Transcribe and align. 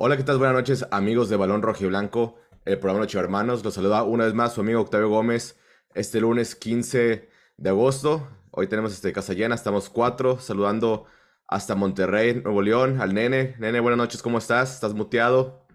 Hola, 0.00 0.16
¿qué 0.16 0.22
tal? 0.22 0.38
Buenas 0.38 0.54
noches, 0.54 0.86
amigos 0.92 1.28
de 1.28 1.34
Balón 1.34 1.60
Rojo 1.60 1.82
y 1.82 1.88
Blanco, 1.88 2.36
el 2.64 2.78
programa 2.78 3.00
Noche 3.00 3.18
Hermanos. 3.18 3.64
Los 3.64 3.74
saluda 3.74 4.04
una 4.04 4.26
vez 4.26 4.32
más 4.32 4.52
su 4.52 4.60
amigo 4.60 4.80
Octavio 4.80 5.08
Gómez 5.08 5.58
este 5.92 6.20
lunes 6.20 6.54
15 6.54 7.28
de 7.56 7.68
agosto. 7.68 8.28
Hoy 8.52 8.68
tenemos 8.68 8.92
este 8.92 9.12
casa 9.12 9.32
llena, 9.32 9.56
estamos 9.56 9.90
cuatro, 9.90 10.38
saludando 10.38 11.06
hasta 11.48 11.74
Monterrey, 11.74 12.40
Nuevo 12.40 12.62
León, 12.62 13.00
al 13.00 13.12
nene. 13.12 13.56
Nene, 13.58 13.80
buenas 13.80 13.98
noches, 13.98 14.22
¿cómo 14.22 14.38
estás? 14.38 14.72
¿Estás 14.72 14.94
muteado? 14.94 15.66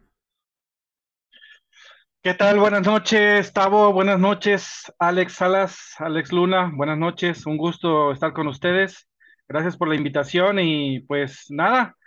¿Qué 2.22 2.34
tal? 2.34 2.60
Buenas 2.60 2.86
noches, 2.86 3.52
Tavo. 3.52 3.92
Buenas 3.92 4.20
noches, 4.22 4.90
Alex 5.00 5.34
Salas, 5.34 5.96
Alex 5.98 6.32
Luna. 6.32 6.72
Buenas 6.74 6.98
noches, 6.98 7.46
un 7.46 7.58
gusto 7.58 8.14
estar 8.14 8.32
con 8.32 8.48
ustedes. 8.48 9.06
Gracias 9.50 9.76
por 9.76 9.90
la 9.90 9.96
invitación 9.96 10.60
y 10.60 11.02
pues 11.02 11.48
nada, 11.50 11.98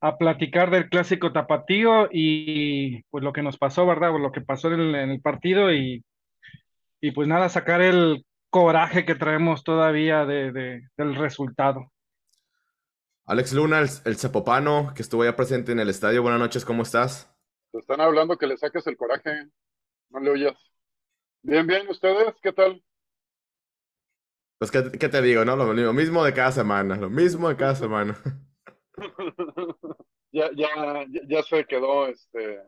a 0.00 0.18
platicar 0.18 0.70
del 0.70 0.88
clásico 0.88 1.32
tapatío 1.32 2.08
y 2.10 3.02
pues 3.04 3.24
lo 3.24 3.32
que 3.32 3.42
nos 3.42 3.58
pasó, 3.58 3.86
¿verdad? 3.86 4.12
lo 4.18 4.32
que 4.32 4.40
pasó 4.40 4.68
en 4.68 4.80
el, 4.80 4.94
en 4.94 5.10
el 5.10 5.20
partido 5.20 5.72
y, 5.72 6.04
y, 7.00 7.12
pues 7.12 7.28
nada, 7.28 7.48
sacar 7.48 7.80
el 7.80 8.24
coraje 8.50 9.04
que 9.04 9.14
traemos 9.14 9.64
todavía 9.64 10.26
de, 10.26 10.52
de, 10.52 10.82
del 10.96 11.14
resultado. 11.14 11.90
Alex 13.26 13.52
Luna, 13.54 13.80
el, 13.80 13.88
el 14.04 14.16
Zapopano, 14.16 14.92
que 14.94 15.02
estuvo 15.02 15.24
ya 15.24 15.34
presente 15.34 15.72
en 15.72 15.80
el 15.80 15.88
estadio. 15.88 16.22
Buenas 16.22 16.40
noches, 16.40 16.64
¿cómo 16.64 16.82
estás? 16.82 17.34
Te 17.72 17.78
están 17.78 18.00
hablando 18.00 18.36
que 18.36 18.46
le 18.46 18.56
saques 18.56 18.86
el 18.86 18.96
coraje, 18.96 19.48
no 20.10 20.20
le 20.20 20.30
oyas. 20.30 20.56
Bien, 21.42 21.66
bien, 21.66 21.88
¿ustedes 21.88 22.34
qué 22.42 22.52
tal? 22.52 22.82
Pues, 24.58 24.70
¿qué, 24.70 24.98
qué 24.98 25.08
te 25.08 25.22
digo, 25.22 25.44
no? 25.44 25.56
Lo, 25.56 25.72
lo 25.72 25.92
mismo 25.92 26.24
de 26.24 26.32
cada 26.32 26.52
semana, 26.52 26.96
lo 26.96 27.10
mismo 27.10 27.48
de 27.48 27.56
cada 27.56 27.74
semana. 27.74 28.16
ya, 30.32 30.50
ya, 30.54 31.06
ya 31.28 31.42
se 31.42 31.64
quedó 31.66 32.06
este 32.08 32.60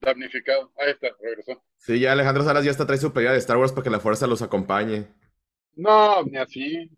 damnificado. 0.00 0.72
Ahí 0.78 0.90
está, 0.92 1.08
regresó. 1.20 1.62
Sí, 1.78 2.00
ya 2.00 2.12
Alejandro 2.12 2.44
Salas 2.44 2.64
ya 2.64 2.70
está 2.70 2.86
trae 2.86 2.98
su 2.98 3.12
pelea 3.12 3.32
de 3.32 3.38
Star 3.38 3.56
Wars 3.56 3.72
para 3.72 3.84
que 3.84 3.90
la 3.90 4.00
fuerza 4.00 4.26
los 4.26 4.42
acompañe. 4.42 5.08
No, 5.74 6.22
ni 6.24 6.36
así, 6.38 6.90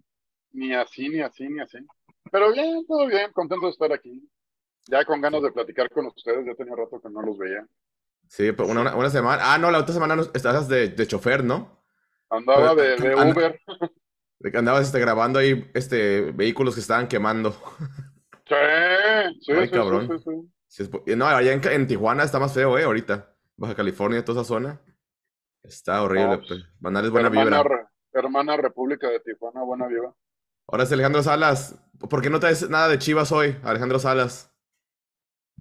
ni 0.53 0.75
así, 0.75 1.09
ni 1.09 1.21
así, 1.21 1.49
ni 1.49 1.61
así. 1.61 1.79
Pero 2.31 2.53
bien, 2.53 2.87
todo 2.87 3.07
bien, 3.07 3.33
contento 3.33 3.67
de 3.67 3.73
estar 3.73 3.93
aquí. 3.93 4.29
Ya 4.87 5.05
con 5.05 5.21
ganas 5.21 5.43
de 5.43 5.53
platicar 5.53 5.91
con 5.91 6.07
ustedes, 6.07 6.47
ya 6.47 6.55
tenía 6.55 6.75
rato 6.77 7.01
que 7.01 7.11
no 7.11 7.21
los 7.23 7.37
veía. 7.39 7.67
Sí, 8.29 8.53
pero 8.53 8.69
una, 8.69 8.83
una, 8.83 8.95
una 8.95 9.11
semana. 9.11 9.53
Ah, 9.53 9.59
no, 9.59 9.71
la 9.71 9.79
otra 9.79 9.95
semana 9.95 10.15
no, 10.17 10.23
estabas 10.23 10.69
de, 10.69 10.89
de 10.89 11.07
chofer, 11.07 11.43
¿no? 11.45 11.83
Andaba 12.31 12.75
de, 12.75 12.97
de 12.97 13.13
And- 13.15 13.33
Uber. 13.37 13.61
De 14.41 14.53
que 14.53 14.59
andabas 14.59 14.87
este, 14.87 15.01
grabando 15.01 15.41
ahí 15.41 15.69
este, 15.75 16.31
vehículos 16.31 16.75
que 16.75 16.81
estaban 16.81 17.09
quemando. 17.09 17.57
Sí, 18.49 18.55
sí, 19.43 19.53
Ay, 19.53 19.67
sí, 19.67 19.71
cabrón. 19.71 20.09
sí, 20.19 20.49
sí, 20.69 20.83
es 21.07 21.17
No, 21.17 21.27
allá 21.27 21.53
en, 21.53 21.67
en 21.67 21.87
Tijuana 21.87 22.23
está 22.25 22.39
más 22.39 22.55
feo, 22.55 22.79
¿eh? 22.79 22.85
Ahorita. 22.85 23.35
Baja 23.57 23.75
California, 23.75 24.25
toda 24.25 24.43
esa 24.43 24.49
zona. 24.49 24.81
Está 25.63 26.03
horrible. 26.03 26.39
No, 26.39 26.43
pues. 26.47 26.65
Mandarles 26.81 27.11
buena 27.13 27.29
hermana, 27.29 27.63
vibra. 27.63 27.63
re- 27.63 27.87
hermana 28.13 28.57
República 28.57 29.09
de 29.09 29.21
Tijuana, 29.21 29.63
buena 29.63 29.87
viva. 29.87 30.15
Ahora 30.67 30.85
es 30.85 30.93
Alejandro 30.93 31.23
Salas. 31.23 31.77
¿Por 32.09 32.23
qué 32.23 32.31
no 32.31 32.41
traes 32.41 32.69
nada 32.71 32.89
de 32.89 32.99
Chivas 32.99 33.33
hoy, 33.33 33.57
Alejandro 33.65 33.99
Salas? 33.99 34.53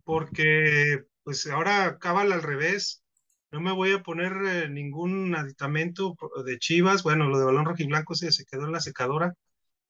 porque 0.04 1.04
pues 1.24 1.48
ahora 1.48 1.98
cábala 2.00 2.36
al 2.36 2.44
revés. 2.44 3.04
No 3.52 3.62
me 3.62 3.72
voy 3.72 3.94
a 3.94 4.04
poner 4.04 4.34
eh, 4.46 4.70
ningún 4.70 5.34
aditamento 5.36 6.16
de 6.46 6.60
Chivas. 6.60 7.04
Bueno, 7.04 7.28
lo 7.30 7.40
de 7.40 7.46
balón 7.46 7.66
rojiblanco 7.66 8.14
se, 8.16 8.32
se 8.32 8.46
quedó 8.46 8.66
en 8.66 8.74
la 8.74 8.82
secadora, 8.82 9.36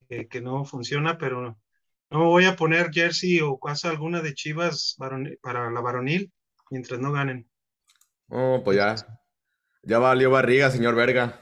eh, 0.09 0.27
que 0.27 0.41
no 0.41 0.65
funciona, 0.65 1.17
pero 1.17 1.57
no, 2.09 2.25
voy 2.25 2.45
a 2.45 2.55
poner 2.55 2.91
jersey 2.91 3.39
o 3.41 3.59
cosa 3.59 3.89
alguna 3.89 4.22
de 4.22 4.33
Chivas 4.33 4.95
para 4.97 5.72
la 5.72 5.81
varonil 5.81 6.31
mientras 6.69 6.99
no 6.99 7.11
ganen. 7.11 7.49
Oh, 8.30 8.61
pues 8.64 8.77
ya. 8.77 8.95
Ya 9.83 9.99
valió 9.99 10.31
barriga, 10.31 10.72
señor 10.72 10.95
Verga. 10.95 11.39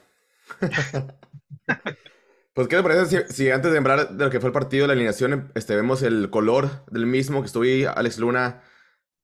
Pues, 2.54 2.70
¿qué 2.70 2.78
te 2.78 2.84
parece 2.84 3.28
si, 3.28 3.34
si 3.34 3.52
antes 3.52 3.70
de 3.70 3.80
hablar 3.80 4.12
de 4.12 4.24
lo 4.24 4.32
que 4.32 4.40
fue 4.40 4.48
el 4.48 4.54
partido, 4.54 4.88
la 4.88 4.94
alineación, 4.94 5.52
este, 5.56 5.76
vemos 5.76 6.02
el 6.04 6.30
color 6.30 6.86
del 6.90 7.06
mismo, 7.06 7.42
que 7.42 7.48
estuvo 7.48 7.64
ahí 7.64 7.84
Alex 7.84 8.18
Luna 8.18 8.64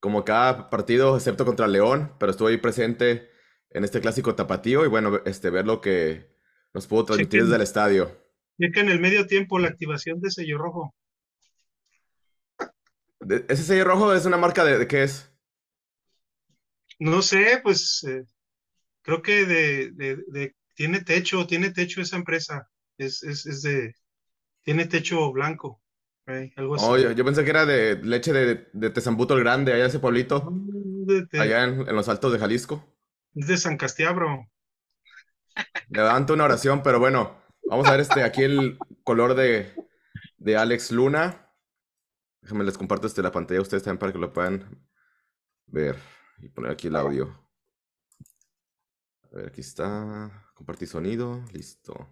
como 0.02 0.26
cada 0.26 0.70
partido, 0.70 1.16
excepto 1.16 1.46
contra 1.46 1.70
León, 1.70 2.12
pero 2.20 2.32
estuvo 2.32 2.50
ahí 2.50 2.58
presente 2.58 3.30
en 3.70 3.86
este 3.86 4.02
clásico 4.02 4.36
tapatío 4.36 4.84
y 4.84 4.90
bueno, 4.90 5.22
este, 5.24 5.50
ver 5.50 5.66
lo 5.66 5.80
que 5.80 6.30
nos 6.74 6.88
pudo 6.88 7.06
transmitir 7.06 7.40
Chequen. 7.40 7.46
desde 7.46 7.56
el 7.56 7.62
estadio. 7.62 8.12
Checa 8.60 8.82
en 8.82 8.90
el 8.90 9.00
medio 9.00 9.26
tiempo 9.28 9.60
la 9.60 9.70
activación 9.70 10.20
de 10.20 10.30
sello 10.30 10.58
rojo. 10.58 10.94
¿Ese 13.50 13.64
sello 13.64 13.84
rojo 13.86 14.14
es 14.14 14.26
una 14.26 14.38
marca 14.38 14.64
de, 14.66 14.78
de 14.78 14.88
qué 14.88 15.04
es? 15.04 15.32
No 17.00 17.22
sé, 17.22 17.60
pues 17.64 18.04
eh, 18.08 18.24
creo 19.04 19.22
que 19.24 19.46
de, 19.46 19.92
de- 19.94 20.18
de- 20.28 20.56
tiene 20.76 21.02
techo, 21.04 21.48
tiene 21.48 21.72
techo 21.72 22.02
esa 22.02 22.18
empresa. 22.18 22.70
Es, 22.98 23.24
es, 23.24 23.46
es 23.48 23.62
de, 23.64 23.96
tiene 24.64 24.88
techo 24.88 25.32
blanco, 25.34 25.82
eh, 26.28 26.52
algo 26.58 26.76
así. 26.76 26.94
Oh, 26.94 26.98
yo, 26.98 27.12
yo 27.12 27.26
pensé 27.26 27.44
que 27.44 27.50
era 27.50 27.66
de 27.66 27.98
leche 28.04 28.34
de, 28.34 28.68
de 28.74 28.90
Tezambuto 28.90 29.36
el 29.36 29.42
Grande, 29.44 29.74
allá 29.74 29.86
ese 29.86 30.00
pueblito, 30.00 30.58
allá 31.38 31.64
en, 31.66 31.88
en 31.90 31.96
los 31.96 32.10
altos 32.10 32.34
de 32.34 32.40
Jalisco. 32.40 32.86
es 33.36 33.46
de 33.48 33.58
San 33.58 33.76
Castiabro. 33.76 34.48
Levanto 35.90 36.34
una 36.34 36.46
oración, 36.46 36.84
pero 36.84 37.00
bueno, 37.00 37.36
vamos 37.68 37.88
a 37.88 37.92
ver 37.92 38.00
este, 38.00 38.24
aquí 38.24 38.44
el 38.44 38.86
color 39.04 39.36
de, 39.36 39.74
de 40.38 40.58
Alex 40.58 40.92
Luna. 40.92 41.41
Déjenme 42.42 42.64
les 42.64 42.78
comparto 42.78 43.08
este, 43.08 43.22
la 43.22 43.32
pantalla 43.32 43.60
a 43.60 43.64
ustedes 43.64 43.84
también 43.84 44.00
para 44.00 44.12
que 44.12 44.20
lo 44.20 44.34
puedan 44.34 44.88
ver 45.68 45.98
y 46.40 46.50
poner 46.50 46.72
aquí 46.72 46.88
el 46.88 46.96
audio. 46.96 47.38
A 49.24 49.36
ver, 49.36 49.48
aquí 49.48 49.62
está. 49.62 50.52
Compartir 50.56 50.88
sonido. 50.88 51.44
Listo. 51.54 52.10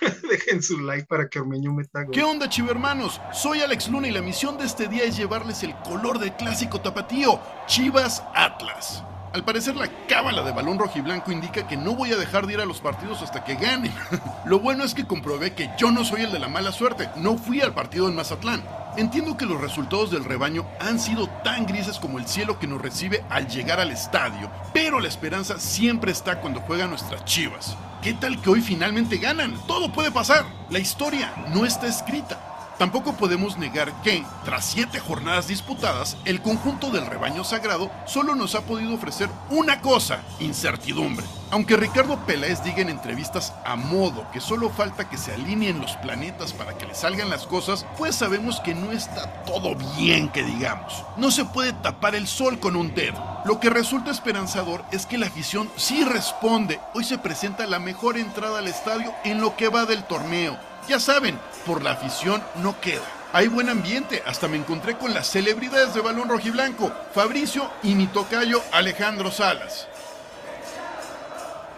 Dejen 0.30 0.62
su 0.62 0.78
like 0.80 1.06
para 1.06 1.28
que 1.28 1.40
Ormeño 1.40 1.72
meta 1.72 2.02
gol. 2.02 2.12
¿Qué 2.12 2.22
onda, 2.22 2.48
chivermanos? 2.48 3.20
Soy 3.32 3.60
Alex 3.60 3.88
Luna 3.88 4.08
y 4.08 4.12
la 4.12 4.22
misión 4.22 4.58
de 4.58 4.64
este 4.64 4.88
día 4.88 5.04
es 5.04 5.16
llevarles 5.16 5.62
el 5.62 5.74
color 5.82 6.18
del 6.18 6.34
clásico 6.36 6.80
tapatío, 6.80 7.40
Chivas 7.66 8.22
Atlas. 8.34 9.04
Al 9.32 9.44
parecer 9.44 9.76
la 9.76 9.88
cábala 10.08 10.42
de 10.42 10.52
balón 10.52 10.78
rojiblanco 10.78 11.30
indica 11.30 11.66
que 11.66 11.76
no 11.76 11.94
voy 11.94 12.12
a 12.12 12.16
dejar 12.16 12.46
de 12.46 12.54
ir 12.54 12.60
a 12.60 12.64
los 12.64 12.80
partidos 12.80 13.22
hasta 13.22 13.44
que 13.44 13.54
ganen. 13.54 13.92
Lo 14.46 14.60
bueno 14.60 14.84
es 14.84 14.94
que 14.94 15.06
comprobé 15.06 15.54
que 15.54 15.70
yo 15.78 15.90
no 15.90 16.04
soy 16.04 16.22
el 16.22 16.32
de 16.32 16.38
la 16.38 16.48
mala 16.48 16.72
suerte, 16.72 17.10
no 17.16 17.36
fui 17.36 17.60
al 17.60 17.74
partido 17.74 18.08
en 18.08 18.14
Mazatlán. 18.14 18.62
Entiendo 18.96 19.36
que 19.36 19.44
los 19.44 19.60
resultados 19.60 20.10
del 20.10 20.24
rebaño 20.24 20.64
han 20.80 20.98
sido 20.98 21.28
tan 21.44 21.66
grises 21.66 21.98
como 21.98 22.18
el 22.18 22.26
cielo 22.26 22.58
que 22.58 22.66
nos 22.66 22.80
recibe 22.80 23.24
al 23.28 23.46
llegar 23.46 23.78
al 23.78 23.90
estadio, 23.90 24.50
pero 24.72 25.00
la 25.00 25.08
esperanza 25.08 25.60
siempre 25.60 26.12
está 26.12 26.40
cuando 26.40 26.60
juegan 26.60 26.88
nuestras 26.88 27.24
chivas. 27.26 27.76
¿Qué 28.02 28.14
tal 28.14 28.40
que 28.40 28.48
hoy 28.48 28.62
finalmente 28.62 29.18
ganan? 29.18 29.54
Todo 29.66 29.92
puede 29.92 30.10
pasar. 30.10 30.46
La 30.70 30.78
historia 30.78 31.32
no 31.52 31.66
está 31.66 31.86
escrita. 31.86 32.55
Tampoco 32.78 33.14
podemos 33.14 33.56
negar 33.56 34.02
que, 34.02 34.22
tras 34.44 34.66
siete 34.66 35.00
jornadas 35.00 35.48
disputadas, 35.48 36.18
el 36.26 36.42
conjunto 36.42 36.90
del 36.90 37.06
rebaño 37.06 37.42
sagrado 37.42 37.90
solo 38.06 38.34
nos 38.34 38.54
ha 38.54 38.62
podido 38.62 38.94
ofrecer 38.94 39.30
una 39.48 39.80
cosa, 39.80 40.20
incertidumbre. 40.40 41.24
Aunque 41.50 41.76
Ricardo 41.76 42.18
Peláez 42.26 42.62
diga 42.64 42.82
en 42.82 42.90
entrevistas 42.90 43.54
a 43.64 43.76
modo 43.76 44.26
que 44.30 44.40
solo 44.40 44.68
falta 44.68 45.08
que 45.08 45.16
se 45.16 45.32
alineen 45.32 45.80
los 45.80 45.96
planetas 45.96 46.52
para 46.52 46.76
que 46.76 46.86
le 46.86 46.94
salgan 46.94 47.30
las 47.30 47.46
cosas, 47.46 47.86
pues 47.96 48.16
sabemos 48.16 48.60
que 48.60 48.74
no 48.74 48.92
está 48.92 49.44
todo 49.44 49.74
bien 49.96 50.28
que 50.28 50.42
digamos. 50.42 51.04
No 51.16 51.30
se 51.30 51.44
puede 51.46 51.72
tapar 51.72 52.14
el 52.14 52.26
sol 52.26 52.58
con 52.58 52.76
un 52.76 52.94
dedo. 52.94 53.22
Lo 53.46 53.58
que 53.58 53.70
resulta 53.70 54.10
esperanzador 54.10 54.84
es 54.90 55.06
que 55.06 55.18
la 55.18 55.28
afición 55.28 55.70
sí 55.76 56.04
responde. 56.04 56.80
Hoy 56.94 57.04
se 57.04 57.16
presenta 57.16 57.66
la 57.66 57.78
mejor 57.78 58.18
entrada 58.18 58.58
al 58.58 58.66
estadio 58.66 59.14
en 59.24 59.40
lo 59.40 59.56
que 59.56 59.68
va 59.68 59.86
del 59.86 60.04
torneo. 60.04 60.58
Ya 60.88 61.00
saben, 61.00 61.38
por 61.66 61.82
la 61.82 61.92
afición 61.92 62.42
no 62.56 62.80
queda. 62.80 63.02
Hay 63.32 63.48
buen 63.48 63.68
ambiente, 63.68 64.22
hasta 64.24 64.46
me 64.46 64.56
encontré 64.56 64.96
con 64.96 65.12
las 65.12 65.26
celebridades 65.26 65.92
de 65.94 66.00
balón 66.00 66.28
rojiblanco, 66.28 66.92
Fabricio 67.12 67.68
y 67.82 67.94
mi 67.94 68.06
tocayo 68.06 68.62
Alejandro 68.72 69.32
Salas. 69.32 69.88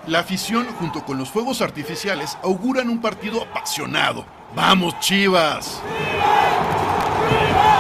La 0.07 0.21
afición, 0.21 0.67
junto 0.79 1.05
con 1.05 1.19
los 1.19 1.31
fuegos 1.31 1.63
artificiales, 1.63 2.37
auguran 2.43 2.89
un 2.91 3.01
partido 3.01 3.43
apasionado. 3.43 4.27
¡Vamos, 4.55 4.99
Chivas! 5.01 5.81
El 7.31 7.78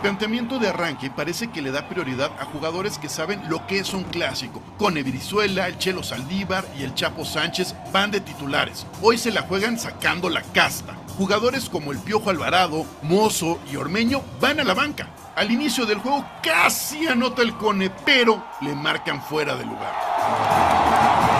planteamiento 0.00 0.58
de 0.58 0.68
arranque 0.68 1.10
parece 1.10 1.48
que 1.48 1.62
le 1.62 1.70
da 1.70 1.88
prioridad 1.88 2.30
a 2.40 2.44
jugadores 2.44 2.98
que 2.98 3.08
saben 3.08 3.40
lo 3.48 3.66
que 3.66 3.78
es 3.78 3.92
un 3.92 4.04
clásico. 4.04 4.62
Con 4.78 4.94
Brizuela, 4.94 5.68
el 5.68 5.78
Chelo 5.78 6.02
Saldívar 6.02 6.64
y 6.78 6.82
el 6.82 6.94
Chapo 6.94 7.24
Sánchez 7.24 7.74
van 7.92 8.10
de 8.10 8.20
titulares. 8.20 8.86
Hoy 9.02 9.18
se 9.18 9.30
la 9.30 9.42
juegan 9.42 9.78
sacando 9.78 10.28
la 10.28 10.42
casta. 10.42 10.94
Jugadores 11.16 11.68
como 11.68 11.92
el 11.92 11.98
Piojo 11.98 12.30
Alvarado, 12.30 12.86
Mozo 13.02 13.58
y 13.70 13.76
Ormeño 13.76 14.22
van 14.40 14.60
a 14.60 14.64
la 14.64 14.74
banca. 14.74 15.08
Al 15.36 15.50
inicio 15.50 15.86
del 15.86 15.98
juego 15.98 16.24
casi 16.42 17.06
anota 17.06 17.42
el 17.42 17.54
Cone, 17.54 17.90
pero 18.04 18.44
le 18.60 18.74
marcan 18.74 19.22
fuera 19.22 19.54
de 19.54 19.64
lugar. 19.64 21.39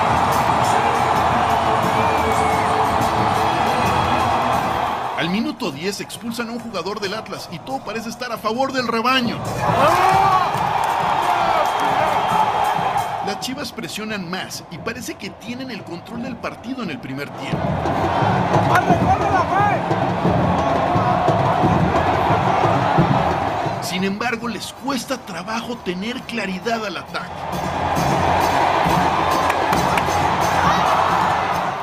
Al 5.20 5.28
minuto 5.28 5.70
10 5.70 6.00
expulsan 6.00 6.48
a 6.48 6.52
un 6.52 6.60
jugador 6.60 6.98
del 6.98 7.12
Atlas 7.12 7.50
y 7.52 7.58
todo 7.58 7.84
parece 7.84 8.08
estar 8.08 8.32
a 8.32 8.38
favor 8.38 8.72
del 8.72 8.88
rebaño. 8.88 9.36
Las 13.26 13.40
Chivas 13.40 13.70
presionan 13.70 14.30
más 14.30 14.64
y 14.70 14.78
parece 14.78 15.16
que 15.16 15.28
tienen 15.28 15.70
el 15.70 15.84
control 15.84 16.22
del 16.22 16.36
partido 16.36 16.82
en 16.84 16.88
el 16.88 16.98
primer 16.98 17.28
tiempo. 17.28 17.58
Sin 23.82 24.04
embargo, 24.04 24.48
les 24.48 24.72
cuesta 24.72 25.18
trabajo 25.18 25.76
tener 25.84 26.18
claridad 26.22 26.86
al 26.86 26.96
ataque. 26.96 27.79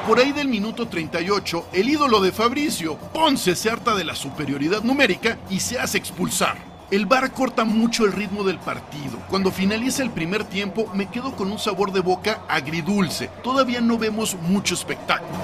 Por 0.08 0.20
ahí 0.20 0.32
del 0.32 0.48
minuto 0.48 0.88
38, 0.88 1.68
el 1.74 1.90
ídolo 1.90 2.22
de 2.22 2.32
Fabricio, 2.32 2.96
Ponce, 2.96 3.58
se 3.58 3.70
harta 3.70 3.94
de 3.94 4.06
la 4.06 4.16
superioridad 4.16 4.82
numérica 4.82 5.38
y 5.50 5.60
se 5.60 5.78
hace 5.78 5.98
expulsar. 5.98 6.56
El 6.90 7.08
VAR 7.08 7.34
corta 7.34 7.66
mucho 7.66 8.06
el 8.06 8.14
ritmo 8.14 8.46
del 8.46 8.58
partido. 8.58 9.20
Cuando 9.30 9.52
finaliza 9.52 10.04
el 10.04 10.12
primer 10.12 10.46
tiempo, 10.46 10.90
me 10.94 11.10
quedo 11.10 11.36
con 11.36 11.52
un 11.52 11.60
sabor 11.60 11.92
de 11.92 12.00
boca 12.00 12.40
agridulce. 12.48 13.30
Todavía 13.44 13.82
no 13.82 13.98
vemos 13.98 14.38
mucho 14.44 14.76
espectáculo. 14.76 15.38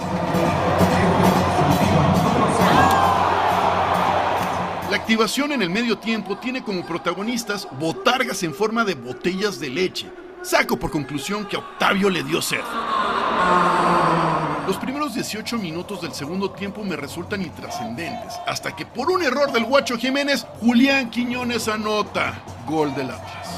La 4.90 4.96
activación 4.96 5.52
en 5.52 5.62
el 5.62 5.70
medio 5.70 5.98
tiempo 5.98 6.38
tiene 6.38 6.64
como 6.64 6.86
protagonistas 6.86 7.68
botargas 7.78 8.44
en 8.44 8.54
forma 8.54 8.86
de 8.86 8.96
botellas 8.96 9.60
de 9.60 9.70
leche. 9.70 10.10
Saco 10.42 10.80
por 10.80 10.90
conclusión 10.90 11.46
que 11.48 11.58
a 11.58 11.60
Octavio 11.60 12.10
le 12.10 12.24
dio 12.24 12.42
sed. 12.42 12.62
Los 14.66 14.78
primeros 14.78 15.14
18 15.14 15.58
minutos 15.58 16.02
del 16.02 16.14
segundo 16.14 16.52
tiempo 16.52 16.86
me 16.86 16.96
resultan 16.96 17.42
intrascendentes, 17.42 18.34
hasta 18.48 18.74
que 18.74 18.86
por 18.86 19.12
un 19.12 19.22
error 19.22 19.52
del 19.52 19.66
Guacho 19.66 19.98
Jiménez, 19.98 20.48
Julián 20.62 21.10
Quiñones 21.10 21.68
anota 21.68 22.42
gol 22.66 22.96
del 22.96 23.12
Atlas. 23.12 23.50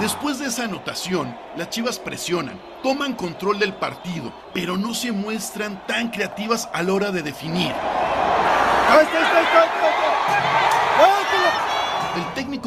Después 0.00 0.38
de 0.38 0.46
esa 0.46 0.64
anotación, 0.64 1.34
las 1.56 1.70
Chivas 1.70 1.98
presionan, 1.98 2.60
toman 2.82 3.14
control 3.14 3.58
del 3.58 3.72
partido, 3.72 4.32
pero 4.52 4.76
no 4.76 4.92
se 4.92 5.12
muestran 5.12 5.86
tan 5.86 6.10
creativas 6.10 6.68
a 6.74 6.82
la 6.82 6.92
hora 6.92 7.10
de 7.10 7.22
definir. 7.22 7.72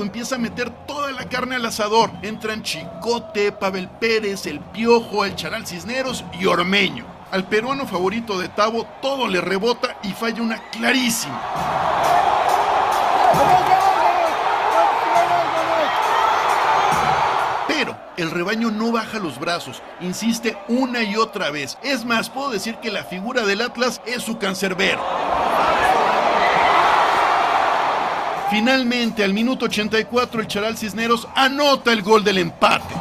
Empieza 0.02 0.36
a 0.36 0.40
meter 0.40 0.70
toda 0.86 1.12
la 1.12 1.30
carne 1.30 1.56
al 1.56 1.66
asador. 1.66 2.12
Entran 2.22 2.64
Chicote, 2.64 3.52
Pavel 3.52 3.88
Pérez, 3.88 4.46
El 4.46 4.60
Piojo, 4.60 5.26
El 5.26 5.36
Charal 5.36 5.66
Cisneros 5.66 6.24
y 6.40 6.46
Ormeño. 6.46 7.06
Al 7.32 7.48
peruano 7.48 7.86
favorito 7.88 8.40
de 8.40 8.50
Tavo 8.50 8.86
todo 9.02 9.28
le 9.28 9.42
rebota 9.42 9.98
y 10.04 10.12
falla 10.12 10.42
una 10.42 10.62
clarísima. 10.70 11.42
Pero 17.68 17.98
el 18.18 18.32
rebaño 18.32 18.72
no 18.72 18.92
baja 18.92 19.20
los 19.20 19.40
brazos, 19.40 19.82
insiste 20.00 20.58
una 20.68 21.04
y 21.04 21.18
otra 21.18 21.52
vez. 21.52 21.78
Es 21.84 22.06
más, 22.06 22.30
puedo 22.30 22.52
decir 22.52 22.78
que 22.78 22.92
la 22.92 23.04
figura 23.04 23.44
del 23.46 23.62
Atlas 23.62 24.02
es 24.06 24.24
su 24.24 24.38
cancerbero. 24.38 25.02
Finalmente, 28.50 29.24
al 29.24 29.34
minuto 29.34 29.66
84, 29.66 30.42
el 30.42 30.48
Charal 30.48 30.78
Cisneros 30.78 31.28
anota 31.36 31.92
el 31.92 32.04
gol 32.04 32.24
del 32.24 32.38
empate. 32.38 32.94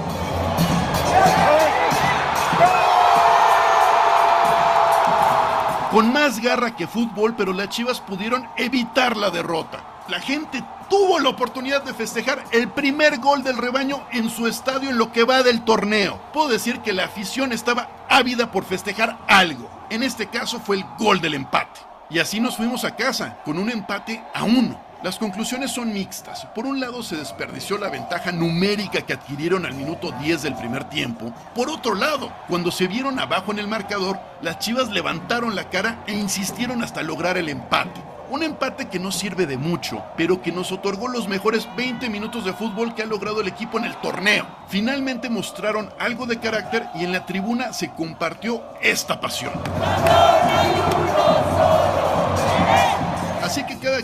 Con 5.90 6.12
más 6.12 6.40
garra 6.40 6.74
que 6.74 6.88
fútbol, 6.88 7.34
pero 7.36 7.52
las 7.52 7.68
Chivas 7.68 8.00
pudieron 8.00 8.48
evitar 8.56 9.16
la 9.16 9.30
derrota. 9.30 10.02
La 10.08 10.18
gente 10.18 10.64
tuvo 10.90 11.20
la 11.20 11.28
oportunidad 11.28 11.84
de 11.84 11.94
festejar 11.94 12.42
el 12.50 12.68
primer 12.68 13.18
gol 13.18 13.44
del 13.44 13.58
rebaño 13.58 14.02
en 14.12 14.28
su 14.28 14.46
estadio 14.46 14.90
en 14.90 14.98
lo 14.98 15.12
que 15.12 15.24
va 15.24 15.42
del 15.42 15.62
torneo. 15.62 16.20
Puedo 16.32 16.48
decir 16.48 16.80
que 16.80 16.92
la 16.92 17.04
afición 17.04 17.52
estaba 17.52 17.88
ávida 18.08 18.50
por 18.50 18.64
festejar 18.64 19.18
algo. 19.28 19.70
En 19.90 20.02
este 20.02 20.26
caso 20.26 20.58
fue 20.58 20.76
el 20.76 20.84
gol 20.98 21.20
del 21.20 21.34
empate. 21.34 21.80
Y 22.10 22.18
así 22.18 22.40
nos 22.40 22.56
fuimos 22.56 22.84
a 22.84 22.96
casa, 22.96 23.38
con 23.44 23.58
un 23.58 23.70
empate 23.70 24.22
a 24.34 24.44
uno. 24.44 24.93
Las 25.04 25.18
conclusiones 25.18 25.70
son 25.70 25.92
mixtas. 25.92 26.46
Por 26.54 26.64
un 26.64 26.80
lado 26.80 27.02
se 27.02 27.14
desperdició 27.14 27.76
la 27.76 27.90
ventaja 27.90 28.32
numérica 28.32 29.02
que 29.02 29.12
adquirieron 29.12 29.66
al 29.66 29.74
minuto 29.74 30.12
10 30.12 30.40
del 30.40 30.54
primer 30.54 30.84
tiempo. 30.84 31.30
Por 31.54 31.68
otro 31.68 31.94
lado, 31.94 32.32
cuando 32.48 32.70
se 32.70 32.86
vieron 32.86 33.18
abajo 33.18 33.52
en 33.52 33.58
el 33.58 33.68
marcador, 33.68 34.18
las 34.40 34.60
Chivas 34.60 34.88
levantaron 34.88 35.54
la 35.54 35.68
cara 35.68 36.02
e 36.06 36.14
insistieron 36.14 36.82
hasta 36.82 37.02
lograr 37.02 37.36
el 37.36 37.50
empate. 37.50 38.00
Un 38.30 38.44
empate 38.44 38.88
que 38.88 38.98
no 38.98 39.12
sirve 39.12 39.44
de 39.44 39.58
mucho, 39.58 40.02
pero 40.16 40.40
que 40.40 40.52
nos 40.52 40.72
otorgó 40.72 41.08
los 41.08 41.28
mejores 41.28 41.68
20 41.76 42.08
minutos 42.08 42.46
de 42.46 42.54
fútbol 42.54 42.94
que 42.94 43.02
ha 43.02 43.06
logrado 43.06 43.42
el 43.42 43.48
equipo 43.48 43.76
en 43.76 43.84
el 43.84 43.96
torneo. 43.96 44.46
Finalmente 44.68 45.28
mostraron 45.28 45.92
algo 45.98 46.24
de 46.24 46.40
carácter 46.40 46.88
y 46.94 47.04
en 47.04 47.12
la 47.12 47.26
tribuna 47.26 47.74
se 47.74 47.90
compartió 47.90 48.64
esta 48.80 49.20
pasión. 49.20 49.52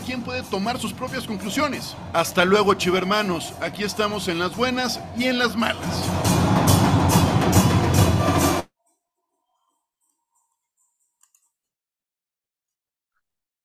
Quien 0.05 0.23
puede 0.23 0.41
tomar 0.43 0.79
sus 0.79 0.93
propias 0.93 1.25
conclusiones. 1.25 1.95
Hasta 2.13 2.43
luego, 2.43 2.73
chivermanos. 2.73 3.53
Aquí 3.61 3.83
estamos 3.83 4.27
en 4.27 4.39
las 4.39 4.55
buenas 4.55 4.99
y 5.17 5.25
en 5.25 5.37
las 5.37 5.55
malas. 5.55 5.85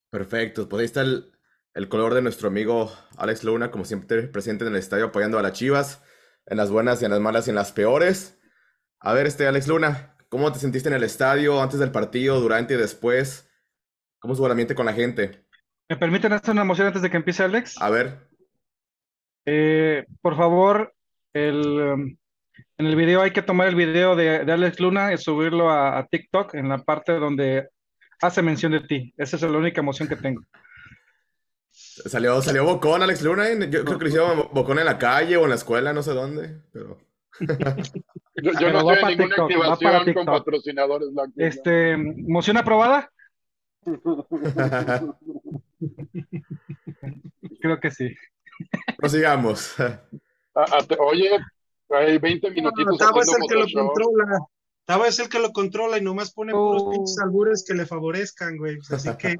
Perfecto, 0.09 0.69
pues 0.69 0.79
ahí 0.79 0.85
está 0.85 1.01
el, 1.01 1.31
el 1.73 1.89
color 1.89 2.13
de 2.13 2.21
nuestro 2.21 2.47
amigo 2.47 2.91
Alex 3.17 3.43
Luna, 3.43 3.69
como 3.69 3.85
siempre 3.85 4.23
presente 4.23 4.65
en 4.65 4.71
el 4.71 4.79
estadio 4.79 5.05
apoyando 5.05 5.37
a 5.37 5.41
las 5.41 5.53
Chivas, 5.53 6.01
en 6.45 6.57
las 6.57 6.71
buenas 6.71 7.01
y 7.01 7.05
en 7.05 7.11
las 7.11 7.19
malas 7.19 7.47
y 7.47 7.49
en 7.51 7.55
las 7.55 7.71
peores. 7.71 8.39
A 8.99 9.13
ver, 9.13 9.27
este 9.27 9.47
Alex 9.47 9.67
Luna, 9.67 10.15
¿cómo 10.29 10.51
te 10.51 10.59
sentiste 10.59 10.89
en 10.89 10.95
el 10.95 11.03
estadio 11.03 11.61
antes 11.61 11.79
del 11.79 11.91
partido, 11.91 12.39
durante 12.39 12.75
y 12.75 12.77
después? 12.77 13.49
¿Cómo 14.19 14.33
estuvo 14.33 14.47
el 14.47 14.51
ambiente 14.51 14.75
con 14.75 14.87
la 14.87 14.93
gente? 14.93 15.46
¿Me 15.89 15.95
permiten 15.97 16.33
hacer 16.33 16.51
una 16.51 16.63
emoción 16.63 16.87
antes 16.87 17.01
de 17.01 17.09
que 17.09 17.17
empiece 17.17 17.43
Alex? 17.43 17.75
A 17.81 17.89
ver, 17.89 18.19
Eh, 19.45 20.05
por 20.21 20.35
favor, 20.35 20.93
el, 21.33 21.61
um, 21.79 22.17
en 22.77 22.85
el 22.85 22.95
video 22.97 23.21
hay 23.21 23.31
que 23.31 23.41
tomar 23.41 23.69
el 23.69 23.75
video 23.75 24.15
de, 24.17 24.43
de 24.43 24.51
Alex 24.51 24.79
Luna 24.81 25.13
y 25.13 25.17
subirlo 25.17 25.69
a, 25.69 25.97
a 25.97 26.05
TikTok 26.07 26.55
en 26.55 26.67
la 26.67 26.79
parte 26.83 27.13
donde 27.13 27.69
hace 28.21 28.41
mención 28.41 28.73
de 28.73 28.81
ti. 28.81 29.13
Esa 29.17 29.37
es 29.37 29.41
la 29.43 29.57
única 29.57 29.79
emoción 29.79 30.09
que 30.09 30.17
tengo. 30.17 30.41
salió, 31.71 32.41
salió 32.41 32.65
Bocón 32.65 33.03
Alex 33.03 33.21
Luna, 33.21 33.47
¿eh? 33.49 33.57
yo 33.69 33.85
creo 33.85 33.97
que 33.97 34.03
lo 34.03 34.09
hicieron 34.09 34.49
Bocón 34.51 34.79
en 34.79 34.85
la 34.85 34.97
calle 34.97 35.37
o 35.37 35.43
en 35.43 35.49
la 35.49 35.55
escuela, 35.55 35.93
no 35.93 36.03
sé 36.03 36.11
dónde, 36.13 36.61
pero... 36.73 36.97
Yo, 38.39 38.51
yo 38.51 38.59
Pero 38.59 38.83
no 38.83 38.93
en 38.93 39.07
ninguna 39.07 39.29
TikTok, 39.29 39.51
activación 39.51 40.13
con 40.13 40.25
patrocinadores. 40.27 41.09
Este, 41.37 41.97
¿moción 41.97 42.57
aprobada? 42.57 43.11
Creo 47.61 47.79
que 47.79 47.91
sí. 47.91 48.13
Prosigamos. 48.97 49.79
Ah, 49.79 50.01
ah, 50.55 50.79
Oye, 50.99 51.29
hay 51.89 52.17
20 52.17 52.51
minutitos 52.51 52.97
Tavo 52.97 53.21
es 53.21 53.29
el 53.29 53.41
que 53.47 53.55
lo 53.55 53.65
controla. 53.85 54.39
Tavo 54.85 55.05
es 55.05 55.19
el 55.19 55.29
que 55.29 55.39
lo 55.39 55.51
controla 55.51 55.97
y 55.97 56.01
nomás 56.01 56.31
pone 56.33 56.53
puros 56.53 56.83
Oh. 56.85 56.91
pinches 56.91 57.17
albures 57.19 57.63
que 57.67 57.73
le 57.75 57.85
favorezcan, 57.85 58.57
güey. 58.57 58.77
Pues 58.77 58.91
así 58.93 59.15
que 59.17 59.35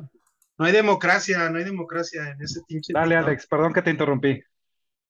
no 0.58 0.66
hay 0.66 0.72
democracia, 0.74 1.50
no 1.50 1.58
hay 1.58 1.64
democracia 1.64 2.30
en 2.30 2.42
ese 2.42 2.62
pinche. 2.68 2.94
Dale. 2.94 3.16
Alex, 3.16 3.48
perdón 3.48 3.74
que 3.74 3.82
te 3.82 3.90
interrumpí. 3.92 4.42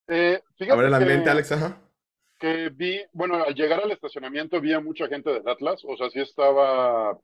Eh, 0.07 0.39
A 0.41 0.53
fíjate 0.57 0.77
ver 0.77 0.85
el 0.85 0.91
que- 0.91 0.95
ambiente, 0.97 1.29
Alex, 1.29 1.51
ajá. 1.51 1.81
que 2.39 2.69
vi, 2.69 3.01
bueno, 3.13 3.43
al 3.43 3.53
llegar 3.55 3.81
al 3.81 3.91
estacionamiento 3.91 4.61
vi 4.61 4.71
a 4.73 4.79
mucha 4.79 5.07
gente 5.07 5.31
del 5.31 5.47
Atlas, 5.47 5.81
o 5.85 5.97
sea, 5.97 6.09
sí 6.09 6.19
estaba 6.19 7.17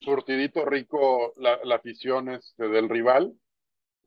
surtidito 0.00 0.64
rico 0.66 1.32
la, 1.36 1.58
la 1.64 1.76
afición 1.76 2.28
este, 2.30 2.68
del 2.68 2.88
rival. 2.88 3.32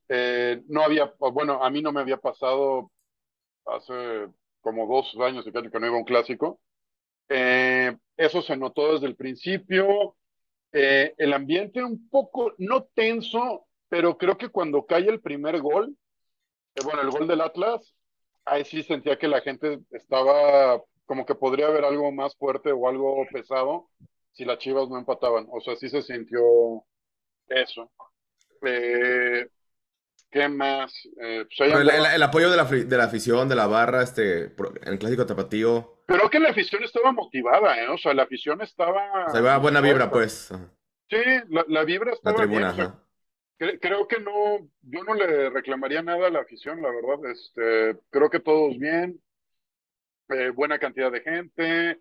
Eh, 0.10 0.62
no 0.68 0.84
había, 0.84 1.14
bueno, 1.20 1.64
a 1.64 1.70
mí 1.70 1.82
no 1.82 1.92
me 1.92 2.02
había 2.02 2.18
pasado 2.18 2.92
hace 3.66 4.28
como 4.62 4.88
dos 4.88 5.16
años 5.22 5.46
que 5.46 5.80
no 5.80 5.88
iba 5.88 5.98
un 5.98 6.04
clásico. 6.04 6.60
Eh, 7.30 7.96
eso 8.16 8.42
se 8.42 8.58
notó 8.58 8.94
desde 8.94 9.08
el 9.08 9.16
principio. 9.16 10.16
Eh, 10.72 11.14
el 11.18 11.34
ambiente 11.34 11.84
un 11.84 12.10
poco, 12.10 12.54
no 12.58 12.84
tenso, 12.94 13.68
pero 13.90 14.18
creo 14.18 14.38
que 14.38 14.50
cuando 14.50 14.86
cae 14.86 15.08
el 15.08 15.22
primer 15.22 15.62
gol, 15.62 15.96
bueno, 16.84 17.02
el 17.02 17.10
gol 17.10 17.28
del 17.28 17.42
Atlas, 17.42 17.96
ahí 18.46 18.64
sí 18.66 18.84
sentía 18.84 19.18
que 19.18 19.28
la 19.28 19.42
gente 19.42 19.80
estaba 19.92 20.82
como 21.06 21.26
que 21.26 21.36
podría 21.36 21.68
haber 21.68 21.86
algo 21.86 22.12
más 22.12 22.36
fuerte 22.36 22.72
o 22.72 22.88
algo 22.88 23.26
pesado 23.32 23.90
si 24.34 24.46
las 24.46 24.60
Chivas 24.60 24.88
no 24.90 24.98
empataban. 24.98 25.48
O 25.50 25.60
sea, 25.62 25.76
sí 25.76 25.90
se 25.90 26.02
sintió 26.02 26.42
eso. 27.48 27.92
¿Qué 30.32 30.48
más? 30.50 30.94
Eh, 31.22 31.46
pues 31.46 31.56
Pero 31.58 31.80
el, 31.82 31.90
andaba- 31.90 32.10
el- 32.10 32.16
el 32.16 32.24
apoyo 32.24 32.50
de 32.50 32.58
la, 32.58 32.66
de 32.66 32.98
la 32.98 33.04
afición, 33.06 33.50
de 33.50 33.56
la 33.56 33.68
barra, 33.68 34.04
este, 34.04 34.46
en 34.46 34.54
el 34.86 35.00
clásico 35.00 35.26
tapatío, 35.26 35.94
Creo 36.08 36.30
que 36.30 36.40
la 36.40 36.50
afición 36.52 36.84
estaba 36.86 37.12
motivada, 37.12 37.82
¿eh? 37.84 37.90
O 37.90 37.98
sea, 37.98 38.14
la 38.14 38.24
afición 38.24 38.62
estaba... 38.62 39.30
Se 39.30 39.42
va 39.42 39.58
buena 39.58 39.82
vibra, 39.82 40.10
pues. 40.10 40.54
Sí, 41.10 41.18
la, 41.50 41.66
la 41.68 41.84
vibra 41.84 42.14
estaba 42.14 42.38
La 42.38 42.44
tribuna, 42.46 42.72
bien, 42.72 42.72
o 42.72 42.76
sea, 42.76 42.86
ajá. 42.86 43.04
cre- 43.60 43.80
creo 43.82 44.08
que 44.08 44.20
no, 44.22 44.70
yo 44.84 45.04
no 45.04 45.14
le 45.16 45.50
reclamaría 45.50 46.02
nada 46.02 46.28
a 46.28 46.30
la 46.30 46.40
afición, 46.40 46.82
la 46.82 46.90
verdad. 46.92 47.30
Este, 47.30 48.00
creo 48.10 48.30
que 48.30 48.40
todos 48.40 48.78
bien, 48.80 49.22
eh, 50.30 50.50
buena 50.52 50.80
cantidad 50.80 51.12
de 51.12 51.22
gente, 51.22 52.00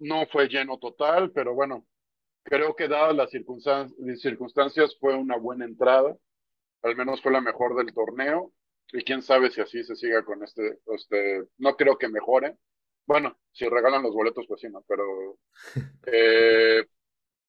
no 0.00 0.26
fue 0.26 0.48
lleno 0.48 0.78
total, 0.78 1.30
pero 1.30 1.54
bueno, 1.54 1.86
creo 2.42 2.74
que 2.74 2.88
dadas 2.88 3.14
las 3.14 3.30
circunstan- 3.32 3.94
circunstancias 4.16 4.96
fue 4.98 5.14
una 5.14 5.36
buena 5.36 5.64
entrada, 5.64 6.16
al 6.84 6.96
menos 6.96 7.22
fue 7.22 7.32
la 7.32 7.42
mejor 7.42 7.76
del 7.76 7.94
torneo, 7.94 8.52
y 8.92 9.04
quién 9.04 9.22
sabe 9.22 9.50
si 9.50 9.62
así 9.62 9.84
se 9.84 9.96
siga 9.96 10.24
con 10.24 10.44
este, 10.44 10.80
este, 10.94 11.44
no 11.58 11.76
creo 11.76 11.98
que 11.98 12.08
mejore. 12.08 12.56
Bueno, 13.06 13.38
si 13.52 13.68
regalan 13.68 14.02
los 14.04 14.14
boletos, 14.14 14.46
pues 14.48 14.60
sí, 14.62 14.68
no, 14.70 14.82
pero 14.88 15.38
eh, 16.06 16.84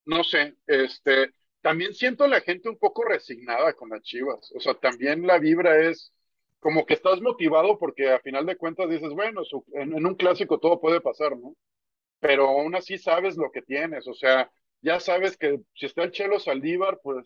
no 0.06 0.24
sé, 0.24 0.56
este, 0.68 1.32
también 1.62 1.94
siento 1.94 2.24
a 2.24 2.28
la 2.28 2.42
gente 2.42 2.70
un 2.70 2.78
poco 2.78 3.04
resignada 3.04 3.74
con 3.74 3.90
las 3.90 4.02
Chivas. 4.04 4.52
O 4.56 4.60
sea, 4.60 4.76
también 4.76 5.26
la 5.28 5.40
vibra 5.40 5.78
es 5.90 6.14
como 6.60 6.86
que 6.86 6.94
estás 6.96 7.22
motivado 7.22 7.78
porque 7.80 8.10
a 8.12 8.20
final 8.20 8.46
de 8.46 8.58
cuentas 8.58 8.90
dices, 8.90 9.10
bueno, 9.14 9.44
su- 9.46 9.66
en, 9.74 9.94
en 9.98 10.06
un 10.06 10.16
clásico 10.16 10.60
todo 10.60 10.80
puede 10.82 11.02
pasar, 11.02 11.38
¿no? 11.38 11.56
Pero 12.20 12.48
aún 12.50 12.76
así 12.76 12.98
sabes 12.98 13.38
lo 13.38 13.52
que 13.52 13.62
tienes. 13.62 14.08
O 14.08 14.14
sea, 14.14 14.52
ya 14.82 15.00
sabes 15.00 15.38
que 15.38 15.62
si 15.76 15.86
está 15.88 16.04
el 16.04 16.12
Chelo 16.12 16.40
Saldívar, 16.40 17.00
pues 17.04 17.26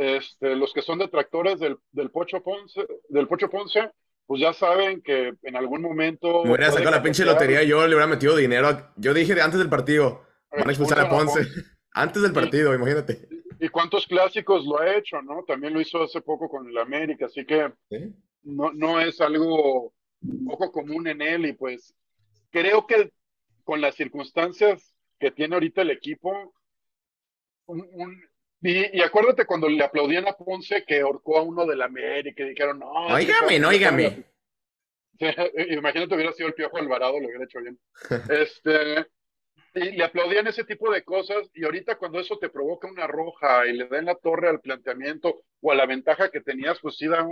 este, 0.00 0.54
los 0.56 0.72
que 0.72 0.82
son 0.82 0.98
detractores 0.98 1.58
del, 1.60 1.78
del 1.92 2.10
Pocho 2.10 2.42
Ponce, 2.42 2.86
del 3.08 3.26
Pocho 3.28 3.48
Ponce, 3.50 3.90
pues 4.26 4.40
ya 4.40 4.52
saben 4.52 5.00
que 5.02 5.32
en 5.42 5.56
algún 5.56 5.80
momento 5.82 6.44
Me 6.44 6.50
hubiera 6.52 6.70
sacado 6.70 6.90
la 6.90 7.02
pinche 7.02 7.24
lotería, 7.24 7.62
yo 7.62 7.80
le 7.86 7.94
hubiera 7.94 8.06
metido 8.06 8.36
dinero. 8.36 8.90
Yo 8.96 9.14
dije 9.14 9.34
de 9.34 9.42
antes 9.42 9.58
del 9.58 9.70
partido, 9.70 10.22
van 10.50 10.68
a 10.68 10.70
expulsar 10.70 11.00
a 11.00 11.08
Ponce. 11.08 11.40
Antes 11.90 12.22
del 12.22 12.32
partido, 12.32 12.72
imagínate. 12.74 13.26
¿Y 13.58 13.68
cuántos 13.70 14.06
clásicos 14.06 14.64
lo 14.66 14.78
ha 14.78 14.94
hecho, 14.94 15.20
no? 15.22 15.42
También 15.44 15.72
lo 15.72 15.80
hizo 15.80 16.00
hace 16.02 16.20
poco 16.20 16.48
con 16.48 16.68
el 16.68 16.78
América, 16.78 17.26
así 17.26 17.44
que 17.44 17.72
no, 18.42 18.70
no 18.72 19.00
es 19.00 19.20
algo 19.20 19.92
poco 20.46 20.70
común 20.70 21.08
en 21.08 21.22
él 21.22 21.46
y 21.46 21.54
pues 21.54 21.92
creo 22.50 22.86
que 22.86 23.10
con 23.64 23.80
las 23.80 23.96
circunstancias 23.96 24.94
que 25.18 25.32
tiene 25.32 25.54
ahorita 25.56 25.82
el 25.82 25.90
equipo, 25.90 26.54
un- 27.66 27.88
un- 27.92 28.22
y, 28.60 28.98
y 28.98 29.02
acuérdate 29.02 29.46
cuando 29.46 29.68
le 29.68 29.84
aplaudían 29.84 30.26
a 30.28 30.32
Ponce 30.32 30.84
que 30.84 31.00
ahorcó 31.00 31.38
a 31.38 31.42
uno 31.42 31.66
del 31.66 31.82
América 31.82 32.42
y 32.42 32.50
dijeron, 32.50 32.78
no, 32.78 32.90
Óigame, 32.90 33.58
no, 33.58 33.68
óigame. 33.68 34.24
Imagínate 35.70 36.14
hubiera 36.14 36.32
sido 36.32 36.48
el 36.48 36.54
Piojo 36.54 36.78
Alvarado, 36.78 37.20
lo 37.20 37.26
hubiera 37.26 37.44
hecho 37.44 37.60
bien. 37.60 37.78
Este, 38.30 39.06
y 39.74 39.92
le 39.92 40.04
aplaudían 40.04 40.46
ese 40.46 40.64
tipo 40.64 40.90
de 40.90 41.04
cosas 41.04 41.48
y 41.54 41.64
ahorita 41.64 41.96
cuando 41.96 42.20
eso 42.20 42.38
te 42.38 42.48
provoca 42.48 42.88
una 42.88 43.06
roja 43.06 43.66
y 43.66 43.74
le 43.74 43.88
da 43.88 43.98
en 43.98 44.06
la 44.06 44.14
torre 44.14 44.48
al 44.48 44.60
planteamiento 44.60 45.42
o 45.60 45.72
a 45.72 45.74
la 45.74 45.86
ventaja 45.86 46.30
que 46.30 46.40
tenías, 46.40 46.78
pues 46.80 46.96
sí 46.96 47.06
da, 47.06 47.26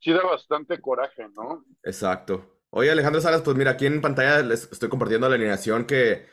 sí 0.00 0.12
da 0.12 0.22
bastante 0.22 0.80
coraje, 0.80 1.28
¿no? 1.34 1.64
Exacto. 1.82 2.60
Oye, 2.70 2.90
Alejandro 2.90 3.20
Salas, 3.20 3.42
pues 3.42 3.56
mira, 3.56 3.72
aquí 3.72 3.86
en 3.86 4.00
pantalla 4.00 4.42
les 4.42 4.70
estoy 4.70 4.88
compartiendo 4.88 5.28
la 5.28 5.36
alineación 5.36 5.86
que, 5.86 6.26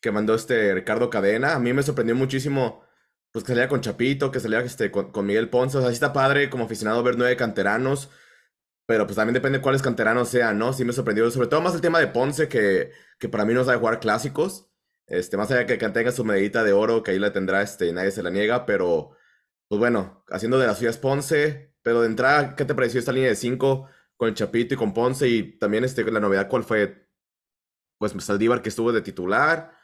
que 0.00 0.12
mandó 0.12 0.34
este 0.34 0.74
Ricardo 0.74 1.10
Cadena. 1.10 1.54
A 1.54 1.58
mí 1.58 1.72
me 1.72 1.82
sorprendió 1.82 2.14
muchísimo, 2.14 2.85
pues 3.36 3.44
que 3.44 3.52
salía 3.52 3.68
con 3.68 3.82
Chapito, 3.82 4.30
que 4.30 4.40
salía 4.40 4.60
este, 4.60 4.90
con, 4.90 5.12
con 5.12 5.26
Miguel 5.26 5.50
Ponce. 5.50 5.76
O 5.76 5.82
sea, 5.82 5.90
sí 5.90 5.94
está 5.96 6.14
padre 6.14 6.48
como 6.48 6.64
aficionado 6.64 7.02
ver 7.02 7.18
nueve 7.18 7.36
canteranos, 7.36 8.08
pero 8.86 9.06
pues 9.06 9.16
también 9.16 9.34
depende 9.34 9.60
cuáles 9.60 9.82
canteranos 9.82 10.30
sean, 10.30 10.56
¿no? 10.58 10.72
Sí 10.72 10.86
me 10.86 10.94
sorprendió, 10.94 11.30
sobre 11.30 11.48
todo 11.48 11.60
más 11.60 11.74
el 11.74 11.82
tema 11.82 12.00
de 12.00 12.06
Ponce, 12.06 12.48
que, 12.48 12.92
que 13.18 13.28
para 13.28 13.44
mí 13.44 13.52
no 13.52 13.62
sabe 13.62 13.76
jugar 13.76 14.00
clásicos. 14.00 14.70
Este, 15.06 15.36
más 15.36 15.50
allá 15.50 15.66
que, 15.66 15.76
tenga 15.76 16.12
su 16.12 16.24
medallita 16.24 16.64
de 16.64 16.72
oro, 16.72 17.02
que 17.02 17.10
ahí 17.10 17.18
la 17.18 17.34
tendrá, 17.34 17.60
este, 17.60 17.88
y 17.88 17.92
nadie 17.92 18.10
se 18.10 18.22
la 18.22 18.30
niega, 18.30 18.64
pero 18.64 19.10
pues 19.68 19.78
bueno, 19.80 20.24
haciendo 20.30 20.58
de 20.58 20.68
las 20.68 20.78
suyas 20.78 20.96
Ponce, 20.96 21.74
pero 21.82 22.00
de 22.00 22.06
entrada, 22.06 22.56
¿qué 22.56 22.64
te 22.64 22.74
pareció 22.74 23.00
esta 23.00 23.12
línea 23.12 23.28
de 23.28 23.36
cinco 23.36 23.86
con 24.16 24.32
Chapito 24.32 24.72
y 24.72 24.76
con 24.78 24.94
Ponce? 24.94 25.28
Y 25.28 25.58
también 25.58 25.84
este, 25.84 26.10
la 26.10 26.20
novedad, 26.20 26.48
¿cuál 26.48 26.64
fue? 26.64 27.06
Pues 27.98 28.14
Saldívar 28.18 28.62
que 28.62 28.70
estuvo 28.70 28.92
de 28.92 29.02
titular, 29.02 29.75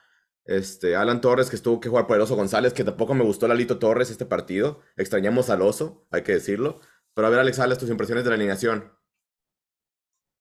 este, 0.45 0.97
Alan 0.97 1.21
Torres 1.21 1.51
que 1.51 1.57
estuvo 1.57 1.81
que 1.81 1.89
jugar 1.89 2.07
por 2.07 2.17
el 2.17 2.23
Oso 2.23 2.37
González, 2.37 2.73
que 2.73 2.85
tampoco 2.85 3.15
me 3.15 3.25
gustó 3.25 3.49
Lalito 3.49 3.79
Torres 3.79 4.11
este 4.11 4.27
partido, 4.27 4.81
extrañamos 4.97 5.51
al 5.51 5.63
Oso, 5.63 6.07
hay 6.11 6.23
que 6.23 6.33
decirlo. 6.33 6.81
Pero 7.15 7.27
a 7.27 7.31
ver, 7.31 7.41
Alex 7.41 7.57
Salas, 7.59 7.79
tus 7.79 7.91
impresiones 7.91 8.25
de 8.25 8.31
la 8.31 8.37
alineación. 8.37 8.93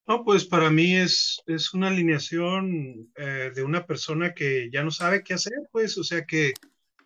No, 0.07 0.23
pues 0.23 0.45
para 0.45 0.69
mí 0.69 0.95
es, 0.95 1.41
es 1.45 1.73
una 1.73 1.87
alineación 1.87 3.11
eh, 3.15 3.51
de 3.53 3.63
una 3.63 3.85
persona 3.85 4.33
que 4.33 4.69
ya 4.71 4.83
no 4.83 4.91
sabe 4.91 5.23
qué 5.23 5.33
hacer, 5.33 5.53
pues, 5.71 5.97
o 5.97 6.03
sea, 6.03 6.25
que 6.25 6.53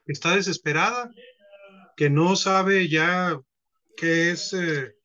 está 0.06 0.36
desesperada, 0.36 1.12
que 1.96 2.10
no 2.10 2.36
sabe 2.36 2.88
ya 2.90 3.40
qué 3.98 4.32
es, 4.32 4.54
eh, 4.54 4.96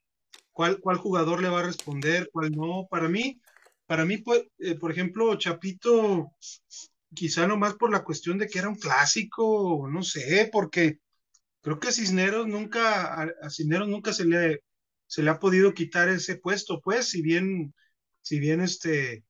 cuál, 0.52 0.80
cuál 0.80 0.98
jugador 0.98 1.42
le 1.42 1.48
va 1.48 1.60
a 1.60 1.64
responder, 1.64 2.30
cuál 2.32 2.52
no. 2.52 2.86
Para 2.90 3.08
mí, 3.08 3.40
para 3.86 4.04
mí, 4.04 4.18
pues, 4.18 4.44
eh, 4.58 4.76
por 4.76 4.92
ejemplo, 4.92 5.34
Chapito, 5.36 6.32
quizá 7.14 7.46
nomás 7.46 7.74
por 7.74 7.90
la 7.90 8.04
cuestión 8.04 8.38
de 8.38 8.46
que 8.48 8.58
era 8.58 8.68
un 8.68 8.76
clásico, 8.76 9.88
no 9.90 10.02
sé, 10.02 10.48
porque 10.52 10.98
creo 11.60 11.78
que 11.78 11.92
Cisneros 11.92 12.46
nunca, 12.46 13.22
a, 13.22 13.50
Cisneros 13.50 13.88
nunca 13.88 14.12
se 14.12 14.24
le, 14.24 14.62
se 15.06 15.22
le 15.22 15.30
ha 15.30 15.38
podido 15.38 15.74
quitar 15.74 16.08
ese 16.08 16.36
puesto, 16.36 16.80
pues, 16.80 17.08
si 17.08 17.22
bien, 17.22 17.74
si 18.22 18.38
bien 18.38 18.60
este, 18.60 19.24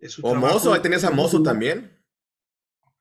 eh, 0.00 0.08
su 0.08 0.20
O 0.24 0.32
trabajo- 0.32 0.54
Mozo, 0.54 0.74
ahí 0.74 0.80
tenías 0.82 1.04
a 1.04 1.10
Mozo 1.10 1.42
también. 1.42 1.98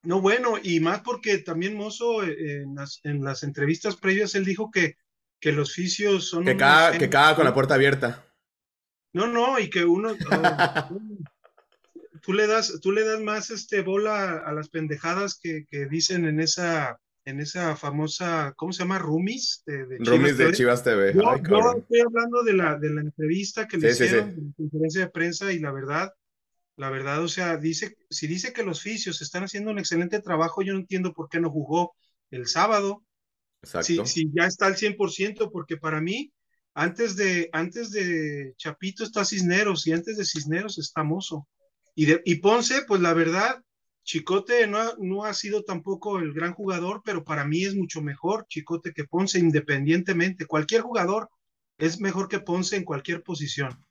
No, 0.03 0.19
bueno, 0.19 0.55
y 0.61 0.79
más 0.79 1.01
porque 1.01 1.38
también 1.39 1.75
Mozo 1.75 2.23
eh, 2.23 2.63
en 2.63 2.73
las, 2.75 3.01
en 3.03 3.23
las 3.23 3.43
entrevistas 3.43 3.95
previas 3.95 4.33
él 4.33 4.45
dijo 4.45 4.71
que, 4.71 4.95
que 5.39 5.51
los 5.51 5.73
fisios 5.73 6.27
son 6.27 6.45
Que 6.45 6.57
caga, 6.57 6.97
que 6.97 7.09
caga 7.09 7.35
con 7.35 7.45
la 7.45 7.53
puerta 7.53 7.75
abierta. 7.75 8.25
No, 9.13 9.27
no, 9.27 9.59
y 9.59 9.69
que 9.69 9.83
uno 9.85 10.15
oh, 10.31 11.00
tú 12.22 12.34
le 12.34 12.48
das, 12.48 12.80
tú 12.82 12.92
le 12.92 13.04
das 13.06 13.22
más 13.22 13.50
este 13.50 13.82
bola 13.82 14.38
a 14.40 14.54
las 14.54 14.70
pendejadas 14.70 15.40
que, 15.42 15.66
que 15.70 15.88
dicen 15.88 16.25
en 16.25 16.40
esa, 16.40 17.00
en 17.25 17.40
esa 17.40 17.75
famosa, 17.75 18.54
¿cómo 18.58 18.74
se 18.74 18.80
llama? 18.84 19.00
Roomies 19.00 19.63
de, 19.66 19.86
de 19.88 20.01
Chivas 20.01 20.10
Roomies 20.10 20.38
de 20.38 20.46
TV. 20.46 20.51
Chivas 20.51 20.84
TV. 20.84 21.13
Yo, 21.13 21.22
Ay, 21.30 21.42
yo 21.44 21.44
cabrón. 21.44 21.80
estoy 21.80 22.00
hablando 22.01 22.44
de 22.44 22.54
la, 22.54 22.78
de 22.78 22.90
la 22.94 23.01
entrevista 23.01 23.68
que 23.68 23.78
le 23.78 23.90
Sí, 23.90 23.94
sí, 23.94 23.98
sí. 23.98 24.06
hicieron, 24.06 24.36
de 24.36 24.42
la 24.42 24.54
conferencia 24.58 25.01
de 25.01 25.10
prensa, 25.12 25.51
y 25.54 25.60
la 25.60 25.72
verdad, 25.72 26.13
la 26.78 26.90
verdad, 26.90 27.24
o 27.24 27.28
sea, 27.28 27.58
dice, 27.58 27.98
si 28.10 28.28
dice 28.28 28.54
que 28.54 28.63
los 28.63 28.82
fisios 28.82 29.22
están 29.22 29.44
haciendo 29.44 29.72
un 29.72 29.80
excelente 29.80 30.20
trabajo, 30.22 30.62
yo 30.63 30.74
no 30.74 30.80
entiendo 30.80 31.13
por 31.13 31.30
qué 31.30 31.40
no 31.40 31.50
jugó 31.51 31.96
el 32.32 32.48
sábado, 32.48 33.04
si, 33.63 33.68
Exacto. 33.78 34.06
si 34.08 34.32
ya 34.34 34.46
está 34.48 34.66
al 34.68 34.75
100%, 34.78 35.51
porque 35.51 35.78
para 35.78 36.01
mí, 36.01 36.34
antes 36.74 37.16
de, 37.16 37.50
antes 37.54 37.92
de 37.92 38.54
Chapito 38.58 39.04
está 39.04 39.25
Cisneros, 39.25 39.86
y 39.88 39.92
antes 39.94 40.18
de 40.18 40.25
Cisneros 40.25 40.80
está 40.80 41.04
Mozo. 41.04 41.48
Y, 42.01 42.05
de, 42.05 42.22
y 42.25 42.38
Ponce, 42.38 42.81
pues 42.88 43.00
la 43.00 43.13
verdad, 43.13 43.63
Chicote 44.03 44.65
no 44.65 44.79
ha, 44.79 44.96
no 44.98 45.24
ha 45.24 45.36
sido 45.36 45.62
tampoco 45.62 46.17
el 46.17 46.34
gran 46.34 46.51
jugador, 46.51 47.03
pero 47.05 47.24
para 47.24 47.46
mí 47.46 47.63
es 47.63 47.75
mucho 47.75 48.01
mejor 48.01 48.48
Chicote 48.48 48.91
que 48.91 49.03
Ponce, 49.03 49.38
independientemente. 49.38 50.48
Cualquier 50.48 50.81
jugador 50.81 51.29
es 51.77 52.00
mejor 52.00 52.27
que 52.27 52.39
Ponce 52.39 52.75
en 52.75 52.86
cualquier 52.86 53.22
posición. 53.22 53.86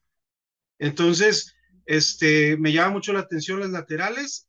Entonces, 0.80 1.54
este, 1.86 2.56
me 2.56 2.72
llama 2.72 2.94
mucho 2.94 3.12
la 3.12 3.20
atención 3.20 3.60
las 3.60 3.70
laterales, 3.70 4.48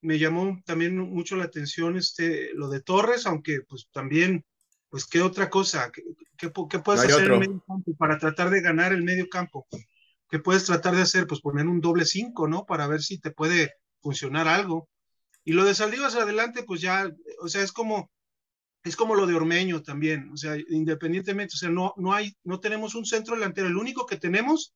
me 0.00 0.18
llamó 0.18 0.62
también 0.64 0.96
mucho 0.96 1.36
la 1.36 1.44
atención 1.44 1.98
este, 1.98 2.54
lo 2.54 2.70
de 2.70 2.80
Torres, 2.80 3.26
aunque 3.26 3.60
pues 3.68 3.88
también, 3.92 4.42
pues 4.88 5.04
qué 5.04 5.20
otra 5.20 5.50
cosa, 5.50 5.92
qué, 5.92 6.02
qué, 6.38 6.50
qué 6.70 6.78
puedes 6.78 7.06
No 7.06 7.14
hacer 7.14 7.30
en 7.30 7.40
medio 7.40 7.64
campo 7.68 7.94
para 7.94 8.18
tratar 8.18 8.48
de 8.48 8.62
ganar 8.62 8.94
el 8.94 9.02
medio 9.02 9.28
campo. 9.28 9.66
¿Qué 10.32 10.38
puedes 10.38 10.64
tratar 10.64 10.96
de 10.96 11.02
hacer? 11.02 11.26
Pues 11.26 11.42
poner 11.42 11.66
un 11.66 11.82
doble 11.82 12.06
5, 12.06 12.48
¿no? 12.48 12.64
Para 12.64 12.86
ver 12.86 13.02
si 13.02 13.18
te 13.18 13.32
puede 13.32 13.74
funcionar 14.00 14.48
algo. 14.48 14.88
Y 15.44 15.52
lo 15.52 15.62
de 15.66 15.72
hacia 15.72 16.22
adelante, 16.22 16.62
pues 16.62 16.80
ya, 16.80 17.12
o 17.42 17.48
sea, 17.48 17.62
es 17.62 17.70
como, 17.70 18.10
es 18.82 18.96
como 18.96 19.14
lo 19.14 19.26
de 19.26 19.34
Ormeño 19.34 19.82
también, 19.82 20.30
o 20.32 20.38
sea, 20.38 20.56
independientemente, 20.70 21.52
o 21.54 21.58
sea, 21.58 21.68
no, 21.68 21.92
no 21.98 22.14
hay, 22.14 22.34
no 22.44 22.60
tenemos 22.60 22.94
un 22.94 23.04
centro 23.04 23.34
delantero, 23.34 23.66
el 23.68 23.76
único 23.76 24.06
que 24.06 24.16
tenemos 24.16 24.72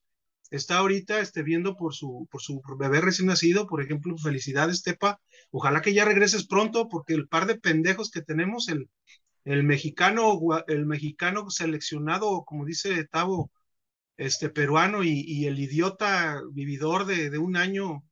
está 0.50 0.76
ahorita 0.76 1.20
este, 1.20 1.42
viendo 1.42 1.74
por 1.74 1.94
su, 1.94 2.28
por 2.30 2.42
su 2.42 2.60
bebé 2.78 3.00
recién 3.00 3.28
nacido, 3.28 3.66
por 3.66 3.82
ejemplo, 3.82 4.14
felicidades, 4.18 4.82
Tepa, 4.82 5.18
ojalá 5.50 5.80
que 5.80 5.94
ya 5.94 6.04
regreses 6.04 6.46
pronto, 6.46 6.86
porque 6.88 7.14
el 7.14 7.28
par 7.28 7.46
de 7.46 7.58
pendejos 7.58 8.10
que 8.10 8.20
tenemos, 8.20 8.68
el, 8.68 8.90
el 9.44 9.62
mexicano, 9.62 10.38
el 10.66 10.84
mexicano 10.84 11.48
seleccionado, 11.48 12.44
como 12.44 12.66
dice 12.66 13.06
Tavo, 13.06 13.50
este 14.16 14.48
peruano 14.50 15.02
y, 15.04 15.46
el 15.46 15.58
idiota 15.58 16.40
vividor 16.52 17.06
de, 17.06 17.30
de 17.30 17.38
un 17.38 17.56
año, 17.56 18.04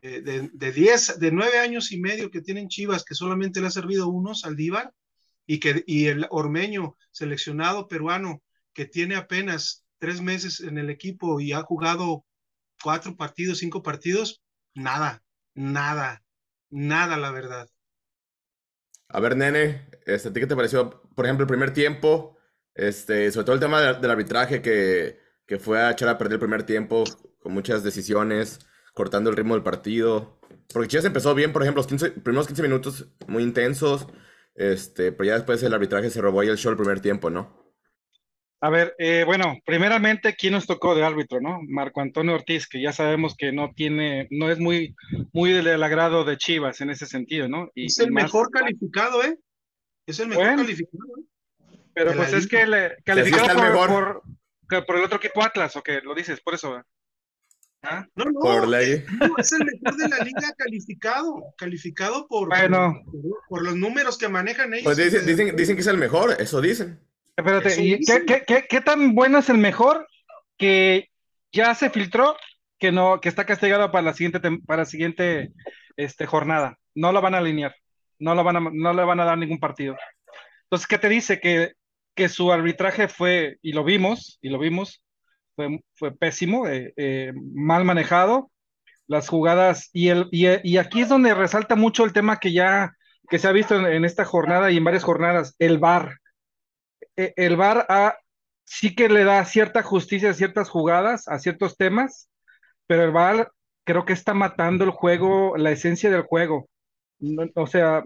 eh, 0.00 0.20
de, 0.20 0.50
de 0.52 0.72
diez, 0.72 1.18
de 1.18 1.32
nueve 1.32 1.58
años 1.58 1.92
y 1.92 2.00
medio 2.00 2.30
que 2.30 2.40
tienen 2.40 2.68
Chivas, 2.68 3.04
que 3.04 3.14
solamente 3.14 3.60
le 3.60 3.66
ha 3.66 3.70
servido 3.70 4.08
uno, 4.08 4.34
Saldívar, 4.34 4.92
y, 5.46 5.58
que, 5.58 5.82
y 5.86 6.06
el 6.06 6.26
ormeño 6.30 6.96
seleccionado 7.10 7.88
peruano, 7.88 8.42
que 8.72 8.86
tiene 8.86 9.16
apenas 9.16 9.84
tres 9.98 10.20
meses 10.20 10.60
en 10.60 10.78
el 10.78 10.90
equipo 10.90 11.40
y 11.40 11.52
ha 11.52 11.62
jugado 11.62 12.24
cuatro 12.82 13.16
partidos, 13.16 13.58
cinco 13.58 13.82
partidos, 13.82 14.42
nada, 14.74 15.22
nada, 15.54 16.22
nada, 16.70 17.16
la 17.16 17.30
verdad. 17.30 17.68
A 19.08 19.20
ver, 19.20 19.36
nene, 19.36 19.88
este, 20.06 20.28
¿a 20.28 20.32
ti 20.32 20.40
qué 20.40 20.46
te 20.46 20.56
pareció, 20.56 21.02
por 21.14 21.26
ejemplo, 21.26 21.44
el 21.44 21.48
primer 21.48 21.74
tiempo? 21.74 22.38
Este, 22.74 23.30
sobre 23.30 23.44
todo 23.44 23.54
el 23.54 23.60
tema 23.60 23.80
del 23.92 24.10
arbitraje 24.10 24.62
que, 24.62 25.21
que 25.46 25.58
fue 25.58 25.80
a 25.80 25.90
echar 25.90 26.08
a 26.08 26.18
perder 26.18 26.34
el 26.34 26.40
primer 26.40 26.62
tiempo 26.64 27.04
con 27.40 27.52
muchas 27.52 27.82
decisiones, 27.82 28.60
cortando 28.94 29.30
el 29.30 29.36
ritmo 29.36 29.54
del 29.54 29.62
partido. 29.62 30.38
Porque 30.72 30.88
Chivas 30.88 31.04
empezó 31.04 31.34
bien, 31.34 31.52
por 31.52 31.62
ejemplo, 31.62 31.80
los 31.80 31.86
15 31.86 32.10
primeros 32.12 32.46
15 32.46 32.62
minutos 32.62 33.08
muy 33.26 33.42
intensos, 33.42 34.06
este, 34.54 35.12
pero 35.12 35.28
ya 35.28 35.34
después 35.34 35.62
el 35.62 35.74
arbitraje 35.74 36.10
se 36.10 36.20
robó 36.20 36.40
ahí 36.40 36.48
el 36.48 36.56
show 36.58 36.70
el 36.70 36.78
primer 36.78 37.00
tiempo, 37.00 37.30
¿no? 37.30 37.60
A 38.60 38.70
ver, 38.70 38.94
eh, 38.98 39.24
bueno, 39.26 39.58
primeramente, 39.66 40.36
¿quién 40.38 40.52
nos 40.52 40.66
tocó 40.68 40.94
de 40.94 41.02
árbitro, 41.04 41.40
no? 41.40 41.58
Marco 41.68 42.00
Antonio 42.00 42.34
Ortiz, 42.34 42.68
que 42.68 42.80
ya 42.80 42.92
sabemos 42.92 43.34
que 43.36 43.50
no 43.50 43.72
tiene, 43.74 44.28
no 44.30 44.50
es 44.52 44.60
muy, 44.60 44.94
muy 45.32 45.52
del 45.52 45.82
agrado 45.82 46.24
de 46.24 46.36
Chivas 46.36 46.80
en 46.80 46.90
ese 46.90 47.06
sentido, 47.06 47.48
¿no? 47.48 47.70
Y, 47.74 47.86
es 47.86 47.98
el 47.98 48.08
y 48.08 48.12
más- 48.12 48.24
mejor 48.24 48.50
calificado, 48.50 49.24
¿eh? 49.24 49.36
Es 50.06 50.20
el 50.20 50.28
mejor 50.28 50.44
Bueno. 50.44 50.62
calificado. 50.62 51.04
¿eh? 51.18 51.24
Pero 51.94 52.12
pues 52.14 52.32
es 52.32 52.46
que 52.46 52.66
le 52.66 52.96
calificado 53.04 53.48
por, 53.54 53.62
mejor. 53.64 53.88
por, 53.88 54.22
por 54.80 54.96
el 54.96 55.04
otro 55.04 55.18
equipo 55.18 55.42
Atlas, 55.42 55.76
o 55.76 55.82
que 55.82 56.00
lo 56.00 56.14
dices, 56.14 56.40
por 56.40 56.54
eso. 56.54 56.82
¿Ah? 57.84 58.06
No, 58.14 58.24
no, 58.26 58.40
Por 58.40 58.68
ley. 58.68 59.04
no, 59.20 59.34
es 59.38 59.52
el 59.52 59.64
mejor 59.66 59.96
de 59.98 60.08
la 60.08 60.18
liga 60.24 60.52
calificado, 60.56 61.42
calificado 61.58 62.28
por, 62.28 62.48
Bueno. 62.48 63.02
por, 63.04 63.40
por 63.48 63.62
los 63.64 63.74
números 63.74 64.16
que 64.16 64.28
manejan 64.28 64.72
ellos. 64.72 64.84
Pues 64.84 64.96
dicen, 64.98 65.26
dicen, 65.26 65.56
dicen 65.56 65.74
que 65.74 65.80
es 65.82 65.88
el 65.88 65.98
mejor, 65.98 66.36
eso 66.40 66.60
dicen. 66.60 67.00
Espérate, 67.36 67.68
Eso 67.70 67.80
¿y 67.80 67.96
dicen. 67.96 68.24
qué, 68.24 68.44
qué, 68.44 68.44
qué, 68.46 68.66
qué 68.68 68.80
tan 68.80 69.14
bueno 69.14 69.38
es 69.38 69.48
el 69.48 69.58
mejor 69.58 70.06
que 70.58 71.10
ya 71.52 71.74
se 71.74 71.90
filtró 71.90 72.36
que 72.78 72.92
no, 72.92 73.20
que 73.20 73.28
está 73.28 73.46
castigado 73.46 73.90
para 73.90 74.02
la 74.02 74.14
siguiente, 74.14 74.40
para 74.66 74.82
la 74.82 74.86
siguiente 74.86 75.52
este, 75.96 76.26
jornada? 76.26 76.78
No 76.94 77.10
lo 77.10 77.20
van 77.20 77.34
a 77.34 77.38
alinear, 77.38 77.74
no 78.20 78.34
lo 78.36 78.44
van 78.44 78.56
a, 78.56 78.60
no 78.60 78.92
le 78.92 79.04
van 79.04 79.18
a 79.18 79.24
dar 79.24 79.38
ningún 79.38 79.58
partido. 79.58 79.96
Entonces, 80.64 80.86
¿qué 80.86 80.98
te 80.98 81.08
dice? 81.08 81.40
Que, 81.40 81.72
que 82.14 82.28
su 82.28 82.52
arbitraje 82.52 83.08
fue, 83.08 83.58
y 83.62 83.72
lo 83.72 83.84
vimos, 83.84 84.38
y 84.42 84.50
lo 84.50 84.58
vimos, 84.58 85.02
fue, 85.56 85.80
fue 85.94 86.16
pésimo, 86.16 86.68
eh, 86.68 86.92
eh, 86.96 87.32
mal 87.54 87.84
manejado, 87.84 88.50
las 89.08 89.28
jugadas, 89.28 89.90
y, 89.92 90.08
el, 90.08 90.28
y, 90.32 90.46
y 90.68 90.78
aquí 90.78 91.02
es 91.02 91.10
donde 91.10 91.34
resalta 91.34 91.76
mucho 91.76 92.04
el 92.04 92.12
tema 92.14 92.38
que 92.40 92.52
ya, 92.52 92.92
que 93.30 93.38
se 93.38 93.48
ha 93.48 93.52
visto 93.52 93.76
en, 93.76 93.86
en 93.86 94.04
esta 94.04 94.24
jornada 94.24 94.70
y 94.72 94.78
en 94.78 94.84
varias 94.84 95.04
jornadas, 95.04 95.56
el 95.58 95.78
VAR 95.78 96.16
eh, 97.16 97.32
el 97.36 97.56
VAR 97.56 98.16
sí 98.64 98.94
que 98.94 99.08
le 99.08 99.24
da 99.24 99.44
cierta 99.44 99.82
justicia 99.82 100.30
a 100.30 100.34
ciertas 100.34 100.68
jugadas, 100.70 101.28
a 101.28 101.38
ciertos 101.38 101.76
temas, 101.76 102.28
pero 102.86 103.04
el 103.04 103.12
VAR 103.12 103.52
creo 103.84 104.04
que 104.04 104.12
está 104.14 104.34
matando 104.34 104.84
el 104.84 104.90
juego, 104.90 105.56
la 105.56 105.70
esencia 105.72 106.10
del 106.10 106.22
juego. 106.22 106.68
No- 107.20 107.48
o 107.56 107.66
sea, 107.66 108.04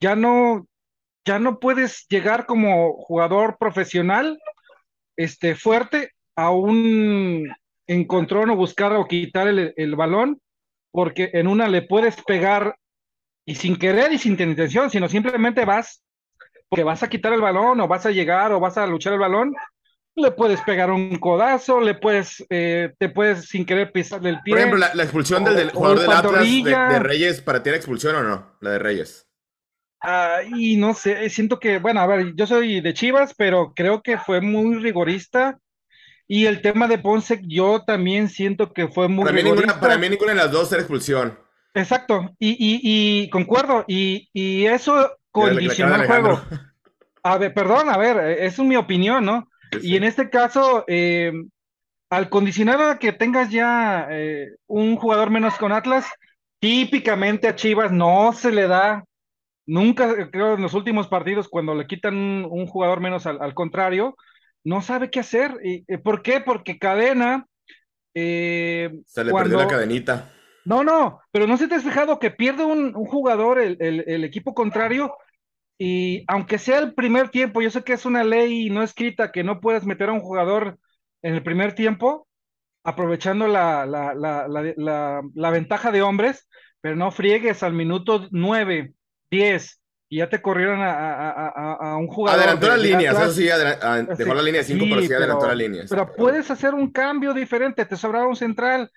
ya 0.00 0.16
no, 0.16 0.68
ya 1.30 1.38
no 1.38 1.60
puedes 1.60 2.08
llegar 2.08 2.44
como 2.44 2.94
jugador 2.94 3.56
profesional, 3.56 4.36
este, 5.16 5.54
fuerte, 5.54 6.10
a 6.34 6.50
un 6.50 7.54
encontrón 7.86 8.50
o 8.50 8.56
buscar 8.56 8.92
o 8.94 9.06
quitar 9.06 9.46
el, 9.46 9.72
el 9.76 9.94
balón, 9.94 10.40
porque 10.90 11.30
en 11.34 11.46
una 11.46 11.68
le 11.68 11.82
puedes 11.82 12.20
pegar 12.24 12.74
y 13.46 13.54
sin 13.54 13.76
querer 13.76 14.12
y 14.12 14.18
sin 14.18 14.32
intención, 14.40 14.90
sino 14.90 15.08
simplemente 15.08 15.64
vas 15.64 16.02
porque 16.68 16.82
vas 16.82 17.04
a 17.04 17.08
quitar 17.08 17.32
el 17.32 17.40
balón 17.40 17.80
o 17.80 17.86
vas 17.86 18.06
a 18.06 18.10
llegar 18.10 18.50
o 18.50 18.58
vas 18.58 18.76
a 18.76 18.86
luchar 18.88 19.12
el 19.12 19.20
balón, 19.20 19.54
le 20.16 20.32
puedes 20.32 20.60
pegar 20.62 20.90
un 20.90 21.16
codazo, 21.20 21.80
le 21.80 21.94
puedes, 21.94 22.44
eh, 22.50 22.92
te 22.98 23.08
puedes 23.08 23.48
sin 23.48 23.64
querer 23.64 23.92
pisarle 23.92 24.30
el 24.30 24.40
pie. 24.42 24.54
Por 24.54 24.58
ejemplo, 24.58 24.78
la, 24.78 24.94
la 24.96 25.02
expulsión 25.04 25.44
del, 25.44 25.70
jugador 25.70 26.00
del 26.00 26.10
Atlas 26.10 26.44
de, 26.44 26.62
de 26.62 26.98
Reyes, 26.98 27.40
¿para 27.40 27.62
ti 27.62 27.68
era 27.68 27.76
expulsión 27.76 28.16
o 28.16 28.22
no? 28.24 28.56
La 28.60 28.70
de 28.72 28.78
Reyes. 28.80 29.29
Ah, 30.02 30.40
y 30.56 30.76
no 30.76 30.94
sé, 30.94 31.28
siento 31.30 31.58
que, 31.60 31.78
bueno, 31.78 32.00
a 32.00 32.06
ver, 32.06 32.34
yo 32.34 32.46
soy 32.46 32.80
de 32.80 32.94
Chivas, 32.94 33.34
pero 33.36 33.72
creo 33.74 34.02
que 34.02 34.18
fue 34.18 34.40
muy 34.40 34.76
rigorista. 34.78 35.58
Y 36.28 36.46
el 36.46 36.62
tema 36.62 36.88
de 36.88 36.98
Ponce, 36.98 37.40
yo 37.46 37.82
también 37.84 38.28
siento 38.28 38.72
que 38.72 38.88
fue 38.88 39.08
muy 39.08 39.24
Para 39.24 39.36
mí, 39.36 39.42
ninguna, 39.42 39.72
rigorista. 39.72 39.80
para 39.80 39.98
mí 39.98 40.08
ninguna 40.08 40.32
de 40.32 40.38
las 40.38 40.50
dos 40.52 40.72
era 40.72 40.82
expulsión. 40.82 41.38
Exacto, 41.74 42.34
y, 42.38 42.50
y, 42.50 42.80
y 43.24 43.30
concuerdo, 43.30 43.84
y, 43.86 44.28
y 44.32 44.66
eso 44.66 45.12
condicionó 45.30 45.94
el 45.94 46.02
juego. 46.02 46.40
A 47.22 47.38
ver, 47.38 47.54
perdón, 47.54 47.88
a 47.90 47.96
ver, 47.98 48.18
es 48.40 48.58
mi 48.58 48.76
opinión, 48.76 49.24
¿no? 49.24 49.48
Sí, 49.70 49.78
Y 49.82 49.96
en 49.96 50.04
este 50.04 50.30
caso, 50.30 50.84
eh, 50.88 51.32
al 52.10 52.28
condicionar 52.28 52.80
a 52.82 52.98
que 52.98 53.12
tengas 53.12 53.50
ya 53.50 54.08
eh, 54.10 54.48
un 54.66 54.96
jugador 54.96 55.30
menos 55.30 55.56
con 55.56 55.72
Atlas, 55.72 56.06
típicamente 56.60 57.48
a 57.48 57.54
Chivas 57.56 57.92
no 57.92 58.32
se 58.32 58.50
le 58.52 58.66
da, 58.66 59.04
nunca, 59.66 60.30
creo 60.30 60.54
en 60.54 60.62
los 60.62 60.74
últimos 60.74 61.08
partidos, 61.08 61.48
cuando 61.48 61.74
le 61.74 61.86
quitan 61.86 62.16
un, 62.16 62.46
un 62.50 62.66
jugador 62.66 63.00
menos 63.00 63.26
al, 63.26 63.40
al 63.40 63.54
contrario, 63.54 64.16
no 64.64 64.82
sabe 64.82 65.10
qué 65.10 65.20
hacer. 65.20 65.56
Y, 65.64 65.84
eh, 65.88 65.98
¿por 65.98 66.22
qué? 66.22 66.40
Porque 66.40 66.78
Cadena, 66.78 67.46
eh, 68.14 68.90
Se 69.06 69.24
le 69.24 69.30
cuando- 69.30 69.50
perdió 69.50 69.64
la 69.64 69.70
cadenita. 69.70 70.32
no, 70.64 70.82
no, 70.84 71.20
pero 71.30 71.46
no 71.46 71.56
se 71.56 71.68
te 71.68 71.74
has 71.76 71.84
fijado 71.84 72.18
que 72.18 72.30
pierde 72.30 72.64
un, 72.64 72.94
un 72.96 73.06
jugador 73.06 73.58
el, 73.58 73.76
el- 73.80 74.04
el 74.06 74.24
equipo 74.24 74.54
contrario 74.54 75.14
y 75.78 76.24
aunque 76.28 76.58
sea 76.58 76.78
el 76.78 76.94
primer 76.94 77.30
tiempo, 77.30 77.62
yo 77.62 77.70
sé 77.70 77.82
que 77.82 77.94
es 77.94 78.04
una 78.04 78.22
ley 78.24 78.68
no 78.68 78.82
escrita 78.82 79.32
que 79.32 79.42
no 79.44 79.60
puedes 79.60 79.84
meter 79.86 80.10
a 80.10 80.12
un 80.12 80.20
jugador 80.20 80.78
en 81.22 81.34
el 81.34 81.42
primer 81.42 81.74
tiempo, 81.74 82.26
aprovechando 82.84 83.46
la, 83.46 83.86
la, 83.86 84.12
la, 84.14 84.46
la, 84.48 84.72
la- 84.76 85.22
la 85.34 85.50
ventaja 85.50 85.90
de 85.90 86.02
hombres, 86.02 86.48
pero 86.82 86.96
no 86.96 87.10
friegues 87.10 87.62
al 87.62 87.72
minuto 87.72 88.26
9, 88.30 88.92
10 89.30 89.80
y 90.08 90.18
ya 90.18 90.28
te 90.28 90.42
corrieron 90.42 90.80
a, 90.80 90.90
a- 90.92 91.74
a- 91.92 91.96
un 91.96 92.08
jugador. 92.08 92.40
Adelantó 92.40 92.66
de- 92.66 92.72
las 92.72 92.80
líneas, 92.82 93.14
eso 93.18 93.30
sí, 93.32 93.48
adela- 93.48 93.78
a- 93.80 94.02
dejó 94.02 94.30
Sí, 94.30 94.36
la 94.36 94.42
línea 94.42 94.60
de 94.60 94.64
5, 94.64 94.84
pero 94.88 95.00
sí, 95.02 95.06
sí 95.06 95.14
adelantó 95.14 95.46
las 95.46 95.56
líneas. 95.56 95.86
Pero 95.88 96.14
puedes 96.16 96.50
hacer 96.50 96.74
un 96.74 96.90
cambio 96.90 97.32
diferente, 97.32 97.84
te 97.86 97.96
sobraba 97.96 98.26
un 98.26 98.34
central. 98.36 98.90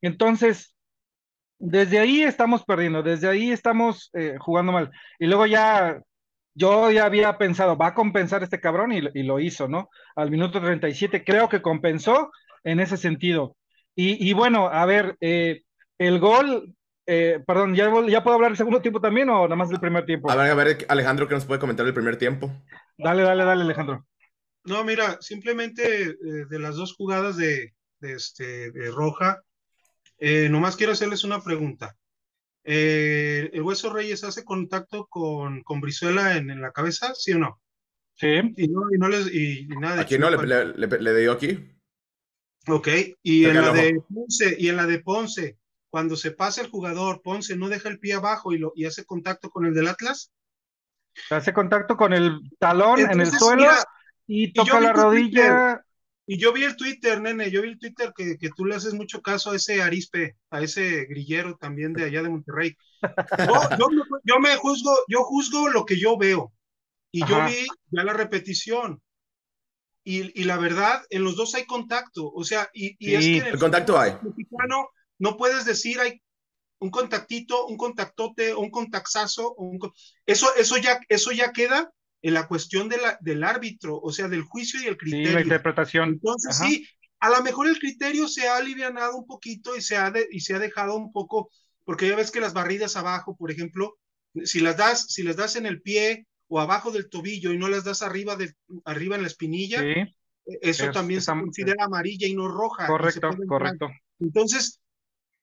Entonces, 0.00 0.74
desde 1.58 1.98
ahí 1.98 2.22
estamos 2.22 2.64
perdiendo, 2.64 3.02
desde 3.02 3.28
ahí 3.28 3.50
estamos 3.50 4.10
eh, 4.14 4.36
jugando 4.38 4.72
mal. 4.72 4.90
Y 5.18 5.26
luego 5.26 5.46
ya, 5.46 6.00
yo 6.54 6.90
ya 6.90 7.04
había 7.04 7.36
pensado, 7.36 7.76
va 7.76 7.88
a 7.88 7.94
compensar 7.94 8.42
este 8.42 8.60
cabrón 8.60 8.92
y, 8.92 9.00
lo- 9.00 9.10
y 9.12 9.24
lo 9.24 9.40
hizo, 9.40 9.68
¿no? 9.68 9.90
Al 10.16 10.30
minuto 10.30 10.60
37 10.60 11.24
creo 11.24 11.48
que 11.48 11.60
compensó 11.62 12.30
en 12.64 12.80
ese 12.80 12.96
sentido. 12.96 13.56
Y, 13.96 14.26
y 14.28 14.32
bueno, 14.34 14.68
a 14.68 14.86
ver, 14.86 15.16
eh, 15.20 15.62
el 15.98 16.18
gol, 16.20 16.74
eh, 17.06 17.42
perdón, 17.46 17.74
¿ya, 17.74 17.90
¿ya 18.08 18.22
puedo 18.22 18.36
hablar 18.36 18.50
del 18.50 18.56
segundo 18.56 18.80
tiempo 18.80 19.00
también 19.00 19.28
o 19.30 19.42
nada 19.44 19.56
más 19.56 19.68
del 19.68 19.80
primer 19.80 20.04
tiempo? 20.06 20.30
A 20.30 20.36
ver, 20.36 20.50
a 20.50 20.54
ver, 20.54 20.86
Alejandro, 20.88 21.26
¿qué 21.28 21.34
nos 21.34 21.44
puede 21.44 21.60
comentar 21.60 21.84
del 21.84 21.94
primer 21.94 22.16
tiempo? 22.16 22.52
Dale, 22.98 23.22
dale, 23.22 23.44
dale, 23.44 23.62
Alejandro. 23.62 24.06
No, 24.64 24.84
mira, 24.84 25.18
simplemente 25.20 26.02
eh, 26.02 26.16
de 26.48 26.58
las 26.58 26.76
dos 26.76 26.94
jugadas 26.94 27.36
de, 27.36 27.74
de 28.00 28.12
este, 28.12 28.70
de 28.70 28.90
Roja, 28.90 29.42
eh, 30.18 30.48
nomás 30.50 30.76
quiero 30.76 30.92
hacerles 30.92 31.24
una 31.24 31.42
pregunta. 31.42 31.96
Eh, 32.64 33.48
¿El 33.54 33.62
Hueso 33.62 33.90
Reyes 33.92 34.22
hace 34.22 34.44
contacto 34.44 35.06
con, 35.08 35.62
con 35.62 35.80
Brizuela 35.80 36.36
en, 36.36 36.50
en 36.50 36.60
la 36.60 36.72
cabeza, 36.72 37.14
sí 37.14 37.32
o 37.32 37.38
no? 37.38 37.60
Sí. 38.16 38.28
Y 38.56 38.68
no, 38.68 38.82
y 38.94 38.98
no 38.98 39.08
les, 39.08 39.32
y, 39.32 39.60
y 39.60 39.66
nada 39.78 39.96
de 39.96 40.02
Aquí 40.02 40.18
no, 40.18 40.28
le, 40.28 40.46
le, 40.46 40.86
le- 40.86 41.00
le 41.00 41.16
dio 41.18 41.32
aquí. 41.32 41.58
Ok, 42.68 42.88
y 43.22 43.46
en 43.46 43.54
la 43.54 43.72
de 43.72 43.98
Ponce, 44.12 44.54
y 44.58 44.68
en 44.68 44.76
la 44.76 44.86
de 44.86 44.98
Ponce, 44.98 45.56
cuando 45.90 46.16
se 46.16 46.32
pasa 46.32 46.62
el 46.62 46.70
jugador, 46.70 47.22
Ponce 47.22 47.56
no 47.56 47.68
deja 47.68 47.88
el 47.88 47.98
pie 48.00 48.14
abajo 48.14 48.52
y, 48.52 48.58
lo, 48.58 48.72
y 48.76 48.86
hace 48.86 49.04
contacto 49.04 49.50
con 49.50 49.66
el 49.66 49.74
del 49.74 49.88
Atlas. 49.88 50.32
Hace 51.30 51.52
contacto 51.52 51.96
con 51.96 52.12
el 52.12 52.40
talón 52.58 53.06
en 53.10 53.20
el 53.20 53.32
Entonces, 53.32 53.32
suelo 53.32 53.64
mira, 53.64 53.84
y 54.26 54.52
yo 54.54 54.64
toca 54.64 54.78
vi 54.78 54.86
la 54.86 54.92
rodilla. 54.92 55.84
Y 56.26 56.38
yo 56.38 56.52
vi 56.52 56.64
el 56.64 56.76
Twitter, 56.76 57.20
nene, 57.20 57.50
yo 57.50 57.62
vi 57.62 57.68
el 57.70 57.78
Twitter 57.78 58.12
que, 58.16 58.38
que 58.38 58.50
tú 58.50 58.64
le 58.64 58.76
haces 58.76 58.94
mucho 58.94 59.20
caso 59.20 59.50
a 59.50 59.56
ese 59.56 59.82
arispe, 59.82 60.36
a 60.50 60.62
ese 60.62 61.04
grillero 61.06 61.56
también 61.56 61.94
de 61.94 62.04
allá 62.04 62.22
de 62.22 62.30
Monterrey. 62.30 62.76
Yo, 63.44 63.54
yo 63.78 63.88
me, 63.90 64.02
yo 64.24 64.40
me 64.40 64.56
juzgo, 64.56 64.96
yo 65.08 65.24
juzgo 65.24 65.68
lo 65.70 65.86
que 65.86 65.98
yo 66.00 66.18
veo. 66.18 66.52
Y 67.12 67.26
yo 67.26 67.42
Ajá. 67.42 67.42
vi 67.42 67.66
ya 67.90 68.04
la 68.04 68.14
repetición. 68.14 69.02
Y, 70.04 70.40
y 70.40 70.44
la 70.44 70.56
verdad, 70.58 71.02
en 71.10 71.24
los 71.24 71.36
dos 71.36 71.54
hay 71.54 71.66
contacto. 71.66 72.30
O 72.32 72.44
sea, 72.44 72.68
y, 72.74 72.96
y 72.98 73.14
es 73.16 73.24
Sí, 73.24 73.32
que 73.32 73.40
en 73.40 73.46
el 73.48 73.54
el 73.54 73.58
contacto 73.58 73.98
hay. 73.98 74.12
mexicano 74.20 74.90
no 75.20 75.36
puedes 75.38 75.66
decir 75.66 76.00
hay 76.00 76.22
un 76.80 76.90
contactito, 76.90 77.66
un 77.66 77.76
contactote, 77.76 78.54
un 78.54 78.70
contactazo, 78.70 79.54
un 79.56 79.78
eso, 80.26 80.48
eso 80.56 80.78
ya, 80.78 81.00
eso 81.08 81.32
ya 81.32 81.52
queda 81.52 81.92
en 82.22 82.34
la 82.34 82.48
cuestión 82.48 82.88
de 82.88 82.98
la, 82.98 83.18
del 83.20 83.44
árbitro, 83.44 84.00
o 84.00 84.12
sea, 84.12 84.28
del 84.28 84.42
juicio 84.42 84.80
y 84.82 84.86
el 84.86 84.96
Sí, 84.96 84.98
criterio. 84.98 85.34
la 85.34 85.40
interpretación. 85.42 86.10
Entonces, 86.10 86.56
Ajá. 86.56 86.66
sí, 86.66 86.86
a 87.20 87.30
lo 87.30 87.42
mejor 87.42 87.68
el 87.68 87.78
criterio 87.78 88.28
se 88.28 88.48
ha 88.48 88.56
alivianado 88.56 89.16
un 89.16 89.26
poquito 89.26 89.76
y 89.76 89.82
se 89.82 89.96
ha, 89.96 90.10
de- 90.10 90.28
y 90.30 90.40
se 90.40 90.54
ha 90.54 90.58
dejado 90.58 90.96
un 90.96 91.12
poco, 91.12 91.50
porque 91.84 92.08
ya 92.08 92.16
ves 92.16 92.30
que 92.30 92.40
las 92.40 92.54
barridas 92.54 92.96
abajo, 92.96 93.36
por 93.36 93.50
ejemplo, 93.50 93.98
si 94.44 94.60
las 94.60 94.76
das, 94.76 95.06
si 95.12 95.22
las 95.22 95.36
das 95.36 95.56
en 95.56 95.66
el 95.66 95.82
pie 95.82 96.26
o 96.48 96.60
abajo 96.60 96.90
del 96.90 97.08
tobillo 97.10 97.52
y 97.52 97.58
no 97.58 97.68
las 97.68 97.84
das 97.84 98.02
arriba, 98.02 98.36
de, 98.36 98.54
arriba 98.84 99.16
en 99.16 99.22
la 99.22 99.28
espinilla, 99.28 99.82
Sí, 99.82 99.94
eso 100.62 100.84
es- 100.86 100.92
también 100.92 101.20
se 101.22 101.32
considera 101.32 101.84
amarilla 101.84 102.26
y 102.26 102.34
no 102.34 102.48
roja. 102.48 102.86
correcto, 102.86 103.28
entrar. 103.28 103.48
correcto. 103.48 103.88
Entonces, 104.18 104.80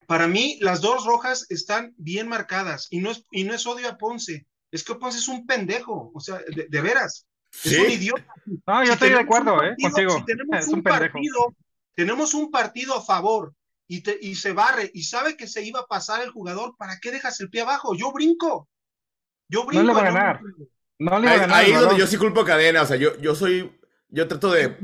para 0.07 0.27
mí 0.27 0.57
las 0.61 0.81
dos 0.81 1.05
rojas 1.05 1.45
están 1.49 1.93
bien 1.97 2.27
marcadas 2.27 2.87
y 2.89 2.99
no 2.99 3.11
es, 3.11 3.23
y 3.29 3.43
no 3.43 3.53
es 3.53 3.67
odio 3.67 3.89
a 3.89 3.97
Ponce, 3.97 4.47
es 4.71 4.83
que 4.83 4.95
Ponce 4.95 5.19
es 5.19 5.27
un 5.27 5.45
pendejo, 5.45 6.11
o 6.13 6.19
sea, 6.19 6.41
de, 6.47 6.81
veras, 6.81 7.27
es 7.63 7.77
un 7.77 7.91
idiota. 7.91 8.25
No, 8.65 8.83
yo 8.85 8.93
estoy 8.93 9.09
de 9.09 9.19
acuerdo, 9.19 9.61
eh, 9.63 9.75
contigo. 9.81 10.17
Si 10.17 10.25
tenemos 10.25 10.67
un, 10.69 10.81
partido, 10.81 11.55
tenemos 11.93 12.33
un 12.33 12.49
partido 12.49 12.95
a 12.95 13.01
favor 13.01 13.53
y, 13.85 14.01
te, 14.01 14.17
y 14.19 14.35
se 14.35 14.53
barre 14.53 14.89
y 14.93 15.03
sabe 15.03 15.35
que 15.35 15.45
se 15.45 15.63
iba 15.63 15.81
a 15.81 15.87
pasar 15.87 16.21
el 16.21 16.31
jugador, 16.31 16.75
¿para 16.77 16.99
qué 16.99 17.11
dejas 17.11 17.39
el 17.41 17.49
pie 17.49 17.61
abajo? 17.61 17.93
Yo 17.93 18.13
brinco. 18.13 18.69
Yo 19.49 19.65
brinco. 19.65 19.83
No 19.83 19.89
le 19.89 19.93
va 19.93 20.01
a 20.01 20.11
ganar. 20.11 20.41
No 20.99 21.19
le 21.19 21.27
va 21.27 21.33
a 21.33 21.37
ganar. 21.37 21.57
Ahí 21.57 21.71
es 21.71 21.81
donde 21.81 21.99
yo 21.99 22.07
sí 22.07 22.15
culpo 22.17 22.45
cadena, 22.45 22.81
o 22.81 22.85
sea, 22.85 22.95
yo, 22.95 23.17
yo 23.19 23.35
soy, 23.35 23.77
yo 24.07 24.27
trato 24.27 24.51
de, 24.51 24.77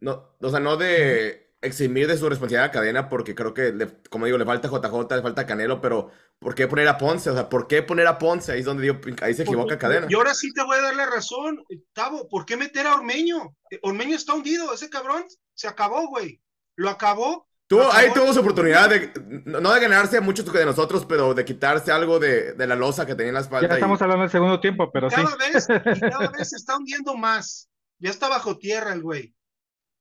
no, 0.00 0.36
o 0.40 0.50
sea, 0.50 0.60
no 0.60 0.76
de 0.76 1.41
eximir 1.62 2.08
de 2.08 2.18
su 2.18 2.28
responsabilidad 2.28 2.64
a 2.64 2.70
cadena 2.70 3.08
porque 3.08 3.34
creo 3.34 3.54
que, 3.54 3.74
como 4.10 4.26
digo, 4.26 4.36
le 4.36 4.44
falta 4.44 4.68
JJ, 4.68 5.16
le 5.16 5.22
falta 5.22 5.46
Canelo, 5.46 5.80
pero 5.80 6.10
¿por 6.38 6.54
qué 6.54 6.66
poner 6.66 6.88
a 6.88 6.98
Ponce? 6.98 7.30
O 7.30 7.34
sea, 7.34 7.48
¿por 7.48 7.68
qué 7.68 7.82
poner 7.82 8.06
a 8.08 8.18
Ponce? 8.18 8.52
Ahí 8.52 8.60
es 8.60 8.66
donde 8.66 8.98
ahí 9.22 9.32
se 9.32 9.44
equivoca 9.44 9.78
cadena. 9.78 10.06
Y 10.10 10.14
ahora 10.14 10.34
sí 10.34 10.52
te 10.52 10.62
voy 10.64 10.76
a 10.76 10.82
dar 10.82 10.96
la 10.96 11.06
razón, 11.06 11.64
Tavo, 11.92 12.28
¿por 12.28 12.44
qué 12.44 12.56
meter 12.56 12.86
a 12.86 12.94
Ormeño? 12.94 13.56
Ormeño 13.82 14.16
está 14.16 14.34
hundido, 14.34 14.74
ese 14.74 14.90
cabrón 14.90 15.24
se 15.54 15.68
acabó, 15.68 16.08
güey. 16.08 16.40
Lo 16.74 16.90
acabó. 16.90 17.46
Tuvo, 17.68 17.90
ahí 17.92 18.12
tuvo 18.12 18.32
su 18.34 18.40
oportunidad 18.40 18.90
de, 18.90 19.12
no 19.46 19.72
de 19.72 19.80
ganarse 19.80 20.20
mucho 20.20 20.42
de 20.42 20.66
nosotros, 20.66 21.06
pero 21.06 21.32
de 21.32 21.44
quitarse 21.44 21.90
algo 21.90 22.18
de, 22.18 22.54
la 22.58 22.76
losa 22.76 23.06
que 23.06 23.14
tenía 23.14 23.28
en 23.28 23.34
la 23.34 23.40
espalda. 23.40 23.68
Ya 23.68 23.74
estamos 23.74 24.02
hablando 24.02 24.22
del 24.22 24.30
segundo 24.30 24.60
tiempo, 24.60 24.90
pero 24.92 25.08
cada 25.08 25.26
sí. 25.26 25.36
Vez, 25.38 25.66
y 25.68 26.00
cada 26.00 26.28
vez 26.36 26.50
se 26.50 26.56
está 26.56 26.76
hundiendo 26.76 27.16
más. 27.16 27.70
Ya 27.98 28.10
está 28.10 28.28
bajo 28.28 28.58
tierra 28.58 28.92
el 28.92 29.00
güey. 29.00 29.34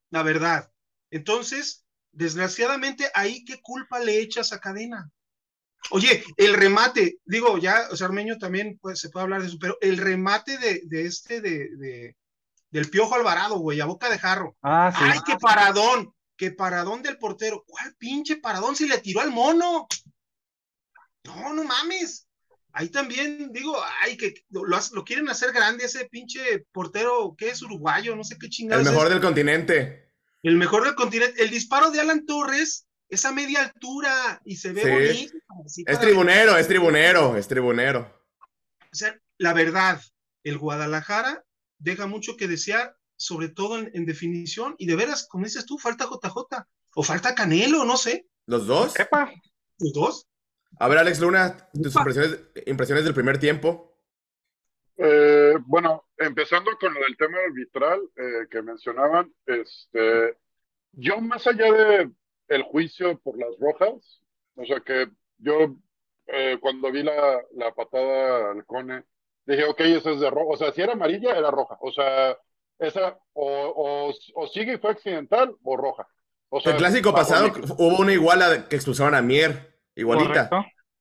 La 0.09 0.23
verdad. 0.23 0.69
Entonces, 1.11 1.85
desgraciadamente, 2.11 3.09
ahí 3.13 3.45
qué 3.45 3.61
culpa 3.61 3.99
le 3.99 4.19
echas 4.19 4.53
a 4.53 4.59
cadena. 4.59 5.11
Oye, 5.89 6.23
el 6.37 6.53
remate, 6.53 7.17
digo, 7.25 7.57
ya, 7.57 7.87
o 7.91 7.95
sea, 7.95 8.07
Armeño 8.07 8.37
también 8.37 8.77
pues, 8.81 8.99
se 8.99 9.09
puede 9.09 9.23
hablar 9.23 9.41
de 9.41 9.47
eso, 9.47 9.57
pero 9.59 9.77
el 9.81 9.97
remate 9.97 10.57
de, 10.57 10.81
de 10.85 11.05
este, 11.05 11.41
de, 11.41 12.15
del 12.69 12.89
Piojo 12.89 13.15
Alvarado, 13.15 13.57
güey, 13.57 13.81
a 13.81 13.85
boca 13.85 14.09
de 14.09 14.19
jarro. 14.19 14.55
Ah, 14.61 14.93
sí. 14.95 15.03
¡Ay, 15.03 15.19
qué 15.25 15.35
paradón! 15.37 16.13
¡Qué 16.37 16.51
paradón 16.51 17.01
del 17.01 17.17
portero! 17.17 17.63
¿Cuál 17.67 17.95
pinche 17.97 18.37
paradón 18.37 18.75
si 18.75 18.87
le 18.87 18.99
tiró 18.99 19.21
al 19.21 19.31
mono? 19.31 19.87
No, 21.23 21.53
no 21.53 21.63
mames. 21.63 22.27
Ahí 22.73 22.89
también, 22.89 23.51
digo, 23.51 23.75
ay, 24.01 24.15
que 24.15 24.33
lo, 24.49 24.63
lo 24.65 25.03
quieren 25.03 25.27
hacer 25.29 25.51
grande 25.51 25.85
ese 25.85 26.05
pinche 26.05 26.65
portero, 26.71 27.35
¿qué 27.37 27.49
es 27.49 27.61
uruguayo? 27.61 28.15
No 28.15 28.23
sé 28.23 28.37
qué 28.39 28.49
chingados. 28.49 28.85
El 28.87 28.93
mejor 28.93 29.09
del 29.09 29.19
continente. 29.19 30.10
El 30.43 30.57
mejor 30.57 30.83
del 30.83 30.95
continente. 30.95 31.43
El 31.43 31.49
disparo 31.49 31.91
de 31.91 32.01
Alan 32.01 32.25
Torres 32.25 32.87
es 33.09 33.25
a 33.25 33.31
media 33.31 33.61
altura 33.61 34.41
y 34.45 34.55
se 34.55 34.71
ve 34.71 34.89
bonito. 34.89 35.33
Es 35.85 35.99
tribunero, 35.99 36.57
es 36.57 36.67
tribunero, 36.67 37.37
es 37.37 37.47
tribunero. 37.47 38.21
O 38.91 38.95
sea, 38.95 39.17
la 39.37 39.53
verdad, 39.53 40.01
el 40.43 40.57
Guadalajara 40.57 41.43
deja 41.77 42.07
mucho 42.07 42.37
que 42.37 42.47
desear, 42.47 42.95
sobre 43.15 43.49
todo 43.49 43.77
en, 43.77 44.05
definición, 44.05 44.75
y 44.77 44.87
de 44.87 44.95
veras, 44.95 45.27
como 45.27 45.45
dices 45.45 45.65
tú, 45.65 45.77
falta 45.77 46.05
JJ, 46.05 46.65
o 46.95 47.03
falta 47.03 47.35
Canelo, 47.35 47.85
no 47.85 47.97
sé. 47.97 48.27
¿Los 48.45 48.65
dos? 48.65 48.99
Epa. 48.99 49.31
¿Los 49.79 49.93
dos? 49.93 50.27
A 50.79 50.87
ver, 50.87 50.97
Alex 50.99 51.19
Luna, 51.19 51.69
tus 51.73 51.95
impresiones, 51.95 52.39
impresiones 52.65 53.03
del 53.03 53.13
primer 53.13 53.37
tiempo. 53.37 53.90
Eh, 55.03 55.55
bueno, 55.65 56.05
empezando 56.15 56.77
con 56.79 56.93
lo 56.93 56.99
del 56.99 57.17
tema 57.17 57.39
arbitral 57.39 58.01
eh, 58.15 58.45
que 58.51 58.61
mencionaban, 58.61 59.33
este, 59.47 60.37
yo 60.91 61.19
más 61.21 61.47
allá 61.47 61.73
de 61.73 62.11
el 62.49 62.63
juicio 62.63 63.17
por 63.19 63.35
las 63.39 63.49
rojas, 63.59 64.21
o 64.55 64.63
sea 64.63 64.79
que 64.81 65.09
yo 65.39 65.75
eh, 66.27 66.59
cuando 66.61 66.91
vi 66.91 67.01
la, 67.01 67.41
la, 67.55 67.73
patada 67.73 68.51
al 68.51 68.63
Cone, 68.67 69.03
dije, 69.47 69.63
ok, 69.63 69.79
esa 69.79 70.11
es 70.11 70.19
de 70.19 70.29
roja, 70.29 70.53
o 70.53 70.57
sea, 70.57 70.71
si 70.71 70.81
era 70.83 70.93
amarilla, 70.93 71.35
era 71.35 71.49
roja, 71.49 71.77
o 71.81 71.91
sea, 71.91 72.37
esa 72.77 73.17
o, 73.33 74.13
o, 74.35 74.47
sigue 74.47 74.75
y 74.75 74.77
fue 74.77 74.91
accidental 74.91 75.55
o 75.63 75.77
roja. 75.77 76.07
O 76.49 76.61
sea, 76.61 76.73
el 76.73 76.77
clásico 76.77 77.11
pasado 77.11 77.51
hubo 77.79 77.97
una 78.01 78.13
igual 78.13 78.67
que 78.67 78.75
expulsaron 78.75 79.15
a 79.15 79.21
Mier, 79.23 79.79
igualita. 79.95 80.47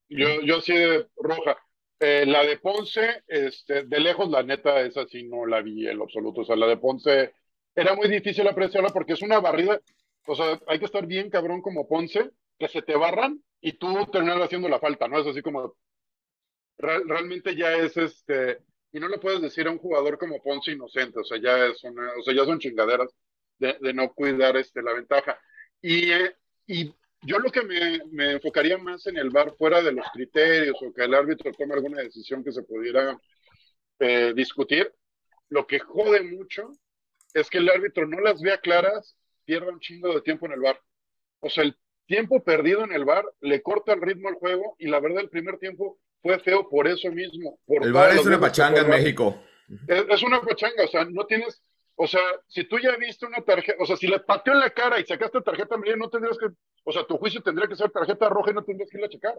Yo, 0.08 0.40
yo 0.40 0.60
sí 0.62 0.72
de 0.72 1.06
roja. 1.16 1.58
Eh, 2.02 2.24
la 2.26 2.44
de 2.44 2.58
Ponce, 2.58 3.22
este, 3.28 3.84
de 3.84 4.00
lejos, 4.00 4.30
la 4.30 4.42
neta, 4.42 4.80
esa 4.80 5.06
sí 5.06 5.24
no 5.24 5.44
la 5.46 5.60
vi 5.60 5.86
en 5.86 5.98
lo 5.98 6.04
absoluto. 6.04 6.40
O 6.40 6.44
sea, 6.44 6.56
la 6.56 6.66
de 6.66 6.78
Ponce 6.78 7.34
era 7.74 7.94
muy 7.94 8.08
difícil 8.08 8.48
apreciarla 8.48 8.88
porque 8.90 9.12
es 9.12 9.22
una 9.22 9.38
barrida. 9.40 9.80
O 10.26 10.34
sea, 10.34 10.58
hay 10.66 10.78
que 10.78 10.86
estar 10.86 11.06
bien 11.06 11.28
cabrón 11.30 11.60
como 11.62 11.86
Ponce, 11.88 12.30
que 12.58 12.68
se 12.68 12.82
te 12.82 12.96
barran 12.96 13.42
y 13.60 13.74
tú 13.74 14.06
terminas 14.10 14.40
haciendo 14.40 14.68
la 14.68 14.80
falta, 14.80 15.08
¿no? 15.08 15.18
Es 15.20 15.26
así 15.26 15.42
como. 15.42 15.74
realmente 16.78 17.54
ya 17.56 17.74
es 17.74 17.96
este. 17.96 18.58
Y 18.92 18.98
no 18.98 19.08
le 19.08 19.18
puedes 19.18 19.40
decir 19.40 19.66
a 19.68 19.70
un 19.70 19.78
jugador 19.78 20.18
como 20.18 20.42
Ponce 20.42 20.72
inocente, 20.72 21.20
o 21.20 21.24
sea, 21.24 21.38
ya 21.40 21.66
es 21.66 21.84
una, 21.84 22.12
o 22.18 22.22
sea, 22.22 22.34
ya 22.34 22.44
son 22.44 22.58
chingaderas 22.58 23.08
de, 23.58 23.76
de 23.80 23.94
no 23.94 24.12
cuidar 24.12 24.56
este, 24.56 24.82
la 24.82 24.94
ventaja. 24.94 25.38
Y, 25.80 26.10
eh, 26.10 26.34
y 26.66 26.92
yo 27.22 27.38
lo 27.38 27.50
que 27.50 27.62
me, 27.62 28.00
me, 28.10 28.32
enfocaría 28.32 28.78
más 28.78 29.06
en 29.06 29.16
el 29.16 29.30
bar 29.30 29.54
fuera 29.56 29.82
de 29.82 29.92
los 29.92 30.06
criterios 30.12 30.76
o 30.82 30.92
que 30.92 31.04
el 31.04 31.14
árbitro 31.14 31.52
tome 31.52 31.74
alguna 31.74 32.02
decisión 32.02 32.42
que 32.42 32.52
se 32.52 32.62
pudiera 32.62 33.18
eh, 33.98 34.32
discutir, 34.34 34.92
lo 35.50 35.66
que 35.66 35.78
jode 35.78 36.22
mucho 36.22 36.72
es 37.34 37.50
que 37.50 37.58
el 37.58 37.68
árbitro 37.68 38.06
no 38.06 38.20
las 38.20 38.40
vea 38.40 38.58
claras, 38.58 39.16
pierda 39.44 39.68
un 39.68 39.80
chingo 39.80 40.14
de 40.14 40.22
tiempo 40.22 40.46
en 40.46 40.52
el 40.52 40.60
bar. 40.60 40.80
O 41.40 41.50
sea, 41.50 41.64
el 41.64 41.76
tiempo 42.06 42.42
perdido 42.42 42.84
en 42.84 42.92
el 42.92 43.04
bar 43.04 43.24
le 43.40 43.62
corta 43.62 43.92
el 43.92 44.00
ritmo 44.00 44.28
al 44.28 44.34
juego 44.36 44.74
y 44.78 44.88
la 44.88 45.00
verdad 45.00 45.20
el 45.20 45.28
primer 45.28 45.58
tiempo 45.58 45.98
fue 46.22 46.38
feo 46.40 46.68
por 46.68 46.88
eso 46.88 47.10
mismo. 47.10 47.58
Por 47.66 47.84
el 47.84 47.92
bar 47.92 48.10
es 48.10 48.24
una 48.24 48.40
pachanga 48.40 48.80
en 48.80 48.88
México. 48.88 49.42
Es, 49.86 50.04
es, 50.08 50.22
una 50.22 50.40
pachanga, 50.40 50.84
o 50.84 50.88
sea, 50.88 51.04
no 51.04 51.26
tienes, 51.26 51.62
o 51.96 52.06
sea, 52.06 52.20
si 52.48 52.64
tú 52.64 52.78
ya 52.78 52.96
viste 52.96 53.26
una 53.26 53.42
tarjeta, 53.42 53.82
o 53.82 53.86
sea, 53.86 53.96
si 53.96 54.06
le 54.06 54.20
pateó 54.20 54.52
en 54.52 54.60
la 54.60 54.70
cara 54.70 54.98
y 54.98 55.04
sacaste 55.04 55.40
tarjeta 55.42 55.74
amarilla, 55.74 55.96
no 55.96 56.10
tendrías 56.10 56.38
que, 56.38 56.46
o 56.84 56.92
sea, 56.92 57.04
tu 57.04 57.16
juicio 57.18 57.42
tendría 57.42 57.68
que 57.68 57.76
ser 57.76 57.90
tarjeta 57.90 58.28
roja 58.28 58.50
y 58.50 58.54
no 58.54 58.64
tendrías 58.64 58.90
que 58.90 58.98
ir 58.98 59.04
a 59.04 59.08
checar. 59.08 59.34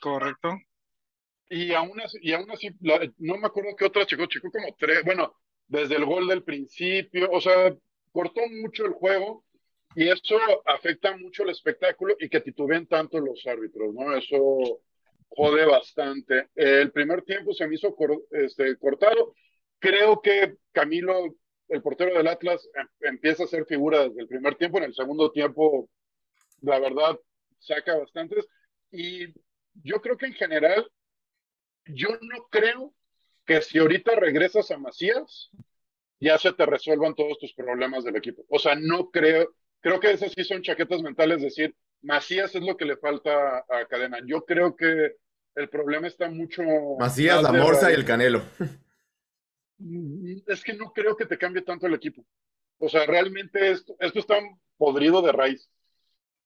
Correcto. 0.00 0.56
Y 1.48 1.72
aún 1.72 2.00
así, 2.00 2.18
y 2.22 2.32
aún 2.32 2.50
así 2.50 2.70
no 3.18 3.36
me 3.36 3.46
acuerdo 3.46 3.74
qué 3.76 3.86
otra 3.86 4.06
checó, 4.06 4.26
checó 4.26 4.50
como 4.50 4.74
tres, 4.78 5.04
bueno, 5.04 5.34
desde 5.66 5.96
el 5.96 6.04
gol 6.04 6.28
del 6.28 6.44
principio, 6.44 7.28
o 7.32 7.40
sea, 7.40 7.74
cortó 8.12 8.40
mucho 8.62 8.86
el 8.86 8.92
juego 8.92 9.44
y 9.94 10.08
eso 10.08 10.38
afecta 10.66 11.16
mucho 11.16 11.42
el 11.42 11.50
espectáculo 11.50 12.14
y 12.20 12.28
que 12.28 12.40
titubeen 12.40 12.86
tanto 12.86 13.18
los 13.18 13.44
árbitros, 13.46 13.92
¿no? 13.92 14.16
Eso 14.16 14.80
jode 15.28 15.64
bastante. 15.64 16.48
El 16.54 16.92
primer 16.92 17.22
tiempo 17.22 17.52
se 17.52 17.66
me 17.66 17.74
hizo 17.74 17.96
este, 18.30 18.76
cortado. 18.78 19.34
Creo 19.78 20.20
que 20.20 20.56
Camilo 20.72 21.34
el 21.70 21.82
portero 21.82 22.14
del 22.14 22.26
Atlas 22.26 22.68
em, 22.74 22.86
empieza 23.00 23.44
a 23.44 23.46
ser 23.46 23.64
figura 23.64 24.08
desde 24.08 24.22
el 24.22 24.28
primer 24.28 24.56
tiempo, 24.56 24.78
en 24.78 24.84
el 24.84 24.94
segundo 24.94 25.30
tiempo, 25.30 25.88
la 26.60 26.78
verdad, 26.78 27.18
saca 27.58 27.96
bastantes. 27.96 28.46
Y 28.90 29.32
yo 29.74 30.00
creo 30.00 30.16
que 30.16 30.26
en 30.26 30.34
general, 30.34 30.90
yo 31.86 32.08
no 32.20 32.46
creo 32.50 32.92
que 33.46 33.62
si 33.62 33.78
ahorita 33.78 34.16
regresas 34.16 34.70
a 34.70 34.78
Macías, 34.78 35.50
ya 36.20 36.38
se 36.38 36.52
te 36.52 36.66
resuelvan 36.66 37.14
todos 37.14 37.38
tus 37.38 37.54
problemas 37.54 38.04
del 38.04 38.16
equipo. 38.16 38.44
O 38.48 38.58
sea, 38.58 38.74
no 38.74 39.10
creo, 39.10 39.54
creo 39.80 40.00
que 40.00 40.10
esas 40.10 40.32
sí 40.32 40.44
son 40.44 40.62
chaquetas 40.62 41.02
mentales, 41.02 41.40
decir, 41.40 41.74
Macías 42.02 42.54
es 42.54 42.62
lo 42.62 42.76
que 42.76 42.84
le 42.84 42.96
falta 42.96 43.64
a 43.68 43.86
Cadena. 43.88 44.18
Yo 44.26 44.44
creo 44.44 44.76
que 44.76 45.16
el 45.54 45.68
problema 45.68 46.06
está 46.06 46.30
mucho... 46.30 46.62
Macías, 46.98 47.42
la 47.42 47.52
Morsa 47.52 47.90
y 47.90 47.94
el 47.94 48.04
Canelo. 48.04 48.42
Es 50.46 50.62
que 50.62 50.74
no 50.74 50.92
creo 50.92 51.16
que 51.16 51.26
te 51.26 51.38
cambie 51.38 51.62
tanto 51.62 51.86
el 51.86 51.94
equipo. 51.94 52.24
O 52.78 52.88
sea, 52.88 53.06
realmente 53.06 53.70
esto, 53.70 53.94
esto 54.00 54.18
está 54.18 54.38
podrido 54.76 55.22
de 55.22 55.32
raíz. 55.32 55.70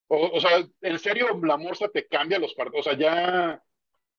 O, 0.07 0.41
sea, 0.41 0.67
en 0.83 0.99
serio, 0.99 1.41
la 1.43 1.57
Morsa 1.57 1.89
te 1.89 2.07
cambia 2.07 2.39
los 2.39 2.55
partidos. 2.55 2.87
O 2.87 2.91
sea, 2.91 2.99
ya, 2.99 3.63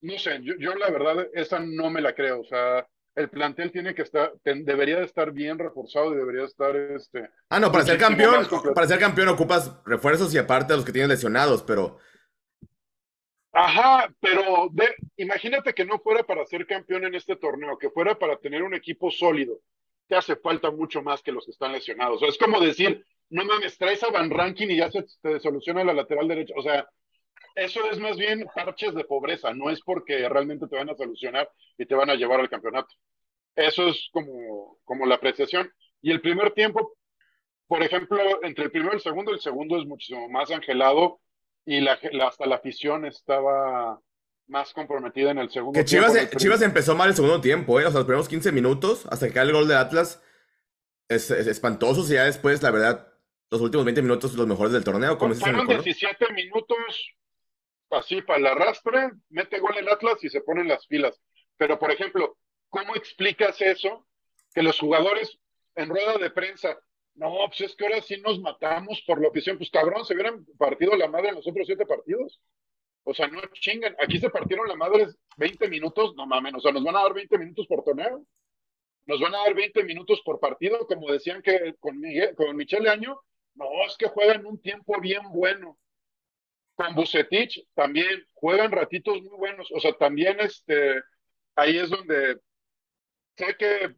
no 0.01 0.17
sé, 0.17 0.39
yo, 0.41 0.55
yo, 0.57 0.75
la 0.75 0.89
verdad, 0.89 1.27
esa 1.33 1.59
no 1.59 1.89
me 1.89 2.01
la 2.01 2.13
creo. 2.13 2.41
O 2.41 2.45
sea, 2.45 2.87
el 3.15 3.29
plantel 3.29 3.71
tiene 3.71 3.95
que 3.95 4.01
estar, 4.01 4.33
debería 4.43 4.97
de 4.97 5.05
estar 5.05 5.31
bien 5.31 5.57
reforzado 5.57 6.13
y 6.13 6.17
debería 6.17 6.43
estar, 6.43 6.75
este... 6.75 7.29
Ah, 7.49 7.59
no, 7.59 7.71
para 7.71 7.85
ser 7.85 7.97
campeón, 7.97 8.45
para 8.73 8.87
ser 8.87 8.99
campeón 8.99 9.29
ocupas 9.29 9.71
refuerzos 9.85 10.33
y 10.33 10.37
aparte 10.37 10.73
a 10.73 10.75
los 10.75 10.85
que 10.85 10.91
tienen 10.91 11.09
lesionados, 11.09 11.63
pero 11.63 11.97
Ajá, 13.57 14.13
pero 14.19 14.69
imagínate 15.15 15.73
que 15.73 15.85
no 15.85 15.97
fuera 15.99 16.23
para 16.23 16.45
ser 16.45 16.67
campeón 16.67 17.05
en 17.05 17.15
este 17.15 17.37
torneo, 17.37 17.77
que 17.77 17.89
fuera 17.89 18.19
para 18.19 18.35
tener 18.37 18.61
un 18.63 18.73
equipo 18.73 19.09
sólido. 19.09 19.61
Te 20.07 20.15
hace 20.15 20.35
falta 20.35 20.71
mucho 20.71 21.01
más 21.01 21.21
que 21.23 21.31
los 21.31 21.45
que 21.45 21.51
están 21.51 21.71
lesionados. 21.71 22.17
O 22.17 22.19
sea, 22.19 22.27
es 22.27 22.37
como 22.37 22.59
decir, 22.59 23.05
no 23.29 23.45
mames, 23.45 23.77
traes 23.77 24.03
a 24.03 24.11
Van 24.11 24.29
Ranking 24.29 24.67
y 24.67 24.75
ya 24.77 24.91
se 24.91 25.05
te 25.21 25.39
soluciona 25.39 25.85
la 25.85 25.93
lateral 25.93 26.27
derecha. 26.27 26.53
O 26.57 26.61
sea, 26.61 26.85
eso 27.55 27.89
es 27.89 27.97
más 27.97 28.17
bien 28.17 28.45
parches 28.53 28.93
de 28.93 29.05
pobreza, 29.05 29.53
no 29.53 29.69
es 29.69 29.79
porque 29.81 30.27
realmente 30.27 30.67
te 30.67 30.75
van 30.75 30.89
a 30.89 30.95
solucionar 30.95 31.49
y 31.77 31.85
te 31.85 31.95
van 31.95 32.09
a 32.09 32.15
llevar 32.15 32.41
al 32.41 32.49
campeonato. 32.49 32.93
Eso 33.55 33.87
es 33.87 34.09
como, 34.11 34.79
como 34.83 35.05
la 35.05 35.15
apreciación. 35.15 35.71
Y 36.01 36.11
el 36.11 36.19
primer 36.19 36.51
tiempo, 36.51 36.97
por 37.67 37.83
ejemplo, 37.83 38.43
entre 38.43 38.65
el 38.65 38.71
primero 38.71 38.93
y 38.93 38.97
el 38.97 39.01
segundo, 39.01 39.31
el 39.31 39.39
segundo 39.39 39.79
es 39.79 39.85
muchísimo 39.85 40.27
más 40.27 40.51
angelado 40.51 41.21
y 41.65 41.81
la, 41.81 41.97
la- 42.11 42.27
hasta 42.27 42.45
la 42.45 42.55
afición 42.55 43.05
estaba 43.05 43.99
más 44.47 44.73
comprometida 44.73 45.31
en 45.31 45.39
el 45.39 45.49
segundo 45.49 45.77
Que 45.79 45.83
tiempo. 45.83 46.07
Chivas, 46.09 46.27
prim- 46.27 46.39
Chivas 46.39 46.61
empezó 46.61 46.95
mal 46.95 47.09
el 47.09 47.15
segundo 47.15 47.41
tiempo, 47.41 47.79
¿eh? 47.79 47.85
O 47.85 47.89
sea, 47.89 47.99
los 47.99 48.05
primeros 48.05 48.29
15 48.29 48.51
minutos, 48.51 49.05
hasta 49.09 49.27
que 49.27 49.33
cae 49.33 49.45
el 49.45 49.53
gol 49.53 49.67
de 49.67 49.75
Atlas, 49.75 50.21
es, 51.09 51.31
es 51.31 51.47
espantoso. 51.47 52.01
Y 52.11 52.15
ya 52.15 52.25
después, 52.25 52.61
la 52.61 52.71
verdad, 52.71 53.07
los 53.49 53.61
últimos 53.61 53.85
20 53.85 54.01
minutos, 54.03 54.33
los 54.35 54.47
mejores 54.47 54.71
del 54.73 54.83
torneo, 54.83 55.17
como 55.17 55.33
Fueron 55.33 55.65
coro. 55.65 55.81
17 55.81 56.31
minutos 56.33 56.77
así 57.91 58.21
para 58.21 58.39
el 58.39 58.47
arrastre, 58.47 59.11
mete 59.29 59.59
gol 59.59 59.75
el 59.77 59.87
Atlas 59.89 60.23
y 60.23 60.29
se 60.29 60.41
ponen 60.41 60.67
las 60.67 60.85
filas. 60.87 61.19
Pero, 61.57 61.79
por 61.79 61.91
ejemplo, 61.91 62.37
¿cómo 62.69 62.95
explicas 62.95 63.61
eso? 63.61 64.05
Que 64.53 64.61
los 64.63 64.79
jugadores 64.79 65.39
en 65.75 65.89
rueda 65.89 66.17
de 66.17 66.29
prensa, 66.29 66.77
no, 67.15 67.33
pues 67.47 67.61
es 67.61 67.75
que 67.75 67.85
ahora 67.85 68.01
sí 68.01 68.21
nos 68.21 68.39
matamos 68.39 69.01
por 69.07 69.21
la 69.21 69.29
afición. 69.29 69.57
Pues 69.57 69.69
cabrón, 69.69 70.05
se 70.05 70.13
hubieran 70.13 70.45
partido 70.57 70.95
la 70.95 71.07
madre 71.07 71.29
en 71.29 71.35
los 71.35 71.47
otros 71.47 71.65
siete 71.65 71.85
partidos. 71.85 72.41
O 73.03 73.13
sea, 73.13 73.27
no 73.27 73.41
chingan. 73.53 73.95
Aquí 73.99 74.19
se 74.19 74.29
partieron 74.29 74.67
la 74.67 74.75
madre 74.75 75.07
20 75.37 75.67
minutos, 75.69 76.15
no 76.15 76.25
mames. 76.25 76.55
O 76.55 76.59
sea, 76.59 76.71
nos 76.71 76.83
van 76.83 76.95
a 76.95 77.03
dar 77.03 77.13
20 77.13 77.37
minutos 77.37 77.67
por 77.67 77.83
torneo. 77.83 78.25
Nos 79.05 79.19
van 79.19 79.35
a 79.35 79.39
dar 79.39 79.53
20 79.53 79.83
minutos 79.83 80.21
por 80.25 80.39
partido, 80.39 80.85
como 80.87 81.11
decían 81.11 81.41
que 81.41 81.75
con, 81.79 81.99
Miguel, 81.99 82.35
con 82.35 82.55
Michele 82.55 82.89
Año. 82.89 83.19
No, 83.53 83.65
es 83.87 83.95
que 83.97 84.07
juegan 84.07 84.45
un 84.45 84.61
tiempo 84.61 84.99
bien 84.99 85.21
bueno 85.31 85.77
con 86.75 86.93
Bucetich 86.93 87.65
también 87.73 88.27
juegan 88.33 88.71
ratitos 88.71 89.21
muy 89.21 89.37
buenos. 89.37 89.71
O 89.71 89.79
sea, 89.79 89.93
también 89.93 90.39
este, 90.39 91.01
ahí 91.55 91.77
es 91.77 91.89
donde 91.89 92.39
sé 93.37 93.55
que 93.57 93.95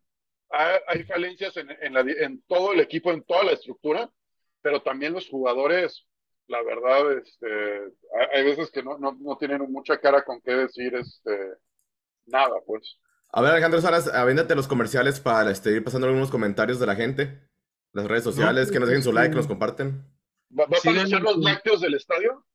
hay, 0.49 0.79
hay 0.87 1.03
falencias 1.03 1.55
en, 1.57 1.69
en, 1.81 1.93
la, 1.93 2.01
en, 2.01 2.41
todo 2.47 2.73
el 2.73 2.79
equipo, 2.79 3.11
en 3.11 3.23
toda 3.23 3.43
la 3.43 3.51
estructura, 3.51 4.09
pero 4.61 4.81
también 4.81 5.13
los 5.13 5.27
jugadores, 5.27 6.05
la 6.47 6.61
verdad, 6.63 7.17
este, 7.17 7.47
hay, 8.19 8.39
hay 8.39 8.43
veces 8.43 8.71
que 8.71 8.83
no, 8.83 8.97
no, 8.97 9.17
no, 9.19 9.37
tienen 9.37 9.61
mucha 9.71 9.99
cara 9.99 10.23
con 10.23 10.41
qué 10.41 10.51
decir 10.53 10.95
este, 10.95 11.53
nada, 12.25 12.55
pues. 12.65 12.97
A 13.31 13.41
ver, 13.41 13.51
Alejandro 13.51 13.81
Salas, 13.81 14.07
avéndate 14.07 14.55
los 14.55 14.67
comerciales 14.67 15.19
para 15.19 15.51
este, 15.51 15.71
ir 15.71 15.83
pasando 15.83 16.07
algunos 16.07 16.31
comentarios 16.31 16.79
de 16.79 16.85
la 16.85 16.95
gente, 16.95 17.41
las 17.91 18.05
redes 18.05 18.23
sociales, 18.23 18.67
no, 18.67 18.73
que 18.73 18.79
nos 18.79 18.89
dejen 18.89 19.03
su 19.03 19.11
like, 19.11 19.31
que 19.31 19.37
nos 19.37 19.47
comparten. 19.47 20.05
¿Vas 20.49 20.85
a 20.85 20.89
anunciar 20.89 21.21
los 21.21 21.37
lácteos 21.37 21.81
del 21.81 21.95
estadio? 21.95 22.45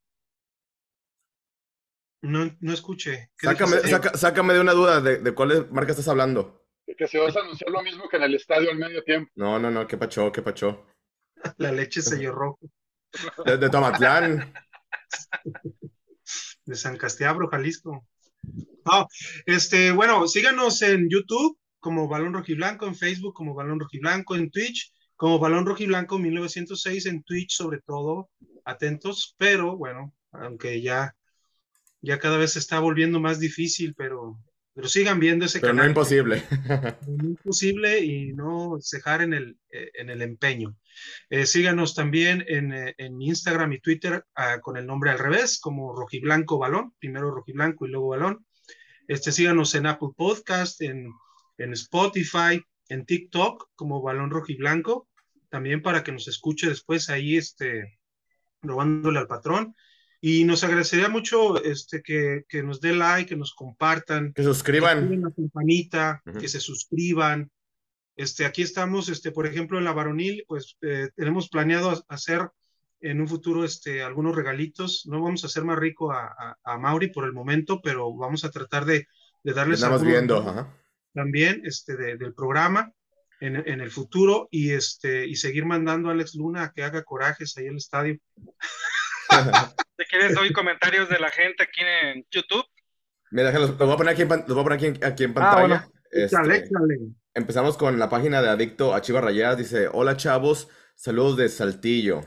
No, 2.22 2.56
no 2.60 2.72
escuché. 2.72 3.30
Sácame, 3.36 3.78
saca, 3.80 4.16
sácame, 4.16 4.54
de 4.54 4.60
una 4.60 4.72
duda 4.72 5.00
de, 5.00 5.18
de 5.18 5.34
cuál 5.34 5.68
marca 5.70 5.90
estás 5.90 6.08
hablando. 6.08 6.61
Que 6.96 7.06
se 7.06 7.18
vas 7.18 7.36
a 7.36 7.40
anunciar 7.40 7.70
lo 7.70 7.82
mismo 7.82 8.08
que 8.08 8.16
en 8.16 8.24
el 8.24 8.34
estadio 8.34 8.70
al 8.70 8.78
medio 8.78 9.02
tiempo. 9.02 9.30
No, 9.34 9.58
no, 9.58 9.70
no, 9.70 9.86
qué 9.86 9.96
pacho, 9.96 10.30
qué 10.30 10.42
pacho. 10.42 10.86
La 11.58 11.72
leche 11.72 12.02
sello 12.02 12.32
rojo. 12.32 12.60
De, 13.44 13.56
de 13.56 13.70
Tomatlán. 13.70 14.52
De 16.64 16.74
San 16.74 16.96
Castiabro, 16.96 17.48
Jalisco. 17.48 18.06
No, 18.84 19.06
este, 19.46 19.92
bueno, 19.92 20.26
síganos 20.26 20.82
en 20.82 21.08
YouTube 21.08 21.58
como 21.78 22.08
Balón 22.08 22.34
Rojiblanco, 22.34 22.86
en 22.86 22.94
Facebook 22.94 23.34
como 23.34 23.54
Balón 23.54 23.80
Rojiblanco, 23.80 24.36
en 24.36 24.50
Twitch 24.50 24.92
como 25.16 25.38
Balón 25.38 25.66
Rojiblanco 25.66 26.18
1906, 26.18 27.06
en 27.06 27.22
Twitch 27.22 27.54
sobre 27.56 27.80
todo, 27.80 28.30
atentos, 28.64 29.34
pero 29.38 29.76
bueno, 29.76 30.12
aunque 30.32 30.82
ya 30.82 31.14
ya 32.02 32.18
cada 32.18 32.36
vez 32.36 32.52
se 32.52 32.58
está 32.58 32.80
volviendo 32.80 33.20
más 33.20 33.38
difícil, 33.38 33.94
pero, 33.94 34.38
pero 34.74 34.88
sigan 34.88 35.20
viendo 35.20 35.44
ese 35.44 35.60
pero 35.60 35.72
canal. 35.72 35.86
no 35.86 35.90
imposible. 35.90 36.42
No 37.06 37.28
imposible 37.28 38.00
y 38.00 38.32
no 38.32 38.78
cejar 38.80 39.22
en 39.22 39.34
el, 39.34 39.58
en 39.70 40.10
el 40.10 40.22
empeño. 40.22 40.76
Eh, 41.30 41.46
síganos 41.46 41.94
también 41.94 42.44
en, 42.48 42.72
en, 42.72 43.20
Instagram 43.20 43.72
y 43.74 43.80
Twitter 43.80 44.24
uh, 44.36 44.60
con 44.60 44.76
el 44.76 44.86
nombre 44.86 45.10
al 45.10 45.18
revés, 45.18 45.58
como 45.60 45.94
Rojiblanco 45.94 46.58
Balón, 46.58 46.94
primero 46.98 47.30
Rojiblanco 47.30 47.86
y 47.86 47.90
luego 47.90 48.08
Balón. 48.08 48.46
Este, 49.08 49.32
síganos 49.32 49.74
en 49.74 49.86
Apple 49.86 50.10
Podcast, 50.16 50.80
en, 50.80 51.10
en 51.58 51.72
Spotify, 51.72 52.62
en 52.88 53.04
TikTok 53.04 53.70
como 53.74 54.02
Balón 54.02 54.30
Rojiblanco, 54.30 55.08
también 55.48 55.82
para 55.82 56.02
que 56.02 56.12
nos 56.12 56.28
escuche 56.28 56.68
después 56.68 57.10
ahí, 57.10 57.36
este, 57.36 57.98
robándole 58.62 59.18
al 59.18 59.26
patrón. 59.26 59.74
Y 60.24 60.44
nos 60.44 60.62
agradecería 60.62 61.08
mucho 61.08 61.62
este, 61.64 62.00
que, 62.00 62.44
que, 62.48 62.62
nos 62.62 62.80
dé 62.80 62.94
like, 62.94 63.28
que 63.28 63.36
nos 63.36 63.54
compartan. 63.54 64.32
Que 64.32 64.44
suscriban. 64.44 65.08
Que 65.08 65.16
la 65.16 65.32
campanita, 65.32 66.22
uh 66.24 66.30
-huh. 66.30 66.40
que 66.40 66.46
se 66.46 66.60
suscriban. 66.60 67.50
Este, 68.14 68.44
aquí 68.44 68.62
estamos, 68.62 69.08
este, 69.08 69.32
por 69.32 69.46
ejemplo, 69.46 69.78
en 69.78 69.84
la 69.84 69.92
varonil, 69.92 70.44
pues 70.46 70.76
eh, 70.80 71.08
tenemos 71.16 71.48
planeado 71.48 72.04
hacer 72.08 72.48
en 73.00 73.20
un 73.20 73.26
futuro 73.26 73.64
este, 73.64 74.00
algunos 74.04 74.36
regalitos. 74.36 75.06
No 75.06 75.20
vamos 75.20 75.42
a 75.42 75.48
hacer 75.48 75.64
más 75.64 75.76
rico 75.76 76.12
a, 76.12 76.26
a, 76.26 76.56
a 76.62 76.78
Mauri 76.78 77.08
por 77.08 77.24
el 77.24 77.32
momento, 77.32 77.80
pero 77.82 78.14
vamos 78.14 78.44
a 78.44 78.50
tratar 78.52 78.84
de, 78.84 79.08
de 79.42 79.52
darles 79.52 79.80
Estamos 79.80 80.04
viendo, 80.04 80.38
ajá. 80.38 80.72
también 81.12 81.62
este, 81.64 81.96
de, 81.96 82.16
del 82.16 82.32
programa 82.32 82.92
en, 83.40 83.56
en, 83.56 83.80
el 83.80 83.90
futuro 83.90 84.46
y, 84.52 84.70
este, 84.70 85.26
y 85.26 85.34
seguir 85.34 85.64
mandando 85.66 86.08
a 86.08 86.12
Alex 86.12 86.36
Luna 86.36 86.62
a 86.62 86.72
que 86.72 86.84
haga 86.84 87.02
corajes 87.02 87.56
ahí 87.56 87.64
en 87.64 87.72
el 87.72 87.76
estadio. 87.78 88.20
Si 89.98 90.04
quieres, 90.06 90.34
doy 90.34 90.52
comentarios 90.52 91.08
de 91.08 91.18
la 91.18 91.30
gente 91.30 91.62
aquí 91.62 91.80
en 91.80 92.26
YouTube. 92.30 92.64
Mira, 93.30 93.52
los, 93.52 93.70
los 93.70 93.78
voy 93.78 93.92
a 93.92 93.96
poner 93.96 94.12
aquí 94.14 94.22
en, 94.22 94.28
los 94.28 94.46
voy 94.48 94.60
a 94.60 94.62
poner 94.64 94.76
aquí 94.78 94.86
en, 94.86 95.04
aquí 95.04 95.24
en 95.24 95.34
pantalla. 95.34 95.56
Ah, 95.56 95.60
bueno. 95.60 95.92
Este, 96.10 96.36
Échale, 96.36 96.56
échale. 96.56 96.98
empezamos 97.34 97.76
con 97.76 97.98
la 97.98 98.08
página 98.08 98.42
de 98.42 98.48
Adicto 98.48 98.94
a 98.94 99.00
Chivas 99.00 99.22
Rayadas. 99.22 99.58
Dice, 99.58 99.88
hola 99.92 100.16
chavos, 100.16 100.68
saludos 100.94 101.36
de 101.36 101.48
Saltillo. 101.48 102.22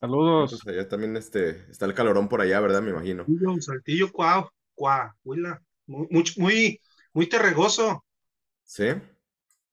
Saludos. 0.00 0.52
Entonces, 0.52 0.68
allá 0.68 0.88
también 0.88 1.16
este, 1.16 1.70
está 1.70 1.86
el 1.86 1.94
calorón 1.94 2.28
por 2.28 2.40
allá, 2.40 2.60
¿verdad? 2.60 2.82
Me 2.82 2.90
imagino. 2.90 3.24
Saltillo, 3.24 3.60
Saltillo, 3.60 4.12
cuau, 4.12 4.50
cuau, 4.74 5.10
huila. 5.24 5.62
Muy, 5.86 6.08
muy, 6.10 6.24
muy, 6.36 6.80
muy 7.12 7.26
terregoso. 7.28 8.04
¿Sí? 8.64 8.88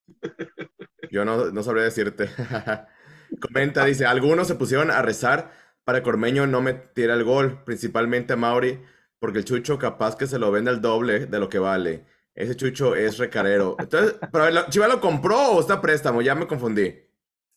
Yo 1.12 1.26
no, 1.26 1.52
no 1.52 1.64
sabría 1.64 1.84
decirte. 1.84 2.30
Comenta, 3.42 3.84
dice, 3.86 4.06
algunos 4.06 4.48
se 4.48 4.56
pusieron 4.56 4.92
a 4.92 5.02
rezar 5.02 5.52
para 5.84 6.02
que 6.04 6.10
Ormeño 6.10 6.48
no 6.48 6.62
metiera 6.62 7.14
el 7.14 7.24
gol, 7.24 7.64
principalmente 7.66 8.34
a 8.34 8.36
Mauri, 8.38 8.80
porque 9.20 9.40
el 9.40 9.46
Chucho 9.46 9.78
capaz 9.80 10.16
que 10.18 10.28
se 10.28 10.40
lo 10.40 10.52
vende 10.52 10.72
al 10.72 10.82
doble 10.82 11.26
de 11.28 11.40
lo 11.40 11.50
que 11.50 11.60
vale. 11.60 12.06
Ese 12.36 12.56
Chucho 12.56 12.96
es 12.96 13.18
recarero. 13.18 13.76
Entonces, 13.80 14.16
pero 14.32 14.50
¿lo- 14.52 14.70
¿Chivas 14.70 14.90
lo 14.90 15.02
compró 15.02 15.38
o 15.52 15.62
está 15.62 15.76
a 15.76 15.82
préstamo? 15.82 16.22
Ya 16.22 16.36
me 16.36 16.48
confundí. 16.48 16.94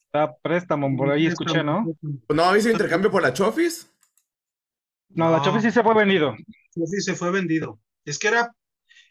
Está 0.07 0.35
préstamo, 0.43 0.97
por 0.97 1.11
ahí 1.11 1.27
escuché, 1.27 1.63
¿no? 1.63 1.85
¿No 2.29 2.45
habéis 2.45 2.67
intercambio 2.67 3.11
por 3.11 3.23
la 3.23 3.33
Chofis? 3.33 3.91
No, 5.11 5.31
la 5.31 5.39
No. 5.39 5.45
Chofi 5.45 5.61
sí 5.61 5.71
se 5.71 5.83
fue 5.83 5.95
vendido. 5.95 6.35
Sí, 6.71 7.01
se 7.01 7.15
fue 7.15 7.31
vendido. 7.31 7.81
Es 8.05 8.19
que 8.19 8.29
era, 8.29 8.53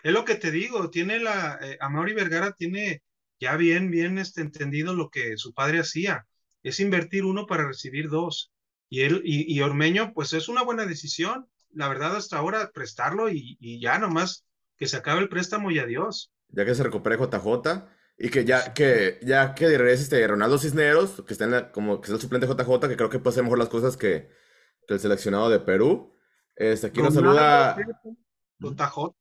es 0.03 0.13
lo 0.13 0.25
que 0.25 0.35
te 0.35 0.51
digo, 0.51 0.89
tiene 0.89 1.19
la, 1.19 1.59
eh, 1.61 1.77
Amaury 1.81 2.13
Vergara 2.13 2.53
tiene 2.53 3.01
ya 3.39 3.57
bien, 3.57 3.91
bien 3.91 4.17
este, 4.17 4.41
entendido 4.41 4.93
lo 4.93 5.09
que 5.09 5.37
su 5.37 5.53
padre 5.53 5.79
hacía, 5.79 6.25
es 6.63 6.79
invertir 6.79 7.25
uno 7.25 7.45
para 7.47 7.67
recibir 7.67 8.09
dos. 8.09 8.51
Y 8.89 9.01
él, 9.01 9.21
y, 9.23 9.51
y 9.53 9.61
Ormeño, 9.61 10.13
pues 10.13 10.33
es 10.33 10.47
una 10.47 10.63
buena 10.63 10.85
decisión, 10.85 11.47
la 11.71 11.87
verdad 11.89 12.15
hasta 12.15 12.37
ahora 12.37 12.71
prestarlo 12.73 13.29
y, 13.29 13.57
y 13.59 13.79
ya 13.81 13.97
nomás 13.99 14.45
que 14.77 14.87
se 14.87 14.97
acabe 14.97 15.21
el 15.21 15.29
préstamo 15.29 15.71
y 15.71 15.79
adiós. 15.79 16.31
Ya 16.49 16.65
que 16.65 16.75
se 16.75 16.83
recupere 16.83 17.17
JJ 17.17 17.85
y 18.17 18.29
que 18.29 18.45
ya 18.45 18.73
que 18.73 19.19
ya 19.23 19.55
que 19.55 19.67
regrese 19.67 20.03
este 20.03 20.25
Ronaldo 20.27 20.57
Cisneros, 20.57 21.23
que 21.25 21.33
está 21.33 21.45
en 21.45 21.51
la- 21.51 21.71
como 21.71 21.99
que 21.99 22.07
es 22.07 22.13
el 22.13 22.21
suplente 22.21 22.47
JJ, 22.47 22.87
que 22.87 22.95
creo 22.95 23.09
que 23.09 23.19
puede 23.19 23.33
hacer 23.33 23.43
mejor 23.43 23.59
las 23.59 23.69
cosas 23.69 23.97
que, 23.97 24.29
que 24.87 24.93
el 24.93 24.99
seleccionado 24.99 25.49
de 25.49 25.59
Perú. 25.59 26.15
Este, 26.55 26.87
aquí 26.87 27.01
nos 27.01 27.13
saluda 27.13 27.75
JJ. 28.59 29.15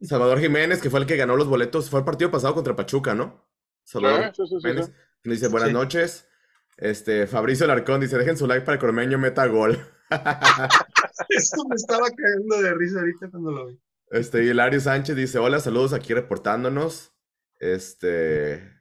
Salvador 0.00 0.40
Jiménez, 0.40 0.80
que 0.82 0.90
fue 0.90 1.00
el 1.00 1.06
que 1.06 1.16
ganó 1.16 1.36
los 1.36 1.46
boletos. 1.48 1.88
Fue 1.90 2.00
el 2.00 2.04
partido 2.04 2.30
pasado 2.30 2.54
contra 2.54 2.74
Pachuca, 2.74 3.14
¿no? 3.14 3.48
Salvador 3.84 4.32
Sí, 4.34 4.42
sí, 4.42 4.48
sí, 4.48 4.48
sí, 4.48 4.56
Jiménez. 4.68 4.92
que 5.22 5.30
Dice 5.30 5.48
buenas 5.48 5.68
Sí. 5.68 5.72
noches. 5.74 6.28
Este, 6.76 7.26
Fabricio 7.26 7.66
Larcón 7.66 8.00
dice, 8.00 8.18
dejen 8.18 8.36
su 8.36 8.46
like 8.46 8.64
para 8.64 8.78
que 8.78 8.86
Ormeño 8.86 9.18
meta 9.18 9.46
gol. 9.46 9.78
Esto 11.28 11.64
me 11.68 11.74
estaba 11.76 12.06
cayendo 12.10 12.60
de 12.60 12.74
risa 12.74 13.00
ahorita 13.00 13.30
cuando 13.30 13.50
lo 13.50 13.66
vi. 13.66 13.80
Este, 14.10 14.44
Hilario 14.44 14.80
Sánchez 14.80 15.16
dice, 15.16 15.38
hola, 15.38 15.58
saludos 15.58 15.92
aquí 15.92 16.14
reportándonos. 16.14 17.12
Este, 17.58 18.72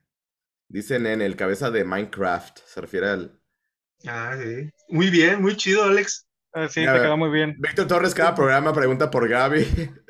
dicen 0.67 1.07
en 1.07 1.21
el 1.21 1.35
cabeza 1.35 1.71
de 1.71 1.83
Minecraft, 1.85 2.59
se 2.65 2.81
refiere 2.81 3.07
al... 3.09 3.39
Ah, 4.05 4.35
sí. 4.39 4.69
Muy 4.89 5.09
bien, 5.09 5.41
muy 5.41 5.55
chido, 5.55 5.83
Alex. 5.83 6.27
Eh, 6.53 6.67
sí, 6.69 6.85
te 6.85 6.91
quedó 6.91 7.17
muy 7.17 7.29
bien. 7.31 7.55
Víctor 7.59 7.87
Torres 7.87 8.13
cada 8.13 8.35
programa 8.35 8.73
pregunta 8.73 9.09
por 9.09 9.27
Gaby. 9.27 9.91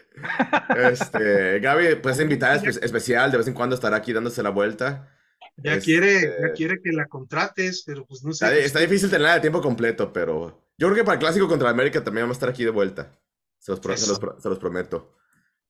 Este, 0.78 1.60
Gaby, 1.60 1.96
pues 1.96 2.18
invitada 2.22 2.56
espe- 2.56 2.82
especial, 2.82 3.32
de 3.32 3.38
vez 3.38 3.48
en 3.48 3.54
cuando 3.54 3.76
estará 3.76 3.98
aquí 3.98 4.14
dándose 4.14 4.42
la 4.42 4.50
vuelta. 4.50 5.14
Ya 5.58 5.74
Este- 5.76 5.86
quiere, 5.86 6.22
ya 6.42 6.54
quiere 6.54 6.82
que 6.82 6.92
la 6.92 7.06
contrates, 7.08 7.84
pero 7.86 8.06
pues 8.06 8.24
no 8.24 8.34
sé. 8.34 8.46
Está, 8.46 8.58
está 8.58 8.80
difícil 8.80 9.10
tenerla 9.10 9.36
de 9.36 9.42
tiempo 9.42 9.62
completo, 9.62 10.12
pero 10.12 10.68
yo 10.78 10.88
creo 10.88 10.96
que 10.96 11.04
para 11.04 11.14
el 11.16 11.20
clásico 11.20 11.48
contra 11.48 11.70
América 11.70 12.04
también 12.04 12.24
vamos 12.26 12.36
a 12.36 12.40
estar 12.40 12.50
aquí 12.50 12.64
de 12.66 12.72
vuelta. 12.72 13.18
Se 13.60 13.72
los, 13.72 13.80
pro- 13.80 13.96
se 13.98 14.08
los 14.08 14.20
se 14.44 14.50
los 14.50 14.60
prometo. 14.60 15.16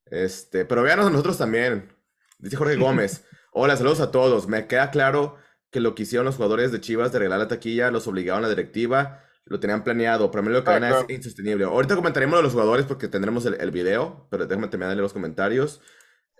Este, 0.05 0.65
pero 0.65 0.83
véanos 0.83 1.05
a 1.07 1.09
nosotros 1.09 1.37
también. 1.37 1.93
Dice 2.39 2.55
Jorge 2.57 2.75
Gómez. 2.75 3.23
Hola, 3.51 3.77
saludos 3.77 4.01
a 4.01 4.11
todos. 4.11 4.47
Me 4.47 4.67
queda 4.67 4.91
claro 4.91 5.37
que 5.71 5.79
lo 5.79 5.95
que 5.95 6.03
hicieron 6.03 6.25
los 6.25 6.35
jugadores 6.35 6.71
de 6.71 6.81
Chivas 6.81 7.11
de 7.11 7.19
regalar 7.19 7.39
la 7.39 7.47
taquilla 7.47 7.91
los 7.91 8.07
obligaron 8.07 8.39
a 8.43 8.47
la 8.47 8.49
directiva, 8.49 9.23
lo 9.45 9.59
tenían 9.59 9.83
planeado, 9.83 10.31
pero 10.31 10.41
a 10.43 10.45
mí 10.47 10.51
lo 10.51 10.63
que 10.63 10.71
Ah, 10.71 10.77
claro. 10.77 11.05
es 11.07 11.15
insostenible. 11.15 11.65
Ahorita 11.65 11.95
comentaremos 11.95 12.37
de 12.39 12.43
los 12.43 12.51
jugadores 12.53 12.85
porque 12.85 13.07
tendremos 13.07 13.45
el, 13.45 13.55
el 13.55 13.71
video, 13.71 14.27
pero 14.31 14.45
déjame 14.45 14.67
terminar 14.67 14.89
de 14.89 14.95
leer 14.95 15.03
los 15.03 15.13
comentarios. 15.13 15.81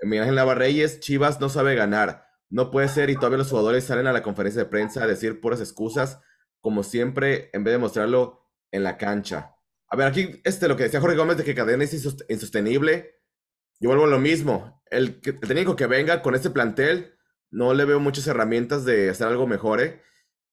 Miguel 0.02 0.24
Ángel 0.24 0.36
Nava 0.36 0.56
Reyes, 0.56 1.00
Chivas 1.00 1.40
no 1.40 1.50
sabe 1.50 1.76
ganar. 1.76 2.25
No 2.50 2.72
puede 2.72 2.88
ser 2.88 3.10
y 3.10 3.16
todavía 3.16 3.40
los 3.40 3.50
jugadores 3.50 3.84
salen 3.84 4.08
a 4.08 4.14
la 4.14 4.24
conferencia 4.24 4.64
de 4.64 4.70
prensa 4.70 5.04
a 5.04 5.08
decir 5.08 5.42
puras 5.42 5.60
excusas, 5.60 6.20
como 6.62 6.84
siempre, 6.84 7.50
en 7.54 7.64
vez 7.64 7.74
de 7.74 7.78
mostrarlo 7.80 8.42
en 8.72 8.84
la 8.84 8.98
cancha. 8.98 9.56
A 9.88 9.96
ver, 9.96 10.08
aquí 10.08 10.42
este, 10.44 10.68
lo 10.68 10.76
que 10.76 10.84
decía 10.84 11.02
Jorge 11.02 11.18
Gómez 11.18 11.38
de 11.38 11.44
que 11.44 11.56
Cadena 11.56 11.84
es 11.84 11.94
insost- 11.94 12.26
insostenible. 12.30 13.16
Yo 13.80 13.90
vuelvo 13.90 14.06
a 14.06 14.10
lo 14.10 14.20
mismo. 14.20 14.82
El, 14.90 15.20
el 15.24 15.40
técnico 15.40 15.76
que 15.76 15.88
venga 15.88 16.22
con 16.22 16.36
este 16.36 16.50
plantel, 16.50 17.16
no 17.52 17.74
le 17.74 17.86
veo 17.86 18.00
muchas 18.00 18.28
herramientas 18.28 18.86
de 18.86 19.10
hacer 19.10 19.28
algo 19.28 19.48
mejor, 19.48 19.82
¿eh? 19.82 20.02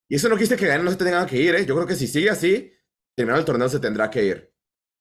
Y 0.09 0.17
eso 0.17 0.29
no 0.29 0.37
quise 0.37 0.57
que 0.57 0.67
Cadena 0.67 0.85
no 0.85 0.91
se 0.91 0.97
tenga 0.97 1.27
que 1.27 1.37
ir, 1.41 1.55
¿eh? 1.55 1.65
Yo 1.67 1.75
creo 1.75 1.87
que 1.87 1.97
si 1.97 2.07
sigue 2.07 2.31
así, 2.31 2.73
terminado 3.15 3.41
el 3.41 3.47
torneo 3.47 3.69
se 3.69 3.81
tendrá 3.81 4.11
que 4.11 4.25
ir. 4.25 4.55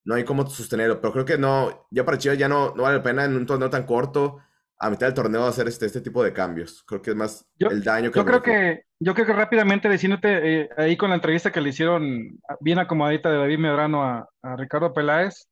No 0.03 0.15
hay 0.15 0.23
cómo 0.23 0.49
sostenerlo, 0.49 0.99
pero 1.01 1.13
creo 1.13 1.25
que 1.25 1.37
no, 1.37 1.87
ya 1.91 2.05
para 2.05 2.17
Chivas 2.17 2.37
ya 2.37 2.47
no 2.47 2.73
vale 2.73 2.97
la 2.97 3.03
pena 3.03 3.25
en 3.25 3.35
un 3.35 3.45
torneo 3.45 3.69
tan 3.69 3.85
corto, 3.85 4.39
a 4.83 4.89
mitad 4.89 5.05
del 5.07 5.13
torneo, 5.13 5.45
hacer 5.45 5.67
este, 5.67 5.85
este 5.85 6.01
tipo 6.01 6.23
de 6.23 6.33
cambios. 6.33 6.83
Creo 6.87 7.01
que 7.01 7.11
es 7.11 7.15
más 7.15 7.45
Yo- 7.59 7.69
el 7.69 7.83
daño 7.83 8.11
que 8.11 8.17
Yo 8.19 8.25
creo 8.25 8.41
que, 8.41 8.81
yo 8.99 9.13
creo 9.13 9.27
que 9.27 9.33
rápidamente 9.33 9.87
diciéndote 9.89 10.61
eh, 10.61 10.69
ahí 10.75 10.97
con 10.97 11.09
la 11.09 11.15
entrevista 11.15 11.51
que 11.51 11.61
le 11.61 11.69
hicieron 11.69 12.39
bien 12.59 12.79
acomodadita 12.79 13.29
de 13.31 13.37
David 13.37 13.59
Medrano 13.59 14.03
a, 14.03 14.27
a 14.41 14.55
Ricardo 14.55 14.91
Peláez, 14.93 15.47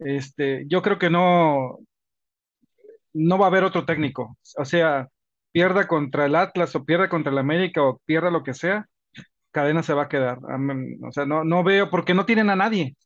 este, 0.00 0.64
yo 0.66 0.82
creo 0.82 0.98
que 0.98 1.08
no, 1.08 1.78
no 3.12 3.38
va 3.38 3.46
a 3.46 3.48
haber 3.48 3.64
otro 3.64 3.84
técnico. 3.84 4.36
O 4.58 4.64
sea, 4.64 5.08
pierda 5.52 5.86
contra 5.86 6.26
el 6.26 6.34
Atlas 6.34 6.74
o 6.74 6.84
pierda 6.84 7.08
contra 7.08 7.30
el 7.30 7.38
América 7.38 7.82
o 7.82 8.00
pierda 8.04 8.30
lo 8.30 8.42
que 8.42 8.54
sea, 8.54 8.86
Cadena 9.52 9.84
se 9.84 9.94
va 9.94 10.04
a 10.04 10.08
quedar. 10.08 10.38
O 10.38 11.12
sea, 11.12 11.26
no, 11.26 11.44
no 11.44 11.62
veo, 11.62 11.90
porque 11.90 12.12
no 12.12 12.26
tienen 12.26 12.50
a 12.50 12.56
nadie. 12.56 12.96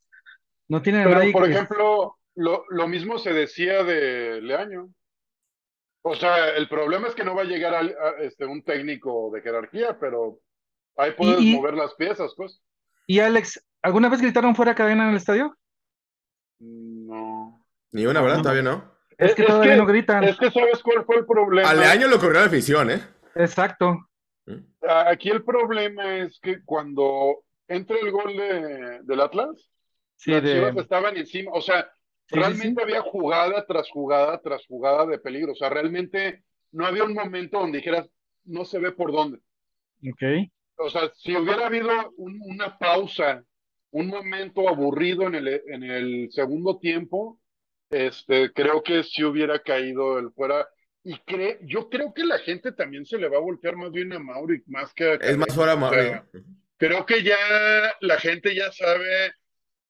No 0.66 0.80
tienen 0.80 1.02
a 1.02 1.04
Pero, 1.04 1.18
nadie 1.18 1.32
por 1.32 1.44
que- 1.44 1.50
ejemplo, 1.50 2.16
lo, 2.36 2.64
lo 2.70 2.88
mismo 2.88 3.18
se 3.18 3.34
decía 3.34 3.84
de 3.84 4.40
Leaño. 4.40 4.88
O 6.02 6.14
sea, 6.14 6.50
el 6.56 6.68
problema 6.68 7.08
es 7.08 7.14
que 7.14 7.24
no 7.24 7.34
va 7.34 7.42
a 7.42 7.46
llegar 7.46 7.74
al- 7.74 7.96
a, 8.00 8.22
este, 8.22 8.46
un 8.46 8.62
técnico 8.62 9.30
de 9.32 9.42
jerarquía, 9.42 9.98
pero 9.98 10.38
ahí 10.96 11.12
puedes 11.12 11.40
y- 11.40 11.54
mover 11.56 11.74
las 11.74 11.94
piezas, 11.94 12.32
pues. 12.36 12.62
Y 13.06 13.20
Alex, 13.20 13.64
¿alguna 13.82 14.08
vez 14.08 14.20
gritaron 14.20 14.54
fuera 14.54 14.74
Cadena 14.74 15.04
en 15.04 15.10
el 15.10 15.16
estadio? 15.16 15.56
No. 16.60 17.64
Ni 17.92 18.06
una, 18.06 18.20
¿verdad? 18.20 18.36
No. 18.38 18.42
Todavía 18.42 18.62
no. 18.62 18.98
Es 19.16 19.34
que 19.34 19.42
todavía 19.44 19.76
no 19.76 19.86
gritan. 19.86 20.22
Es 20.24 20.36
que 20.38 20.50
sabes 20.50 20.82
cuál 20.82 21.04
fue 21.04 21.16
el 21.16 21.26
problema. 21.26 21.68
Al 21.68 21.82
año 21.82 22.06
lo 22.06 22.18
corrió 22.20 22.40
la 22.40 22.46
afición, 22.46 22.90
¿eh? 22.90 23.00
Exacto. 23.34 24.08
Aquí 24.88 25.28
el 25.30 25.42
problema 25.44 26.18
es 26.18 26.38
que 26.40 26.62
cuando 26.64 27.44
entra 27.66 27.96
el 28.00 28.10
gol 28.10 28.36
de, 28.36 29.00
del 29.02 29.20
Atlas, 29.20 29.70
Sí, 30.16 30.30
las 30.32 30.42
de- 30.42 30.54
Chivas 30.54 30.76
estaban 30.76 31.16
encima. 31.16 31.50
O 31.52 31.60
sea, 31.60 31.90
realmente 32.30 32.82
sí. 32.82 32.84
había 32.84 33.02
jugada 33.02 33.64
tras 33.66 33.90
jugada 33.90 34.40
tras 34.40 34.66
jugada 34.66 35.06
de 35.06 35.18
peligro. 35.18 35.52
O 35.52 35.56
sea, 35.56 35.68
realmente 35.70 36.42
no 36.72 36.86
había 36.86 37.04
un 37.04 37.14
momento 37.14 37.58
donde 37.60 37.78
dijeras, 37.78 38.08
no 38.44 38.64
se 38.64 38.78
ve 38.78 38.92
por 38.92 39.12
dónde. 39.12 39.38
Ok. 40.10 40.22
O 40.76 40.90
sea, 40.90 41.10
si 41.16 41.36
hubiera 41.36 41.66
habido 41.66 41.90
un- 42.16 42.40
una 42.44 42.78
pausa, 42.78 43.44
un 43.90 44.06
momento 44.08 44.68
aburrido 44.68 45.22
en 45.26 45.34
el, 45.34 45.48
en 45.66 45.82
el 45.82 46.28
segundo 46.30 46.78
tiempo, 46.78 47.40
este, 47.90 48.52
creo 48.52 48.82
que 48.82 49.02
sí 49.02 49.24
hubiera 49.24 49.58
caído 49.60 50.18
el 50.18 50.30
fuera. 50.32 50.68
Y 51.02 51.14
cre- 51.14 51.58
yo 51.62 51.88
creo 51.88 52.12
que 52.12 52.24
la 52.24 52.38
gente 52.38 52.72
también 52.72 53.06
se 53.06 53.16
le 53.18 53.28
va 53.28 53.38
a 53.38 53.40
voltear 53.40 53.76
más 53.76 53.90
bien 53.90 54.12
a 54.12 54.18
Mauri, 54.18 54.62
más 54.66 54.92
que 54.92 55.04
a 55.04 55.14
Es 55.14 55.36
más 55.38 55.48
Cadena. 55.48 55.54
fuera, 55.54 55.74
O 55.74 55.78
ma- 55.78 55.90
sea, 55.90 56.26
creo 56.76 57.06
que 57.06 57.22
ya 57.22 57.36
la 58.00 58.18
gente 58.20 58.54
ya 58.54 58.70
sabe, 58.72 59.32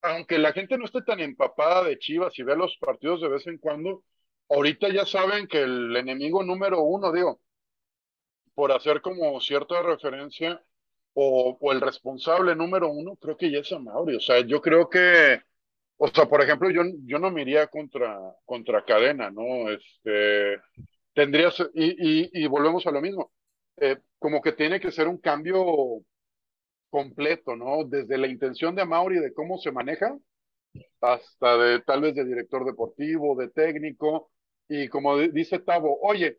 aunque 0.02 0.38
la 0.38 0.52
gente 0.52 0.78
no 0.78 0.84
esté 0.84 1.02
tan 1.02 1.20
empapada 1.20 1.84
de 1.84 1.98
Chivas 1.98 2.38
y 2.38 2.42
vea 2.42 2.56
los 2.56 2.76
partidos 2.78 3.20
de 3.20 3.28
vez 3.28 3.46
en 3.46 3.58
cuando, 3.58 4.04
ahorita 4.48 4.88
ya 4.90 5.06
saben 5.06 5.46
que 5.48 5.62
el 5.62 5.96
enemigo 5.96 6.42
número 6.42 6.82
uno, 6.82 7.12
digo, 7.12 7.40
por 8.54 8.72
hacer 8.72 9.00
como 9.00 9.40
cierta 9.40 9.82
referencia, 9.82 10.62
o, 11.14 11.56
o 11.61 11.72
el 11.72 11.80
responsable 11.80 12.54
número 12.54 12.90
uno, 12.90 13.16
creo 13.16 13.37
que 13.37 13.50
ya 13.50 13.58
es 13.61 13.72
Amauri. 13.72 14.16
O 14.16 14.20
sea, 14.20 14.40
yo 14.40 14.61
creo 14.62 14.88
que, 14.88 15.40
o 15.96 16.08
sea, 16.08 16.26
por 16.26 16.42
ejemplo, 16.42 16.70
yo, 16.70 16.82
yo 17.04 17.18
no 17.18 17.30
me 17.30 17.42
iría 17.42 17.66
contra, 17.68 18.18
contra 18.44 18.84
cadena, 18.84 19.30
¿no? 19.30 19.70
Este, 19.70 20.58
tendrías, 21.14 21.58
y, 21.74 22.22
y, 22.24 22.30
y 22.32 22.46
volvemos 22.46 22.87
a 22.87 22.92
lo 22.92 23.00
mismo, 23.00 23.32
eh, 23.78 23.98
como 24.18 24.40
que 24.42 24.52
tiene 24.52 24.80
que 24.80 24.92
ser 24.92 25.08
un 25.08 25.18
cambio 25.18 26.02
completo, 26.90 27.57
¿no? 27.57 27.85
Desde 27.85 28.18
la 28.18 28.27
intención 28.29 28.74
de 28.74 28.83
Amauri 28.83 29.18
de 29.20 29.33
cómo 29.35 29.59
se 29.59 29.72
maneja, 29.72 30.16
hasta 31.01 31.57
de 31.59 31.81
tal 31.83 32.03
vez 32.03 32.14
de 32.14 32.24
director 32.24 32.64
deportivo, 32.64 33.37
de 33.37 33.48
técnico, 33.51 34.31
y 34.68 34.88
como 34.88 35.18
di- 35.18 35.29
dice 35.29 35.59
Tavo, 35.61 35.98
oye, 36.03 36.38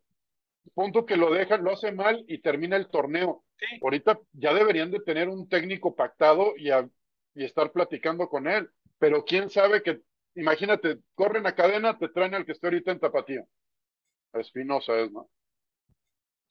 punto 0.73 1.05
que 1.05 1.17
lo 1.17 1.31
dejan, 1.33 1.63
lo 1.63 1.71
hace 1.73 1.91
mal 1.91 2.23
y 2.27 2.39
termina 2.41 2.77
el 2.77 2.89
torneo. 2.89 3.43
Ahorita 3.81 4.19
ya 4.33 4.53
deberían 4.53 4.91
de 4.91 4.99
tener 5.01 5.29
un 5.29 5.47
técnico 5.49 5.95
pactado 5.95 6.53
y, 6.57 6.71
a- 6.71 6.89
y 7.35 7.45
estar 7.45 7.71
platicando 7.71 8.29
con 8.29 8.47
él, 8.47 8.69
pero 8.99 9.25
quién 9.25 9.49
sabe 9.49 9.83
que, 9.83 10.01
imagínate, 10.35 10.99
corren 11.15 11.47
a 11.47 11.55
cadena, 11.55 11.97
te 11.97 12.09
traen 12.09 12.35
al 12.35 12.45
que 12.45 12.53
esté 12.53 12.67
ahorita 12.67 12.91
en 12.91 12.99
Tapatío. 12.99 13.47
Espinosa 14.33 14.99
es, 14.99 15.11
¿no? 15.11 15.29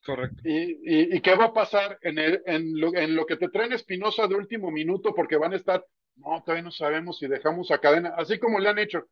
Correcto. 0.08 0.40
¿Y, 0.42 0.80
y, 0.82 1.16
y 1.16 1.20
qué 1.20 1.34
va 1.36 1.46
a 1.46 1.52
pasar 1.52 1.98
en, 2.00 2.18
el, 2.18 2.42
en, 2.46 2.80
lo, 2.80 2.94
en 2.96 3.14
lo 3.14 3.26
que 3.26 3.36
te 3.36 3.50
traen 3.50 3.74
Espinosa 3.74 4.26
de 4.26 4.36
último 4.36 4.70
minuto? 4.70 5.14
Porque 5.14 5.36
van 5.36 5.52
a 5.52 5.56
estar, 5.56 5.84
no, 6.16 6.42
todavía 6.42 6.62
no 6.62 6.70
sabemos 6.70 7.18
si 7.18 7.26
dejamos 7.28 7.70
a 7.70 7.78
cadena, 7.78 8.14
así 8.16 8.38
como 8.38 8.58
le 8.58 8.70
han 8.70 8.78
hecho. 8.78 9.04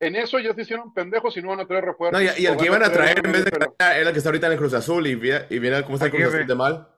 En 0.00 0.14
eso 0.16 0.38
ya 0.38 0.52
se 0.52 0.60
hicieron 0.62 0.92
pendejos 0.92 1.34
y 1.38 1.40
no 1.42 1.48
van 1.48 1.60
a 1.60 1.66
traer 1.66 1.84
refuerzos. 1.86 2.20
No, 2.22 2.28
y, 2.38 2.42
y 2.42 2.46
el 2.46 2.58
que 2.58 2.66
iban 2.66 2.82
a 2.82 2.92
traer 2.92 3.24
en 3.24 3.32
vez 3.32 3.44
de 3.46 3.50
pero- 3.52 3.74
Cadena 3.74 3.98
era 4.00 4.08
el 4.10 4.12
que 4.12 4.18
está 4.18 4.28
ahorita 4.28 4.46
en 4.48 4.52
el 4.52 4.58
Cruz 4.58 4.74
Azul 4.74 5.06
y, 5.06 5.14
vi- 5.14 5.30
y 5.48 5.58
viene 5.58 5.82
cómo 5.82 5.94
está 5.94 6.06
el 6.06 6.12
Cruz. 6.12 6.24
Azul 6.26 6.46
de 6.46 6.54
mal. 6.54 6.88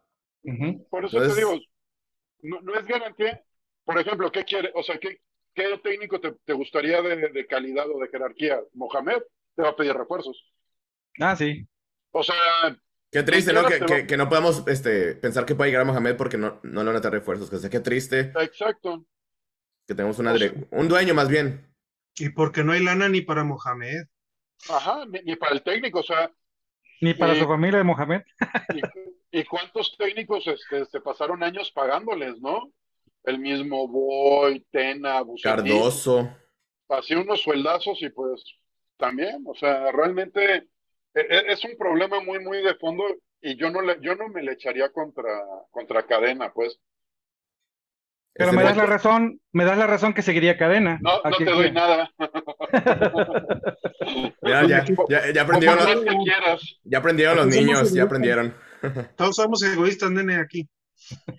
Por 0.91 1.05
eso 1.05 1.17
Entonces- 1.19 1.35
te 1.35 1.41
digo, 1.41 1.61
no, 2.43 2.61
no 2.63 2.75
es 2.79 2.85
garantía. 2.87 3.41
Por 3.85 3.97
ejemplo, 4.01 4.33
¿qué 4.33 4.43
quiere? 4.45 4.73
O 4.75 4.83
sea, 4.83 4.99
¿qué, 4.99 5.19
qué 5.55 5.79
técnico 5.85 6.21
te, 6.21 6.33
te 6.45 6.53
gustaría 6.53 7.01
de, 7.01 7.29
de 7.29 7.47
calidad 7.47 7.89
o 7.91 8.01
de 8.01 8.09
jerarquía? 8.09 8.59
Mohamed 8.73 9.23
te 9.55 9.63
va 9.63 9.69
a 9.69 9.77
pedir 9.77 9.95
refuerzos. 9.95 10.43
Ah, 11.21 11.37
sí. 11.37 11.65
O 12.11 12.23
sea, 12.25 12.35
Qué 13.15 13.23
triste, 13.23 13.53
¿no? 13.53 13.63
Que, 14.09 14.17
no 14.17 14.29
podamos 14.29 14.65
este, 14.67 15.15
pensar 15.15 15.47
que 15.47 15.55
puede 15.55 15.71
llegar 15.71 15.83
a 15.83 15.85
Mohamed 15.85 16.17
porque 16.17 16.37
no, 16.37 16.59
no 16.65 16.81
le 16.83 16.87
van 16.89 16.97
a 16.97 17.01
traer 17.01 17.15
refuerzos. 17.15 17.49
Que 17.49 17.59
sea, 17.59 17.71
qué 17.71 17.79
triste 17.79 18.33
exacto. 18.41 19.07
que 19.87 19.95
una 19.95 20.11
O 20.11 20.13
sea- 20.13 20.33
direc- 20.35 20.67
un 20.73 20.89
dueño 20.89 21.15
más 21.15 21.29
bien. 21.29 21.73
Y 22.17 22.31
porque 22.31 22.65
no 22.65 22.73
hay 22.73 22.83
lana 22.83 23.09
ni 23.09 23.21
para 23.21 23.45
Mohamed. 23.45 24.03
Ajá, 24.69 25.05
ni, 25.07 25.21
ni 25.21 25.37
para 25.37 25.53
el 25.55 25.63
técnico. 25.63 26.01
O 26.01 26.03
sea, 26.03 26.29
Ni 27.01 27.15
para 27.15 27.37
su 27.37 27.45
familia 27.47 27.79
de 27.79 27.85
Mohamed. 27.85 28.23
¿Y, 29.31 29.39
y 29.41 29.45
cuántos 29.45 29.97
técnicos 29.97 30.45
este, 30.49 30.85
se 30.87 31.01
pasaron 31.01 31.45
años 31.45 31.71
pagándoles, 31.71 32.41
no? 32.41 32.73
El 33.23 33.39
mismo 33.39 33.87
Boy, 33.87 34.67
Tena, 34.73 35.21
Bucetich, 35.23 35.45
Cardoso. 35.45 36.37
así 36.89 37.15
unos 37.15 37.43
sueldazos 37.43 38.03
y 38.03 38.11
pues 38.11 38.43
también, 38.97 39.45
o 39.47 39.55
sea, 39.55 39.93
realmente 39.93 40.67
es 41.15 41.65
un 41.65 41.77
problema 41.79 42.21
muy, 42.21 42.41
muy 42.41 42.63
de 42.63 42.75
fondo 42.75 43.05
y 43.41 43.57
yo 43.57 43.71
no 43.71 43.81
le, 43.83 43.99
yo 44.01 44.15
no 44.17 44.29
me 44.29 44.43
le 44.43 44.53
echaría 44.53 44.91
contra, 44.91 45.31
contra 45.71 46.07
cadena, 46.07 46.53
pues. 46.53 46.79
Pero 48.37 48.49
Ese 48.51 48.57
me 48.57 48.65
das 48.65 48.77
la 48.77 48.87
razón, 48.87 49.41
me 49.53 49.65
das 49.65 49.79
la 49.79 49.87
razón 49.87 50.13
que 50.13 50.23
seguiría 50.23 50.59
cadena. 50.59 50.99
No, 51.01 51.21
no 51.23 51.37
te 51.37 51.45
doy 51.45 51.71
nada. 51.71 52.11
Ya, 54.43 54.67
ya, 54.67 54.85
ya, 55.09 55.33
ya 55.33 55.43
aprendieron, 55.43 56.05
los- 56.05 56.81
ya 56.85 56.99
aprendieron 56.99 57.49
niños, 57.49 57.93
ya 57.93 58.03
aprendieron. 58.05 58.55
Todos 59.17 59.37
somos 59.37 59.63
egoístas, 59.63 60.11
nene, 60.11 60.37
aquí. 60.37 60.69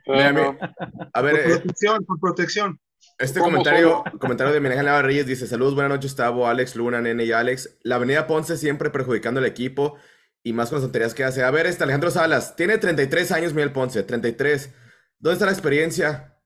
A 0.08 1.22
Por 1.22 1.24
ver, 1.24 1.36
eh, 1.36 1.44
protección, 1.44 2.06
por 2.06 2.20
protección. 2.20 2.80
Este 3.18 3.40
¿Cómo 3.40 3.52
comentario, 3.52 4.04
comentario 4.20 4.54
de 4.54 4.68
Ángel 4.68 5.04
Reyes 5.04 5.26
dice: 5.26 5.48
Saludos, 5.48 5.76
buenas 5.76 5.92
noches, 5.92 6.16
Tavo, 6.16 6.48
Alex, 6.48 6.76
Luna, 6.76 7.02
Nene 7.02 7.26
y 7.26 7.32
Alex. 7.32 7.78
La 7.84 7.96
Avenida 7.96 8.28
Ponce 8.28 8.58
siempre 8.58 8.90
perjudicando 8.90 9.40
al 9.40 9.46
equipo 9.46 9.98
y 10.44 10.54
más 10.54 10.70
con 10.70 10.78
las 10.78 10.84
tonterías 10.84 11.14
que 11.14 11.24
hace. 11.24 11.44
A 11.44 11.52
ver, 11.52 11.66
este 11.66 11.84
Alejandro 11.84 12.12
Salas, 12.12 12.56
tiene 12.56 12.78
33 12.78 13.32
años, 13.32 13.54
Miguel 13.54 13.72
Ponce, 13.72 14.04
33. 14.04 14.74
¿Dónde 15.18 15.34
está 15.34 15.46
la 15.46 15.52
experiencia? 15.54 16.38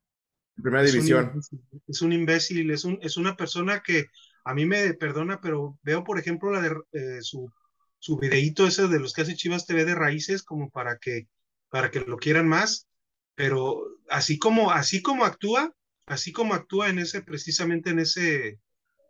En 0.57 0.63
primera 0.63 0.83
Es 0.83 0.95
un 0.97 0.99
división. 0.99 1.25
imbécil, 1.25 1.61
Es 1.87 2.01
un 2.01 2.13
imbécil, 2.13 2.71
es, 2.71 2.85
un, 2.85 2.99
es 3.01 3.17
una 3.17 3.35
persona 3.35 3.81
que 3.81 4.05
a 4.45 4.53
mí 4.53 4.65
me 4.65 4.93
perdona, 4.93 5.41
pero 5.41 5.77
veo, 5.83 6.03
por 6.03 6.19
ejemplo, 6.19 6.51
la 6.51 6.61
de 6.61 6.75
eh, 6.93 7.21
su, 7.21 7.51
su 7.97 8.17
videíto 8.17 8.67
ese 8.67 8.87
de 8.87 8.99
los 8.99 9.13
que 9.13 9.23
hace 9.23 9.35
Chivas 9.35 9.65
TV 9.65 9.85
de 9.85 9.95
raíces, 9.95 10.43
como 10.43 10.69
para 10.69 10.97
que, 10.97 11.27
para 11.69 11.91
que 11.91 12.01
lo 12.01 12.17
quieran 12.17 12.47
más, 12.47 12.87
pero 13.35 13.83
así 14.09 14.37
como, 14.39 14.71
así 14.71 15.01
como 15.01 15.25
actúa, 15.25 15.73
así 16.09 16.31
como 16.31 16.53
actúa 16.53 16.89
en 16.89 16.99
ese, 16.99 17.21
precisamente 17.21 17.91
en 17.91 17.99
ese, 17.99 18.59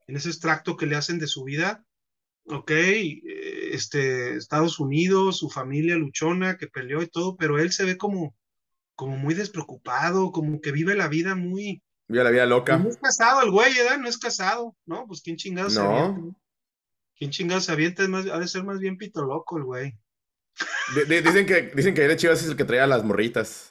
en 0.07 0.15
ese 0.15 0.29
extracto 0.29 0.77
que 0.77 0.85
le 0.85 0.95
hacen 0.95 1.17
de 1.19 1.27
su 1.27 1.43
vida, 1.43 1.83
ok, 2.45 2.71
eh, 2.71 3.69
este, 3.73 4.35
Estados 4.35 4.79
Unidos, 4.79 5.37
su 5.39 5.49
familia 5.49 5.95
luchona 5.95 6.57
que 6.57 6.67
peleó 6.67 7.01
y 7.01 7.07
todo, 7.07 7.35
pero 7.37 7.57
él 7.59 7.71
se 7.71 7.85
ve 7.85 7.97
como, 7.97 8.35
como 8.95 9.17
muy 9.17 9.33
despreocupado, 9.33 10.31
como 10.31 10.61
que 10.61 10.71
vive 10.71 10.95
la 10.95 11.07
vida 11.07 11.35
muy... 11.35 11.81
Vive 12.07 12.23
la 12.23 12.31
vida 12.31 12.45
loca. 12.45 12.77
No 12.77 12.89
es 12.89 12.97
casado 12.97 13.43
el 13.43 13.51
güey, 13.51 13.73
¿verdad? 13.75 13.99
No 13.99 14.07
es 14.09 14.17
casado, 14.17 14.75
¿no? 14.85 15.05
Pues 15.07 15.21
quién 15.21 15.37
chingados 15.37 15.73
se 15.73 15.79
No. 15.79 15.89
avienta? 16.05 16.37
¿Quién 17.15 17.31
chingados 17.31 17.65
se 17.65 17.71
avienta? 17.71 18.03
Es 18.03 18.09
más, 18.09 18.25
ha 18.27 18.39
de 18.39 18.47
ser 18.47 18.63
más 18.63 18.79
bien 18.79 18.97
pito 18.97 19.21
loco 19.23 19.57
el 19.57 19.63
güey. 19.63 19.93
Di- 20.95 21.05
di- 21.07 21.21
Dicen 21.21 21.45
que, 21.45 21.71
dicen 21.75 21.93
que 21.93 22.07
de 22.07 22.15
Chivas 22.17 22.41
es 22.41 22.49
el 22.49 22.55
que 22.55 22.65
traía 22.65 22.87
las 22.87 23.03
morritas. 23.03 23.68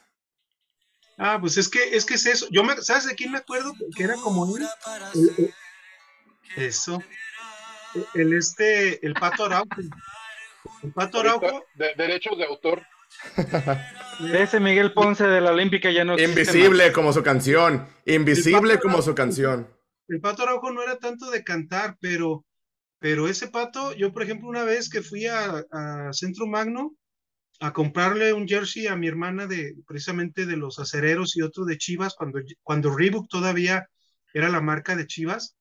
Ah, 1.19 1.37
pues 1.39 1.57
es 1.57 1.67
que 1.69 1.95
es 1.95 2.05
que 2.05 2.13
es 2.15 2.25
eso. 2.25 2.47
Yo 2.49 2.63
me, 2.63 2.81
¿sabes 2.81 3.05
de 3.05 3.15
quién 3.15 3.31
me 3.31 3.37
acuerdo? 3.39 3.73
Que 3.95 4.03
era 4.03 4.15
como 4.15 4.55
él. 4.57 4.65
El- 5.13 5.31
el- 5.37 5.53
eso. 6.65 7.03
El 8.13 8.33
este, 8.33 9.05
el 9.05 9.13
Pato 9.13 9.45
Araujo. 9.45 9.67
El 10.83 10.93
Pato 10.93 11.19
Araujo, 11.19 11.63
De- 11.75 11.93
derechos 11.97 12.37
de 12.37 12.45
autor. 12.45 12.81
Ese 14.33 14.59
Miguel 14.59 14.93
Ponce 14.93 15.25
de 15.25 15.41
la 15.41 15.51
Olímpica 15.51 15.91
ya 15.91 16.05
no 16.05 16.13
existe 16.13 16.41
Invisible 16.41 16.91
como 16.93 17.11
su 17.13 17.23
canción. 17.23 17.87
Invisible 18.05 18.79
como 18.79 19.01
su 19.01 19.13
canción. 19.15 19.67
el 20.07 20.21
Pato 20.21 20.43
Araujo 20.43 20.71
no 20.71 20.81
era 20.83 20.97
tanto 20.99 21.29
de 21.31 21.43
cantar, 21.43 21.97
pero, 21.99 22.45
pero 22.99 23.27
ese 23.27 23.47
Pato, 23.47 23.93
yo 23.93 24.11
por 24.13 24.23
ejemplo 24.23 24.47
una 24.47 24.63
vez 24.63 24.89
que 24.89 25.01
fui 25.01 25.25
a, 25.25 25.63
a 25.71 26.13
Centro 26.13 26.47
Magno 26.47 26.93
a 27.59 27.73
comprarle 27.73 28.33
un 28.33 28.47
jersey 28.47 28.87
a 28.87 28.95
mi 28.95 29.07
hermana 29.07 29.45
de 29.45 29.75
precisamente 29.85 30.45
de 30.45 30.55
los 30.55 30.79
acereros 30.79 31.35
y 31.35 31.41
otro 31.41 31.65
de 31.65 31.77
Chivas 31.77 32.15
cuando, 32.15 32.39
cuando 32.63 32.95
Reebok 32.95 33.27
todavía 33.27 33.89
era 34.33 34.49
la 34.49 34.61
marca 34.61 34.95
de 34.95 35.07
Chivas. 35.07 35.57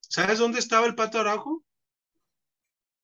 ¿Sabes 0.00 0.38
dónde 0.38 0.58
estaba 0.58 0.86
el 0.86 0.94
Pato 0.94 1.20
Araujo? 1.20 1.62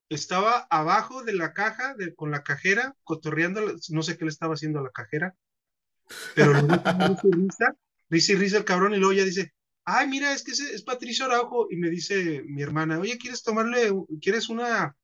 Estaba 0.08 0.66
abajo 0.70 1.22
de 1.22 1.34
la 1.34 1.52
caja 1.52 1.94
de, 1.94 2.14
con 2.14 2.30
la 2.30 2.42
cajera, 2.42 2.94
cotorreando, 3.04 3.74
no 3.90 4.02
sé 4.02 4.16
qué 4.16 4.24
le 4.24 4.30
estaba 4.30 4.54
haciendo 4.54 4.78
a 4.78 4.84
la 4.84 4.90
cajera, 4.90 5.34
pero 6.34 6.54
lo 6.54 6.66
con 6.66 6.68
risa 7.32 7.76
risa, 8.08 8.34
risa 8.34 8.58
el 8.58 8.64
cabrón, 8.64 8.94
y 8.94 8.98
luego 8.98 9.14
ya 9.14 9.24
dice, 9.24 9.52
ay, 9.84 10.08
mira, 10.08 10.32
es 10.32 10.44
que 10.44 10.52
ese 10.52 10.74
es 10.74 10.82
Patricio 10.82 11.24
Araujo, 11.24 11.68
y 11.70 11.76
me 11.76 11.90
dice 11.90 12.42
mi 12.46 12.62
hermana, 12.62 12.98
oye, 12.98 13.18
¿quieres 13.18 13.42
tomarle, 13.42 13.92
quieres 14.20 14.48
una, 14.48 14.94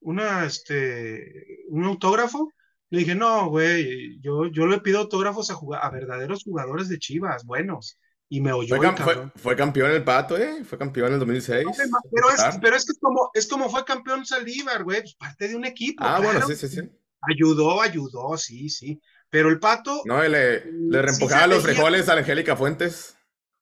una, 0.00 0.44
este, 0.46 1.64
un 1.68 1.84
autógrafo? 1.84 2.52
Le 2.90 3.00
dije, 3.00 3.14
no, 3.14 3.48
güey, 3.48 4.18
yo, 4.20 4.46
yo 4.46 4.66
le 4.66 4.80
pido 4.80 4.98
autógrafos 5.00 5.50
a, 5.50 5.54
jugar, 5.54 5.80
a 5.84 5.90
verdaderos 5.90 6.42
jugadores 6.44 6.88
de 6.88 6.98
Chivas, 6.98 7.44
buenos, 7.44 7.98
y 8.28 8.40
me 8.40 8.52
oyó 8.52 8.76
Fue, 8.76 8.86
cam- 8.88 9.32
fue- 9.36 9.56
campeón 9.56 9.90
el 9.92 10.02
pato, 10.04 10.36
¿eh? 10.36 10.64
Fue 10.64 10.78
campeón 10.78 11.08
en 11.08 11.12
el 11.14 11.18
2006. 11.20 11.66
Pero 12.12 12.30
es, 12.30 12.58
pero 12.60 12.76
es 12.76 12.84
que 12.84 12.92
es 12.92 12.98
como, 13.00 13.30
es 13.34 13.46
como 13.48 13.68
fue 13.68 13.84
campeón 13.84 14.24
Saldívar, 14.26 14.84
güey, 14.84 15.00
pues 15.02 15.14
parte 15.14 15.48
de 15.48 15.56
un 15.56 15.64
equipo. 15.64 16.02
Ah, 16.04 16.20
bueno, 16.20 16.46
sí, 16.46 16.56
sí, 16.56 16.68
sí. 16.68 16.82
Ayudó, 17.22 17.80
ayudó, 17.82 18.36
sí, 18.36 18.68
sí. 18.70 19.00
Pero 19.28 19.48
el 19.50 19.60
pato 19.60 20.02
No, 20.04 20.24
y 20.24 20.28
le, 20.28 20.64
le 20.72 21.02
reempujaba 21.02 21.46
los 21.46 21.62
frijoles 21.62 22.08
a 22.08 22.14
Angélica 22.14 22.56
Fuentes. 22.56 23.16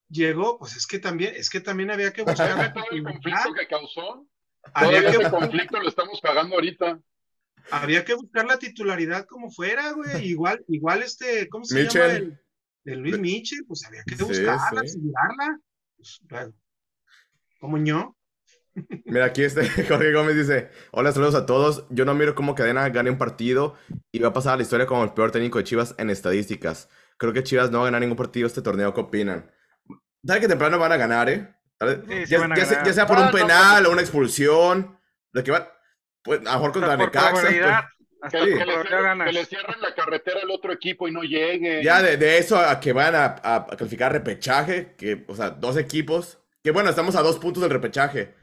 llegó, 0.09 0.59
pues 0.59 0.76
es 0.76 0.86
que 0.86 0.99
también, 0.99 1.34
es 1.36 1.51
que 1.51 1.61
también 1.61 1.91
había 1.91 2.12
que 2.12 2.24
¿Sabe 2.36 2.55
buscar, 2.55 2.84
el 2.93 3.03
conflicto 3.03 3.53
que 3.55 3.66
causó? 3.66 4.26
Había 4.74 5.00
Todavía 5.00 5.10
que, 5.10 5.16
ese 5.24 5.30
conflicto 5.30 5.80
lo 5.80 5.88
estamos 5.88 6.20
pagando 6.20 6.54
ahorita. 6.56 7.00
había 7.70 8.04
que 8.04 8.14
buscar 8.14 8.46
la 8.46 8.58
titularidad 8.58 9.26
como 9.26 9.50
fuera, 9.50 9.92
güey. 9.92 10.26
Igual, 10.28 10.64
igual 10.68 11.02
este, 11.02 11.48
¿cómo 11.48 11.64
se 11.64 11.74
llama? 11.74 11.84
Mitchell. 11.86 12.16
El, 12.22 12.40
de 12.84 12.96
Luis 12.96 13.18
Mitchell, 13.18 13.64
pues 13.66 13.84
había 13.86 14.02
que 14.04 14.16
Sí, 14.16 14.24
buscarla, 14.24 14.80
sí. 14.82 14.86
asegurarla. 14.86 15.60
Pues, 15.96 16.20
bueno, 16.28 16.54
como 17.60 17.78
yo. 17.78 18.14
Mira, 19.06 19.24
aquí 19.26 19.42
este 19.42 19.68
Jorge 19.88 20.12
Gómez 20.12 20.36
dice: 20.36 20.70
Hola, 20.92 21.12
saludos 21.12 21.34
a 21.34 21.44
todos. 21.46 21.84
Yo 21.90 22.04
no 22.04 22.14
miro 22.14 22.34
cómo 22.34 22.54
Cadena 22.54 22.88
gane 22.90 23.10
un 23.10 23.18
partido 23.18 23.74
y 24.12 24.20
va 24.20 24.28
a 24.28 24.32
pasar 24.32 24.54
a 24.54 24.56
la 24.56 24.62
historia 24.62 24.86
como 24.86 25.02
el 25.04 25.12
peor 25.12 25.32
técnico 25.32 25.58
de 25.58 25.64
Chivas 25.64 25.94
en 25.98 26.10
estadísticas. 26.10 26.88
Creo 27.18 27.32
que 27.32 27.42
Chivas 27.42 27.70
no 27.72 27.78
va 27.78 27.84
a 27.84 27.86
ganar 27.88 28.00
ningún 28.00 28.16
partido 28.16 28.46
este 28.46 28.62
torneo. 28.62 28.94
¿Qué 28.94 29.00
opinan? 29.00 29.50
Tarde 30.24 30.40
que 30.42 30.48
temprano 30.48 30.78
van 30.78 30.92
a 30.92 30.96
ganar, 30.96 31.28
¿eh? 31.28 31.52
Sí, 31.80 32.14
ya, 32.20 32.26
sea, 32.26 32.38
ganar. 32.40 32.58
ya 32.58 32.92
sea 32.92 33.06
por 33.06 33.16
Ah, 33.18 33.20
un 33.20 33.26
no, 33.26 33.32
penal 33.32 33.86
o 33.86 33.92
una 33.92 34.00
expulsión. 34.00 34.98
Lo 35.32 35.44
que 35.44 35.50
va. 35.52 35.72
Pues 36.22 36.40
a 36.40 36.44
lo 36.44 36.50
mejor 36.52 36.72
contra 36.72 36.96
por 36.96 37.06
Necaxa. 37.06 37.30
pues, 37.32 37.44
Que, 38.32 38.38
Sí. 38.40 38.44
que 38.58 38.66
le 38.66 38.72
cierren, 38.82 39.02
ganas. 39.04 39.26
que 39.28 39.32
le 39.32 39.44
cierren 39.44 39.80
la 39.80 39.94
carretera 39.94 40.40
al 40.42 40.50
otro 40.50 40.72
equipo 40.72 41.06
y 41.06 41.12
no 41.12 41.22
llegue. 41.22 41.84
Ya 41.84 42.02
de, 42.02 42.16
de 42.16 42.38
eso 42.38 42.58
a 42.58 42.80
que 42.80 42.92
van 42.92 43.14
a, 43.14 43.24
a- 43.26 43.56
a 43.70 43.76
calificar 43.76 44.10
repechaje, 44.10 44.96
que, 44.98 45.24
o 45.28 45.36
sea, 45.36 45.50
dos 45.50 45.76
equipos, 45.76 46.38
que 46.64 46.72
bueno, 46.72 46.90
estamos 46.90 47.14
a 47.14 47.22
dos 47.22 47.38
puntos 47.38 47.62
del 47.62 47.70
repechaje. 47.70 48.34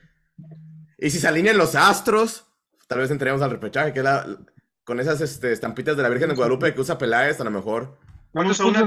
Y 0.97 1.09
si 1.09 1.19
se 1.19 1.27
alinean 1.27 1.57
los 1.57 1.75
astros, 1.75 2.47
tal 2.87 2.99
vez 2.99 3.11
entremos 3.11 3.41
al 3.41 3.51
repechaje, 3.51 3.91
que 3.91 3.99
es 3.99 4.05
la, 4.05 4.25
con 4.85 5.01
esas 5.01 5.19
este, 5.19 5.51
estampitas 5.51 5.97
de 5.97 6.03
la 6.03 6.09
Virgen 6.09 6.29
de 6.29 6.35
Guadalupe 6.35 6.73
que 6.73 6.79
usa 6.79 6.97
Peláez, 6.97 7.41
a 7.41 7.43
lo 7.43 7.51
mejor. 7.51 7.97
¿Cuántos 8.31 8.57
puntos? 8.59 8.83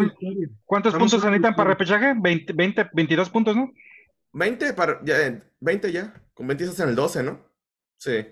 ¿Cuántos 0.64 0.94
puntos 0.94 1.20
se 1.20 1.26
necesitan 1.26 1.55
para 1.55 1.68
repechaje? 1.70 2.14
20, 2.16 2.53
20, 2.55 2.88
22 2.94 3.28
puntos, 3.28 3.55
¿no? 3.55 3.70
20 4.33 4.72
para, 4.74 5.01
ya, 5.05 5.26
eh, 5.26 5.43
20 5.61 5.93
ya, 5.93 6.22
con 6.35 6.47
20 6.47 6.64
estás 6.64 6.81
en 6.81 6.91
el 6.91 6.95
12, 6.95 7.22
¿no? 7.22 7.47
Sí. 7.97 8.26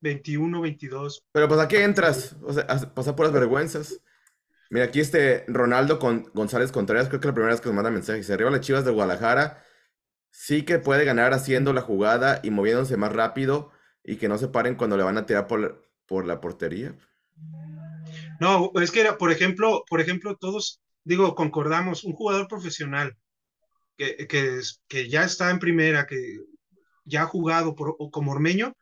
21, 0.00 0.60
22. 0.60 1.26
Pero 1.32 1.48
pues 1.48 1.60
aquí 1.60 1.76
entras, 1.76 2.36
o 2.42 2.52
sea, 2.52 2.66
pasar 2.66 3.16
por 3.16 3.26
las 3.26 3.34
vergüenzas. 3.34 4.00
Mira, 4.70 4.86
aquí 4.86 5.00
este 5.00 5.44
Ronaldo 5.48 5.98
con 5.98 6.30
González 6.32 6.72
Contreras, 6.72 7.08
creo 7.08 7.20
que 7.20 7.28
la 7.28 7.34
primera 7.34 7.52
vez 7.52 7.60
que 7.60 7.68
nos 7.68 7.74
manda 7.74 7.90
mensaje. 7.90 8.22
Si 8.22 8.32
arriba 8.32 8.50
las 8.50 8.60
Chivas 8.60 8.84
de 8.84 8.92
Guadalajara, 8.92 9.64
sí 10.30 10.64
que 10.64 10.78
puede 10.78 11.04
ganar 11.04 11.34
haciendo 11.34 11.72
la 11.72 11.82
jugada 11.82 12.40
y 12.42 12.50
moviéndose 12.50 12.96
más 12.96 13.12
rápido 13.12 13.72
y 14.04 14.16
que 14.16 14.28
no 14.28 14.38
se 14.38 14.48
paren 14.48 14.76
cuando 14.76 14.96
le 14.96 15.02
van 15.02 15.18
a 15.18 15.26
tirar 15.26 15.46
por, 15.46 15.82
por 16.06 16.24
la 16.24 16.40
portería. 16.40 16.94
No, 18.38 18.70
es 18.80 18.90
que 18.90 19.00
era, 19.00 19.18
por 19.18 19.32
ejemplo, 19.32 19.84
por 19.88 20.00
ejemplo, 20.00 20.36
todos, 20.36 20.80
digo, 21.04 21.34
concordamos, 21.34 22.04
un 22.04 22.12
jugador 22.12 22.48
profesional 22.48 23.16
que, 24.26 24.62
que, 24.88 25.08
ya 25.08 25.24
está 25.24 25.50
en 25.50 25.58
primera, 25.58 26.06
que 26.06 26.38
ya 27.04 27.22
ha 27.22 27.26
jugado 27.26 27.74
por, 27.74 27.96
como 28.10 28.32
Ormeño, 28.32 28.74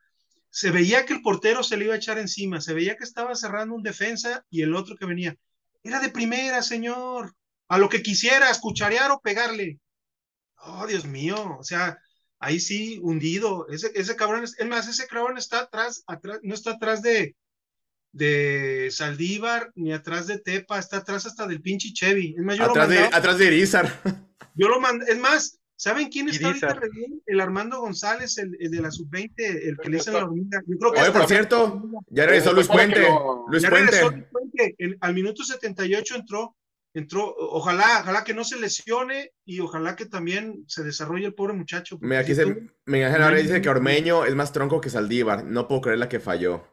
se 0.50 0.70
veía 0.70 1.04
que 1.04 1.14
el 1.14 1.22
portero 1.22 1.62
se 1.62 1.76
le 1.76 1.86
iba 1.86 1.94
a 1.94 1.98
echar 1.98 2.18
encima, 2.18 2.60
se 2.60 2.74
veía 2.74 2.96
que 2.96 3.04
estaba 3.04 3.34
cerrando 3.34 3.74
un 3.74 3.82
defensa 3.82 4.44
y 4.50 4.62
el 4.62 4.74
otro 4.74 4.96
que 4.96 5.06
venía. 5.06 5.36
Era 5.82 6.00
de 6.00 6.10
primera, 6.10 6.62
señor, 6.62 7.34
a 7.68 7.78
lo 7.78 7.88
que 7.88 8.02
quisiera, 8.02 8.50
escucharear 8.50 9.10
o 9.10 9.20
pegarle. 9.20 9.80
Oh, 10.58 10.86
Dios 10.86 11.04
mío, 11.04 11.56
o 11.58 11.64
sea, 11.64 11.98
ahí 12.38 12.60
sí, 12.60 12.98
hundido. 13.02 13.68
Ese, 13.68 13.90
ese 13.94 14.16
cabrón, 14.16 14.44
es 14.44 14.66
más, 14.66 14.88
ese 14.88 15.06
cabrón 15.06 15.38
está 15.38 15.60
atrás, 15.60 16.04
atrás, 16.06 16.40
no 16.42 16.54
está 16.54 16.72
atrás 16.72 17.02
de, 17.02 17.36
de 18.18 18.88
Saldívar 18.90 19.70
ni 19.74 19.92
atrás 19.92 20.26
de 20.26 20.38
Tepa, 20.38 20.78
está 20.78 20.98
atrás 20.98 21.24
hasta 21.26 21.46
del 21.46 21.62
pinche 21.62 21.92
Chevy. 21.92 22.34
Es 22.36 22.44
más, 22.44 22.56
yo 22.58 22.64
Atrás 22.64 22.88
lo 22.88 22.94
de, 22.94 23.00
atrás 23.00 23.38
de 23.38 23.46
Irizar. 23.46 24.00
yo 24.54 24.68
lo 24.68 24.80
mandé, 24.80 25.10
es 25.10 25.18
más, 25.18 25.58
¿saben 25.76 26.08
quién 26.08 26.28
está 26.28 26.48
ahorita 26.48 26.66
Irizar. 26.66 26.82
re 26.82 26.90
bien? 26.92 27.22
El 27.24 27.40
Armando 27.40 27.80
González, 27.80 28.36
el, 28.38 28.56
el 28.60 28.70
de 28.70 28.82
la 28.82 28.90
sub-20, 28.90 29.32
el 29.38 29.76
que 29.78 29.88
le 29.88 29.96
dicen 29.96 30.14
la 30.14 30.24
hormiga. 30.24 30.60
Yo 30.66 30.76
creo 30.78 30.92
que 30.92 31.00
Oye, 31.00 31.12
por 31.12 31.26
cierto, 31.26 31.82
ya 32.10 32.26
regresó 32.26 32.52
Luis 32.52 32.66
Puente. 32.66 33.00
lo- 33.02 33.46
Luis 33.48 33.62
ya 33.62 33.70
regresó 33.70 34.10
Puente. 34.10 34.16
Luis 34.32 34.50
Puente. 34.52 34.74
En- 34.78 34.98
al 35.00 35.14
minuto 35.14 35.44
78 35.44 36.16
entró, 36.16 36.56
entró, 36.94 37.32
ojalá, 37.38 38.00
ojalá 38.02 38.24
que 38.24 38.34
no 38.34 38.42
se 38.42 38.58
lesione 38.58 39.30
y 39.44 39.60
ojalá 39.60 39.94
que 39.94 40.06
también 40.06 40.64
se 40.66 40.82
desarrolle 40.82 41.26
el 41.26 41.34
pobre 41.34 41.52
muchacho. 41.54 41.98
Mira, 42.00 42.18
aquí 42.20 42.34
se, 42.34 42.42
ahora 42.42 43.36
dice 43.36 43.60
que 43.62 43.68
Ormeño 43.68 44.24
es 44.24 44.34
más 44.34 44.52
tronco 44.52 44.80
que 44.80 44.90
Saldívar. 44.90 45.44
No 45.44 45.68
puedo 45.68 45.82
creer 45.82 45.98
la 45.98 46.08
que 46.08 46.18
falló. 46.18 46.66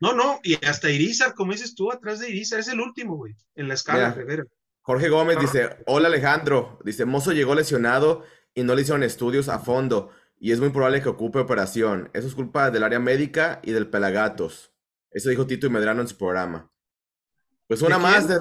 No, 0.00 0.12
no, 0.12 0.40
y 0.42 0.64
hasta 0.64 0.90
Irizar, 0.90 1.34
como 1.34 1.52
dices 1.52 1.74
tú, 1.74 1.90
atrás 1.90 2.20
de 2.20 2.30
Irizar, 2.30 2.60
es 2.60 2.68
el 2.68 2.80
último, 2.80 3.16
güey, 3.16 3.34
en 3.56 3.68
la 3.68 3.74
escala, 3.74 4.10
veras. 4.10 4.46
Jorge 4.82 5.08
Gómez 5.08 5.36
No. 5.36 5.42
dice, 5.42 5.76
hola 5.86 6.08
Alejandro, 6.08 6.78
dice, 6.84 7.04
Mozo 7.04 7.32
llegó 7.32 7.54
lesionado 7.54 8.24
y 8.54 8.62
no 8.62 8.74
le 8.74 8.82
hicieron 8.82 9.02
estudios 9.02 9.48
a 9.48 9.58
fondo 9.58 10.10
y 10.40 10.52
es 10.52 10.60
muy 10.60 10.70
probable 10.70 11.02
que 11.02 11.08
ocupe 11.08 11.38
operación. 11.38 12.10
Eso 12.14 12.26
es 12.28 12.34
culpa 12.34 12.70
del 12.70 12.84
área 12.84 12.98
médica 12.98 13.60
y 13.62 13.72
del 13.72 13.88
Pelagatos. 13.88 14.72
Eso 15.10 15.30
dijo 15.30 15.46
Tito 15.46 15.66
y 15.66 15.70
Medrano 15.70 16.00
en 16.00 16.08
su 16.08 16.16
programa. 16.16 16.70
Pues 17.66 17.82
una 17.82 17.96
¿De 17.96 18.02
más 18.02 18.28
de, 18.28 18.38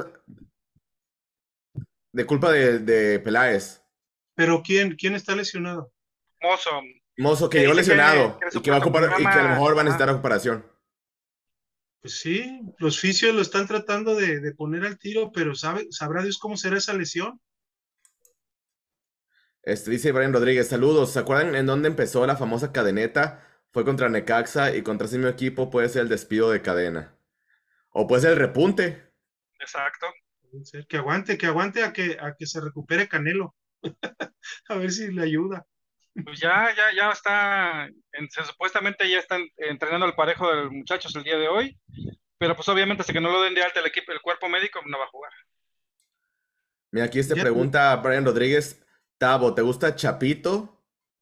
de 2.14 2.26
culpa 2.26 2.52
de, 2.52 2.80
de 2.80 3.20
Peláez. 3.20 3.82
Pero 4.36 4.62
¿quién, 4.64 4.96
quién 4.96 5.16
está 5.16 5.36
lesionado? 5.36 5.92
Mozo. 6.42 6.82
Mozo 7.18 7.50
que 7.50 7.60
llegó 7.60 7.72
que- 7.72 7.78
lesionado 7.78 8.40
que 8.40 8.58
y 8.58 8.62
que 8.62 8.72
va 8.72 8.78
a 8.78 8.80
ocupar 8.80 9.12
y 9.20 9.24
que 9.24 9.28
a 9.28 9.44
lo 9.44 9.50
mejor 9.50 9.76
va 9.76 9.82
a 9.82 9.84
necesitar 9.84 10.10
ah. 10.10 10.12
recuperación. 10.14 10.66
Pues 12.08 12.20
sí, 12.20 12.62
los 12.78 13.02
fisios 13.02 13.36
lo 13.36 13.42
están 13.42 13.68
tratando 13.68 14.16
de, 14.16 14.40
de 14.40 14.54
poner 14.54 14.86
al 14.86 14.98
tiro, 14.98 15.30
pero 15.34 15.56
sabe, 15.56 15.88
sabrá 15.90 16.24
Dios 16.24 16.38
cómo 16.38 16.56
será 16.56 16.78
esa 16.78 16.94
lesión. 16.94 17.42
Este, 19.62 19.92
dice 19.92 20.14
Brian 20.14 20.32
Rodríguez, 20.32 20.70
saludos. 20.70 21.12
¿Se 21.12 21.20
acuerdan 21.20 21.54
en 21.54 21.66
dónde 21.66 21.90
empezó 21.90 22.26
la 22.26 22.38
famosa 22.38 22.72
cadeneta? 22.72 23.46
Fue 23.74 23.84
contra 23.84 24.08
Necaxa 24.08 24.74
y 24.74 24.84
contra 24.84 25.06
ese 25.06 25.18
mismo 25.18 25.30
equipo 25.30 25.70
puede 25.70 25.90
ser 25.90 26.04
el 26.04 26.08
despido 26.08 26.50
de 26.50 26.62
cadena. 26.62 27.14
O 27.90 28.08
puede 28.08 28.22
ser 28.22 28.32
el 28.32 28.40
repunte. 28.40 29.12
Exacto. 29.60 30.06
Puede 30.50 30.64
ser 30.64 30.88
Que 30.88 30.96
aguante, 30.96 31.38
que 31.38 31.48
aguante 31.48 31.84
a 31.84 31.92
que, 31.92 32.18
a 32.22 32.36
que 32.38 32.46
se 32.46 32.62
recupere 32.62 33.10
Canelo. 33.10 33.54
a 34.70 34.76
ver 34.76 34.94
si 34.94 35.12
le 35.12 35.24
ayuda. 35.24 35.68
Pues 36.24 36.40
ya, 36.40 36.74
ya, 36.76 36.84
ya 36.96 37.12
está, 37.12 37.86
en- 37.86 38.30
se- 38.30 38.44
supuestamente 38.44 39.10
ya 39.10 39.20
están 39.20 39.42
entrenando 39.58 40.06
al 40.06 40.16
parejo 40.16 40.50
de 40.50 40.64
los 40.64 40.72
muchachos 40.72 41.16
el 41.16 41.24
día 41.24 41.38
de 41.38 41.48
hoy, 41.48 41.78
pero 42.38 42.56
pues 42.56 42.68
obviamente 42.70 43.02
hasta 43.02 43.14
que 43.14 43.22
no 43.22 43.32
lo 43.32 43.42
den 43.44 43.54
de 43.56 43.64
alta 43.64 43.80
el 43.80 43.86
equipo, 43.88 44.12
el 44.12 44.22
cuerpo 44.22 44.50
médico 44.50 44.80
no 44.86 44.98
va 44.98 45.06
a 45.06 45.10
jugar. 45.10 45.32
Mira, 46.92 47.06
aquí 47.06 47.20
este 47.20 47.36
Ya- 47.36 47.42
pregunta 47.44 47.96
Brian 47.98 48.26
Rodríguez. 48.26 48.84
Tavo, 49.20 49.54
¿te 49.54 49.62
gusta 49.62 49.96
Chapito? 49.96 50.74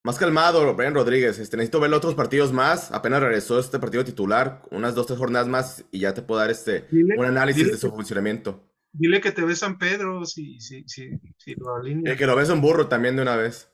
Más 0.04 0.20
calmado, 0.20 0.76
Brian 0.76 0.94
Rodríguez. 0.94 1.40
Este, 1.40 1.58
necesito 1.58 1.80
ver 1.80 1.92
otros 1.94 2.14
partidos 2.14 2.52
más. 2.54 2.92
Apenas 2.92 3.22
regresó 3.22 3.58
este 3.60 3.80
partido 3.80 4.06
titular. 4.06 4.62
Unas 4.70 4.94
dos, 4.94 5.08
tres 5.08 5.18
jornadas 5.18 5.48
más 5.48 5.84
y 5.92 6.00
ya 6.02 6.14
te 6.14 6.22
puedo 6.22 6.40
dar 6.40 6.52
este, 6.52 6.88
Dile- 6.90 7.18
un 7.18 7.26
análisis 7.26 7.64
dile 7.64 7.72
de 7.72 7.78
su 7.80 7.90
funcionamiento. 7.90 8.70
Dile 8.92 9.20
que 9.20 9.32
te 9.32 9.44
ve 9.44 9.56
San 9.56 9.78
Pedro 9.80 10.24
si, 10.26 10.60
si, 10.60 10.84
si, 10.88 11.10
si 11.38 11.56
lo 11.56 11.76
alinea. 11.76 12.12
El 12.14 12.18
que 12.20 12.28
lo 12.28 12.36
ves 12.36 12.50
un 12.50 12.62
burro 12.62 12.88
también 12.88 13.16
de 13.16 13.24
una 13.24 13.36
vez. 13.36 13.72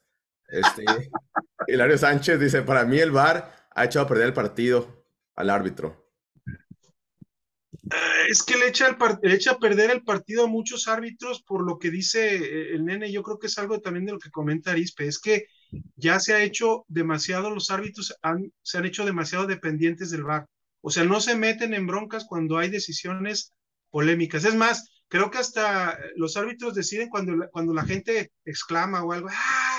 Este, 0.52 0.84
Hilario 1.68 1.98
Sánchez 1.98 2.40
dice, 2.40 2.62
para 2.62 2.84
mí 2.86 3.00
el 3.00 3.12
VAR 3.12 3.56
ha 3.74 3.86
echado 3.86 4.06
a 4.06 4.08
perder 4.08 4.28
el 4.28 4.34
partido 4.34 5.06
al 5.36 5.50
árbitro. 5.50 6.12
Eh, 7.74 8.28
Es 8.30 8.44
que 8.44 8.58
le 8.58 8.68
echa, 8.68 8.88
el 8.88 8.98
le 9.22 9.34
echa 9.34 9.52
a 9.52 9.60
perder 9.60 9.92
el 9.92 10.04
partido 10.04 10.44
a 10.44 10.48
muchos 10.48 10.88
árbitros 10.88 11.42
por 11.42 11.66
lo 11.66 11.80
que 11.80 11.90
dice 11.90 12.36
eh, 12.36 12.74
el 12.74 12.86
nene. 12.86 13.12
Yo 13.12 13.24
creo 13.24 13.40
que 13.40 13.48
es 13.48 13.58
algo 13.58 13.80
también 13.80 14.06
de 14.06 14.12
lo 14.12 14.20
que 14.20 14.30
comenta 14.30 14.72
Arispe. 14.72 15.08
Es 15.08 15.20
que 15.20 15.48
ya 15.96 16.20
se 16.20 16.34
ha 16.34 16.44
hecho 16.44 16.84
demasiado, 16.90 17.50
los 17.50 17.72
árbitros 17.72 18.14
se 18.62 18.78
han 18.78 18.86
hecho 18.86 19.06
demasiado 19.06 19.48
dependientes 19.48 20.12
del 20.12 20.24
VAR. 20.24 20.48
O 20.82 20.90
sea, 20.90 21.06
no 21.06 21.22
se 21.22 21.36
meten 21.36 21.74
en 21.74 21.88
broncas 21.88 22.26
cuando 22.26 22.58
hay 22.58 22.70
decisiones 22.70 23.54
polémicas. 23.90 24.44
Es 24.44 24.56
más, 24.56 24.90
creo 25.08 25.32
que 25.32 25.38
hasta 25.38 25.98
los 26.16 26.36
árbitros 26.36 26.74
deciden 26.74 27.08
cuando 27.08 27.50
cuando 27.52 27.74
la 27.74 27.86
gente 27.86 28.32
exclama 28.44 29.04
o 29.04 29.14
algo. 29.14 29.30
¡Ah! 29.32 29.71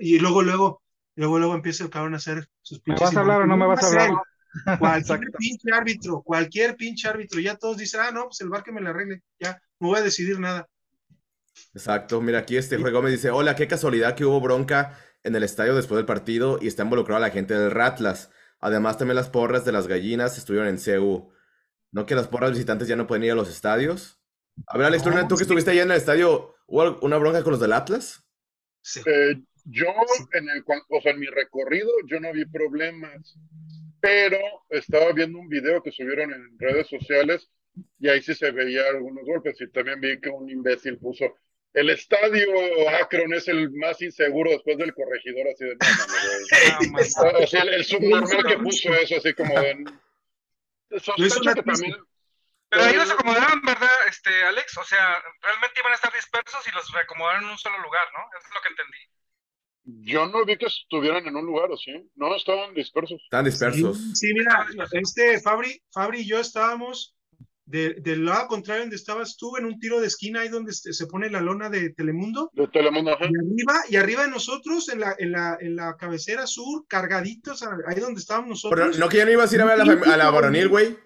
Y 0.00 0.18
luego, 0.18 0.42
luego, 0.42 0.82
luego, 1.16 1.38
luego 1.38 1.54
empieza 1.54 1.84
el 1.84 1.90
cabrón 1.90 2.14
a 2.14 2.18
hacer 2.18 2.48
sus 2.62 2.78
¿Me 2.78 2.84
pinches 2.84 3.08
vas 3.08 3.16
a 3.16 3.20
hablar 3.20 3.42
o 3.42 3.46
no 3.46 3.56
me 3.56 3.66
vas 3.66 3.82
a 3.82 3.86
hablar? 3.86 4.10
Cualquier 4.78 5.30
pinche 5.38 5.72
árbitro, 5.72 6.22
cualquier 6.22 6.76
pinche 6.76 7.08
árbitro, 7.08 7.38
ya 7.38 7.56
todos 7.56 7.76
dicen, 7.76 8.00
ah, 8.02 8.10
no, 8.10 8.24
pues 8.24 8.40
el 8.40 8.48
bar 8.48 8.62
que 8.62 8.72
me 8.72 8.80
la 8.80 8.90
arregle, 8.90 9.22
ya, 9.38 9.60
no 9.78 9.88
voy 9.88 9.98
a 9.98 10.02
decidir 10.02 10.40
nada. 10.40 10.66
Exacto, 11.74 12.20
mira, 12.20 12.40
aquí 12.40 12.56
este 12.56 12.76
Jorge 12.76 12.92
Gómez 12.92 13.12
dice, 13.12 13.30
hola, 13.30 13.54
qué 13.54 13.68
casualidad 13.68 14.14
que 14.14 14.24
hubo 14.24 14.40
bronca 14.40 14.98
en 15.22 15.36
el 15.36 15.42
estadio 15.42 15.74
después 15.74 15.96
del 15.96 16.06
partido 16.06 16.58
y 16.60 16.66
está 16.66 16.82
involucrada 16.82 17.20
la 17.20 17.30
gente 17.30 17.54
del 17.54 17.70
Ratlas. 17.70 18.30
Además, 18.60 18.98
también 18.98 19.16
las 19.16 19.28
porras 19.28 19.64
de 19.64 19.72
las 19.72 19.86
gallinas 19.86 20.38
estuvieron 20.38 20.68
en 20.68 20.78
CEU. 20.78 21.30
¿No 21.90 22.06
que 22.06 22.14
las 22.14 22.28
porras 22.28 22.52
visitantes 22.52 22.88
ya 22.88 22.96
no 22.96 23.06
pueden 23.06 23.24
ir 23.24 23.32
a 23.32 23.36
los 23.36 23.48
estadios? 23.48 24.20
A 24.66 24.76
ver, 24.76 24.88
Alex, 24.88 25.04
No, 25.06 25.28
tú 25.28 25.36
que 25.36 25.42
estuviste 25.42 25.70
allá 25.70 25.82
en 25.82 25.90
el 25.90 25.96
estadio, 25.96 26.54
¿hubo 26.66 26.98
una 27.00 27.16
bronca 27.16 27.42
con 27.42 27.52
los 27.52 27.60
del 27.60 27.72
Atlas? 27.72 28.24
Sí. 28.82 29.00
Eh, 29.06 29.42
yo, 29.70 29.94
en 30.32 30.48
el, 30.48 30.64
o 30.88 31.00
sea, 31.00 31.12
en 31.12 31.20
mi 31.20 31.26
recorrido, 31.26 31.90
yo 32.06 32.20
no 32.20 32.32
vi 32.32 32.44
problemas, 32.46 33.36
pero 34.00 34.38
estaba 34.70 35.12
viendo 35.12 35.38
un 35.38 35.48
video 35.48 35.82
que 35.82 35.92
subieron 35.92 36.32
en 36.32 36.58
redes 36.58 36.88
sociales 36.88 37.50
y 37.98 38.08
ahí 38.08 38.22
sí 38.22 38.34
se 38.34 38.50
veía 38.50 38.88
algunos 38.88 39.24
golpes 39.24 39.60
y 39.60 39.70
también 39.70 40.00
vi 40.00 40.20
que 40.20 40.30
un 40.30 40.48
imbécil 40.48 40.98
puso, 40.98 41.36
el 41.74 41.90
estadio 41.90 42.48
Akron 43.00 43.34
es 43.34 43.46
el 43.48 43.70
más 43.72 44.00
inseguro 44.00 44.50
después 44.50 44.78
del 44.78 44.94
corregidor, 44.94 45.48
así 45.48 45.64
de, 45.64 45.76
güey". 45.76 45.90
Ah, 46.72 46.78
man. 46.90 47.42
O 47.42 47.46
sea, 47.46 47.62
el, 47.62 47.74
el 47.74 47.84
subnormal 47.84 48.46
que 48.46 48.58
puso 48.58 48.94
eso, 48.94 49.16
así 49.16 49.34
como 49.34 49.60
de... 49.60 49.84
Sospecho 50.98 51.40
que 51.54 51.62
también... 51.62 51.94
Pero 52.70 52.84
ahí 52.84 52.96
los 52.96 53.10
acomodaron, 53.10 53.62
¿verdad, 53.62 53.96
este, 54.08 54.44
Alex? 54.44 54.76
O 54.78 54.84
sea, 54.84 55.22
realmente 55.40 55.80
iban 55.80 55.92
a 55.92 55.94
estar 55.94 56.12
dispersos 56.12 56.66
y 56.66 56.70
los 56.72 56.90
reacomodaron 56.92 57.44
en 57.44 57.50
un 57.50 57.58
solo 57.58 57.78
lugar, 57.78 58.06
¿no? 58.12 58.20
Eso 58.38 58.46
es 58.46 58.54
lo 58.54 58.60
que 58.60 58.68
entendí. 58.68 58.98
Yo 59.84 60.26
no 60.26 60.44
vi 60.44 60.56
que 60.58 60.66
estuvieran 60.66 61.26
en 61.26 61.36
un 61.36 61.46
lugar, 61.46 61.70
¿o 61.70 61.76
sí? 61.76 61.92
No, 62.16 62.34
estaban 62.36 62.74
dispersos. 62.74 63.20
Están 63.24 63.44
dispersos. 63.46 63.96
Sí, 63.98 64.14
sí, 64.14 64.32
mira, 64.34 64.66
este 64.92 65.40
Fabri, 65.40 65.80
Fabri 65.92 66.20
y 66.20 66.26
yo 66.26 66.38
estábamos 66.38 67.14
de- 67.64 67.94
del 68.00 68.24
lado 68.24 68.48
contrario 68.48 68.82
donde 68.84 68.96
estabas 68.96 69.36
tú, 69.36 69.56
en 69.58 69.66
un 69.66 69.78
tiro 69.78 70.00
de 70.00 70.06
esquina, 70.06 70.40
ahí 70.40 70.48
donde 70.48 70.72
se 70.72 71.06
pone 71.06 71.28
la 71.30 71.40
lona 71.42 71.68
de 71.68 71.90
Telemundo, 71.90 72.50
De 72.54 72.66
Telemundo, 72.68 73.12
ajá. 73.12 73.26
y 73.26 73.36
arriba, 73.36 73.80
y 73.90 73.96
arriba 73.96 74.22
de 74.24 74.30
nosotros, 74.30 74.88
en 74.88 75.00
la, 75.00 75.14
en 75.18 75.32
la, 75.32 75.58
en 75.60 75.76
la 75.76 75.96
cabecera 75.96 76.46
sur, 76.46 76.86
cargaditos, 76.88 77.62
ahí 77.86 78.00
donde 78.00 78.20
estábamos 78.20 78.62
Pero 78.62 78.76
nosotros. 78.86 78.98
no 78.98 79.08
que 79.10 79.18
ya 79.18 79.24
no 79.26 79.32
ibas 79.32 79.52
a 79.52 79.54
ir 79.54 79.60
a 79.62 79.64
ver 79.66 79.80
a 79.80 79.84
la, 79.84 79.92
a 80.14 80.16
la 80.16 80.30
varonil, 80.30 80.68
güey. 80.68 80.96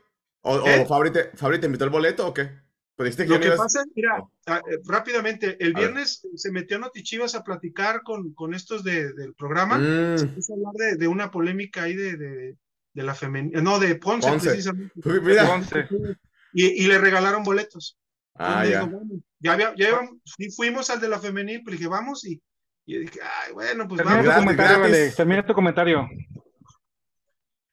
¿O, 0.42 0.54
o. 0.56 0.86
Fabri, 0.86 1.10
te, 1.12 1.30
Fabri 1.36 1.58
te 1.60 1.66
invitó 1.66 1.84
el 1.84 1.90
boleto 1.90 2.26
o 2.28 2.34
qué? 2.34 2.50
Que 2.96 3.24
Lo 3.26 3.40
que 3.40 3.46
ibas- 3.46 3.58
pasa, 3.58 3.82
mira, 3.96 4.22
ah, 4.46 4.60
eh, 4.70 4.78
rápidamente, 4.84 5.56
el 5.64 5.74
A 5.74 5.78
ver. 5.80 5.88
viernes 5.88 6.26
se 6.36 6.52
metió 6.52 6.78
Notichivas 6.78 7.34
a 7.34 7.42
platicar 7.42 8.02
con, 8.02 8.32
con 8.34 8.54
estos 8.54 8.84
de- 8.84 9.12
del 9.14 9.34
programa. 9.34 9.76
Se 10.18 10.26
Mm, 10.26 10.34
puso 10.34 10.52
a 10.52 10.56
hablar 10.56 10.72
de, 10.74 10.96
de 10.96 11.08
una 11.08 11.30
polémica 11.30 11.84
ahí 11.84 11.96
de, 11.96 12.16
de, 12.16 12.56
de 12.92 13.02
la 13.02 13.14
femenina, 13.14 13.60
no, 13.62 13.78
de 13.80 13.96
Ponce, 13.96 14.28
Ponce. 14.28 14.50
precisamente. 14.50 14.92
Mira. 15.22 15.50
Once. 15.52 15.88
Y, 16.52 16.84
y 16.84 16.86
le 16.86 16.98
regalaron 16.98 17.42
boletos. 17.42 17.98
Ah, 18.34 18.64
ya. 18.66 18.80
dijo, 18.84 18.90
bueno, 18.98 19.22
ya, 19.40 19.52
había- 19.54 19.74
ya 19.74 20.00
fuimos 20.54 20.90
al 20.90 21.00
de 21.00 21.08
la 21.08 21.18
femenil, 21.18 21.62
pues 21.64 21.78
dije, 21.78 21.88
vamos, 21.88 22.24
y, 22.26 22.40
y 22.86 22.98
dije, 22.98 23.20
ay, 23.22 23.52
bueno, 23.52 23.88
pues 23.88 23.98
Termina 23.98 24.18
vamos. 24.18 24.34
tu 24.34 24.40
comentario. 24.56 25.14
Termina 25.16 25.46
tu 25.46 25.54
comentario. 25.54 26.08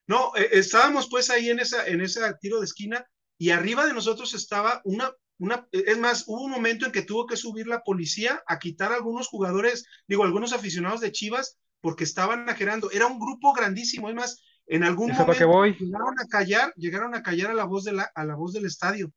No, 0.07 0.31
eh, 0.35 0.49
estábamos 0.53 1.07
pues 1.09 1.29
ahí 1.29 1.49
en 1.49 1.59
esa, 1.59 1.85
en 1.87 2.01
ese 2.01 2.21
tiro 2.41 2.59
de 2.59 2.65
esquina, 2.65 3.05
y 3.39 3.51
arriba 3.51 3.87
de 3.87 3.93
nosotros 3.93 4.33
estaba 4.33 4.81
una, 4.83 5.11
una, 5.39 5.65
es 5.71 5.97
más, 5.97 6.25
hubo 6.27 6.43
un 6.43 6.51
momento 6.51 6.85
en 6.85 6.91
que 6.91 7.03
tuvo 7.03 7.25
que 7.25 7.37
subir 7.37 7.67
la 7.67 7.81
policía 7.81 8.43
a 8.45 8.59
quitar 8.59 8.91
a 8.91 8.95
algunos 8.95 9.29
jugadores, 9.29 9.85
digo, 10.07 10.25
algunos 10.25 10.51
aficionados 10.51 10.99
de 10.99 11.13
Chivas, 11.13 11.57
porque 11.79 12.03
estaban 12.03 12.49
ajerando. 12.49 12.91
Era 12.91 13.07
un 13.07 13.17
grupo 13.17 13.53
grandísimo, 13.53 14.09
es 14.09 14.15
más, 14.15 14.43
en 14.67 14.83
algún 14.83 15.11
que 15.11 15.13
momento 15.13 15.47
voy. 15.47 15.73
llegaron 15.79 16.19
a 16.19 16.27
callar, 16.27 16.73
llegaron 16.75 17.15
a 17.15 17.23
callar 17.23 17.51
a 17.51 17.53
la 17.53 17.63
voz 17.63 17.85
de 17.85 17.93
la, 17.93 18.11
a 18.13 18.25
la 18.25 18.35
voz 18.35 18.51
del 18.51 18.65
estadio. 18.65 19.13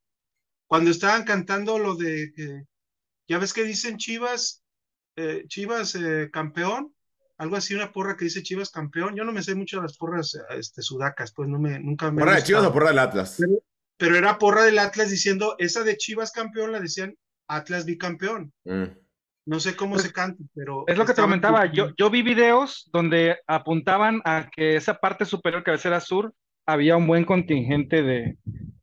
Cuando 0.69 0.93
estaban 0.93 1.25
cantando 1.25 1.81
lo 1.81 1.97
de 1.97 2.33
que, 2.33 2.63
ya 3.27 3.39
ves 3.39 3.53
que 3.53 3.65
dicen 3.65 3.99
Chivas, 3.99 4.63
eh, 5.17 5.45
Chivas 5.49 5.97
eh, 5.97 6.31
campeón, 6.33 6.95
algo 7.39 7.57
así, 7.57 7.75
una 7.75 7.93
porra 7.93 8.17
que 8.17 8.27
dice 8.27 8.45
Chivas 8.45 8.71
campeón. 8.71 9.17
Yo 9.17 9.25
no 9.25 9.33
me 9.33 9.43
sé 9.43 9.57
mucho 9.57 9.79
de 9.79 9.83
las 9.83 9.97
porras 9.97 10.37
eh, 10.37 10.59
este, 10.59 10.81
sudacas, 10.81 11.33
pues 11.35 11.49
no 11.49 11.59
me, 11.59 11.81
nunca 11.81 12.13
me. 12.13 12.21
¿Porra 12.21 12.37
de 12.37 12.45
Chivas 12.45 12.65
o 12.65 12.73
porra 12.73 12.91
del 12.91 13.01
Atlas? 13.01 13.35
Pero, 13.37 13.55
pero 14.03 14.17
era 14.17 14.37
porra 14.37 14.65
del 14.65 14.81
Atlas 14.81 15.11
diciendo, 15.11 15.55
esa 15.59 15.85
de 15.85 15.97
Chivas 15.97 16.33
campeón 16.33 16.73
la 16.73 16.81
decían 16.81 17.15
Atlas 17.47 17.85
bicampeón. 17.85 18.53
Mm. 18.65 18.87
No 19.47 19.61
sé 19.61 19.77
cómo 19.77 19.97
se 19.97 20.13
canta, 20.13 20.43
pero. 20.53 20.83
Es 20.89 20.99
lo 20.99 21.07
que 21.07 21.15
te 21.15 21.23
comentaba. 21.23 21.67
Yo, 21.73 21.91
yo 21.97 22.11
vi 22.11 22.23
videos 22.23 22.91
donde 22.93 23.39
apuntaban 23.47 24.21
a 24.25 24.51
que 24.51 24.75
esa 24.75 24.95
parte 24.95 25.25
superior 25.25 25.63
cabecera 25.63 26.01
sur 26.01 26.35
había 26.67 26.97
un 26.97 27.07
buen 27.07 27.25
contingente 27.25 28.03
de, 28.03 28.39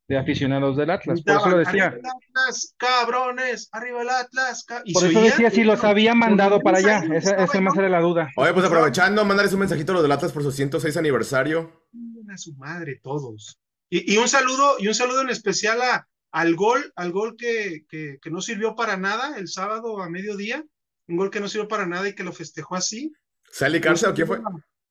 de 0.08 0.18
aficionados 0.18 0.78
del 0.78 0.90
Atlas. 0.90 1.22
Por 1.22 1.36
eso 1.36 1.50
lo 1.50 1.58
decía. 1.58 1.88
Arriba 1.88 2.02
el 2.02 2.06
Atlas, 2.06 2.76
cabrones, 2.78 3.70
arriba 3.74 4.02
el 4.02 4.10
Atlas. 4.10 4.64
ca-". 4.64 4.84
Y 4.86 4.94
Por 4.94 5.06
eso 5.06 5.22
decía 5.22 5.50
si 5.50 5.66
los 5.66 5.84
había 5.84 6.16
mandado 6.16 6.62
para 6.62 6.78
allá. 6.78 7.04
Esa, 7.14 7.44
esa 7.44 7.60
más 7.60 7.78
era 7.78 7.90
la 7.90 8.00
duda. 8.00 8.30
Oye, 8.38 8.54
pues 8.54 8.66
aprovechando, 8.66 9.26
mandarles 9.26 9.54
un 9.54 9.60
mensajito 9.60 9.92
a 9.92 9.96
los 9.96 10.04
del 10.04 10.14
Atlas 10.14 10.32
por 10.32 10.44
su 10.44 10.52
106 10.54 10.96
aniversario. 10.96 11.84
a 12.32 12.38
su 12.38 12.56
madre 12.56 13.02
todos. 13.04 13.60
Y, 13.90 14.14
y 14.14 14.18
un 14.18 14.28
saludo, 14.30 14.76
y 14.80 14.88
un 14.88 14.96
saludo 14.96 15.22
en 15.22 15.30
especial 15.30 15.82
a, 15.82 16.08
al 16.32 16.56
gol, 16.56 16.92
al 16.96 17.12
gol 17.12 17.36
que, 17.38 17.86
que, 17.90 18.18
que 18.22 18.30
no 18.30 18.42
sirvió 18.42 18.76
para 18.76 18.98
nada 18.98 19.38
el 19.38 19.48
sábado 19.48 20.02
a 20.02 20.10
mediodía, 20.10 20.64
un 21.08 21.18
gol 21.18 21.32
que 21.32 21.40
no 21.40 21.48
sirvió 21.48 21.68
para 21.68 21.86
nada 21.88 22.08
y 22.08 22.14
que 22.14 22.24
lo 22.24 22.32
festejó 22.34 22.76
así. 22.76 23.12
¿Sally 23.52 23.82
Cárcel 23.82 24.10
o 24.10 24.14
quién 24.14 24.28
fue? 24.28 24.40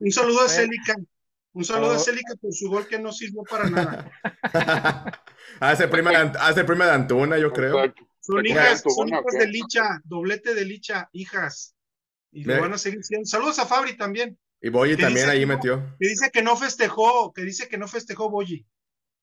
Un 0.01 0.11
saludo 0.13 0.41
a 0.43 0.49
Célica, 0.49 0.97
un 1.53 1.65
saludo 1.65 1.93
a 1.93 1.97
Oh. 1.97 1.99
Célica 2.01 2.35
por 2.41 2.53
su 2.53 2.69
gol 2.69 2.87
que 2.89 2.99
no 2.99 3.13
sirvió 3.13 3.43
para 3.49 3.71
nada. 3.71 4.11
Hace 5.61 5.89
prima, 5.89 6.11
de 6.11 6.39
hace 6.39 6.65
prima 6.65 6.87
de 6.87 6.93
Antuna, 6.93 7.39
yo 7.39 7.53
creo. 7.53 7.93
Son 8.21 8.45
hijas, 8.45 8.83
son 8.87 9.09
hijas 9.09 9.25
de 9.39 9.47
Licha, 9.47 10.01
doblete 10.05 10.55
de 10.55 10.65
Licha, 10.65 11.09
hijas. 11.13 11.75
Y 12.31 12.45
lo 12.45 12.61
van 12.61 12.75
a 12.75 12.79
seguir 12.79 13.03
siendo. 13.03 13.27
Saludos 13.27 13.59
a 13.59 13.67
Fabri 13.67 13.97
también, 13.97 14.39
Y 14.61 14.69
Boyi 14.69 14.97
¿Qué 14.97 15.03
también 15.03 15.31
ahí 15.31 15.47
metió. 15.47 15.97
que 15.99 16.09
dice 16.09 16.31
que 16.31 16.43
no 16.43 16.57
festejó, 16.57 17.33
que 17.33 17.43
dice 17.43 17.69
que 17.69 17.79
no 17.79 17.89
festejó 17.89 18.29
Boyi. 18.29 18.67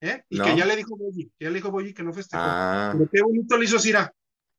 ¿Eh? 0.00 0.24
Y 0.28 0.38
No. 0.38 0.44
que 0.44 0.56
ya 0.56 0.64
le 0.64 0.76
dijo 0.76 0.96
Boyi, 0.96 1.30
ya 1.38 1.48
le 1.48 1.54
dijo 1.56 1.70
Boyi 1.70 1.94
que 1.94 2.02
no 2.02 2.12
festejó. 2.12 2.42
Ah. 2.44 2.92
Pero 2.96 3.10
qué 3.12 3.22
bonito 3.22 3.56
le 3.56 3.64
hizo 3.64 3.78
Cira. 3.78 4.12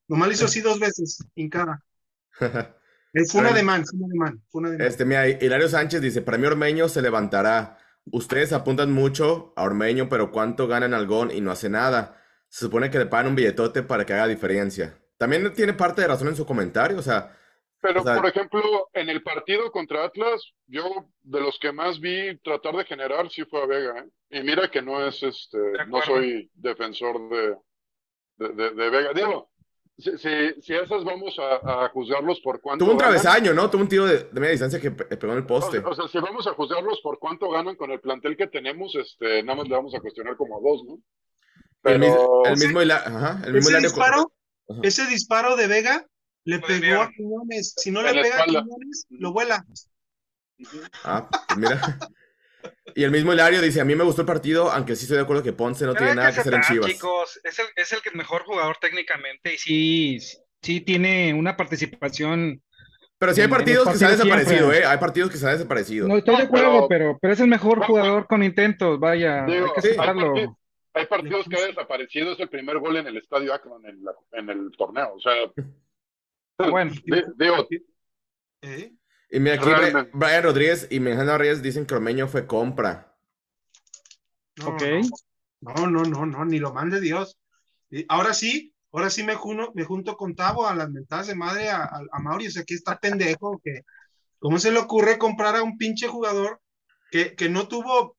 Nomás 0.08 0.28
le 0.30 0.34
hizo 0.36 0.46
así 0.46 0.62
dos 0.62 0.80
veces, 0.80 1.24
hincada. 1.36 1.84
Eh, 3.14 3.24
Fue 3.26 3.40
una 3.42 3.54
de 3.54 3.64
man, 3.64 3.84
fue 3.86 3.98
una 3.98 4.08
de 4.10 4.20
man, 4.20 4.44
fue 4.50 4.60
una 4.60 4.70
de 4.70 4.78
man. 4.78 4.88
Este, 4.88 5.06
mira, 5.06 5.28
Hilario 5.28 5.70
Sánchez 5.70 6.02
dice, 6.02 6.22
para 6.22 6.38
mí 6.38 6.46
Ormeño 6.46 6.88
se 6.90 7.02
levantará. 7.02 7.78
Ustedes 8.12 8.52
apuntan 8.54 8.92
mucho 8.92 9.54
a 9.56 9.64
Ormeño, 9.64 10.08
pero 10.10 10.30
¿cuánto 10.30 10.68
gana 10.68 10.86
en 10.86 10.94
Algón 10.94 11.32
y 11.32 11.40
no 11.42 11.50
hace 11.50 11.70
nada? 11.70 12.22
Se 12.50 12.66
supone 12.66 12.92
que 12.92 13.00
le 13.00 13.06
pagan 13.08 13.28
un 13.28 13.36
billetote 13.36 13.82
para 13.82 14.06
que 14.06 14.14
haga 14.14 14.28
diferencia. 14.28 15.00
También 15.18 15.52
tiene 15.54 15.74
parte 15.74 16.02
de 16.02 16.08
razón 16.10 16.28
en 16.28 16.36
su 16.36 16.46
comentario, 16.46 16.98
o 17.00 17.02
sea, 17.02 17.36
Pero, 17.80 18.01
O 18.01 18.03
sea- 18.03 18.15
por 18.15 18.25
ejemplo, 18.28 18.89
en 18.93 19.09
el 19.09 19.21
partido 19.21 19.71
contra 19.71 20.03
Atlas, 20.05 20.41
yo 20.65 20.84
de 21.21 21.41
los 21.41 21.59
que 21.59 21.71
más 21.71 21.99
vi 21.99 22.38
tratar 22.39 22.75
de 22.75 22.86
generar 22.86 23.30
sí 23.30 23.43
fue 23.45 23.61
a 23.61 23.65
Vega, 23.67 23.99
¿eh? 23.99 24.39
Y 24.39 24.43
mira 24.43 24.69
que 24.69 24.82
no 24.82 25.05
es 25.05 25.21
este, 25.23 25.57
no 25.88 26.01
soy 26.01 26.49
defensor 26.55 27.30
de, 27.30 27.55
de, 28.38 28.49
de- 28.53 28.71
de 28.71 28.89
Vega. 28.89 29.13
Digo, 29.13 29.51
si, 29.97 30.11
si, 30.17 30.61
si 30.61 30.73
esas 30.75 31.03
vamos 31.03 31.38
a, 31.39 31.86
a 31.86 31.89
juzgarlos 31.89 32.39
por 32.41 32.61
cuánto 32.61 32.84
tuvo 32.86 32.93
un 32.93 32.97
ganan, 32.97 33.15
travesaño, 33.21 33.53
¿no? 33.53 33.69
Tuvo 33.69 33.84
un 33.84 33.88
tiro 33.89 34.05
de, 34.05 34.23
de 34.23 34.39
media 34.39 34.51
distancia 34.51 34.80
que 34.82 34.91
pe- 34.91 35.15
pegó 35.17 35.34
en 35.34 35.39
el 35.39 35.45
poste. 35.45 35.78
o 35.80 35.93
sea, 35.95 36.07
si 36.07 36.17
vamos 36.19 36.45
a 36.47 36.53
juzgarlos 36.53 36.99
por 37.01 37.19
cuánto 37.19 37.49
ganan 37.49 37.75
con 37.75 37.91
el 37.91 37.99
plantel 37.99 38.36
que 38.36 38.47
tenemos, 38.47 38.95
este, 38.95 39.43
nada 39.43 39.57
más 39.59 39.67
le 39.67 39.75
vamos 39.75 39.93
a 39.95 39.99
cuestionar 39.99 40.36
como 40.36 40.57
a 40.57 40.61
dos, 40.61 40.84
¿no? 40.84 40.93
El, 41.84 41.99
Pero 42.01 42.43
el 42.45 42.57
mismo, 42.57 42.82
Hila- 42.82 43.03
ajá, 43.05 43.41
el 43.45 43.53
mismo 43.53 43.59
Ese 43.59 43.69
Hilario, 43.69 43.89
disparo, 43.89 44.32
Ajá. 44.69 44.80
ese 44.84 45.05
disparo 45.07 45.55
de 45.55 45.67
Vega 45.67 46.05
le 46.48 46.60
pegó 46.60 47.02
a 47.02 47.12
Quiñones. 47.12 47.74
Si 47.78 47.91
no 47.91 48.02
le 48.02 48.14
pega 48.22 48.41
a. 48.41 48.45
Quiñones, 48.45 49.06
lo 49.10 49.34
vuela. 49.34 49.66
Ah, 51.04 51.30
pues 51.30 51.58
mira. 51.60 51.82
Y 52.95 53.04
el 53.04 53.12
mismo 53.12 53.34
Hilario 53.34 53.62
dice, 53.62 53.82
a 53.82 53.86
mí 53.86 53.95
me 53.95 54.04
gustó 54.04 54.22
el 54.22 54.28
partido, 54.28 54.72
aunque 54.72 54.95
sí 54.95 55.04
estoy 55.04 55.18
de 55.18 55.24
acuerdo 55.24 55.43
que 55.43 55.54
Ponce 55.54 55.86
no 55.86 55.93
tiene 55.93 56.16
nada 56.16 56.32
que 56.34 56.39
hacer 56.39 56.54
en 56.54 56.62
Chivas. 56.62 56.89
chicos, 56.89 57.39
es 57.43 57.60
el, 57.60 57.66
es 57.76 57.91
el 57.93 58.00
mejor 58.16 58.43
jugador 58.43 58.78
técnicamente 58.82 59.54
y 59.54 59.58
sí, 59.58 60.20
sí 60.62 60.82
tiene 60.82 61.34
una 61.34 61.56
participación. 61.56 62.62
Pero 63.20 63.34
sí 63.34 63.41
hay 63.41 63.48
partidos 63.48 63.88
que 63.89 63.98
se 63.98 64.06
han 64.06 64.12
partidos 64.12 64.26
desaparecido, 64.38 64.70
siempre. 64.72 64.80
¿eh? 64.80 64.86
Hay 64.86 64.98
partidos 65.00 65.32
que 65.32 65.38
se 65.38 65.45
han 65.48 65.54
desaparecido. 65.54 66.08
No 66.08 66.18
estoy 66.18 66.36
de 66.36 66.41
No, 66.43 66.48
acuerdo, 66.48 66.88
pero, 66.88 67.18
pero 67.22 67.34
es 67.34 67.39
el 67.39 67.48
mejor 67.48 67.84
jugador 67.86 68.26
con 68.28 68.41
intentos, 68.43 69.00
vaya, 69.00 69.43
Digo, 69.45 69.66
hay 69.68 69.72
que 69.76 69.82
sí, 69.82 69.88
aceptarlo. 69.89 70.34
partidos- 70.34 70.56
Hay 70.93 71.06
partidos 71.06 71.45
que 71.50 71.56
ha 71.58 71.66
desaparecido, 71.68 72.32
es 72.32 72.39
el 72.39 72.50
primer 72.50 72.80
gol 72.80 72.98
en 72.98 73.06
el 73.08 73.18
estadio 73.18 73.54
Akron 73.54 73.86
en, 73.86 74.04
la- 74.04 74.16
en 74.32 74.50
el 74.50 74.72
torneo. 74.78 75.14
O 75.16 75.20
sea, 75.20 75.34
Bueno, 76.58 76.91
di- 77.05 77.24
digo, 77.38 77.68
¿Eh? 78.62 78.93
Y 79.30 79.39
mira, 79.39 79.55
aquí 79.55 79.66
Realmente. 79.66 80.12
Brian 80.14 80.43
Rodríguez 80.43 80.88
y 80.89 80.99
Mejano 80.99 81.38
Reyes 81.38 81.62
dicen 81.62 81.86
que 81.86 81.95
Ormeño 81.95 82.28
fue 82.28 82.47
compra. 82.47 83.16
No, 84.58 84.70
Ok. 84.70 84.84
No, 85.62 85.88
no, 85.88 86.03
no, 86.03 86.26
no, 86.26 86.45
ni 86.45 86.60
lo 86.60 86.74
mande 86.74 86.99
Dios. 87.01 87.38
Y 87.89 88.05
ahora 88.10 88.34
sí, 88.34 88.74
ahora 88.91 89.10
sí 89.10 89.24
me 89.24 89.36
junto, 89.36 89.72
me 89.74 89.84
junto 89.86 90.16
con 90.16 90.36
Tavo 90.36 90.68
a 90.68 90.76
las 90.76 90.89
mentadas 90.89 91.28
de 91.28 91.36
madre 91.36 91.70
a, 91.70 91.84
a, 91.84 92.01
a 92.12 92.20
Mauri. 92.20 92.47
O 92.47 92.51
sea, 92.51 92.64
que 92.64 92.76
está 92.76 92.97
pendejo, 92.99 93.60
que 93.64 93.82
¿cómo 94.39 94.60
se 94.60 94.72
le 94.72 94.80
ocurre 94.80 95.18
comprar 95.18 95.55
a 95.55 95.64
un 95.64 95.78
pinche 95.78 96.08
jugador 96.08 96.62
que, 97.12 97.36
que 97.36 97.49
no 97.49 97.68
tuvo 97.68 98.18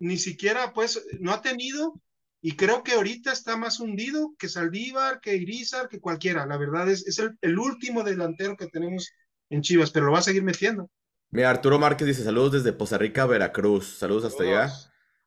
ni 0.00 0.16
siquiera, 0.16 0.72
pues, 0.72 1.04
no 1.20 1.32
ha 1.32 1.42
tenido, 1.42 2.00
y 2.40 2.56
creo 2.56 2.82
que 2.82 2.92
ahorita 2.92 3.32
está 3.32 3.56
más 3.56 3.80
hundido 3.80 4.34
que 4.38 4.48
Saldívar, 4.48 5.20
que 5.20 5.36
Irizar, 5.36 5.88
que 5.88 6.00
cualquiera. 6.00 6.46
La 6.46 6.56
verdad 6.56 6.88
es, 6.88 7.06
es 7.06 7.18
el, 7.18 7.36
el 7.40 7.58
último 7.58 8.04
delantero 8.04 8.56
que 8.56 8.68
tenemos 8.68 9.10
en 9.50 9.62
Chivas, 9.62 9.90
pero 9.90 10.06
lo 10.06 10.12
va 10.12 10.18
a 10.18 10.22
seguir 10.22 10.42
metiendo. 10.42 10.90
Mira, 11.30 11.50
Arturo 11.50 11.78
Márquez 11.78 12.06
dice 12.06 12.24
saludos 12.24 12.52
desde 12.52 12.72
Poza 12.72 12.96
Rica, 12.96 13.26
Veracruz. 13.26 13.98
Saludos 13.98 14.24
hasta 14.24 14.44
allá. 14.44 14.72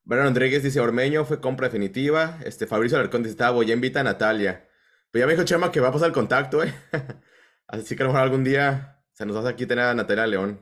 Brian 0.04 0.28
Rodríguez 0.28 0.64
dice 0.64 0.80
Ormeño 0.80 1.26
fue 1.26 1.40
compra 1.40 1.68
definitiva. 1.68 2.40
Este 2.44 2.66
Fabricio 2.66 2.98
Alarcón 2.98 3.24
dice 3.24 3.36
Tavo, 3.36 3.62
ya 3.62 3.74
invita 3.74 4.00
a 4.00 4.04
Natalia. 4.04 4.68
Pero 5.12 5.24
ya 5.24 5.28
me 5.28 5.34
dijo 5.34 5.46
Chema 5.46 5.72
que 5.72 5.80
va 5.80 5.90
a 5.90 5.92
pasar 5.92 6.08
el 6.08 6.14
contacto, 6.14 6.64
¿eh? 6.64 6.74
Así 7.68 7.96
que 7.96 8.04
a 8.04 8.06
lo 8.08 8.14
mejor 8.14 8.24
algún 8.24 8.44
día 8.44 9.04
se 9.12 9.26
nos 9.26 9.36
hace 9.36 9.50
aquí 9.50 9.66
tener 9.66 9.86
a 9.86 9.94
Natalia 9.94 10.26
León. 10.26 10.60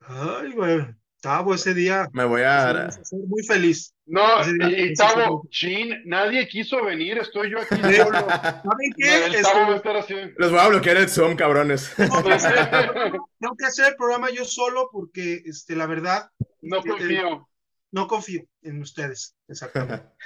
Ay, 0.00 0.52
güey, 0.52 0.86
Tavo 1.20 1.54
ese 1.54 1.74
día. 1.74 2.08
Me 2.12 2.24
voy 2.24 2.42
a... 2.42 2.90
ser 2.90 3.18
muy 3.26 3.42
feliz. 3.42 3.92
no, 4.06 4.22
y, 4.68 4.94
Tavo, 4.94 5.46
chin, 5.50 6.02
nadie 6.04 6.46
quiso 6.46 6.84
venir, 6.84 7.18
estoy 7.18 7.50
yo 7.50 7.58
aquí 7.60 7.74
solo. 7.96 8.18
¿Saben 8.28 8.92
qué? 8.96 9.24
El 9.26 9.42
Tavo 9.42 9.60
va 9.68 9.72
a 9.72 9.76
estar 9.76 9.96
así. 9.96 10.14
Los 10.36 10.50
voy 10.50 10.60
a 10.60 10.68
bloquear 10.68 10.96
el 10.98 11.08
Zoom, 11.08 11.34
cabrones. 11.36 11.90
tengo, 11.96 12.22
que 12.22 12.32
hacer, 12.32 12.70
tengo 13.40 13.56
que 13.58 13.64
hacer 13.66 13.88
el 13.88 13.96
programa 13.96 14.30
yo 14.30 14.44
solo 14.44 14.88
porque, 14.92 15.42
este, 15.46 15.74
la 15.74 15.86
verdad, 15.86 16.30
No 16.62 16.82
confío. 16.82 17.48
no 17.92 18.06
confío 18.06 18.42
en 18.62 18.80
ustedes. 18.82 19.34
Exactamente. 19.48 20.04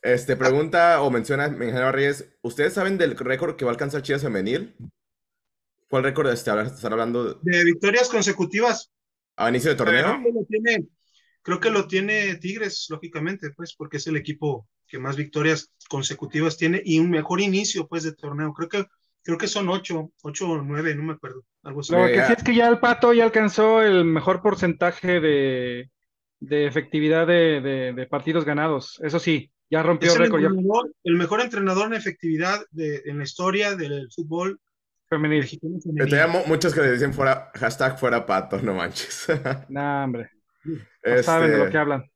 Este, 0.00 0.36
pregunta 0.36 1.02
o 1.02 1.10
menciona 1.10 1.48
Mejano 1.48 1.90
Reyes, 1.90 2.24
¿ustedes 2.42 2.72
saben 2.72 2.98
del 2.98 3.16
récord 3.18 3.56
que 3.56 3.64
va 3.64 3.72
a 3.72 3.74
alcanzar 3.74 4.00
Chivas 4.00 4.22
Femenil? 4.22 4.76
¿Cuál 5.90 6.04
récord 6.04 6.28
este, 6.30 6.50
hablar- 6.50 6.66
están 6.66 6.92
hablando 6.92 7.34
De 7.42 7.64
victorias 7.64 8.08
consecutivas, 8.08 8.92
a 9.38 9.48
inicio 9.48 9.70
de 9.70 9.76
torneo? 9.76 10.18
creo 10.20 10.22
que 10.24 10.32
lo 10.32 10.44
tiene, 10.46 10.86
creo 11.42 11.60
que 11.60 11.70
lo 11.70 11.86
tiene 11.86 12.34
Tigres, 12.36 12.86
lógicamente, 12.90 13.50
pues, 13.56 13.74
porque 13.76 13.96
es 13.98 14.06
el 14.06 14.16
equipo 14.16 14.68
que 14.86 14.98
más 14.98 15.16
victorias 15.16 15.72
consecutivas 15.88 16.56
tiene 16.56 16.82
y 16.84 16.98
un 16.98 17.10
mejor 17.10 17.40
inicio, 17.40 17.86
pues, 17.86 18.02
de 18.02 18.12
torneo. 18.14 18.52
Creo 18.52 18.68
que, 18.68 18.84
creo 19.22 19.38
que 19.38 19.46
son 19.48 19.68
ocho, 19.68 20.12
ocho 20.22 20.48
o 20.50 20.62
nueve, 20.62 20.94
no 20.94 21.02
me 21.02 21.12
acuerdo, 21.14 21.44
algo 21.62 21.80
así. 21.80 21.92
Lo 21.92 22.04
que 22.06 22.12
Mira. 22.12 22.26
sí 22.26 22.32
es 22.36 22.42
que 22.44 22.54
ya 22.54 22.68
el 22.68 22.78
Pato 22.80 23.12
ya 23.12 23.24
alcanzó 23.24 23.82
el 23.82 24.04
mejor 24.04 24.42
porcentaje 24.42 25.20
de, 25.20 25.90
de 26.40 26.66
efectividad 26.66 27.26
de, 27.26 27.60
de- 27.60 27.92
de 27.92 28.06
partidos 28.06 28.44
ganados. 28.44 28.98
Eso 29.02 29.18
sí, 29.18 29.50
ya 29.70 29.82
rompió 29.82 30.08
Es 30.08 30.16
el, 30.16 30.22
récord 30.22 30.42
ya 30.42 30.48
el 31.04 31.16
mejor 31.16 31.40
entrenador 31.40 31.86
en 31.86 31.94
efectividad 31.94 32.60
de, 32.70 33.02
en 33.04 33.18
la 33.18 33.24
historia 33.24 33.76
del 33.76 34.08
fútbol 34.14 34.60
femenil. 35.08 35.44
femenil. 35.46 36.28
mu- 36.28 36.46
muchos 36.46 36.74
que 36.74 36.80
le 36.82 36.92
dicen 36.92 37.12
fuera, 37.14 37.50
hashtag 37.54 37.98
fuera 37.98 38.24
pato, 38.26 38.60
no 38.62 38.74
manches. 38.74 39.26
Nah, 39.68 40.04
hombre, 40.04 40.30
no 40.64 40.74
Este, 41.02 41.22
saben 41.22 41.50
de 41.50 41.58
lo 41.58 41.70
que 41.70 41.78
hablan. 41.78 42.10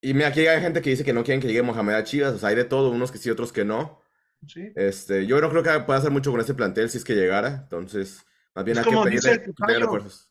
Y 0.00 0.14
mira, 0.14 0.28
aquí 0.28 0.46
hay 0.46 0.60
gente 0.60 0.82
que 0.82 0.90
dice 0.90 1.04
que 1.04 1.12
no 1.12 1.22
quieren 1.22 1.40
que 1.40 1.46
llegue 1.46 1.62
Mohamed 1.62 1.94
a 1.94 2.04
Chivas, 2.04 2.34
o 2.34 2.38
sea, 2.38 2.48
hay 2.50 2.56
de 2.56 2.64
todo, 2.64 2.90
unos 2.90 3.12
que 3.12 3.18
sí, 3.18 3.30
otros 3.30 3.52
que 3.52 3.64
no. 3.64 4.00
Sí. 4.46 4.72
Este, 4.74 5.26
yo 5.26 5.40
no 5.40 5.48
creo 5.50 5.62
que 5.62 5.70
pueda 5.86 6.00
hacer 6.00 6.10
mucho 6.10 6.32
con 6.32 6.40
este 6.40 6.54
plantel 6.54 6.90
si 6.90 6.98
es 6.98 7.04
que 7.04 7.14
llegara, 7.14 7.60
entonces, 7.62 8.24
más 8.54 8.64
bien 8.64 8.76
Es 8.76 8.84
hay 8.84 8.90
que 8.90 8.94
como 8.96 9.06
dice 9.06 9.28
pedirle 9.38 9.54
tocayo. 9.54 9.78
refuerzos. 9.80 10.30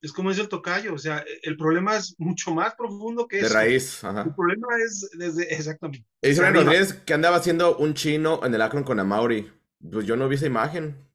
Es 0.00 0.12
como 0.12 0.30
dice 0.30 0.42
el 0.42 0.48
tocayo, 0.48 0.94
o 0.94 0.98
sea, 0.98 1.24
el 1.42 1.56
problema 1.56 1.96
es 1.96 2.14
mucho 2.18 2.52
más 2.52 2.76
profundo 2.76 3.26
que 3.26 3.38
De 3.38 3.46
eso. 3.46 3.54
raíz, 3.54 4.04
ajá. 4.04 4.22
El 4.22 4.34
problema 4.36 4.68
es 4.86 5.10
desde, 5.18 5.52
exactamente. 5.52 6.06
Y 6.22 6.28
dice. 6.28 6.48
Rodríguez 6.48 6.92
que 6.92 7.14
andaba 7.14 7.36
haciendo 7.38 7.76
un 7.78 7.94
chino 7.94 8.40
en 8.44 8.54
el 8.54 8.62
Akron 8.62 8.84
con 8.84 9.00
Amauri. 9.00 9.50
Pues 9.90 10.06
yo 10.06 10.14
no 10.16 10.28
vi 10.28 10.36
esa 10.36 10.46
imagen. 10.46 11.07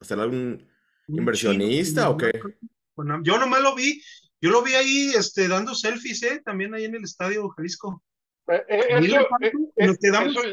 ¿Será 0.00 0.22
algún 0.22 0.66
inversionista 1.08 2.02
chino, 2.02 2.10
o 2.12 2.16
qué? 2.16 2.32
Bueno, 2.96 3.20
yo 3.22 3.38
nomás 3.38 3.62
lo 3.62 3.74
vi, 3.74 4.02
yo 4.40 4.50
lo 4.50 4.62
vi 4.62 4.72
ahí 4.74 5.12
este, 5.16 5.48
dando 5.48 5.74
selfies, 5.74 6.22
¿eh? 6.22 6.40
También 6.44 6.74
ahí 6.74 6.84
en 6.84 6.94
el 6.94 7.04
estadio 7.04 7.48
Jalisco. 7.50 8.02
Eh, 8.48 8.62
eh, 8.68 8.80
eso, 8.88 9.20
eh, 9.40 9.52
nos 9.86 9.96
eh, 9.96 9.98
quedamos, 10.00 10.36
eso- 10.36 10.44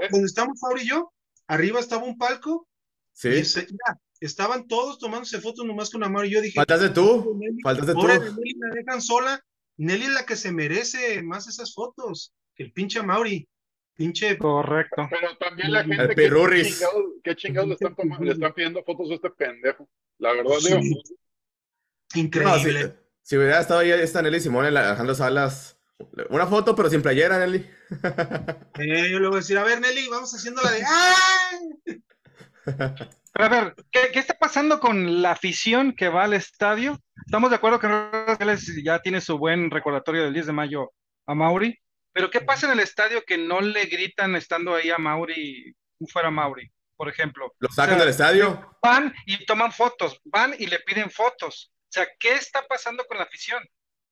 eh, 0.00 0.08
donde 0.10 0.26
estamos 0.26 0.58
Fauri 0.60 0.82
y 0.82 0.88
yo, 0.88 1.12
arriba 1.48 1.80
estaba 1.80 2.04
un 2.04 2.16
palco, 2.16 2.68
y 3.14 3.18
Sí. 3.18 3.28
ese- 3.28 3.66
mira, 3.70 3.98
estaban 4.20 4.66
todos 4.68 4.98
tomándose 4.98 5.40
fotos 5.40 5.66
nomás 5.66 5.90
con 5.90 6.02
Amaro 6.04 6.26
y 6.26 6.30
yo 6.30 6.40
dije, 6.40 6.54
Faltaste 6.56 6.90
tú. 6.90 7.24
"Pobre 7.24 7.38
Nelly, 7.48 7.62
Faltaste 7.62 7.92
pobre 7.92 8.16
tú. 8.18 8.22
de 8.24 8.30
Nelly, 8.30 8.54
me 8.58 8.70
dejan 8.76 9.02
sola. 9.02 9.44
Nelly 9.78 10.04
es 10.04 10.10
la 10.12 10.24
que 10.26 10.36
se 10.36 10.52
merece 10.52 11.22
más 11.22 11.48
esas 11.48 11.74
fotos 11.74 12.32
que 12.54 12.62
el 12.64 12.72
pinche 12.72 13.02
Mauri. 13.02 13.48
Pinche 14.02 14.36
Correcto. 14.38 15.06
Pero 15.10 15.36
también 15.36 15.72
la 15.72 15.84
gente, 15.84 16.08
¿qué 16.08 16.14
Pirurris. 16.14 16.78
chingados, 16.78 17.04
qué 17.22 17.36
chingados 17.36 17.68
le 17.68 17.74
están, 17.74 17.94
toma- 17.94 18.18
le 18.20 18.32
están 18.32 18.52
pidiendo 18.52 18.82
fotos 18.82 19.10
a 19.10 19.14
este 19.14 19.30
pendejo? 19.30 19.88
La 20.18 20.32
verdad, 20.32 20.54
digo, 20.66 20.80
Sí. 20.82 20.90
No, 20.94 21.00
si, 22.12 22.20
increíble. 22.20 22.94
si 23.22 23.36
hubiera 23.36 23.60
estado 23.60 23.80
ahí 23.80 23.90
esta 23.90 24.20
Nelly 24.22 24.40
Simón 24.40 24.66
en 24.66 24.74
la- 24.74 24.88
Alejandro 24.88 25.14
Salas. 25.14 25.78
Una 26.30 26.46
foto, 26.48 26.74
pero 26.74 26.90
sin 26.90 27.00
playera, 27.00 27.38
Nelly. 27.38 27.64
Eh, 28.80 29.10
yo 29.12 29.20
le 29.20 29.28
voy 29.28 29.36
a 29.36 29.40
decir, 29.40 29.56
a 29.58 29.64
ver, 29.64 29.80
Nelly, 29.80 30.08
vamos 30.08 30.34
haciendo 30.34 30.60
la 30.62 30.70
de 30.72 30.82
¡Ay! 30.84 32.02
Pero 32.64 33.44
a 33.44 33.48
ver, 33.48 33.74
¿qué, 33.90 34.00
qué 34.12 34.18
está 34.18 34.34
pasando 34.38 34.78
con 34.80 35.22
la 35.22 35.30
afición 35.32 35.94
que 35.96 36.08
va 36.08 36.24
al 36.24 36.34
estadio? 36.34 36.98
Estamos 37.26 37.50
de 37.50 37.56
acuerdo 37.56 37.78
que 37.80 37.88
ya 38.84 38.98
tiene 39.00 39.20
su 39.20 39.38
buen 39.38 39.70
recordatorio 39.70 40.24
del 40.24 40.34
10 40.34 40.46
de 40.46 40.52
mayo 40.52 40.92
a 41.26 41.34
Mauri, 41.34 41.78
pero 42.12 42.30
¿qué 42.30 42.40
pasa 42.40 42.66
en 42.66 42.72
el 42.72 42.80
estadio 42.80 43.24
que 43.24 43.38
no 43.38 43.60
le 43.60 43.86
gritan 43.86 44.36
estando 44.36 44.74
ahí 44.74 44.90
a 44.90 44.98
Mauri, 44.98 45.74
fuera 46.12 46.30
Mauri, 46.30 46.70
por 46.96 47.08
ejemplo? 47.08 47.54
Lo 47.58 47.68
sacan 47.68 47.94
O 47.94 47.96
sea, 47.96 48.00
del 48.04 48.08
estadio. 48.10 48.78
Van 48.82 49.14
y 49.26 49.44
toman 49.46 49.72
fotos, 49.72 50.20
van 50.24 50.54
y 50.58 50.66
le 50.66 50.80
piden 50.80 51.10
fotos. 51.10 51.72
O 51.88 51.92
sea, 51.92 52.06
¿qué 52.18 52.34
está 52.34 52.66
pasando 52.66 53.04
con 53.06 53.18
la 53.18 53.24
afición? 53.24 53.62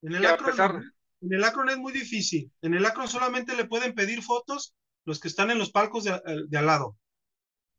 En 0.03 0.15
el 0.15 0.27
Akron, 0.27 0.51
pesar- 0.51 0.75
no. 0.75 0.83
en 1.23 1.33
el 1.35 1.45
Akron 1.45 1.69
es 1.71 1.77
muy 1.79 1.93
difícil. 1.93 2.51
En 2.63 2.75
el 2.75 2.85
Akron 2.87 3.09
solamente 3.09 3.55
le 3.55 3.65
pueden 3.67 3.95
pedir 3.95 4.23
fotos 4.23 4.75
los 5.05 5.19
que 5.21 5.29
están 5.29 5.51
en 5.51 5.59
los 5.59 5.71
palcos 5.71 6.05
de, 6.05 6.21
de 6.49 6.59
al 6.59 6.67
lado. 6.67 6.97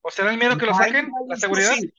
¿O 0.01 0.09
será 0.09 0.32
el 0.32 0.38
miedo 0.38 0.57
que 0.57 0.65
lo 0.65 0.74
saquen? 0.74 1.11
¿La 1.28 1.36
seguridad? 1.36 1.74
sí. 1.76 1.93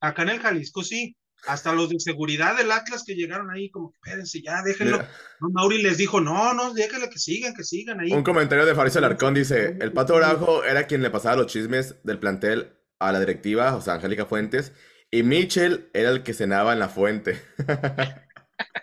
Acá 0.00 0.22
en 0.22 0.28
el 0.30 0.40
Jalisco 0.40 0.82
sí. 0.82 1.16
Hasta 1.46 1.72
los 1.72 1.90
de 1.90 2.00
seguridad 2.00 2.56
del 2.56 2.70
Atlas 2.72 3.04
que 3.06 3.14
llegaron 3.14 3.50
ahí, 3.50 3.70
como 3.70 3.90
que 3.92 3.96
espérense, 4.04 4.42
ya 4.42 4.62
déjenlo. 4.62 4.98
No, 5.40 5.50
Mauri 5.50 5.82
les 5.82 5.98
dijo, 5.98 6.20
no, 6.20 6.54
no, 6.54 6.72
déjenle 6.72 7.08
que 7.10 7.18
sigan, 7.18 7.54
que 7.54 7.64
sigan 7.64 8.00
ahí. 8.00 8.12
un 8.12 8.22
comentario 8.22 8.64
de 8.64 8.74
Fabricio 8.74 8.98
Alarcón 8.98 9.34
dice: 9.34 9.76
El 9.80 9.92
pato 9.92 10.16
Bravo 10.16 10.64
era 10.64 10.86
quien 10.86 11.02
le 11.02 11.10
pasaba 11.10 11.36
los 11.36 11.46
chismes 11.46 11.96
del 12.04 12.18
plantel 12.18 12.72
a 12.98 13.12
la 13.12 13.20
directiva, 13.20 13.74
o 13.76 13.80
sea, 13.80 13.94
Angélica 13.94 14.26
Fuentes. 14.26 14.72
Y 15.10 15.22
Mitchell 15.22 15.90
era 15.92 16.10
el 16.10 16.22
que 16.24 16.34
cenaba 16.34 16.72
en 16.72 16.78
la 16.80 16.88
fuente. 16.88 17.40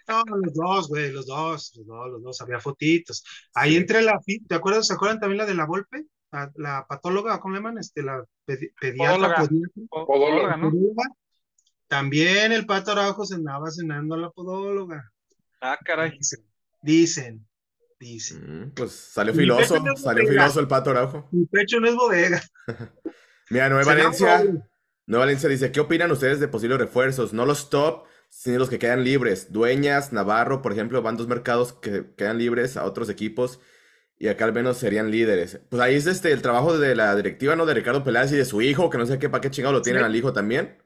No, 0.07 0.23
los 0.25 0.53
dos, 0.53 0.87
güey, 0.89 1.11
los 1.11 1.25
dos, 1.25 1.71
los 1.77 1.87
dos, 1.87 2.09
los 2.11 2.23
dos, 2.23 2.41
había 2.41 2.59
fotitos. 2.59 3.23
Ahí 3.53 3.77
entre 3.77 4.01
la, 4.01 4.19
¿te 4.47 4.55
acuerdas? 4.55 4.87
¿Se 4.87 4.93
acuerdan 4.93 5.19
también 5.21 5.37
la 5.37 5.45
de 5.45 5.55
la 5.55 5.65
Volpe? 5.65 6.05
La, 6.31 6.51
la 6.55 6.85
patóloga, 6.87 7.39
¿cómo 7.39 7.53
le 7.53 7.59
llaman? 7.61 7.77
Este, 7.77 8.03
la 8.03 8.21
pedi- 8.45 8.73
pediatra, 8.79 9.45
Podóloga. 9.47 9.47
Podóloga. 9.89 10.05
podóloga, 10.05 10.57
¿no? 10.57 10.71
podóloga. 10.71 11.03
También 11.91 12.53
el 12.53 12.65
pato 12.65 12.93
Araujo 12.93 13.25
se 13.25 13.35
andaba 13.35 13.69
cenando 13.69 14.15
a 14.15 14.17
la 14.17 14.29
podóloga. 14.29 15.11
Ah, 15.59 15.77
caray. 15.83 16.11
Dicen, 16.17 16.39
dicen, 16.81 17.47
dicen. 17.99 18.61
Mm, 18.67 18.71
Pues 18.71 18.93
salió 18.93 19.33
filoso, 19.33 19.77
no 19.81 19.97
salió 19.97 20.23
bodega. 20.23 20.43
filoso 20.43 20.59
el 20.61 20.67
pato 20.69 20.91
Araujo. 20.91 21.27
Mi 21.33 21.45
pecho 21.47 21.81
no 21.81 21.89
es 21.89 21.95
bodega. 21.95 22.41
Mira, 23.49 23.67
Nueva 23.67 23.83
Valencia. 23.83 24.41
Nueva 25.05 25.25
Valencia 25.25 25.49
dice, 25.49 25.73
¿qué 25.73 25.81
opinan 25.81 26.09
ustedes 26.13 26.39
de 26.39 26.47
posibles 26.47 26.77
refuerzos? 26.79 27.33
No 27.33 27.45
los 27.45 27.69
top, 27.69 28.05
sino 28.29 28.59
los 28.59 28.69
que 28.69 28.79
quedan 28.79 29.03
libres. 29.03 29.51
Dueñas, 29.51 30.13
Navarro, 30.13 30.61
por 30.61 30.71
ejemplo, 30.71 31.01
van 31.01 31.17
dos 31.17 31.27
mercados 31.27 31.73
que 31.73 32.05
quedan 32.15 32.37
libres 32.37 32.77
a 32.77 32.85
otros 32.85 33.09
equipos. 33.09 33.59
y 34.17 34.29
acá 34.29 34.45
al 34.45 34.53
menos 34.53 34.77
serían 34.77 35.11
líderes. 35.11 35.59
Pues 35.69 35.81
ahí 35.81 35.95
es 35.95 36.05
este 36.07 36.31
el 36.31 36.41
trabajo 36.41 36.77
de 36.79 36.95
la 36.95 37.13
directiva, 37.17 37.57
¿no? 37.57 37.65
De 37.65 37.73
Ricardo 37.73 38.03
Peláez 38.05 38.31
y 38.31 38.37
de 38.37 38.45
su 38.45 38.61
hijo, 38.61 38.89
que 38.89 38.97
no 38.97 39.05
sé 39.05 39.19
qué, 39.19 39.27
para 39.29 39.41
qué 39.41 39.49
chingado 39.51 39.73
lo 39.73 39.81
tienen 39.81 40.03
al 40.05 40.15
hijo 40.15 40.31
también. 40.31 40.77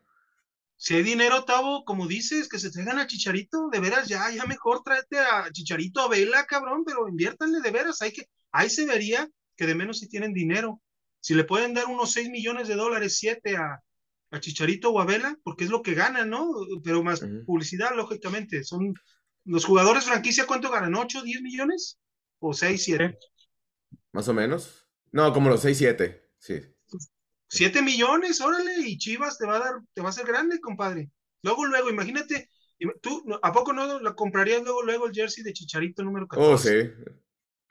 Si 0.85 0.93
hay 0.93 1.01
dinero, 1.01 1.45
Tavo, 1.45 1.83
como 1.83 2.05
dices, 2.05 2.47
que 2.47 2.59
se 2.59 2.69
traigan 2.69 2.99
a 2.99 3.07
Chicharito, 3.07 3.69
de 3.71 3.79
veras, 3.79 4.07
ya, 4.07 4.29
ya 4.29 4.45
mejor 4.45 4.83
tráete 4.83 5.17
a 5.17 5.51
Chicharito 5.51 5.99
a 5.99 6.07
Vela, 6.07 6.45
cabrón, 6.45 6.83
pero 6.85 7.07
inviértanle 7.07 7.59
de 7.61 7.71
veras, 7.71 8.03
hay 8.03 8.11
que, 8.11 8.29
ahí 8.51 8.69
se 8.69 8.85
vería 8.85 9.27
que 9.55 9.65
de 9.65 9.73
menos 9.73 9.97
si 9.97 10.07
tienen 10.07 10.31
dinero. 10.31 10.79
Si 11.21 11.33
le 11.33 11.43
pueden 11.43 11.73
dar 11.73 11.87
unos 11.87 12.11
6 12.11 12.29
millones 12.29 12.67
de 12.67 12.75
dólares, 12.75 13.17
7 13.17 13.57
a, 13.57 13.81
a 14.29 14.39
Chicharito 14.39 14.91
o 14.91 14.99
a 14.99 15.05
Vela, 15.05 15.35
porque 15.43 15.63
es 15.63 15.71
lo 15.71 15.81
que 15.81 15.95
ganan, 15.95 16.29
¿no? 16.29 16.51
Pero 16.83 17.01
más 17.01 17.25
publicidad, 17.47 17.95
lógicamente. 17.95 18.63
Son 18.63 18.93
los 19.45 19.65
jugadores 19.65 20.03
franquicia, 20.03 20.45
¿cuánto 20.45 20.69
ganan? 20.69 20.93
¿8, 20.93 21.23
10 21.23 21.41
millones? 21.41 21.97
¿O 22.37 22.53
6, 22.53 22.83
7? 22.83 23.17
Más 24.11 24.27
o 24.27 24.35
menos. 24.35 24.87
No, 25.11 25.33
como 25.33 25.49
los 25.49 25.61
6, 25.61 25.79
7, 25.79 26.29
sí. 26.37 26.61
7 27.55 27.81
millones, 27.81 28.41
órale, 28.41 28.73
y 28.79 28.97
Chivas 28.97 29.37
te 29.37 29.47
va 29.47 29.55
a 29.55 29.59
dar, 29.59 29.73
te 29.93 30.01
va 30.01 30.07
a 30.07 30.09
hacer 30.09 30.25
grande, 30.25 30.59
compadre. 30.59 31.09
Luego, 31.41 31.65
luego, 31.65 31.89
imagínate, 31.89 32.49
tú, 33.01 33.23
¿a 33.41 33.53
poco 33.53 33.71
no 33.71 33.99
la 34.01 34.13
comprarías 34.13 34.61
luego, 34.61 34.83
luego 34.83 35.07
el 35.07 35.13
jersey 35.13 35.41
de 35.41 35.53
Chicharito 35.53 36.03
número 36.03 36.27
14? 36.27 36.53
Oh, 36.53 36.57
sí. 36.57 36.91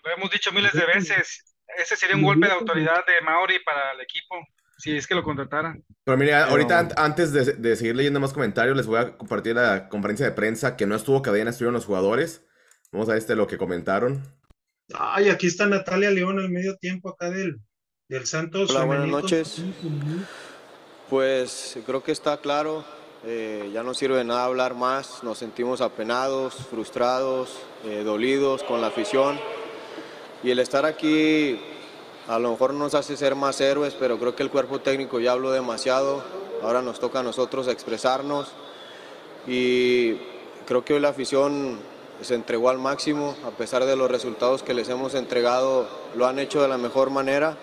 Lo 0.05 0.11
hemos 0.11 0.31
dicho 0.31 0.53
miles 0.53 0.73
de 0.73 0.87
veces. 0.87 1.57
Ese 1.79 1.97
sería 1.97 2.17
un 2.17 2.23
golpe 2.23 2.47
de 2.47 2.53
autoridad 2.53 3.05
de 3.07 3.21
Mauri 3.23 3.59
para 3.63 3.93
el 3.93 4.01
equipo, 4.01 4.37
si 4.79 4.97
es 4.97 5.07
que 5.07 5.15
lo 5.15 5.23
contrataran. 5.23 5.85
Pero 6.05 6.17
mira, 6.17 6.45
ahorita 6.45 6.89
antes 6.97 7.33
de, 7.33 7.77
seguir 7.77 7.97
leyendo 7.97 8.21
más 8.21 8.33
comentarios, 8.33 8.77
les 8.77 8.87
voy 8.87 8.99
a 8.99 9.19
compartir 9.19 9.55
la 9.57 9.91
conferencia 9.91 10.25
de 10.25 10.33
prensa 10.33 10.77
que 10.77 10.87
no 10.87 10.95
estuvo 10.95 11.21
cadena, 11.21 11.51
estuvieron 11.51 11.75
los 11.75 11.85
jugadores. 11.85 12.43
Vamos 12.91 13.09
a 13.09 13.13
ver 13.13 13.19
este 13.19 13.37
lo 13.37 13.47
que 13.47 13.59
comentaron. 13.59 14.23
Ay, 14.95 15.29
aquí 15.29 15.47
está 15.47 15.67
Natalia 15.67 16.11
León 16.11 16.39
al 16.39 16.51
medio 16.51 16.77
tiempo 16.77 17.11
acá 17.11 17.31
del, 17.31 17.61
del 18.09 18.27
Santos. 18.27 18.69
Hola, 18.69 18.85
buenas 18.85 19.09
noches. 19.09 19.63
Pues 21.09 21.79
creo 21.87 22.03
que 22.03 22.13
está 22.13 22.37
claro, 22.37 22.85
eh, 23.25 23.71
ya 23.73 23.83
no 23.83 23.95
sirve 23.95 24.19
de 24.19 24.25
nada 24.25 24.45
hablar 24.45 24.75
más, 24.75 25.23
nos 25.23 25.39
sentimos 25.39 25.81
apenados, 25.81 26.55
frustrados, 26.69 27.57
eh, 27.87 28.03
dolidos 28.05 28.63
con 28.63 28.83
la 28.83 28.89
afición 28.89 29.41
y 30.43 30.51
el 30.51 30.59
estar 30.59 30.85
aquí 30.85 31.59
a 32.29 32.39
lo 32.39 32.51
mejor 32.51 32.75
nos 32.75 32.95
hace 32.95 33.17
ser 33.17 33.37
más 33.37 33.59
héroes, 33.63 33.95
pero 33.95 34.19
creo 34.19 34.37
que 34.37 34.43
el 34.43 34.51
cuerpo 34.51 34.81
técnico 34.81 35.19
ya 35.19 35.33
habló 35.33 35.51
demasiado, 35.51 36.23
ahora 36.63 36.83
nos 36.83 37.01
toca 37.01 37.21
a 37.21 37.23
nosotros 37.23 37.69
expresarnos 37.69 38.53
y 39.47 40.17
creo 40.67 40.85
que 40.85 40.93
hoy 40.93 41.01
la 41.01 41.09
afición 41.09 41.79
se 42.21 42.35
entregó 42.35 42.69
al 42.69 42.79
máximo, 42.79 43.35
a 43.47 43.51
pesar 43.51 43.87
de 43.87 43.97
los 43.97 44.11
resultados 44.11 44.63
que 44.63 44.75
les 44.75 44.91
hemos 44.91 45.15
entregado, 45.15 45.89
lo 46.15 46.27
han 46.27 46.39
hecho 46.39 46.61
de 46.61 46.69
la 46.69 46.77
mejor 46.77 47.09
manera 47.09 47.57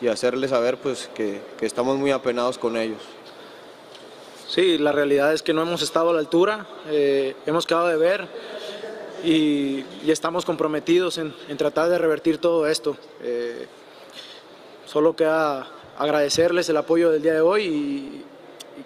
y 0.00 0.08
hacerles 0.08 0.50
saber 0.50 0.78
pues, 0.78 1.10
que, 1.14 1.40
estamos 1.60 1.98
muy 1.98 2.10
apenados 2.10 2.58
con 2.58 2.76
ellos. 2.76 3.02
Sí, 4.48 4.78
la 4.78 4.92
realidad 4.92 5.32
es 5.32 5.42
que 5.42 5.52
no 5.52 5.62
hemos 5.62 5.82
estado 5.82 6.10
a 6.10 6.12
la 6.12 6.18
altura, 6.18 6.66
eh, 6.88 7.36
hemos 7.46 7.66
quedado 7.66 7.88
de 7.88 7.96
ver 7.96 8.26
y, 9.22 9.84
estamos 10.06 10.44
comprometidos 10.44 11.18
en, 11.18 11.32
tratar 11.56 11.88
de 11.88 11.98
revertir 11.98 12.38
todo 12.38 12.66
esto. 12.66 12.96
Eh, 13.22 13.66
solo 14.86 15.14
queda 15.14 15.68
agradecerles 15.98 16.68
el 16.68 16.78
apoyo 16.78 17.10
del 17.10 17.22
día 17.22 17.34
de 17.34 17.40
hoy 17.40 17.64
y, 17.64 18.24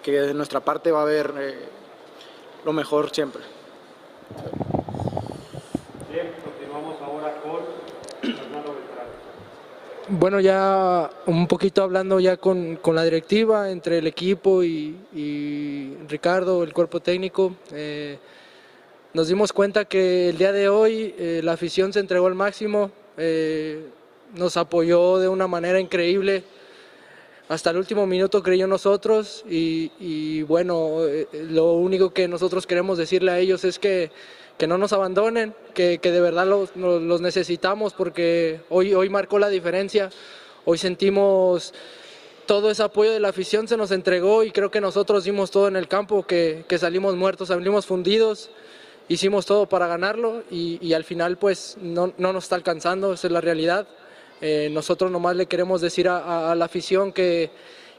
que 0.03 0.11
de 0.11 0.33
nuestra 0.33 0.59
parte 0.59 0.91
va 0.91 0.99
a 0.99 1.03
haber 1.03 1.33
eh, 1.39 1.55
lo 2.65 2.73
mejor 2.73 3.09
siempre. 3.11 3.41
Bien, 6.11 6.31
continuamos 6.43 6.97
ahora 7.01 7.33
con 7.41 7.61
Fernando 8.21 8.75
Bueno, 10.07 10.39
ya 10.39 11.09
un 11.25 11.47
poquito 11.47 11.81
hablando 11.81 12.19
ya 12.19 12.37
con, 12.37 12.79
la 12.93 13.03
directiva, 13.03 13.71
entre 13.71 13.97
el 13.97 14.05
equipo 14.05 14.63
y, 14.63 15.97
Ricardo, 16.07 16.63
el 16.63 16.73
cuerpo 16.73 16.99
técnico. 16.99 17.55
Eh, 17.71 18.19
nos 19.15 19.29
dimos 19.29 19.51
cuenta 19.51 19.85
que 19.85 20.29
el 20.29 20.37
día 20.37 20.51
de 20.51 20.69
hoy 20.69 21.15
eh, 21.17 21.41
la 21.43 21.53
afición 21.53 21.91
se 21.91 22.01
entregó 22.01 22.27
al 22.27 22.35
máximo, 22.35 22.91
eh, 23.17 23.87
nos 24.35 24.57
apoyó 24.57 25.17
de 25.17 25.27
una 25.27 25.47
manera 25.47 25.79
increíble. 25.79 26.43
Hasta 27.47 27.69
el 27.69 27.77
último 27.77 28.07
minuto 28.07 28.41
creyó 28.41 28.65
nosotros 28.67 29.43
y, 29.47 30.41
bueno, 30.43 31.05
eh, 31.05 31.27
lo 31.49 31.73
único 31.73 32.11
que 32.11 32.27
nosotros 32.27 32.65
queremos 32.65 32.97
decirle 32.97 33.31
a 33.31 33.39
ellos 33.39 33.63
es 33.63 33.77
que, 33.77 34.11
que 34.57 34.65
no 34.67 34.77
nos 34.77 34.93
abandonen, 34.93 35.53
que, 35.73 35.99
que 35.99 36.11
de 36.11 36.21
verdad 36.21 36.47
los, 36.47 36.75
los, 36.75 37.21
necesitamos 37.21 37.93
porque 37.93 38.61
hoy, 38.69 38.95
hoy 38.95 39.09
marcó 39.09 39.37
la 39.37 39.49
diferencia, 39.49 40.09
hoy 40.65 40.77
sentimos 40.79 41.73
todo 42.47 42.71
ese 42.71 42.83
apoyo 42.83 43.11
de 43.11 43.19
la 43.19 43.29
afición 43.29 43.67
se 43.67 43.77
nos 43.77 43.91
entregó 43.91 44.43
y 44.43 44.51
creo 44.51 44.69
que 44.71 44.81
nosotros 44.81 45.23
dimos 45.23 45.51
todo 45.51 45.67
en 45.67 45.75
el 45.75 45.87
campo, 45.87 46.25
que, 46.25 46.65
que 46.67 46.77
salimos 46.77 47.15
muertos, 47.15 47.49
salimos 47.49 47.85
fundidos 47.85 48.49
hicimos 49.07 49.45
todo 49.45 49.67
para 49.67 49.87
ganarlo 49.87 50.43
y, 50.49 50.93
al 50.93 51.03
final 51.03 51.37
pues 51.37 51.77
no, 51.81 52.13
nos 52.17 52.43
está 52.43 52.55
alcanzando, 52.55 53.13
esa 53.13 53.27
es 53.27 53.33
la 53.33 53.41
realidad. 53.41 53.87
Eh, 54.41 54.69
nosotros 54.71 55.11
nomás 55.11 55.35
le 55.35 55.45
queremos 55.45 55.81
decir 55.81 56.09
a, 56.09 56.53
la 56.55 56.65
afición 56.65 57.11
que, 57.13 57.49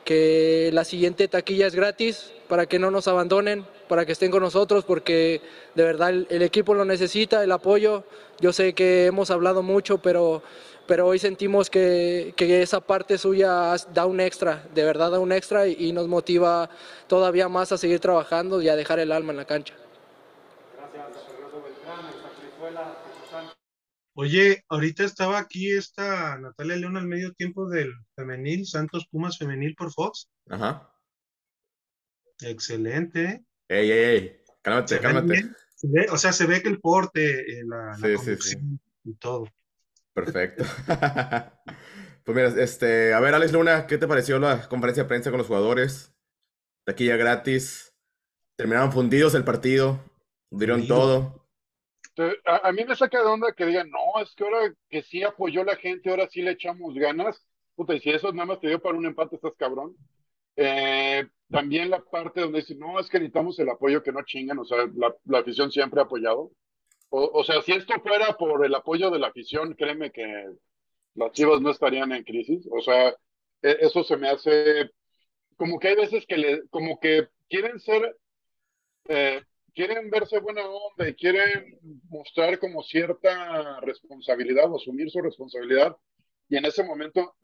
que, 0.05 0.71
la 0.73 0.85
siguiente 0.85 1.29
taquilla 1.29 1.67
es 1.67 1.75
gratis 1.75 2.33
para 2.49 2.67
que 2.67 2.79
no 2.79 2.91
nos 2.91 3.09
abandonen, 3.09 3.67
para 3.89 4.05
que 4.05 4.13
estén 4.13 4.31
con 4.31 4.43
nosotros, 4.43 4.85
porque 4.85 5.41
de 5.75 5.83
verdad 5.83 6.11
el, 6.11 6.43
equipo 6.43 6.75
lo 6.75 6.85
necesita, 6.85 7.43
el 7.43 7.53
apoyo. 7.53 8.05
Yo 8.41 8.53
sé 8.53 8.75
que 8.75 9.07
hemos 9.07 9.31
hablado 9.31 9.63
mucho, 9.63 9.99
pero, 9.99 10.43
pero 10.87 11.07
hoy 11.07 11.19
sentimos 11.19 11.71
que, 11.71 12.35
que 12.37 12.63
esa 12.63 12.81
parte 12.81 13.19
suya 13.19 13.75
da 13.95 14.07
un 14.07 14.21
extra, 14.21 14.65
de 14.75 14.85
verdad 14.85 15.11
da 15.11 15.19
un 15.19 15.33
extra 15.33 15.67
y 15.67 15.93
nos 15.93 16.07
motiva 16.07 16.69
todavía 17.07 17.49
más 17.49 17.73
a 17.73 17.79
seguir 17.79 17.99
trabajando 17.99 18.61
y 18.61 18.69
a 18.69 18.77
dejar 18.77 18.99
el 18.99 19.11
alma 19.11 19.33
en 19.33 19.39
la 19.39 19.45
cancha. 19.47 19.75
Oye, 24.19 24.65
ahorita 24.71 25.05
estaba 25.05 25.39
aquí 25.39 25.71
esta 25.71 26.39
Natalia 26.39 26.77
León 26.77 26.97
al 26.97 27.07
medio 27.07 27.35
tiempo 27.35 27.69
del 27.69 27.93
femenil, 28.15 28.65
Santos 28.65 29.07
Pumas 29.11 29.37
femenil 29.37 29.75
por 29.77 29.93
Fox. 29.93 30.31
Ajá. 30.49 30.91
Excelente. 32.41 33.45
Ey, 33.69 33.91
ey, 33.91 34.05
ey, 34.05 34.41
cálmate, 34.63 35.01
cálmate. 35.01 35.51
o 36.11 36.17
sea, 36.17 36.33
se 36.33 36.47
ve 36.47 36.63
que 36.63 36.71
el 36.71 36.81
porte, 36.81 37.41
eh, 37.41 37.63
la, 37.67 37.95
sí, 37.95 38.57
y 39.05 39.15
todo. 39.17 39.53
Perfecto. 40.15 40.65
pues 42.25 42.37
mira, 42.37 42.49
este, 42.63 43.13
a 43.13 43.21
ver, 43.21 43.35
Alex 43.35 43.53
Luna, 43.53 43.87
¿qué 43.87 43.99
te 43.99 44.09
pareció 44.09 44.39
la 44.39 44.67
conferencia 44.67 45.03
de 45.03 45.09
prensa 45.09 45.31
con 45.31 45.37
los 45.37 45.47
jugadores? 45.47 46.15
Taquilla 46.87 47.17
gratis. 47.17 47.95
Terminaron 48.57 48.93
fundidos 48.93 49.35
el 49.35 49.45
partido. 49.45 50.03
Dieron 50.51 50.87
todo. 50.87 51.46
A, 52.45 52.73
mí 52.73 52.85
me 52.85 52.97
saca 52.97 53.21
de 53.21 53.27
onda 53.27 53.53
que 53.53 53.67
digan, 53.67 53.91
no, 53.91 54.23
es 54.23 54.35
que 54.35 54.45
ahora 54.45 54.75
que 54.89 55.03
sí 55.03 55.23
apoyó 55.23 55.65
la 55.65 55.77
gente, 55.77 56.11
ahora 56.11 56.29
sí 56.29 56.43
le 56.43 56.53
echamos 56.53 56.95
ganas. 56.95 57.47
Puta, 57.75 57.95
y 57.95 58.01
si 58.01 58.11
eso 58.11 58.33
nada 58.33 58.47
más 58.47 58.61
te 58.61 58.69
dio 58.69 58.81
para 58.81 58.97
un 58.97 59.07
empate, 59.07 59.37
estás 59.37 59.55
cabrón. 59.57 59.97
Eh, 60.57 61.27
también 61.51 61.91
la 61.91 62.01
parte 62.03 62.41
donde 62.41 62.61
dicen, 62.61 62.79
no, 62.79 62.99
es 62.99 63.09
que 63.11 63.19
necesitamos 63.19 63.59
el 63.59 63.69
apoyo, 63.69 64.03
que 64.03 64.13
no 64.13 64.23
chingan, 64.25 64.59
o 64.59 64.65
sea, 64.65 64.79
la, 64.97 65.39
afición 65.39 65.71
siempre 65.71 66.01
ha 66.01 66.05
apoyado. 66.05 66.51
O, 67.11 67.45
sea, 67.45 67.63
si 67.63 67.73
esto 67.73 67.95
fuera 68.03 68.37
por 68.37 68.65
el 68.67 68.75
apoyo 68.75 69.11
de 69.11 69.19
la 69.19 69.29
afición, 69.29 69.75
créeme 69.75 70.11
que 70.11 70.47
las 71.15 71.33
chivas 71.33 71.61
no 71.61 71.71
estarían 71.71 72.13
en 72.13 72.25
crisis. 72.25 72.67
O 72.71 72.81
sea, 72.83 73.11
e, 73.63 73.77
eso 73.81 74.03
se 74.05 74.17
me 74.17 74.29
hace 74.29 74.91
como 75.57 75.79
que 75.79 75.89
hay 75.89 75.97
veces 75.97 76.27
que 76.27 76.37
le, 76.37 76.69
como 76.69 76.99
que 77.01 77.29
quieren 77.49 77.79
ser 77.81 78.17
eh, 79.09 79.43
quieren 79.77 80.11
verse 80.11 80.41
buena 80.41 80.67
onda 80.67 81.09
y 81.09 81.15
quieren 81.15 81.79
mostrar 82.09 82.59
como 82.59 82.83
cierta 82.83 83.79
responsabilidad 83.81 84.73
o 84.73 84.77
asumir 84.77 85.11
su 85.11 85.21
responsabilidad. 85.21 85.97
Y 86.49 86.57
en 86.57 86.65
ese 86.65 86.83
momento, 86.83 87.37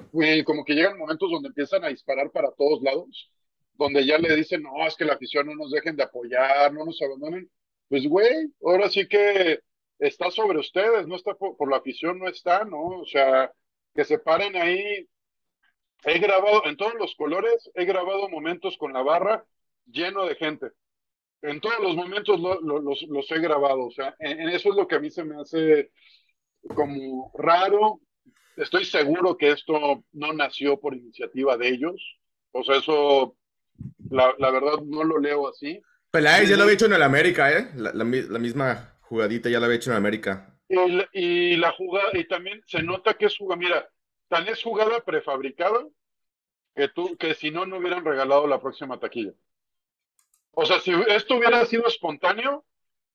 como 0.47 0.65
que 0.65 0.75
llegan 0.75 0.99
momentos 0.99 1.31
donde 1.31 1.49
empiezan 1.49 1.85
a 1.85 1.89
disparar 1.89 2.31
para 2.31 2.51
todos 2.53 2.83
lados, 2.83 3.31
donde 3.75 4.07
ya 4.07 4.17
le 4.19 4.35
dicen, 4.35 4.63
no, 4.63 4.87
es 4.87 4.97
que 4.97 5.05
la 5.05 5.15
afición 5.15 5.47
no 5.47 5.55
nos 5.55 5.71
dejen 5.73 5.97
de 5.97 6.05
apoyar, 6.05 6.73
no 6.73 6.87
nos 6.87 7.01
abandonen. 7.03 7.51
Pues, 7.89 8.07
güey, 8.09 8.51
ahora 8.65 8.89
sí 8.89 9.07
que 9.07 9.61
está 9.99 10.31
sobre 10.31 10.59
ustedes, 10.59 11.07
no 11.07 11.17
está 11.17 11.35
por, 11.35 11.57
por 11.57 11.71
la 11.71 11.79
afición, 11.79 12.19
no 12.19 12.29
está, 12.29 12.65
¿no? 12.65 13.01
O 13.01 13.07
sea, 13.07 13.53
que 13.95 14.05
se 14.05 14.19
paren 14.19 14.57
ahí. 14.57 15.07
He 16.05 16.19
grabado, 16.19 16.65
en 16.67 16.77
todos 16.77 16.95
los 16.95 17.15
colores, 17.15 17.71
he 17.75 17.85
grabado 17.85 18.29
momentos 18.31 18.79
con 18.79 18.93
la 18.95 19.03
barra 19.03 19.45
lleno 19.87 20.25
de 20.25 20.37
gente 20.37 20.69
en 21.43 21.61
todos 21.61 21.81
los 21.81 21.97
momentos 21.97 22.41
los, 22.41 23.31
he 23.31 23.39
grabado, 23.41 23.87
o 23.87 23.91
sea, 23.91 24.15
en, 24.19 24.49
eso 24.49 24.71
es 24.71 24.77
lo 24.77 24.87
que 24.87 24.95
a 24.95 25.01
mí 25.01 25.11
se 25.11 25.25
me 25.25 25.41
hace 25.41 25.91
como 26.75 27.33
raro. 27.37 28.01
Estoy 28.57 28.85
seguro 28.85 29.37
que 29.37 29.51
esto 29.51 30.05
no 30.13 30.33
nació 30.33 30.79
por 30.79 30.95
iniciativa 30.95 31.57
de 31.57 31.69
ellos, 31.69 32.01
o 32.53 32.63
sea, 32.63 32.77
eso, 32.77 33.37
la, 34.11 34.35
verdad, 34.39 34.81
no 34.85 35.05
lo 35.05 35.19
leo 35.19 35.49
así. 35.49 35.83
Peláez 36.11 36.49
ya 36.49 36.57
lo 36.57 36.65
había 36.65 36.75
hecho 36.75 36.87
en 36.87 36.93
el 36.93 37.03
América, 37.03 37.51
¿eh? 37.51 37.71
La, 37.75 38.05
misma 38.05 38.99
jugadita 39.01 39.49
ya 39.49 39.59
la 39.59 39.67
había 39.67 39.77
hecho 39.77 39.91
en 39.91 39.95
el 39.95 40.03
América. 40.03 40.59
y, 40.69 41.57
la 41.57 41.73
jugada, 41.73 42.11
y 42.13 42.25
también 42.29 42.63
se 42.67 42.83
nota 42.83 43.15
que 43.15 43.27
es 43.27 43.37
jugada, 43.37 43.59
mira, 43.59 43.89
tan 44.29 44.47
es 44.49 44.63
jugada 44.63 45.01
prefabricada 45.01 45.87
que 46.75 46.89
tú, 46.89 47.17
que 47.17 47.35
si 47.35 47.51
no, 47.51 47.67
no 47.67 47.79
hubieran 47.79 48.05
regalado 48.05 48.47
la 48.47 48.61
próxima 48.61 49.01
taquilla. 49.01 49.33
O 50.53 50.67
sea, 50.67 50.81
si 50.81 50.93
esto 51.09 51.37
hubiera 51.37 51.65
sido 51.65 51.87
espontáneo, 51.87 52.65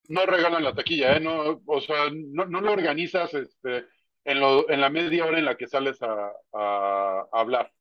no 0.10 0.26
regalan 0.26 0.64
la 0.64 0.74
taquilla, 0.74 1.18
¿eh? 1.18 1.20
No, 1.20 1.62
o 1.66 1.82
sea, 1.82 2.10
no, 2.12 2.46
no 2.46 2.62
lo 2.62 2.72
organizas 2.72 3.34
este, 3.34 3.86
en, 4.24 4.40
lo, 4.40 4.70
en 4.70 4.82
la 4.82 4.90
media 4.90 5.26
hora 5.26 5.38
en 5.38 5.46
la 5.46 5.56
que 5.56 5.68
sales 5.68 6.02
a, 6.02 6.32
a, 6.54 7.28
hablar. 7.32 7.72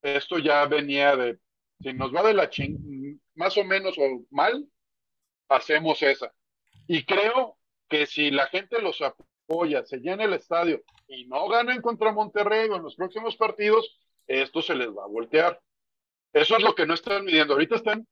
Esto 0.00 0.38
ya 0.38 0.64
venía 0.66 1.16
de, 1.16 1.38
si 1.80 1.92
nos 1.92 2.14
va 2.14 2.22
de 2.22 2.34
la 2.34 2.48
ching, 2.48 3.20
más 3.34 3.56
o 3.58 3.64
menos 3.64 3.96
o 3.98 4.24
mal, 4.30 4.66
hacemos 5.48 6.02
esa. 6.02 6.32
Y 6.86 7.04
creo 7.04 7.58
que 7.88 8.06
si 8.06 8.30
la 8.30 8.46
gente 8.46 8.80
los 8.80 9.00
apoya, 9.02 9.84
se 9.84 9.98
llena 9.98 10.24
el 10.24 10.32
estadio 10.32 10.82
y 11.06 11.26
no 11.26 11.46
ganan 11.48 11.82
contra 11.82 12.12
Monterrey 12.12 12.68
o 12.68 12.76
en 12.76 12.82
los 12.82 12.96
próximos 12.96 13.36
partidos, 13.36 13.98
esto 14.26 14.62
se 14.62 14.74
les 14.74 14.88
va 14.88 15.04
a 15.04 15.08
voltear. 15.08 15.60
Eso 16.32 16.56
es 16.56 16.62
lo 16.62 16.74
que 16.74 16.86
no 16.86 16.94
están 16.94 17.24
midiendo. 17.24 17.52
Ahorita 17.52 17.76
están 17.76 18.06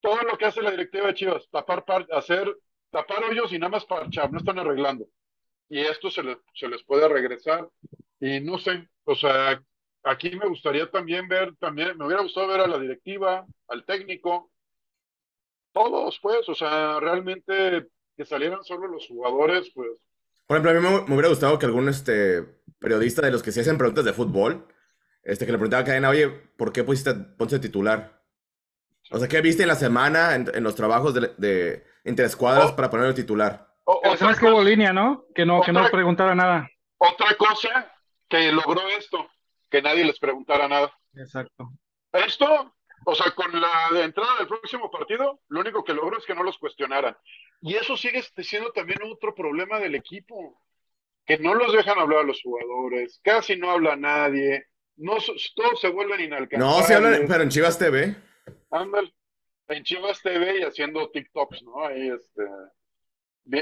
todo 0.00 0.22
lo 0.22 0.38
que 0.38 0.46
hace 0.46 0.62
la 0.62 0.70
directiva 0.70 1.08
de 1.08 1.14
Chivas, 1.14 1.48
tapar, 1.50 1.84
hacer, 2.12 2.56
tapar 2.90 3.24
hoyos 3.24 3.52
y 3.52 3.58
nada 3.58 3.70
más 3.70 3.84
parchar, 3.84 4.30
no 4.32 4.38
están 4.38 4.58
arreglando. 4.58 5.06
Y 5.68 5.80
esto 5.80 6.10
se 6.10 6.22
les, 6.22 6.38
se 6.54 6.68
les 6.68 6.82
puede 6.84 7.08
regresar. 7.08 7.68
Y 8.20 8.40
no 8.40 8.58
sé, 8.58 8.88
o 9.04 9.14
sea, 9.14 9.62
aquí 10.02 10.30
me 10.36 10.48
gustaría 10.48 10.90
también 10.90 11.28
ver, 11.28 11.54
también 11.56 11.96
me 11.96 12.06
hubiera 12.06 12.22
gustado 12.22 12.48
ver 12.48 12.60
a 12.60 12.66
la 12.66 12.78
directiva, 12.78 13.46
al 13.68 13.84
técnico, 13.84 14.50
todos, 15.72 16.18
pues, 16.20 16.48
o 16.48 16.54
sea, 16.54 16.98
realmente 17.00 17.86
que 18.16 18.24
salieran 18.24 18.64
solo 18.64 18.88
los 18.88 19.06
jugadores, 19.06 19.70
pues. 19.74 19.90
Por 20.46 20.56
ejemplo, 20.56 20.70
a 20.70 20.74
mí 20.74 21.04
me, 21.06 21.14
hubiera 21.14 21.28
gustado 21.28 21.58
que 21.58 21.66
algún 21.66 21.88
este, 21.88 22.42
periodista 22.78 23.22
de 23.22 23.30
los 23.30 23.42
que 23.42 23.52
se 23.52 23.60
hacen 23.60 23.78
preguntas 23.78 24.04
de 24.04 24.12
fútbol, 24.12 24.66
este, 25.22 25.44
que 25.44 25.52
le 25.52 25.58
preguntaba 25.58 25.82
a 25.82 25.84
Cadena, 25.84 26.08
oye, 26.08 26.28
¿por 26.28 26.72
qué 26.72 26.82
pusiste 26.82 27.14
titular? 27.60 28.17
O 29.10 29.18
sea, 29.18 29.28
¿qué 29.28 29.40
viste 29.40 29.62
en 29.62 29.68
la 29.68 29.74
semana 29.74 30.34
en, 30.34 30.62
los 30.62 30.74
trabajos 30.74 31.14
de, 31.14 31.32
de 31.38 31.84
interescuadras 32.04 32.72
oh. 32.72 32.76
para 32.76 32.90
poner 32.90 33.06
el 33.06 33.14
titular? 33.14 33.68
O, 33.84 34.16
sea, 34.16 34.30
es 34.32 34.38
que 34.38 34.46
hubo 34.46 34.62
línea, 34.62 34.92
¿no? 34.92 35.24
Que 35.34 35.46
no, 35.46 35.62
que 35.62 35.72
no 35.72 35.88
preguntara 35.90 36.34
nada. 36.34 36.68
Otra 36.98 37.34
cosa 37.36 37.90
que 38.28 38.52
logró 38.52 38.86
esto, 38.88 39.26
que 39.70 39.80
nadie 39.80 40.04
les 40.04 40.18
preguntara 40.18 40.68
nada. 40.68 40.92
Exacto. 41.14 41.70
Esto, 42.12 42.74
o 43.06 43.14
sea, 43.14 43.30
con 43.30 43.50
la 43.58 44.04
entrada 44.04 44.36
del 44.38 44.46
próximo 44.46 44.90
partido, 44.90 45.40
lo 45.48 45.60
único 45.60 45.82
que 45.84 45.94
logró 45.94 46.18
es 46.18 46.26
que 46.26 46.34
no 46.34 46.42
los 46.42 46.58
cuestionaran. 46.58 47.16
Y 47.62 47.76
eso 47.76 47.96
sigue 47.96 48.22
siendo 48.42 48.72
también 48.72 48.98
otro 49.10 49.34
problema 49.34 49.78
del 49.78 49.94
equipo, 49.94 50.60
que 51.24 51.38
no 51.38 51.54
los 51.54 51.72
dejan 51.72 51.98
hablar 51.98 52.20
a 52.20 52.24
los 52.24 52.42
jugadores, 52.42 53.20
casi 53.24 53.56
no 53.56 53.70
habla 53.70 53.96
nadie, 53.96 54.66
no, 54.96 55.16
todos 55.54 55.80
se 55.80 55.88
vuelven 55.88 56.20
inalcanzables. 56.20 56.78
No, 56.78 56.86
se 56.86 56.94
hablan, 56.94 57.24
pero 57.26 57.42
en 57.42 57.48
Chivas 57.48 57.78
TV. 57.78 58.16
Ándale, 58.70 59.14
en 59.68 59.84
Chivas 59.84 60.20
TV 60.22 60.60
y 60.60 60.62
haciendo 60.62 61.10
TikToks, 61.10 61.62
¿no? 61.62 61.86
Ahí, 61.86 62.08
este, 62.08 62.42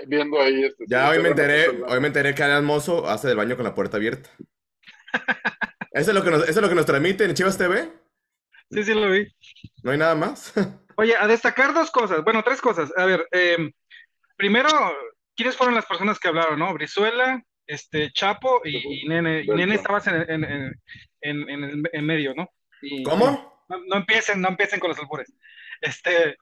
viendo 0.06 0.40
ahí, 0.40 0.64
este. 0.64 0.84
Ya 0.88 1.08
hoy 1.08 1.20
me 1.20 1.28
enteré, 1.28 1.68
hoy 1.68 2.00
me 2.00 2.08
enteré 2.08 2.34
que 2.34 2.42
Alan 2.42 2.64
Mozo 2.64 3.08
hace 3.08 3.28
del 3.28 3.36
baño 3.36 3.56
con 3.56 3.64
la 3.64 3.74
puerta 3.74 3.96
abierta. 3.96 4.30
¿Eso 5.92 6.10
es 6.10 6.14
lo 6.14 6.22
que 6.22 6.30
nos, 6.30 6.42
eso 6.42 6.58
es 6.58 6.62
lo 6.62 6.68
que 6.68 6.74
nos 6.74 6.86
transmite 6.86 7.24
en 7.24 7.34
Chivas 7.34 7.56
TV? 7.56 7.90
Sí, 8.70 8.82
sí 8.82 8.94
lo 8.94 9.10
vi. 9.10 9.26
¿No 9.82 9.92
hay 9.92 9.98
nada 9.98 10.14
más? 10.14 10.52
Oye, 10.96 11.14
a 11.16 11.26
destacar 11.26 11.72
dos 11.74 11.90
cosas, 11.90 12.24
bueno, 12.24 12.42
tres 12.42 12.60
cosas. 12.60 12.92
A 12.96 13.04
ver, 13.04 13.26
eh, 13.30 13.70
primero, 14.36 14.68
¿quiénes 15.34 15.56
fueron 15.56 15.74
las 15.74 15.86
personas 15.86 16.18
que 16.18 16.28
hablaron, 16.28 16.58
no? 16.58 16.72
Brizuela, 16.74 17.42
este, 17.66 18.10
Chapo 18.12 18.62
y, 18.64 19.06
Nene. 19.06 19.44
Y 19.44 19.48
Nene 19.48 19.74
estabas 19.74 20.06
en, 20.06 20.14
en, 20.28 20.44
en, 21.20 21.50
en, 21.50 21.82
en 21.92 22.06
medio, 22.06 22.34
¿no? 22.34 22.48
¿Cómo? 23.04 23.55
No, 23.68 23.96
empiecen, 23.96 24.40
no 24.40 24.48
empiecen 24.48 24.80
con 24.80 24.90
los 24.90 24.98
albures. 24.98 25.32
Este, 25.80 26.36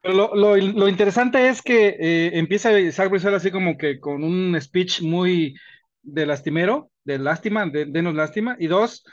pero 0.00 0.34
lo, 0.34 0.88
interesante 0.88 1.48
es 1.48 1.62
que 1.62 1.88
eh, 1.88 2.30
empieza 2.34 2.78
Isaac 2.78 3.10
Brizuela 3.10 3.38
así 3.38 3.50
como 3.50 3.76
que 3.76 3.98
con 3.98 4.22
un 4.24 4.58
speech 4.60 5.02
muy 5.02 5.56
de 6.02 6.26
lastimero, 6.26 6.90
de 7.04 7.18
lástima, 7.18 7.66
de 7.66 7.86
denos 7.86 8.14
lástima, 8.14 8.56
y 8.58 8.68
dos, 8.68 9.04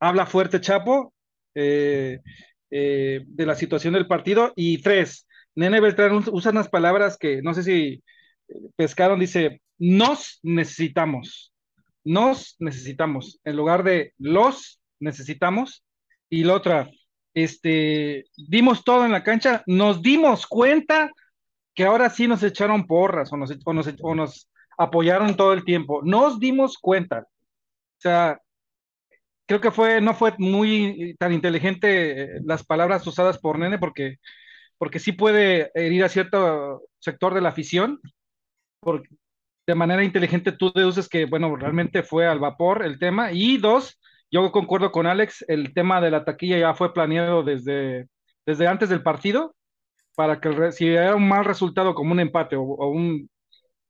habla 0.00 0.26
fuerte 0.26 0.60
Chapo 0.60 1.14
eh, 1.54 2.20
eh, 2.70 3.22
de 3.24 3.46
la 3.46 3.54
situación 3.54 3.94
del 3.94 4.06
partido, 4.06 4.52
y 4.56 4.82
tres, 4.82 5.26
Nene 5.54 5.80
Beltrán 5.80 6.24
usa 6.32 6.50
unas 6.50 6.68
palabras 6.68 7.16
que 7.18 7.42
no 7.42 7.54
sé 7.54 7.62
si 7.62 8.02
pescaron, 8.76 9.20
dice, 9.20 9.60
nos 9.78 10.40
necesitamos, 10.42 11.52
nos 12.04 12.56
necesitamos, 12.58 13.40
en 13.44 13.56
lugar 13.56 13.84
de 13.84 14.12
los 14.18 14.80
necesitamos, 14.98 15.84
y 16.32 16.44
la 16.44 16.54
otra, 16.54 16.90
este, 17.34 18.24
dimos 18.48 18.84
todo 18.84 19.04
en 19.04 19.12
la 19.12 19.22
cancha, 19.22 19.62
nos 19.66 20.00
dimos 20.00 20.46
cuenta 20.46 21.12
que 21.74 21.84
ahora 21.84 22.08
sí 22.08 22.26
nos 22.26 22.42
echaron 22.42 22.86
porras 22.86 23.30
o 23.34 23.36
nos, 23.36 23.52
o 23.66 24.14
nos, 24.14 24.50
apoyaron 24.78 25.36
todo 25.36 25.52
el 25.52 25.62
tiempo. 25.62 26.00
Nos 26.02 26.40
dimos 26.40 26.78
cuenta. 26.78 27.18
O 27.18 28.00
sea, 28.00 28.40
creo 29.46 29.60
que 29.60 29.70
fue, 29.70 30.00
no 30.00 30.14
fue 30.14 30.32
muy 30.38 31.14
tan 31.18 31.34
inteligente 31.34 32.22
eh, 32.22 32.40
las 32.46 32.64
palabras 32.64 33.06
usadas 33.06 33.36
por 33.38 33.58
Nene 33.58 33.78
porque, 33.78 34.16
porque 34.78 35.00
sí 35.00 35.12
puede 35.12 35.70
herir 35.74 36.02
a 36.02 36.08
cierto 36.08 36.82
sector 36.98 37.34
de 37.34 37.42
la 37.42 37.50
afición. 37.50 38.00
Porque 38.80 39.10
de 39.66 39.74
manera 39.74 40.02
inteligente 40.02 40.52
tú 40.52 40.72
deduces 40.74 41.10
que, 41.10 41.26
bueno, 41.26 41.54
realmente 41.56 42.02
fue 42.02 42.26
al 42.26 42.40
vapor 42.40 42.86
el 42.86 42.98
tema. 42.98 43.32
Y 43.32 43.58
dos, 43.58 44.00
yo 44.32 44.50
concuerdo 44.50 44.90
con 44.90 45.06
Alex, 45.06 45.44
el 45.46 45.74
tema 45.74 46.00
de 46.00 46.10
la 46.10 46.24
taquilla 46.24 46.58
ya 46.58 46.74
fue 46.74 46.94
planeado 46.94 47.42
desde, 47.42 48.08
desde 48.46 48.66
antes 48.66 48.88
del 48.88 49.02
partido, 49.02 49.54
para 50.16 50.40
que 50.40 50.72
si 50.72 50.88
era 50.88 51.14
un 51.14 51.28
mal 51.28 51.44
resultado 51.44 51.94
como 51.94 52.12
un 52.12 52.20
empate 52.20 52.56
o, 52.56 52.62
un, 52.62 53.28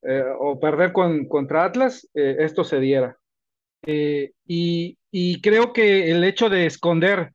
eh, 0.03 0.25
o 0.39 0.59
perder 0.59 0.93
con, 0.93 1.27
contra 1.29 1.65
Atlas, 1.65 2.09
eh, 2.15 2.37
esto 2.41 2.65
se 2.65 2.81
diera. 2.81 3.17
Eh, 3.87 4.33
y, 4.47 4.99
y, 5.11 5.41
creo 5.41 5.73
que 5.73 6.11
el 6.11 6.23
hecho 6.25 6.49
de 6.51 6.67
esconder 6.67 7.33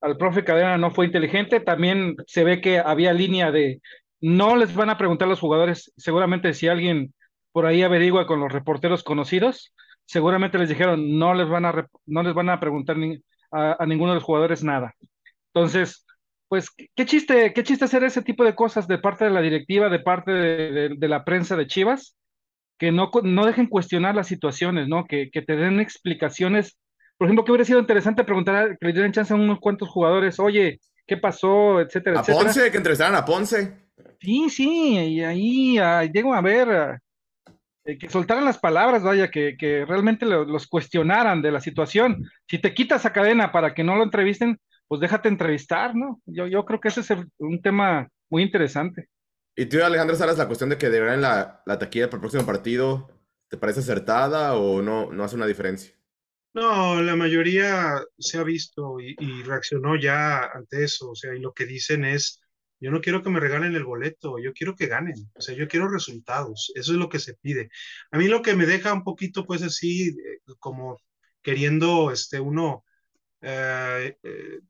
al 0.00 0.16
profe 0.16 0.44
Cadena 0.44 0.78
no 0.78 0.90
fue 0.90 1.06
inteligente, 1.06 1.60
también 1.60 2.16
se 2.26 2.44
ve 2.44 2.60
que 2.60 2.78
había 2.78 3.12
línea 3.12 3.50
de 3.50 3.80
no 4.20 4.56
les 4.56 4.74
van 4.74 4.90
a 4.90 4.98
preguntar 4.98 5.26
a 5.26 5.30
los 5.30 5.40
jugadores, 5.40 5.92
seguramente 5.96 6.54
si 6.54 6.68
alguien 6.68 7.14
por 7.52 7.66
ahí 7.66 7.82
averigua 7.82 8.26
con 8.26 8.40
los 8.40 8.52
reporteros 8.52 9.04
conocidos, 9.04 9.72
seguramente 10.06 10.58
les 10.58 10.68
dijeron, 10.68 11.18
no 11.18 11.34
les 11.34 11.48
van 11.48 11.64
a, 11.64 11.86
no 12.06 12.22
les 12.22 12.34
van 12.34 12.50
a 12.50 12.60
preguntar 12.60 12.96
a, 13.50 13.86
ninguno 13.86 14.12
de 14.12 14.16
los 14.16 14.24
jugadores 14.24 14.62
nada. 14.62 14.94
Entonces, 15.52 16.04
pues, 16.48 16.68
qué 16.94 17.06
chiste, 17.06 17.52
qué 17.52 17.62
chiste 17.62 17.84
hacer 17.84 18.04
ese 18.04 18.22
tipo 18.22 18.44
de 18.44 18.54
cosas 18.54 18.86
de 18.86 18.98
parte 18.98 19.24
de 19.24 19.30
la 19.30 19.40
directiva, 19.40 19.88
de 19.88 20.00
parte 20.00 20.32
de, 20.32 21.08
la 21.08 21.24
prensa 21.24 21.56
de 21.56 21.66
Chivas, 21.66 22.16
que 22.78 22.92
no, 22.92 23.10
no 23.22 23.46
dejen 23.46 23.66
cuestionar 23.66 24.14
las 24.14 24.26
situaciones, 24.26 24.88
¿no? 24.88 25.04
Que, 25.04 25.30
que 25.30 25.42
te 25.42 25.56
den 25.56 25.80
explicaciones. 25.80 26.76
Por 27.16 27.26
ejemplo, 27.26 27.44
que 27.44 27.52
hubiera 27.52 27.64
sido 27.64 27.78
interesante 27.78 28.24
preguntar, 28.24 28.76
que 28.78 28.86
le 28.86 28.92
dieran 28.92 29.12
chance 29.12 29.32
a 29.32 29.36
unos 29.36 29.60
cuantos 29.60 29.88
jugadores, 29.88 30.38
oye, 30.40 30.80
¿qué 31.06 31.16
pasó? 31.16 31.80
Etcétera, 31.80 32.20
a 32.20 32.24
Ponce, 32.24 32.70
que 32.70 32.76
entrevistaran 32.76 33.14
a 33.14 33.24
Ponce. 33.24 33.84
Sí, 34.20 34.50
sí, 34.50 34.96
y 34.96 35.22
ahí 35.22 35.78
llego 36.12 36.34
a 36.34 36.40
ver, 36.40 36.98
eh, 37.84 37.98
que 37.98 38.08
soltaran 38.08 38.44
las 38.44 38.58
palabras, 38.58 39.02
vaya, 39.02 39.30
que, 39.30 39.56
que 39.58 39.84
realmente 39.84 40.26
los 40.26 40.66
cuestionaran 40.66 41.42
de 41.42 41.52
la 41.52 41.60
situación. 41.60 42.24
Si 42.48 42.58
te 42.58 42.74
quitas 42.74 43.04
a 43.04 43.12
cadena 43.12 43.52
para 43.52 43.74
que 43.74 43.84
no 43.84 43.96
lo 43.96 44.04
entrevisten, 44.04 44.58
pues 44.88 45.00
déjate 45.00 45.28
entrevistar, 45.28 45.94
¿no? 45.94 46.20
Yo, 46.26 46.46
yo 46.46 46.64
creo 46.64 46.80
que 46.80 46.88
ese 46.88 47.00
es 47.00 47.10
un 47.38 47.60
tema 47.62 48.08
muy 48.30 48.42
interesante. 48.42 49.08
¿Y 49.56 49.66
tú, 49.66 49.82
Alejandro 49.82 50.16
Salas, 50.16 50.38
la 50.38 50.46
cuestión 50.46 50.70
de 50.70 50.78
que 50.78 50.90
deberán 50.90 51.20
la, 51.20 51.62
la 51.66 51.78
taquilla 51.78 52.06
para 52.06 52.16
el 52.16 52.22
próximo 52.22 52.46
partido, 52.46 53.08
¿te 53.48 53.56
parece 53.56 53.80
acertada 53.80 54.54
o 54.54 54.82
no, 54.82 55.12
no 55.12 55.24
hace 55.24 55.36
una 55.36 55.46
diferencia? 55.46 55.94
No, 56.54 57.02
la 57.02 57.16
mayoría 57.16 58.00
se 58.18 58.38
ha 58.38 58.44
visto 58.44 59.00
y, 59.00 59.16
y, 59.18 59.42
reaccionó 59.42 59.96
ya 59.96 60.44
ante 60.54 60.84
eso, 60.84 61.10
o 61.10 61.14
sea, 61.14 61.34
y 61.34 61.40
lo 61.40 61.52
que 61.52 61.66
dicen 61.66 62.04
es, 62.04 62.40
yo 62.84 62.90
no 62.90 63.00
quiero 63.00 63.22
que 63.22 63.30
me 63.30 63.40
regalen 63.40 63.74
el 63.74 63.84
boleto, 63.84 64.38
yo 64.38 64.52
quiero 64.52 64.76
que 64.76 64.88
ganen, 64.88 65.14
o 65.34 65.40
sea, 65.40 65.54
yo 65.54 65.68
quiero 65.68 65.88
resultados, 65.88 66.70
eso 66.74 66.92
es 66.92 66.98
lo 66.98 67.08
que 67.08 67.18
se 67.18 67.34
pide. 67.34 67.70
A 68.10 68.18
mí 68.18 68.28
lo 68.28 68.42
que 68.42 68.54
me 68.54 68.66
deja 68.66 68.92
un 68.92 69.04
poquito, 69.04 69.46
pues 69.46 69.62
así, 69.62 70.08
eh, 70.08 70.40
como 70.58 71.00
queriendo, 71.42 72.10
este, 72.10 72.40
uno, 72.40 72.84
eh, 73.40 74.16
eh, 74.22 74.60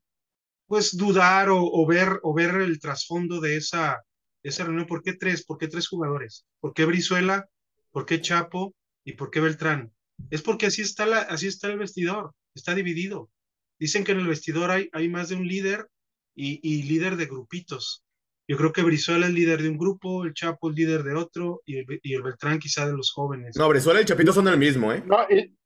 pues 0.67 0.97
dudar 0.97 1.49
o, 1.51 1.87
ver, 1.87 2.21
o 2.23 2.35
ver 2.35 2.57
el 2.61 2.79
trasfondo 2.81 3.41
de 3.41 3.57
esa, 3.57 4.03
esa 4.45 4.65
reunión. 4.65 4.87
¿Por 4.87 5.03
qué 5.03 5.15
tres? 5.15 5.45
¿Por 5.45 5.59
qué 5.59 5.69
tres 5.69 5.89
jugadores? 5.89 6.47
¿Por 6.61 6.73
qué 6.73 6.85
Brizuela? 6.85 7.49
¿Por 7.91 8.07
qué 8.07 8.21
Chapo? 8.21 8.75
¿Y 9.05 9.15
por 9.15 9.31
qué 9.31 9.41
Beltrán? 9.41 9.93
Es 10.31 10.43
porque 10.43 10.67
así 10.67 10.83
está, 10.83 11.07
la, 11.07 11.19
así 11.19 11.49
está 11.49 11.69
el 11.69 11.79
vestidor, 11.79 12.33
está 12.55 12.75
dividido. 12.75 13.31
Dicen 13.79 14.05
que 14.05 14.13
en 14.13 14.21
el 14.21 14.29
vestidor 14.29 14.71
hay, 14.71 14.89
hay 14.93 15.09
más 15.09 15.31
de 15.31 15.37
un 15.37 15.49
líder 15.49 15.89
y, 16.35 16.61
y 16.63 16.85
líder 16.85 17.17
de 17.17 17.27
grupitos. 17.27 18.04
Yo 18.47 18.57
creo 18.59 18.73
que 18.73 18.83
Brizuela 18.83 19.27
es 19.27 19.33
líder 19.33 19.63
de 19.63 19.71
un 19.71 19.79
grupo, 19.79 20.25
el 20.25 20.35
Chapo 20.35 20.71
es 20.71 20.77
líder 20.77 21.03
de 21.03 21.15
otro 21.15 21.63
y 21.65 21.79
el, 21.79 21.87
y 22.03 22.15
el 22.15 22.23
Beltrán 22.23 22.59
quizá 22.59 22.87
de 22.87 22.93
los 22.97 23.11
jóvenes. 23.13 23.57
No, 23.57 23.69
Brizuela 23.69 24.01
y 24.01 24.05
Chapito 24.05 24.33
son 24.33 24.49
el 24.49 24.59
mismo, 24.59 24.93
¿eh? 24.93 25.03
No, 25.07 25.19
y, 25.31 25.57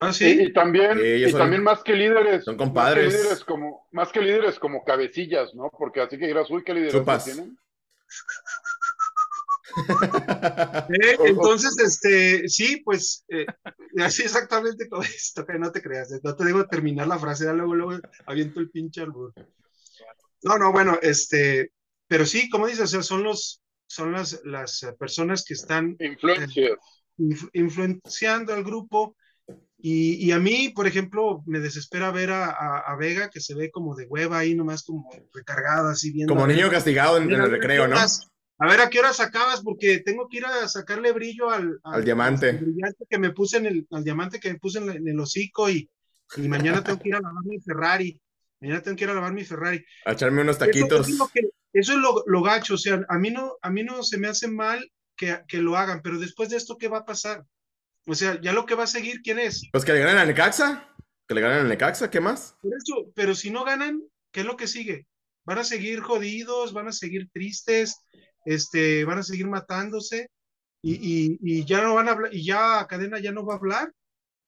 ¿Ah, 0.00 0.12
sí? 0.12 0.38
y 0.42 0.52
también, 0.52 0.98
Sí, 0.98 1.04
y 1.06 1.30
son- 1.30 1.40
también 1.40 1.62
más 1.62 1.82
que 1.84 1.94
líderes, 1.94 2.44
son 2.44 2.56
más 2.56 2.58
que 2.60 2.64
compadres. 2.64 3.14
líderes 3.14 3.44
como, 3.44 3.86
más 3.92 4.10
que 4.10 4.20
líderes 4.20 4.58
como 4.58 4.82
cabecillas, 4.84 5.54
¿no? 5.54 5.70
Porque 5.70 6.00
así 6.00 6.18
que 6.18 6.26
dirás, 6.26 6.50
uy, 6.50 6.64
qué 6.64 6.88
Chupas. 6.90 7.24
tienen. 7.24 7.56
Eh, 10.88 11.16
entonces, 11.24 11.76
este, 11.78 12.48
sí, 12.48 12.82
pues, 12.84 13.24
eh, 13.28 13.46
así 13.98 14.22
exactamente 14.22 14.88
como 14.88 15.02
esto, 15.02 15.44
que 15.46 15.54
no 15.58 15.72
te 15.72 15.82
creas, 15.82 16.10
no 16.22 16.36
te 16.36 16.44
digo 16.44 16.66
terminar 16.66 17.06
la 17.08 17.18
frase, 17.18 17.44
ya 17.44 17.52
luego, 17.52 17.74
luego 17.74 18.00
aviento 18.26 18.60
el 18.60 18.70
pinche 18.70 19.00
albur. 19.00 19.32
No, 20.42 20.58
no, 20.58 20.70
bueno, 20.72 20.98
este, 21.00 21.72
pero 22.08 22.26
sí, 22.26 22.48
como 22.50 22.66
dices, 22.66 22.82
o 22.84 22.86
sea, 22.86 23.02
son 23.02 23.22
los, 23.22 23.62
son 23.86 24.12
las, 24.12 24.40
las 24.44 24.82
eh, 24.82 24.92
personas 24.98 25.44
que 25.44 25.54
están 25.54 25.96
inf- 27.18 27.50
influenciando 27.52 28.54
al 28.54 28.64
grupo. 28.64 29.16
Y, 29.76 30.14
y 30.14 30.32
a 30.32 30.38
mí, 30.38 30.70
por 30.74 30.86
ejemplo, 30.86 31.42
me 31.46 31.60
desespera 31.60 32.10
ver 32.10 32.30
a, 32.30 32.46
a- 32.46 32.78
a 32.86 32.96
Vega 32.96 33.28
que 33.28 33.40
se 33.40 33.54
ve 33.54 33.70
como 33.70 33.94
de 33.94 34.06
hueva 34.06 34.38
ahí, 34.38 34.54
nomás 34.54 34.82
como 34.82 35.10
recargada, 35.34 35.92
así 35.92 36.10
viendo. 36.12 36.32
Como 36.34 36.46
niño 36.46 36.70
castigado 36.70 37.18
en, 37.18 37.24
en 37.30 37.40
el 37.42 37.50
recreo, 37.50 37.86
¿no? 37.86 37.96
A 38.58 38.68
ver 38.68 38.80
a 38.80 38.88
qué 38.88 39.00
horas 39.00 39.20
acabas, 39.20 39.62
porque 39.62 39.98
tengo 39.98 40.28
que 40.28 40.38
ir 40.38 40.46
a 40.46 40.68
sacarle 40.68 41.12
brillo 41.12 41.50
al, 41.50 41.80
Al 41.82 42.04
diamante. 42.04 42.50
al 42.50 42.58
brillante 42.58 43.04
que 43.10 43.18
me 43.18 43.30
puse 43.30 43.56
en 43.58 43.66
el, 43.66 43.86
al 43.90 44.04
diamante 44.04 44.38
que 44.38 44.52
me 44.52 44.58
puse 44.58 44.78
en, 44.78 44.86
la- 44.86 44.94
en 44.94 45.08
el 45.08 45.18
hocico 45.20 45.68
y, 45.68 45.90
y 46.36 46.48
mañana 46.48 46.82
tengo 46.82 46.98
que 47.00 47.08
ir 47.08 47.16
a 47.16 47.20
lavar 47.20 47.44
mi 47.44 47.60
Ferrari. 47.60 48.18
Mañana 48.60 48.80
tengo 48.80 48.96
que 48.96 49.04
ir 49.04 49.10
a 49.10 49.14
lavar 49.14 49.34
mi 49.34 49.44
Ferrari. 49.44 49.84
A 50.06 50.12
echarme 50.12 50.40
unos 50.42 50.56
taquitos. 50.56 51.00
Eso, 51.08 51.10
es 51.10 51.18
lo, 51.18 51.28
que- 51.28 51.50
eso 51.74 51.92
es 51.92 51.98
lo, 51.98 52.22
lo 52.26 52.42
gacho, 52.42 52.74
o 52.74 52.78
sea, 52.78 53.04
a 53.08 53.18
mí 53.18 53.30
no, 53.30 53.56
a 53.60 53.70
mí 53.70 53.82
no 53.82 54.02
se 54.02 54.16
me 54.18 54.28
hace 54.28 54.48
mal 54.48 54.90
que, 55.16 55.40
que 55.46 55.58
lo 55.58 55.76
hagan, 55.76 56.00
pero 56.02 56.18
después 56.18 56.48
de 56.48 56.56
esto, 56.56 56.78
¿qué 56.78 56.88
va 56.88 56.98
a 56.98 57.04
pasar? 57.04 57.44
O 58.06 58.14
sea, 58.14 58.40
ya 58.40 58.52
lo 58.52 58.64
que 58.66 58.74
va 58.74 58.84
a 58.84 58.88
seguir, 58.88 59.20
¿quién 59.22 59.38
es? 59.38 59.68
Pues 59.72 59.84
que 59.84 59.92
le 59.92 60.00
ganen 60.00 60.18
a 60.18 60.24
Necaxa. 60.24 60.88
Que 61.26 61.34
le 61.34 61.40
ganen 61.40 61.58
a 61.60 61.68
Necaxa, 61.68 62.10
¿qué 62.10 62.20
más? 62.20 62.56
Por 62.62 62.72
eso, 62.74 63.10
pero 63.14 63.34
si 63.34 63.50
no 63.50 63.64
ganan, 63.64 64.02
¿qué 64.32 64.40
es 64.40 64.46
lo 64.46 64.56
que 64.56 64.66
sigue? 64.66 65.06
Van 65.44 65.58
a 65.58 65.64
seguir 65.64 66.00
jodidos, 66.00 66.72
van 66.72 66.88
a 66.88 66.92
seguir 66.92 67.28
tristes, 67.32 67.96
este, 68.44 69.04
van 69.04 69.18
a 69.18 69.22
seguir 69.22 69.46
matándose 69.46 70.28
y, 70.82 70.94
y- 70.94 71.38
y 71.42 71.64
ya 71.64 71.82
no 71.82 71.94
van 71.94 72.08
a 72.08 72.12
hablar, 72.12 72.34
y 72.34 72.44
ya 72.44 72.86
Cadena 72.88 73.18
ya 73.18 73.32
no 73.32 73.44
va 73.46 73.54
a 73.54 73.56
hablar, 73.58 73.92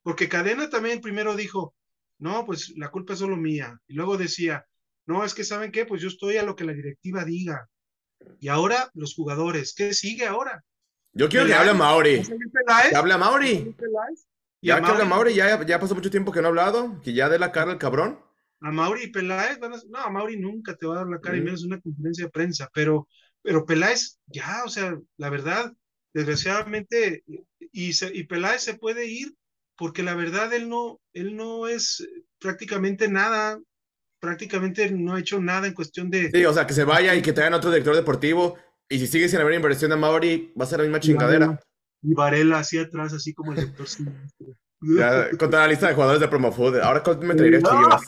porque 0.03 0.29
Cadena 0.29 0.69
también 0.69 1.01
primero 1.01 1.35
dijo, 1.35 1.75
no, 2.19 2.45
pues 2.45 2.75
la 2.77 2.91
culpa 2.91 3.15
es 3.15 3.19
solo 3.21 3.37
mía, 3.37 3.79
y 3.89 3.95
luego 3.95 4.17
decía, 4.19 4.67
no, 5.07 5.25
es 5.25 5.35
que 5.35 5.45
¿saben 5.45 5.71
qué? 5.73 5.87
Pues 5.87 6.03
yo 6.03 6.09
estoy 6.09 6.37
a 6.37 6.43
lo 6.43 6.57
que 6.57 6.65
la 6.65 6.73
directiva 6.73 7.25
diga. 7.25 7.69
Y 8.41 8.49
ahora 8.49 8.91
los 8.95 9.15
jugadores, 9.15 9.75
¿qué 9.77 9.95
sigue 9.95 10.27
ahora? 10.27 10.65
Yo 11.13 11.29
quiero 11.29 11.47
que 11.47 11.55
hable 11.55 11.75
Mauri. 11.75 12.17
¿va 12.17 12.23
a 12.23 12.25
salir 12.25 12.51
Peláez? 12.53 12.91
Que 12.91 12.97
hable 12.97 13.13
a 13.15 13.17
¿Va 13.17 13.27
a 13.27 13.31
Mauri. 13.31 13.75
Y 14.61 14.69
Ya 14.69 14.81
que 14.81 14.87
habla 14.91 15.05
Mauri- 15.05 15.35
ya, 15.35 15.65
ya 15.65 15.79
pasó 15.81 15.95
mucho 15.95 16.11
tiempo 16.11 16.33
que 16.33 16.41
no 16.41 16.47
ha 16.47 16.49
hablado. 16.49 17.01
Que 17.03 17.13
ya 17.13 17.29
dé 17.29 17.39
la 17.39 17.53
cara 17.53 17.73
al 17.73 17.79
cabrón. 17.79 18.19
A 18.61 18.73
Mauri 18.73 19.05
y 19.05 19.07
Peláez 19.09 19.59
van 19.59 19.75
a... 19.75 19.77
No, 19.89 19.99
a 19.99 20.11
Mauri 20.11 20.39
nunca 20.39 20.75
te 20.77 20.87
va 20.87 20.95
a 20.95 20.99
dar 20.99 21.07
la 21.09 21.21
cara 21.21 21.37
y 21.37 21.41
Mm. 21.41 21.45
menos 21.45 21.61
en 21.63 21.67
una 21.73 21.81
conferencia 21.81 22.25
de 22.25 22.31
prensa, 22.31 22.71
pero, 22.75 23.07
pero 23.43 23.65
Peláez, 23.67 24.19
ya, 24.27 24.63
o 24.65 24.69
sea, 24.69 24.99
la 25.19 25.31
verdad, 25.31 25.73
desgraciadamente, 26.15 27.23
y, 27.73 27.93
se- 27.93 28.15
y 28.15 28.25
Peláez 28.25 28.63
se 28.63 28.75
puede 28.79 29.07
ir 29.07 29.35
porque 29.77 30.03
la 30.03 30.15
verdad 30.15 30.53
él 30.55 30.69
no, 30.69 31.01
él 31.13 31.37
no 31.37 31.69
es 31.69 32.01
eh, 32.01 32.25
prácticamente 32.39 33.09
nada, 33.09 33.61
prácticamente 34.21 34.91
no 34.91 35.15
ha 35.15 35.21
hecho 35.21 35.41
nada 35.41 35.67
en 35.67 35.75
cuestión 35.75 36.11
de... 36.11 36.31
Sí, 36.31 36.45
o 36.45 36.53
sea, 36.53 36.67
que 36.67 36.75
se 36.75 36.85
vaya 36.85 37.15
y 37.15 37.23
que 37.23 37.33
traigan 37.33 37.55
otro 37.55 37.71
director 37.71 37.95
deportivo. 37.95 38.57
Y 38.89 38.99
si 38.99 39.07
sigue 39.07 39.29
sin 39.29 39.41
haber 39.41 39.55
inversión 39.55 39.91
de 39.91 39.97
Mauri, 39.97 40.53
va 40.59 40.65
a 40.65 40.69
ser 40.69 40.79
la 40.79 40.85
misma 40.85 41.01
chingadera. 41.01 41.61
Y 42.03 42.15
Varela 42.15 42.59
hacia 42.61 42.83
atrás, 42.83 43.13
así 43.13 43.35
como 43.35 43.53
el 43.53 43.61
doctor. 43.67 43.87
Ya, 44.81 45.31
contra 45.39 45.61
la 45.61 45.69
lista 45.69 45.89
de 45.89 45.95
jugadores 45.95 46.21
de 46.21 46.29
Promofood. 46.29 46.77
Ahora, 46.81 47.03
¿cuánto 47.03 47.27
me 47.27 47.35
traería 47.35 47.61
Chivas? 47.61 48.03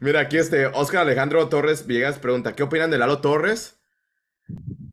Mira, 0.00 0.20
aquí 0.20 0.36
este 0.38 0.66
Oscar 0.66 1.02
Alejandro 1.02 1.48
Torres 1.48 1.86
Villegas 1.86 2.18
pregunta: 2.18 2.52
¿Qué 2.54 2.62
opinan 2.62 2.90
de 2.90 2.98
Lalo 2.98 3.20
Torres? 3.20 3.80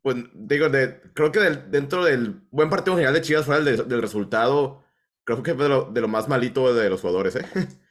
Pues 0.02 0.16
digo, 0.34 0.68
de, 0.68 1.00
creo 1.14 1.30
que 1.32 1.40
del- 1.40 1.70
dentro 1.70 2.04
del 2.04 2.40
buen 2.50 2.70
partido 2.70 2.96
general 2.96 3.14
de 3.14 3.20
Chivas, 3.22 3.44
fuera 3.46 3.62
del, 3.62 3.86
del 3.88 4.02
resultado, 4.02 4.82
creo 5.26 5.42
que 5.42 5.54
fue 5.54 5.64
de 5.64 5.68
lo, 5.68 5.84
de 5.90 6.00
lo 6.00 6.08
más 6.08 6.28
malito 6.28 6.72
de 6.72 6.88
los 6.88 7.00
jugadores, 7.02 7.36
¿eh? 7.36 7.44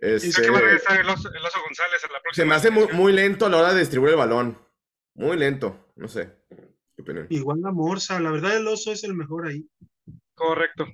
Este, 0.00 0.42
que 0.42 0.50
va 0.50 0.58
a 0.58 0.60
regresar 0.60 1.00
el 1.00 1.08
oso, 1.08 1.28
el 1.28 1.44
Oso 1.44 1.58
González 1.60 2.04
en 2.04 2.12
la 2.12 2.20
próxima. 2.22 2.32
se 2.32 2.44
me 2.44 2.54
hace 2.54 2.94
muy, 2.94 3.12
lento 3.12 3.46
a 3.46 3.48
la 3.48 3.56
hora 3.56 3.74
de 3.74 3.80
distribuir 3.80 4.12
el 4.12 4.18
balón. 4.18 4.56
Muy 5.14 5.36
lento, 5.36 5.90
no 5.96 6.06
sé. 6.06 6.36
Igual 7.30 7.62
la 7.62 7.72
Morsa, 7.72 8.20
la 8.20 8.30
verdad 8.30 8.56
el 8.56 8.68
oso 8.68 8.92
es 8.92 9.02
el 9.02 9.14
mejor 9.14 9.48
ahí. 9.48 9.68
Correcto. 10.34 10.86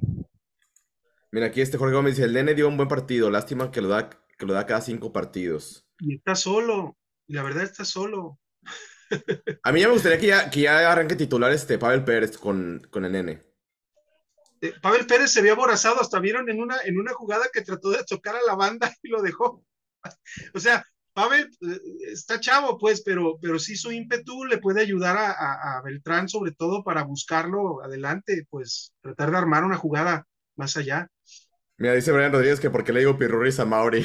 Mira, 1.32 1.48
aquí 1.48 1.60
este 1.60 1.76
Jorge 1.76 1.94
Gómez 1.94 2.16
dice: 2.16 2.24
El 2.24 2.32
nene 2.32 2.54
dio 2.54 2.66
un 2.66 2.78
buen 2.78 2.88
partido. 2.88 3.28
Lástima 3.28 3.70
que 3.70 3.82
lo 3.82 3.88
da, 3.88 4.08
que 4.08 4.46
lo 4.46 4.54
da 4.54 4.64
cada 4.64 4.80
cinco 4.80 5.12
partidos. 5.12 5.86
Y 5.98 6.14
está 6.14 6.34
solo, 6.34 6.96
y 7.26 7.34
la 7.34 7.42
verdad 7.42 7.64
está 7.64 7.84
solo. 7.84 8.40
A 9.62 9.70
mí 9.70 9.80
ya 9.80 9.88
me 9.88 9.92
gustaría 9.92 10.18
que 10.18 10.26
ya, 10.28 10.50
que 10.50 10.60
ya 10.62 10.90
arranque 10.90 11.16
titular 11.16 11.52
este 11.52 11.76
Pavel 11.76 12.04
Pérez 12.04 12.38
con, 12.38 12.86
con 12.90 13.04
el 13.04 13.12
nene. 13.12 13.53
Eh, 14.64 14.72
Pavel 14.80 15.06
Pérez 15.06 15.30
se 15.30 15.42
vio 15.42 15.52
aborazado, 15.52 16.00
hasta 16.00 16.20
vieron 16.20 16.48
en 16.48 16.60
una, 16.60 16.76
en 16.84 16.98
una 16.98 17.12
jugada 17.12 17.46
que 17.52 17.60
trató 17.62 17.90
de 17.90 18.02
tocar 18.04 18.34
a 18.36 18.42
la 18.46 18.54
banda 18.54 18.92
y 19.02 19.08
lo 19.08 19.20
dejó. 19.22 19.62
O 20.54 20.60
sea, 20.60 20.84
Pavel 21.14 21.48
eh, 21.62 21.80
está 22.12 22.40
chavo, 22.40 22.76
pues, 22.78 23.02
pero, 23.02 23.38
pero 23.40 23.58
sí 23.58 23.76
su 23.76 23.92
ímpetu 23.92 24.44
le 24.44 24.58
puede 24.58 24.80
ayudar 24.80 25.16
a, 25.16 25.30
a- 25.30 25.78
a 25.78 25.82
Beltrán, 25.82 26.28
sobre 26.28 26.52
todo 26.52 26.82
para 26.82 27.04
buscarlo 27.04 27.82
adelante, 27.82 28.46
pues, 28.50 28.92
tratar 29.00 29.30
de 29.30 29.36
armar 29.38 29.64
una 29.64 29.76
jugada 29.76 30.26
más 30.56 30.76
allá. 30.76 31.08
Mira, 31.78 31.94
dice 31.94 32.12
Brian 32.12 32.32
Rodríguez 32.32 32.60
que 32.60 32.70
por 32.70 32.84
qué 32.84 32.92
le 32.92 33.00
digo 33.00 33.18
pirurris 33.18 33.58
a 33.60 33.64
Mauri. 33.64 34.04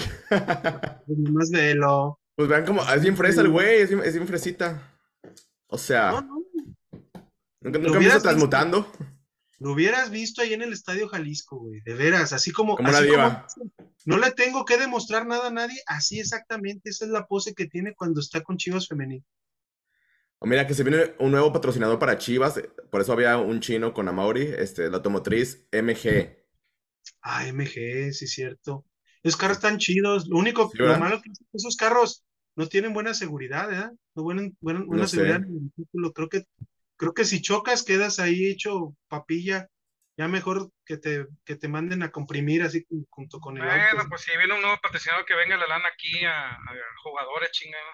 Pues, 1.07 1.51
velo. 1.51 2.19
Pues 2.35 2.47
vean 2.49 2.65
cómo, 2.65 2.81
es 2.83 3.01
bien 3.01 3.17
fresa 3.17 3.41
el 3.41 3.49
güey, 3.49 3.81
es 3.81 3.89
bien, 3.89 4.01
es 4.03 4.13
bien 4.13 4.27
fresita. 4.27 4.81
O 5.67 5.77
sea, 5.77 6.11
No, 6.11 6.21
no, 6.21 6.35
nunca, 7.61 7.79
nunca 7.79 7.79
me 7.79 7.97
hubieras 7.97 8.15
hizo 8.17 8.23
transmutando. 8.23 8.91
Lo 9.59 9.73
hubieras 9.73 10.09
visto 10.09 10.41
ahí 10.41 10.53
en 10.53 10.61
el 10.61 10.73
Estadio 10.73 11.07
Jalisco, 11.09 11.57
güey, 11.59 11.81
de 11.81 11.93
veras, 11.93 12.33
así 12.33 12.51
como, 12.51 12.75
Como 12.77 12.89
así 12.89 13.03
diva. 13.05 13.45
no 14.05 14.17
le 14.17 14.31
tengo 14.31 14.65
que 14.65 14.77
demostrar 14.77 15.27
nada 15.27 15.47
a 15.47 15.51
nadie, 15.51 15.79
así 15.85 16.19
exactamente, 16.19 16.89
esa 16.89 17.05
es 17.05 17.11
la 17.11 17.25
pose 17.27 17.53
que 17.53 17.67
tiene 17.67 17.93
cuando 17.95 18.19
está 18.21 18.41
con 18.41 18.57
Chivas 18.57 18.87
Femenil. 18.87 19.23
O 20.41 20.45
mira 20.47 20.65
que 20.65 20.73
se 20.73 20.83
viene 20.83 21.15
un 21.19 21.31
nuevo 21.31 21.51
patrocinador 21.51 21.99
para 21.99 22.17
Chivas, 22.17 22.61
por 22.89 23.01
eso 23.01 23.11
había 23.11 23.37
un 23.37 23.59
chino 23.59 23.93
con 23.93 24.07
Amauri, 24.07 24.43
este, 24.57 24.89
la 24.89 24.97
automotriz 24.97 25.67
MG. 25.71 26.37
Ah, 27.21 27.45
MG, 27.51 28.13
sí, 28.13 28.27
cierto. 28.27 28.85
Esos 29.23 29.37
carros 29.37 29.57
están 29.57 29.77
chidos. 29.77 30.27
Lo 30.29 30.37
único, 30.37 30.69
Sí, 30.71 30.77
lo 30.77 30.97
malo 30.97 31.21
que 31.21 31.29
es 31.31 31.39
que 31.39 31.57
esos 31.57 31.75
carros 31.75 32.23
no 32.55 32.67
tienen 32.67 32.93
buena 32.93 33.13
seguridad, 33.13 33.67
¿verdad? 33.67 33.91
No 34.15 34.23
buena, 34.23 34.49
buena, 34.61 34.79
buena 34.85 35.03
No 35.03 35.07
sé. 35.07 35.17
seguridad 35.17 35.37
en 35.43 35.43
el 35.57 35.71
vehículo. 35.75 36.13
Creo 36.13 36.29
que, 36.29 36.45
creo 36.99 37.13
que 37.13 37.25
si 37.25 37.41
chocas, 37.41 37.83
quedas 37.83 38.19
ahí 38.19 38.45
hecho 38.51 38.93
papilla. 39.07 39.67
Ya 40.17 40.27
mejor 40.27 40.69
que 40.85 40.97
te, 40.97 41.27
que 41.45 41.55
te 41.55 41.69
manden 41.69 42.03
a 42.03 42.11
comprimir 42.11 42.61
así 42.61 42.85
junto 43.09 43.39
con 43.39 43.55
el 43.57 43.63
Bueno, 43.63 43.83
auto. 43.99 44.09
pues 44.09 44.21
si 44.21 44.37
viene 44.37 44.53
un 44.53 44.61
nuevo 44.61 44.77
patrocinador 44.83 45.25
que 45.25 45.33
venga 45.33 45.55
la 45.55 45.65
lana 45.65 45.85
aquí 45.93 46.25
a, 46.25 46.51
a 46.55 46.59
jugadores, 47.01 47.51
chingado. 47.51 47.85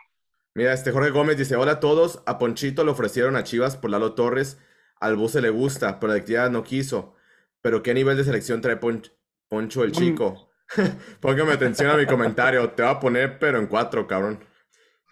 Mira, 0.56 0.74
este 0.74 0.92
Jorge 0.92 1.12
Gómez 1.12 1.38
dice, 1.38 1.56
hola 1.56 1.74
a 1.74 1.80
todos, 1.80 2.24
a 2.26 2.40
Ponchito 2.40 2.84
le 2.84 2.90
ofrecieron 2.92 3.36
a 3.36 3.44
Chivas 3.44 3.78
por 3.78 3.92
Lalo 3.92 4.16
Torres, 4.16 4.58
al 5.00 5.16
Buse 5.18 5.40
le 5.40 5.50
gusta, 5.52 6.00
pero 6.00 6.14
la 6.14 6.20
actividad 6.20 6.50
no 6.50 6.64
quiso. 6.64 7.16
Pero 7.62 7.84
¿qué 7.84 7.94
nivel 7.94 8.18
de 8.18 8.24
selección 8.24 8.60
trae 8.60 8.78
Pon- 8.78 9.04
Poncho 9.48 9.84
el 9.84 9.92
chico? 9.92 10.50
Póngame 11.22 11.52
atención 11.54 11.92
a 11.92 11.98
mi 11.98 12.08
comentario, 12.08 12.72
te 12.72 12.82
va 12.82 12.92
a 12.92 13.00
poner 13.00 13.38
pero 13.38 13.60
en 13.60 13.68
cuatro, 13.68 14.08
cabrón. 14.08 14.44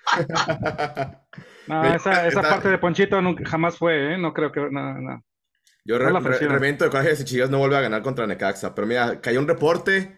No, 1.68 1.84
esa, 1.86 2.28
esa 2.28 2.40
está- 2.40 2.42
parte 2.50 2.70
de 2.70 2.78
Ponchito 2.78 3.22
nunca, 3.22 3.44
jamás 3.50 3.78
fue, 3.78 4.14
¿eh? 4.14 4.18
No 4.18 4.34
creo 4.34 4.52
que. 4.52 4.60
No, 4.70 5.00
no. 5.02 5.24
Yo 5.86 5.98
re- 6.00 6.12
re- 6.12 6.48
reviento 6.48 6.86
de 6.86 6.90
coraje 6.92 7.16
si 7.16 7.26
Chivas 7.26 7.50
no 7.50 7.58
vuelve 7.58 7.76
a 7.78 7.82
ganar 7.82 8.02
contra 8.02 8.26
Necaxa. 8.26 8.74
Pero 8.74 8.88
mira, 8.88 9.20
cayó 9.22 9.40
un 9.40 9.48
reporte 9.48 10.18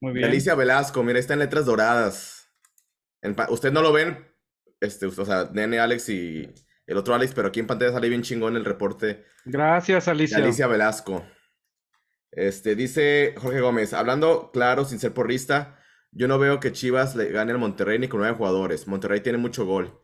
Muy 0.00 0.12
de 0.12 0.18
bien. 0.18 0.30
Alicia 0.30 0.54
Velasco, 0.56 1.02
mira, 1.04 1.18
está 1.18 1.34
en 1.34 1.38
letras 1.40 1.66
doradas. 1.66 2.50
En 3.22 3.36
Ustedes 3.48 3.72
no 3.72 3.80
lo 3.80 3.92
ven, 3.92 4.26
este, 4.80 5.06
o 5.06 5.10
sea, 5.24 5.48
Nene, 5.52 5.78
Alex 5.78 6.08
y 6.10 6.52
el 6.86 6.96
otro 6.98 7.14
Alex, 7.14 7.32
pero 7.34 7.48
aquí 7.48 7.60
en 7.60 7.66
pantalla 7.66 7.92
sale 7.92 8.08
bien 8.08 8.22
chingón 8.22 8.56
el 8.56 8.64
reporte 8.64 9.24
Gracias, 9.46 10.04
de 10.04 10.10
Alicia. 10.10 10.38
Alicia 10.38 10.66
Velasco. 10.66 11.24
Este, 12.32 12.74
dice 12.74 13.34
Jorge 13.38 13.60
Gómez, 13.60 13.92
hablando 13.94 14.50
claro, 14.52 14.84
sin 14.84 14.98
ser 14.98 15.14
porrista, 15.14 15.78
yo 16.10 16.26
no 16.28 16.38
veo 16.38 16.58
que 16.60 16.72
Chivas 16.72 17.14
le 17.16 17.30
gane 17.30 17.52
al 17.52 17.58
Monterrey 17.58 17.98
ni 17.98 18.08
con 18.08 18.20
nueve 18.20 18.36
jugadores. 18.36 18.86
Monterrey 18.88 19.20
tiene 19.20 19.38
mucho 19.38 19.64
gol. 19.64 20.00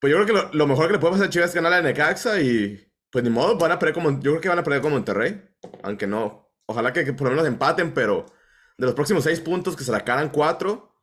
Pues 0.00 0.10
yo 0.10 0.16
creo 0.16 0.26
que 0.26 0.32
lo, 0.32 0.50
lo 0.52 0.66
mejor 0.66 0.86
que 0.86 0.94
le 0.94 0.98
puede 0.98 1.12
pasar 1.12 1.26
a 1.26 1.30
Chivas 1.30 1.50
es 1.50 1.54
ganar 1.54 1.72
a 1.74 1.82
Necaxa 1.82 2.40
y 2.40 2.86
pues 3.10 3.22
ni 3.24 3.30
modo, 3.30 3.58
van 3.58 3.72
a 3.72 3.78
perder 3.78 3.94
como, 3.94 4.10
yo 4.20 4.30
creo 4.32 4.40
que 4.40 4.48
van 4.48 4.58
a 4.58 4.62
perder 4.64 4.80
con 4.82 4.92
Monterrey, 4.92 5.42
aunque 5.82 6.06
no. 6.06 6.48
Ojalá 6.66 6.92
que, 6.92 7.04
que 7.04 7.12
por 7.12 7.24
lo 7.28 7.30
menos 7.32 7.46
empaten, 7.46 7.92
pero 7.92 8.24
de 8.78 8.86
los 8.86 8.94
próximos 8.94 9.24
seis 9.24 9.40
puntos 9.40 9.76
que 9.76 9.84
se 9.84 9.90
sacaran 9.92 10.30
cuatro, 10.30 10.94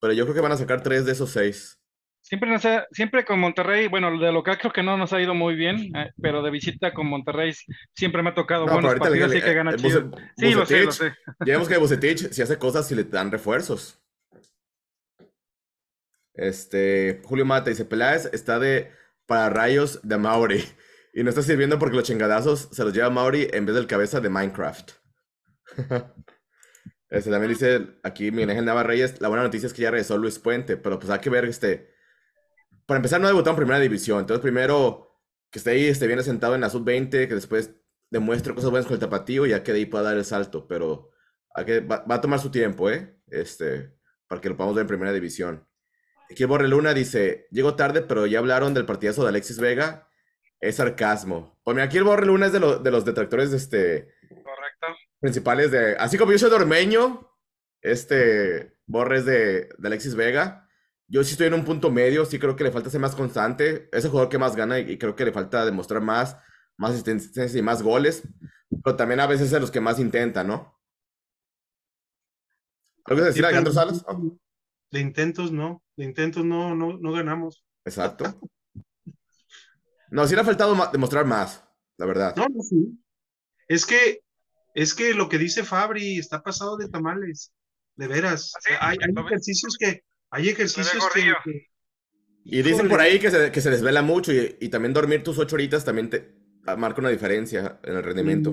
Pero 0.00 0.12
yo 0.12 0.24
creo 0.24 0.34
que 0.34 0.40
van 0.42 0.52
a 0.52 0.56
sacar 0.58 0.82
tres 0.82 1.06
de 1.06 1.12
esos 1.12 1.30
seis. 1.30 1.80
Siempre, 2.20 2.50
nos 2.50 2.64
ha- 2.66 2.86
siempre 2.90 3.24
con 3.24 3.38
Monterrey, 3.38 3.86
bueno, 3.88 4.18
de 4.18 4.32
local 4.32 4.58
creo 4.58 4.72
que 4.72 4.82
no 4.82 4.96
nos 4.96 5.12
ha 5.12 5.20
ido 5.20 5.34
muy 5.34 5.54
bien, 5.54 5.94
eh, 5.96 6.10
pero 6.20 6.42
de 6.42 6.50
visita 6.50 6.92
con 6.92 7.06
Monterrey 7.06 7.52
siempre 7.94 8.22
me 8.22 8.30
ha 8.30 8.34
tocado 8.34 8.66
No, 8.66 8.72
buenos 8.74 8.94
partidos, 8.96 9.30
así 9.30 9.40
que 9.42 9.54
gana 9.54 9.70
el 9.72 9.76
chido. 9.76 10.10
Buce- 10.10 10.32
Sí, 10.36 10.50
lo 10.54 10.66
sé, 10.66 10.78
lo 10.80 10.86
Bucetich, 10.86 10.92
sé. 10.92 11.12
Vemos 11.40 11.68
que 11.68 11.76
Bucetich 11.78 12.30
si 12.32 12.42
hace 12.42 12.58
cosas 12.58 12.86
si 12.88 12.94
le 12.94 13.04
dan 13.04 13.30
refuerzos. 13.30 14.03
Este, 16.34 17.20
Julio 17.24 17.44
Mata 17.44 17.70
dice, 17.70 17.84
Peláez 17.84 18.28
está 18.32 18.58
de 18.58 18.90
para 19.26 19.48
rayos 19.50 20.00
de 20.02 20.18
Mauri 20.18 20.64
y 21.14 21.22
no 21.22 21.30
está 21.30 21.42
sirviendo 21.42 21.78
porque 21.78 21.96
los 21.96 22.04
chingadazos 22.04 22.68
se 22.72 22.84
los 22.84 22.92
lleva 22.92 23.10
Mauri 23.10 23.48
en 23.52 23.66
vez 23.66 23.74
del 23.74 23.86
cabeza 23.86 24.20
de 24.20 24.30
Minecraft. 24.30 24.90
Este, 27.10 27.30
también 27.30 27.52
dice 27.52 28.00
aquí 28.02 28.32
Miguel 28.32 28.50
Ángel 28.50 28.64
Nava 28.64 28.82
Reyes, 28.82 29.20
la 29.20 29.28
buena 29.28 29.44
noticia 29.44 29.68
es 29.68 29.72
que 29.72 29.82
ya 29.82 29.92
regresó 29.92 30.18
Luis 30.18 30.40
Puente, 30.40 30.76
pero 30.76 30.98
pues 30.98 31.10
hay 31.10 31.20
que 31.20 31.30
ver, 31.30 31.44
este, 31.44 31.94
para 32.86 32.96
empezar 32.96 33.20
no 33.20 33.28
debutó 33.28 33.50
en 33.50 33.56
primera 33.56 33.78
división, 33.78 34.20
entonces 34.20 34.42
primero 34.42 35.20
que 35.48 35.60
esté 35.60 35.70
ahí, 35.70 35.84
esté 35.84 36.08
bien 36.08 36.18
asentado 36.18 36.56
en 36.56 36.62
la 36.62 36.70
sub-20, 36.70 37.28
que 37.28 37.34
después 37.36 37.70
demuestre 38.10 38.52
cosas 38.52 38.70
buenas 38.70 38.86
con 38.86 38.94
el 38.94 39.00
tapatío 39.00 39.46
y 39.46 39.50
ya 39.50 39.62
que 39.62 39.72
de 39.72 39.78
ahí 39.78 39.86
pueda 39.86 40.02
dar 40.02 40.16
el 40.16 40.24
salto, 40.24 40.66
pero 40.66 41.10
hay 41.54 41.64
que, 41.64 41.80
va, 41.80 42.04
va 42.04 42.16
a 42.16 42.20
tomar 42.20 42.40
su 42.40 42.50
tiempo, 42.50 42.90
¿eh? 42.90 43.16
Este, 43.28 43.92
para 44.26 44.40
que 44.40 44.48
lo 44.48 44.56
podamos 44.56 44.74
ver 44.74 44.82
en 44.82 44.88
primera 44.88 45.12
división. 45.12 45.64
Aquí 46.30 46.44
Borre 46.44 46.68
Luna 46.68 46.94
dice, 46.94 47.46
llego 47.50 47.76
tarde, 47.76 48.02
pero 48.02 48.26
ya 48.26 48.38
hablaron 48.38 48.74
del 48.74 48.86
partidazo 48.86 49.22
de 49.22 49.28
Alexis 49.28 49.58
Vega, 49.58 50.08
es 50.60 50.76
sarcasmo. 50.76 51.60
Pues 51.64 51.74
mira, 51.74 51.84
aquí 51.84 51.98
el 51.98 52.04
Borre 52.04 52.26
Luna 52.26 52.46
es 52.46 52.52
de, 52.52 52.60
lo- 52.60 52.78
de 52.78 52.90
los 52.90 53.04
detractores, 53.04 53.52
este, 53.52 54.08
Correcto. 54.28 54.86
principales 55.20 55.70
de. 55.70 55.96
Así 55.96 56.16
como 56.18 56.32
yo 56.32 56.38
soy 56.38 56.50
de 56.50 56.56
Ormeño, 56.56 57.30
este 57.82 58.74
Borre 58.86 59.18
es 59.18 59.24
de, 59.26 59.68
de 59.78 59.86
Alexis 59.88 60.14
Vega. 60.14 60.68
Yo 61.06 61.22
sí 61.22 61.32
estoy 61.32 61.48
en 61.48 61.54
un 61.54 61.64
punto 61.66 61.90
medio, 61.90 62.24
sí 62.24 62.38
creo 62.38 62.56
que 62.56 62.64
le 62.64 62.70
falta 62.72 62.88
ser 62.90 63.00
más 63.00 63.14
constante. 63.14 63.88
Es 63.92 64.04
el 64.04 64.10
jugador 64.10 64.30
que 64.30 64.38
más 64.38 64.56
gana 64.56 64.78
y, 64.80 64.92
y 64.92 64.98
creo 64.98 65.14
que 65.14 65.24
le 65.26 65.32
falta 65.32 65.64
demostrar 65.66 66.00
más, 66.00 66.36
más 66.78 66.92
asistencias 66.92 67.54
y 67.54 67.60
más 67.62 67.82
goles. 67.82 68.22
Pero 68.82 68.96
también 68.96 69.20
a 69.20 69.26
veces 69.26 69.46
es 69.46 69.52
de 69.52 69.60
los 69.60 69.70
que 69.70 69.80
más 69.80 69.98
intenta, 70.00 70.42
¿no? 70.42 70.80
¿Algo 73.04 73.20
que 73.20 73.26
decir, 73.26 73.42
Sí, 73.42 73.46
Alejandro 73.46 73.72
Salas? 73.72 74.04
De 74.94 75.00
intentos 75.00 75.50
no, 75.50 75.82
de 75.96 76.04
intentos 76.04 76.44
no, 76.44 76.76
no, 76.76 76.96
no 76.96 77.10
ganamos. 77.10 77.64
exacto. 77.84 78.40
No, 80.08 80.24
sí 80.24 80.36
le 80.36 80.42
ha 80.42 80.44
faltado 80.44 80.76
demostrar 80.92 81.24
más, 81.24 81.64
la 81.96 82.06
verdad. 82.06 82.36
No, 82.36 82.46
no, 82.48 82.62
sí. 82.62 82.96
Es 83.66 83.86
que, 83.86 84.20
es 84.72 84.94
que 84.94 85.12
lo 85.12 85.28
que 85.28 85.38
dice 85.38 85.64
Fabri 85.64 86.16
está 86.16 86.44
pasado 86.44 86.76
de 86.76 86.88
tamales, 86.88 87.52
de 87.96 88.06
veras. 88.06 88.52
¿Ah, 88.54 88.60
sí? 88.62 88.72
Hay, 88.78 88.98
hay 89.00 89.24
ejercicios 89.26 89.76
que, 89.76 90.04
hay 90.30 90.50
ejercicios 90.50 91.04
que, 91.12 91.66
Y 92.44 92.62
dicen 92.62 92.88
por 92.88 93.00
ahí 93.00 93.18
que 93.18 93.32
se, 93.32 93.50
que 93.50 93.60
se 93.60 93.70
desvela 93.70 94.02
mucho 94.02 94.32
y, 94.32 94.58
y 94.60 94.68
también 94.68 94.94
dormir 94.94 95.24
tus 95.24 95.40
ocho 95.40 95.56
horitas 95.56 95.84
también 95.84 96.08
te 96.08 96.36
ah, 96.66 96.76
marca 96.76 97.00
una 97.00 97.10
diferencia 97.10 97.80
en 97.82 97.96
el 97.96 98.04
rendimiento. 98.04 98.52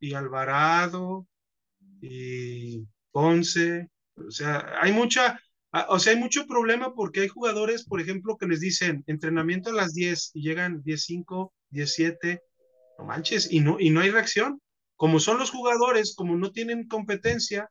Y 0.00 0.12
Alvarado 0.12 1.26
y 2.02 2.86
Ponce, 3.10 3.88
o 4.26 4.30
sea, 4.30 4.74
hay 4.80 4.92
mucha, 4.92 5.40
ah, 5.72 5.86
o 5.88 5.98
sea, 5.98 6.12
hay 6.12 6.18
mucho 6.18 6.46
problema 6.46 6.94
porque 6.94 7.20
hay 7.20 7.28
jugadores, 7.28 7.84
por 7.84 8.00
ejemplo, 8.00 8.36
que 8.36 8.46
les 8.46 8.60
dicen 8.60 9.04
entrenamiento 9.06 9.70
a 9.70 9.74
las 9.74 9.94
10 9.94 10.32
y 10.34 10.42
llegan 10.42 10.82
10.05, 10.82 11.52
17, 11.70 12.42
no 12.98 13.04
manches, 13.04 13.50
y 13.50 13.60
no, 13.60 13.78
y 13.78 13.90
no 13.90 14.00
hay 14.00 14.10
reacción. 14.10 14.60
Como 14.96 15.18
son 15.18 15.38
los 15.38 15.50
jugadores, 15.50 16.14
como 16.14 16.36
no 16.36 16.50
tienen 16.50 16.86
competencia, 16.86 17.70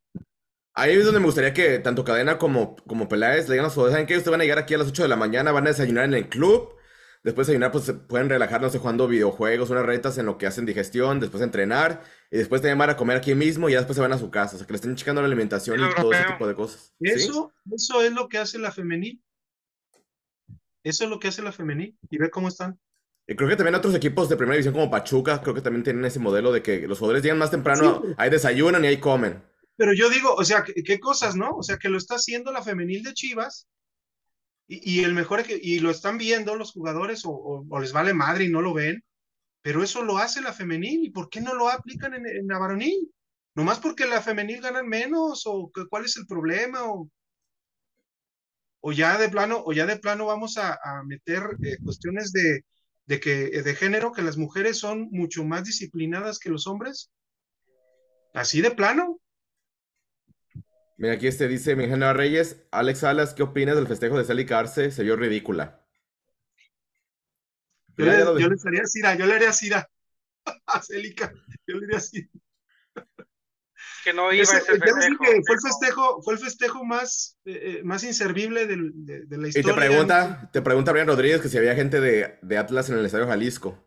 Ahí 0.75 0.95
es 0.95 1.03
donde 1.03 1.19
me 1.19 1.25
gustaría 1.25 1.53
que 1.53 1.79
tanto 1.79 2.05
Cadena 2.05 2.37
como, 2.37 2.77
como 2.87 3.09
Peláez 3.09 3.49
le 3.49 3.55
digan 3.55 3.65
a 3.65 3.69
jugadores, 3.69 3.93
¿saben 3.93 4.07
qué? 4.07 4.15
Ustedes 4.15 4.31
van 4.31 4.39
a 4.39 4.43
llegar 4.43 4.59
aquí 4.59 4.75
a 4.75 4.77
las 4.77 4.87
8 4.87 5.03
de 5.03 5.09
la 5.09 5.17
mañana, 5.17 5.51
van 5.51 5.65
a 5.65 5.71
desayunar 5.71 6.05
en 6.05 6.13
el 6.13 6.29
club, 6.29 6.73
después 7.23 7.47
de 7.47 7.53
desayunar 7.53 7.71
pues 7.71 7.83
se 7.85 7.93
pueden 7.93 8.29
relajar, 8.29 8.61
no 8.61 8.69
sé, 8.69 8.79
jugando 8.79 9.07
videojuegos, 9.07 9.69
unas 9.69 9.85
retas 9.85 10.17
en 10.17 10.25
lo 10.25 10.37
que 10.37 10.47
hacen 10.47 10.65
digestión, 10.65 11.19
después 11.19 11.43
entrenar, 11.43 12.03
y 12.31 12.37
después 12.37 12.61
también 12.61 12.77
van 12.77 12.89
a 12.89 12.97
comer 12.97 13.17
aquí 13.17 13.35
mismo 13.35 13.69
y 13.69 13.73
ya 13.73 13.79
después 13.79 13.95
se 13.95 14.01
van 14.01 14.13
a 14.13 14.17
su 14.17 14.31
casa, 14.31 14.55
o 14.55 14.57
sea, 14.57 14.67
que 14.67 14.73
le 14.73 14.77
estén 14.77 14.95
checando 14.95 15.21
la 15.21 15.27
alimentación 15.27 15.79
y 15.79 15.95
todo 15.95 16.13
ese 16.13 16.23
tipo 16.25 16.47
de 16.47 16.55
cosas. 16.55 16.93
¿sí? 16.99 17.09
eso, 17.09 17.53
eso 17.71 18.01
es 18.01 18.11
lo 18.13 18.29
que 18.29 18.37
hace 18.37 18.57
la 18.59 18.71
femenil. 18.71 19.21
Eso 20.83 21.03
es 21.03 21.09
lo 21.09 21.19
que 21.19 21.27
hace 21.27 21.41
la 21.41 21.51
femenil. 21.51 21.97
Y 22.09 22.17
ve 22.17 22.29
cómo 22.29 22.47
están. 22.47 22.79
Y 23.27 23.35
creo 23.35 23.49
que 23.49 23.55
también 23.55 23.75
otros 23.75 23.93
equipos 23.93 24.29
de 24.29 24.37
primera 24.37 24.55
división 24.55 24.73
como 24.73 24.89
Pachuca, 24.89 25.41
creo 25.41 25.53
que 25.53 25.61
también 25.61 25.83
tienen 25.83 26.03
ese 26.05 26.19
modelo 26.19 26.51
de 26.51 26.63
que 26.63 26.87
los 26.87 26.97
jugadores 26.97 27.21
llegan 27.21 27.37
más 27.37 27.51
temprano, 27.51 28.01
Sí. 28.03 28.13
ahí 28.17 28.29
desayunan 28.29 28.83
y 28.85 28.87
ahí 28.87 28.97
comen. 28.97 29.43
Pero 29.75 29.93
yo 29.93 30.09
digo, 30.09 30.33
o 30.33 30.43
sea, 30.43 30.63
¿qué, 30.63 30.73
qué 30.83 30.99
cosas, 30.99 31.35
no? 31.35 31.51
O 31.51 31.63
sea, 31.63 31.77
que 31.77 31.89
lo 31.89 31.97
está 31.97 32.15
haciendo 32.15 32.51
la 32.51 32.63
femenil 32.63 33.03
de 33.03 33.13
Chivas 33.13 33.67
y, 34.69 35.03
el 35.03 35.15
mejor 35.15 35.43
y 35.49 35.79
lo 35.79 35.89
están 35.89 36.19
viendo 36.19 36.55
los 36.55 36.71
jugadores 36.73 37.23
o, 37.25 37.65
les 37.81 37.91
vale 37.91 38.13
madre 38.13 38.45
y 38.45 38.49
no 38.49 38.61
lo 38.61 38.73
ven, 38.73 39.03
pero 39.61 39.83
eso 39.83 40.03
lo 40.03 40.19
hace 40.19 40.41
la 40.41 40.53
femenil 40.53 41.03
y 41.05 41.09
¿por 41.09 41.29
qué 41.29 41.41
no 41.41 41.55
lo 41.55 41.69
aplican 41.69 42.13
en, 42.13 42.47
la 42.47 42.59
varonil? 42.59 43.11
¿Nomás 43.55 43.79
porque 43.79 44.05
la 44.05 44.21
femenil 44.21 44.61
ganan 44.61 44.87
menos 44.87 45.43
o 45.45 45.71
cuál 45.89 46.05
es 46.05 46.17
el 46.17 46.27
problema 46.27 46.83
o, 46.85 47.09
o 48.81 48.91
ya 48.91 49.17
de 49.17 49.29
plano 49.29 49.63
o 49.65 49.73
ya 49.73 49.87
de 49.87 49.97
plano 49.97 50.27
vamos 50.27 50.57
a, 50.57 50.77
meter 51.03 51.41
eh, 51.63 51.77
cuestiones 51.83 52.31
de, 52.31 52.63
de 53.07 53.19
que 53.19 53.63
de 53.63 53.75
género 53.75 54.11
que 54.11 54.21
las 54.21 54.37
mujeres 54.37 54.77
son 54.77 55.09
mucho 55.11 55.43
más 55.45 55.63
disciplinadas 55.63 56.37
que 56.37 56.51
los 56.51 56.67
hombres? 56.67 57.09
Así 58.35 58.61
de 58.61 58.69
plano. 58.71 59.19
Mira, 60.99 61.13
aquí 61.13 61.27
este 61.27 61.47
dice 61.47 61.77
Miguel 61.77 62.13
Reyes, 62.13 62.57
Alex 62.71 62.99
Salas, 62.99 63.33
¿qué 63.33 63.41
opinas 63.41 63.77
del 63.77 63.87
festejo 63.87 64.17
de 64.17 64.25
Sally 64.25 64.45
Carce? 64.45 64.91
Se 64.91 65.01
vio 65.03 65.15
ridícula. 65.15 65.81
Yo, 67.95 68.05
le, 68.05 68.17
yo 68.41 68.49
les 68.49 68.65
haría 68.65 68.85
Cira, 68.85 69.15
yo 69.15 69.25
le 69.25 69.35
haría 69.35 69.53
Cira. 69.53 69.89
A 70.67 70.81
Celica, 70.81 71.31
yo 71.65 71.77
le 71.77 71.85
haría 71.85 71.99
Cira. 72.01 72.27
Que 74.03 74.11
no 74.13 74.31
iba 74.33 74.43
Ese- 74.43 74.55
a 74.55 74.59
ese 74.59 74.71
festejo. 74.77 75.17
fue 75.17 75.55
el 75.55 75.61
festejo, 75.61 76.21
fue 76.21 76.33
el 76.33 76.39
festejo 76.39 76.85
más, 76.85 77.37
eh, 77.45 77.79
eh, 77.79 77.81
más 77.83 78.03
inservible 78.03 78.67
del- 78.67 78.91
de, 78.93 79.25
de 79.25 79.37
la 79.37 79.47
Y 79.47 79.51
te 79.53 79.59
historia. 79.59 79.87
pregunta, 79.87 80.49
te 80.51 80.61
pregunta 80.61 80.91
Brian 80.91 81.07
Rodríguez 81.07 81.39
que 81.41 81.47
si 81.49 81.57
había 81.57 81.75
gente 81.75 82.01
de, 82.01 82.39
de 82.41 82.57
Atlas 82.57 82.89
en 82.89 82.97
el 82.97 83.05
Estadio 83.05 83.27
Jalisco. 83.27 83.81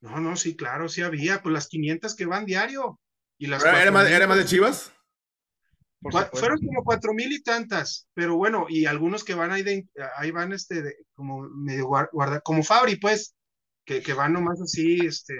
No, 0.00 0.18
no, 0.20 0.34
sí, 0.36 0.56
claro, 0.56 0.88
sí 0.88 1.02
había, 1.02 1.42
pues 1.42 1.52
las 1.52 1.68
500 1.68 2.16
que 2.16 2.26
van 2.26 2.44
diario. 2.44 2.98
Y 3.38 3.46
las 3.46 3.62
¿Era, 3.62 3.82
era 3.82 3.90
más, 3.92 4.02
4,000, 4.04 4.16
era 4.16 4.26
más 4.26 4.38
de 4.38 4.44
Chivas? 4.44 4.92
Fueron 6.32 6.58
como 6.58 6.82
cuatro 6.84 7.12
mil 7.14 7.32
y 7.32 7.42
tantas, 7.42 8.08
pero 8.14 8.36
bueno, 8.36 8.66
y 8.68 8.86
algunos 8.86 9.22
que 9.24 9.34
van 9.34 9.52
ahí, 9.52 9.62
de, 9.62 9.86
ahí 10.16 10.30
van 10.32 10.52
este, 10.52 10.82
de- 10.82 10.96
como 11.14 11.42
medio 11.48 11.86
guar- 11.86 12.08
guarda, 12.12 12.40
como 12.40 12.62
Fabri, 12.64 12.96
pues, 12.96 13.34
que, 13.84 14.02
que 14.02 14.12
van 14.12 14.32
nomás 14.32 14.60
así, 14.60 14.98
este. 15.06 15.34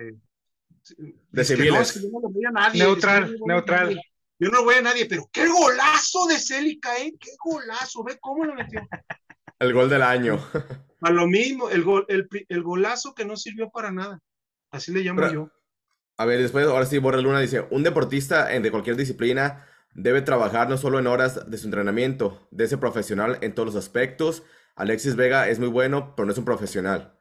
De 1.31 1.43
es 1.43 1.49
que 1.49 1.57
no, 1.57 1.63
civiles. 1.65 1.81
es 1.81 1.93
que 1.95 2.01
yo 2.03 2.09
no 2.13 2.21
lo 2.21 2.29
voy 2.31 2.45
a 2.45 2.51
nadie. 2.51 2.83
Neutral, 2.83 3.25
es 3.25 3.31
que 3.31 3.37
yo 3.39 3.39
no 3.39 3.45
voy 3.45 3.51
a 3.53 3.55
neutral. 3.57 3.85
nadie. 3.87 4.03
Yo 4.39 4.49
no 4.51 4.65
voy 4.65 4.75
a 4.75 4.83
nadie, 4.83 5.07
pero 5.07 5.29
qué 5.33 5.47
golazo 5.49 6.27
de 6.27 6.39
Célica, 6.39 6.97
¿eh? 6.99 7.13
Qué 7.19 7.31
golazo, 7.45 8.03
ve 8.03 8.19
cómo 8.21 8.45
lo 8.45 8.55
metió. 8.55 8.81
El 9.61 9.73
gol 9.73 9.89
del 9.89 10.03
año. 10.03 10.45
A 11.03 11.11
lo 11.11 11.27
mismo, 11.29 11.71
el, 11.71 11.83
gol, 11.85 12.05
el, 12.09 12.29
el 12.49 12.63
golazo 12.63 13.15
que 13.15 13.25
no 13.25 13.37
sirvió 13.37 13.71
para 13.71 13.93
nada. 13.93 14.19
Así 14.73 14.93
le 14.93 15.01
llamo 15.03 15.21
Pero- 15.21 15.33
yo. 15.33 15.51
A 16.19 16.25
ver, 16.27 16.41
después, 16.43 16.67
ahora 16.67 16.85
sí, 16.87 16.99
Borra 16.99 17.21
Luna 17.21 17.41
dice, 17.41 17.67
un 17.71 17.83
deportista 17.83 18.53
en- 18.55 18.63
de 18.63 18.71
cualquier 18.71 18.97
disciplina 18.97 19.67
debe 19.95 20.23
trabajar 20.23 20.69
no 20.69 20.77
solo 20.77 20.99
en 20.99 21.07
horas 21.07 21.51
de 21.51 21.59
su 21.59 21.67
entrenamiento, 21.67 22.47
de 22.51 22.69
ser 22.69 22.81
profesional 22.81 23.39
en 23.43 23.55
todos 23.55 23.67
los 23.67 23.77
aspectos. 23.77 24.43
Alexis 24.75 25.17
Vega 25.17 25.49
es 25.49 25.59
muy 25.59 25.69
bueno, 25.69 26.15
pero 26.17 26.27
no 26.27 26.33
es 26.33 26.39
un 26.39 26.45
profesional. 26.45 27.19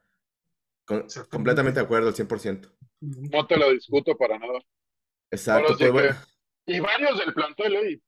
Con- 0.85 1.05
completamente 1.29 1.79
de 1.79 1.85
acuerdo, 1.85 2.07
al 2.07 2.15
100%. 2.15 2.71
No 3.01 3.47
te 3.47 3.57
lo 3.57 3.71
discuto 3.71 4.15
para 4.17 4.37
nada. 4.39 4.59
Exacto. 5.31 5.75
Pues, 5.77 5.91
bueno. 5.91 6.15
Y 6.65 6.79
varios 6.79 7.17
del 7.19 7.33
plantel, 7.33 7.75
¿eh? 7.75 8.01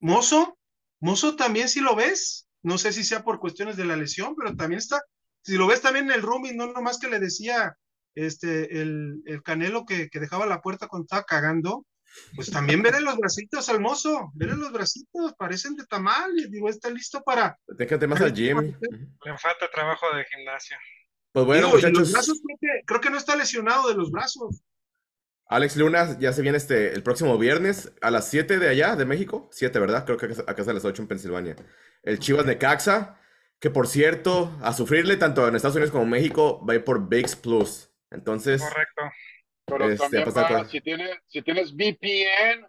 Mozo, 0.00 0.58
Mozo 1.00 1.36
también 1.36 1.68
si 1.68 1.80
lo 1.80 1.94
ves, 1.96 2.48
no 2.62 2.78
sé 2.78 2.92
si 2.92 3.04
sea 3.04 3.22
por 3.24 3.38
cuestiones 3.38 3.76
de 3.76 3.84
la 3.84 3.96
lesión, 3.96 4.34
pero 4.36 4.54
también 4.56 4.78
está, 4.78 5.00
si 5.42 5.56
lo 5.56 5.66
ves 5.66 5.80
también 5.80 6.06
en 6.06 6.12
el 6.12 6.22
rooming, 6.22 6.56
no 6.56 6.66
nomás 6.72 6.98
que 6.98 7.08
le 7.08 7.18
decía 7.18 7.76
este 8.14 8.80
el, 8.80 9.22
el 9.26 9.42
Canelo 9.42 9.84
que, 9.84 10.08
que 10.08 10.20
dejaba 10.20 10.46
la 10.46 10.60
puerta 10.60 10.88
cuando 10.88 11.04
estaba 11.04 11.24
cagando, 11.24 11.84
pues 12.34 12.50
también 12.50 12.82
veré 12.82 13.00
los 13.00 13.16
bracitos 13.16 13.68
al 13.68 13.80
mozo, 13.80 14.30
veré 14.34 14.56
los 14.56 14.72
bracitos, 14.72 15.34
parecen 15.38 15.76
de 15.76 15.86
tamal, 15.86 16.32
y 16.38 16.48
digo, 16.48 16.68
está 16.68 16.90
listo 16.90 17.22
para. 17.22 17.58
Déjate 17.66 18.06
más 18.06 18.20
al 18.20 18.32
gym. 18.32 18.76
Le 18.80 19.38
falta 19.38 19.70
trabajo 19.70 20.06
de 20.14 20.24
gimnasio. 20.24 20.76
Pues 21.32 21.46
bueno, 21.46 21.66
Digo, 21.66 21.88
y 21.88 21.92
los 21.92 22.12
brazos 22.12 22.40
creo 22.44 22.58
que, 22.60 22.84
creo 22.86 23.00
que 23.00 23.10
no 23.10 23.18
está 23.18 23.36
lesionado 23.36 23.88
de 23.88 23.94
los 23.94 24.10
brazos. 24.10 24.62
Alex 25.48 25.76
Luna 25.76 26.18
ya 26.18 26.32
se 26.32 26.42
viene 26.42 26.58
este 26.58 26.92
el 26.92 27.02
próximo 27.02 27.38
viernes 27.38 27.92
a 28.00 28.10
las 28.10 28.28
7 28.30 28.58
de 28.58 28.68
allá, 28.68 28.96
de 28.96 29.04
México. 29.04 29.48
7, 29.52 29.78
¿verdad? 29.78 30.04
Creo 30.04 30.16
que 30.16 30.26
acá, 30.26 30.62
es 30.62 30.68
a 30.68 30.72
las 30.72 30.84
8 30.84 31.02
en 31.02 31.08
Pensilvania. 31.08 31.56
El 32.02 32.18
Chivas 32.18 32.46
de 32.46 32.58
Caxa, 32.58 33.20
que 33.60 33.70
por 33.70 33.86
cierto, 33.86 34.56
a 34.60 34.72
sufrirle 34.72 35.16
tanto 35.16 35.46
en 35.46 35.54
Estados 35.54 35.76
Unidos 35.76 35.92
como 35.92 36.04
en 36.04 36.10
México, 36.10 36.64
va 36.66 36.72
a 36.72 36.76
ir 36.76 36.84
por 36.84 37.08
VIX 37.08 37.36
Plus. 37.36 37.90
Entonces, 38.10 38.60
Correcto. 38.62 39.02
Pero 39.66 39.90
Este, 39.90 39.98
también 39.98 40.24
pues, 40.24 40.36
va, 40.36 40.64
si 40.64 40.80
tienes, 40.80 41.10
si 41.26 41.42
tienes 41.42 41.72
VPN, 41.74 42.66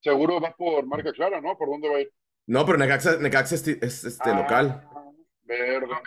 seguro 0.00 0.40
va 0.40 0.54
por 0.56 0.86
marca 0.86 1.12
clara, 1.12 1.40
¿no? 1.40 1.56
¿Por 1.56 1.68
dónde 1.68 1.88
va 1.88 1.96
a 1.96 2.00
ir? 2.00 2.12
No, 2.46 2.64
pero 2.64 2.78
Necaxa, 2.78 3.18
Necaxa 3.18 3.54
es, 3.54 3.68
es 3.68 4.04
este 4.04 4.30
Ah, 4.30 4.36
local. 4.40 4.88
Verde. 5.42 5.80
Local. 5.86 6.02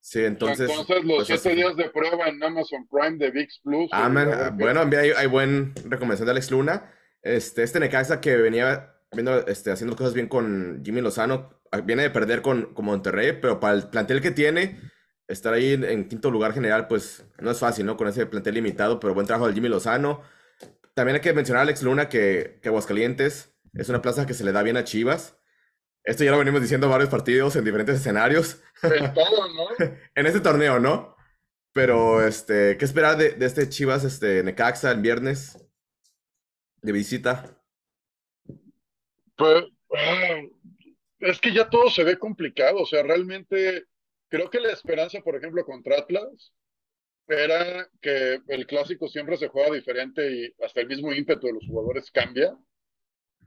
Sí, 0.00 0.24
entonces. 0.24 0.68
Entonces, 0.68 1.04
los 1.04 1.28
pues, 1.28 1.40
siete 1.40 1.56
días 1.56 1.76
de 1.76 1.90
prueba 1.90 2.26
en 2.26 2.42
Amazon 2.42 2.88
Prime 2.88 3.18
de 3.18 3.30
VIX 3.30 3.60
Plus. 3.62 3.90
Ah, 3.92 4.06
eh, 4.06 4.10
man, 4.10 4.56
bueno, 4.58 4.80
hay, 4.80 5.10
hay 5.10 5.26
buen 5.26 5.74
recomendación 5.84 6.26
de 6.26 6.32
Alex 6.32 6.50
Luna. 6.50 6.92
Este, 7.22 7.62
este 7.62 7.78
Necaxa 7.80 8.20
que 8.20 8.36
venía 8.36 8.94
viendo, 9.12 9.46
este, 9.46 9.70
haciendo 9.70 9.94
cosas 9.94 10.14
bien 10.14 10.26
con 10.26 10.82
Jimmy 10.84 11.02
Lozano, 11.02 11.60
ah, 11.70 11.80
viene 11.80 12.02
de 12.02 12.10
perder 12.10 12.42
con, 12.42 12.74
con 12.74 12.86
Monterrey, 12.86 13.38
pero 13.40 13.60
para 13.60 13.74
el 13.74 13.88
plantel 13.88 14.20
que 14.20 14.30
tiene, 14.30 14.80
estar 15.30 15.54
ahí 15.54 15.72
en, 15.72 15.84
en 15.84 16.08
quinto 16.08 16.30
lugar 16.30 16.52
general, 16.52 16.88
pues 16.88 17.24
no 17.38 17.50
es 17.50 17.58
fácil, 17.58 17.86
¿no? 17.86 17.96
Con 17.96 18.08
ese 18.08 18.26
plantel 18.26 18.54
limitado, 18.54 19.00
pero 19.00 19.14
buen 19.14 19.26
trabajo 19.26 19.46
del 19.46 19.54
Jimmy 19.54 19.68
Lozano. 19.68 20.22
También 20.94 21.16
hay 21.16 21.22
que 21.22 21.32
mencionar 21.32 21.60
a 21.60 21.62
Alex 21.62 21.82
Luna 21.82 22.08
que, 22.08 22.58
que 22.62 22.68
Aguascalientes 22.68 23.54
es 23.74 23.88
una 23.88 24.02
plaza 24.02 24.26
que 24.26 24.34
se 24.34 24.44
le 24.44 24.52
da 24.52 24.62
bien 24.62 24.76
a 24.76 24.84
Chivas. 24.84 25.38
Esto 26.02 26.24
ya 26.24 26.32
lo 26.32 26.38
venimos 26.38 26.60
diciendo 26.60 26.88
varios 26.88 27.10
partidos 27.10 27.54
en 27.56 27.64
diferentes 27.64 27.96
escenarios. 27.96 28.60
En 28.82 29.14
todo, 29.14 29.48
¿no? 29.52 29.86
en 30.14 30.26
este 30.26 30.40
torneo, 30.40 30.80
¿no? 30.80 31.16
Pero, 31.72 32.26
este, 32.26 32.76
¿qué 32.76 32.84
esperar 32.84 33.16
de, 33.16 33.30
de 33.32 33.46
este 33.46 33.68
Chivas, 33.68 34.04
este, 34.04 34.42
Necaxa 34.42 34.90
el 34.90 35.00
viernes 35.00 35.56
de 36.82 36.92
visita? 36.92 37.44
Pues, 39.36 39.64
ah, 39.94 40.40
es 41.20 41.40
que 41.40 41.52
ya 41.52 41.68
todo 41.68 41.90
se 41.90 42.02
ve 42.02 42.18
complicado. 42.18 42.78
O 42.82 42.86
sea, 42.86 43.02
realmente 43.04 43.86
creo 44.30 44.48
que 44.48 44.60
la 44.60 44.72
esperanza, 44.72 45.20
por 45.20 45.36
ejemplo, 45.36 45.64
contra 45.66 45.98
Atlas, 45.98 46.52
era 47.28 47.88
que 48.00 48.40
el 48.48 48.66
clásico 48.66 49.08
siempre 49.08 49.36
se 49.36 49.48
juega 49.48 49.74
diferente 49.74 50.32
y 50.32 50.54
hasta 50.64 50.80
el 50.80 50.88
mismo 50.88 51.12
ímpetu 51.12 51.46
de 51.46 51.52
los 51.52 51.66
jugadores 51.66 52.10
cambia. 52.10 52.56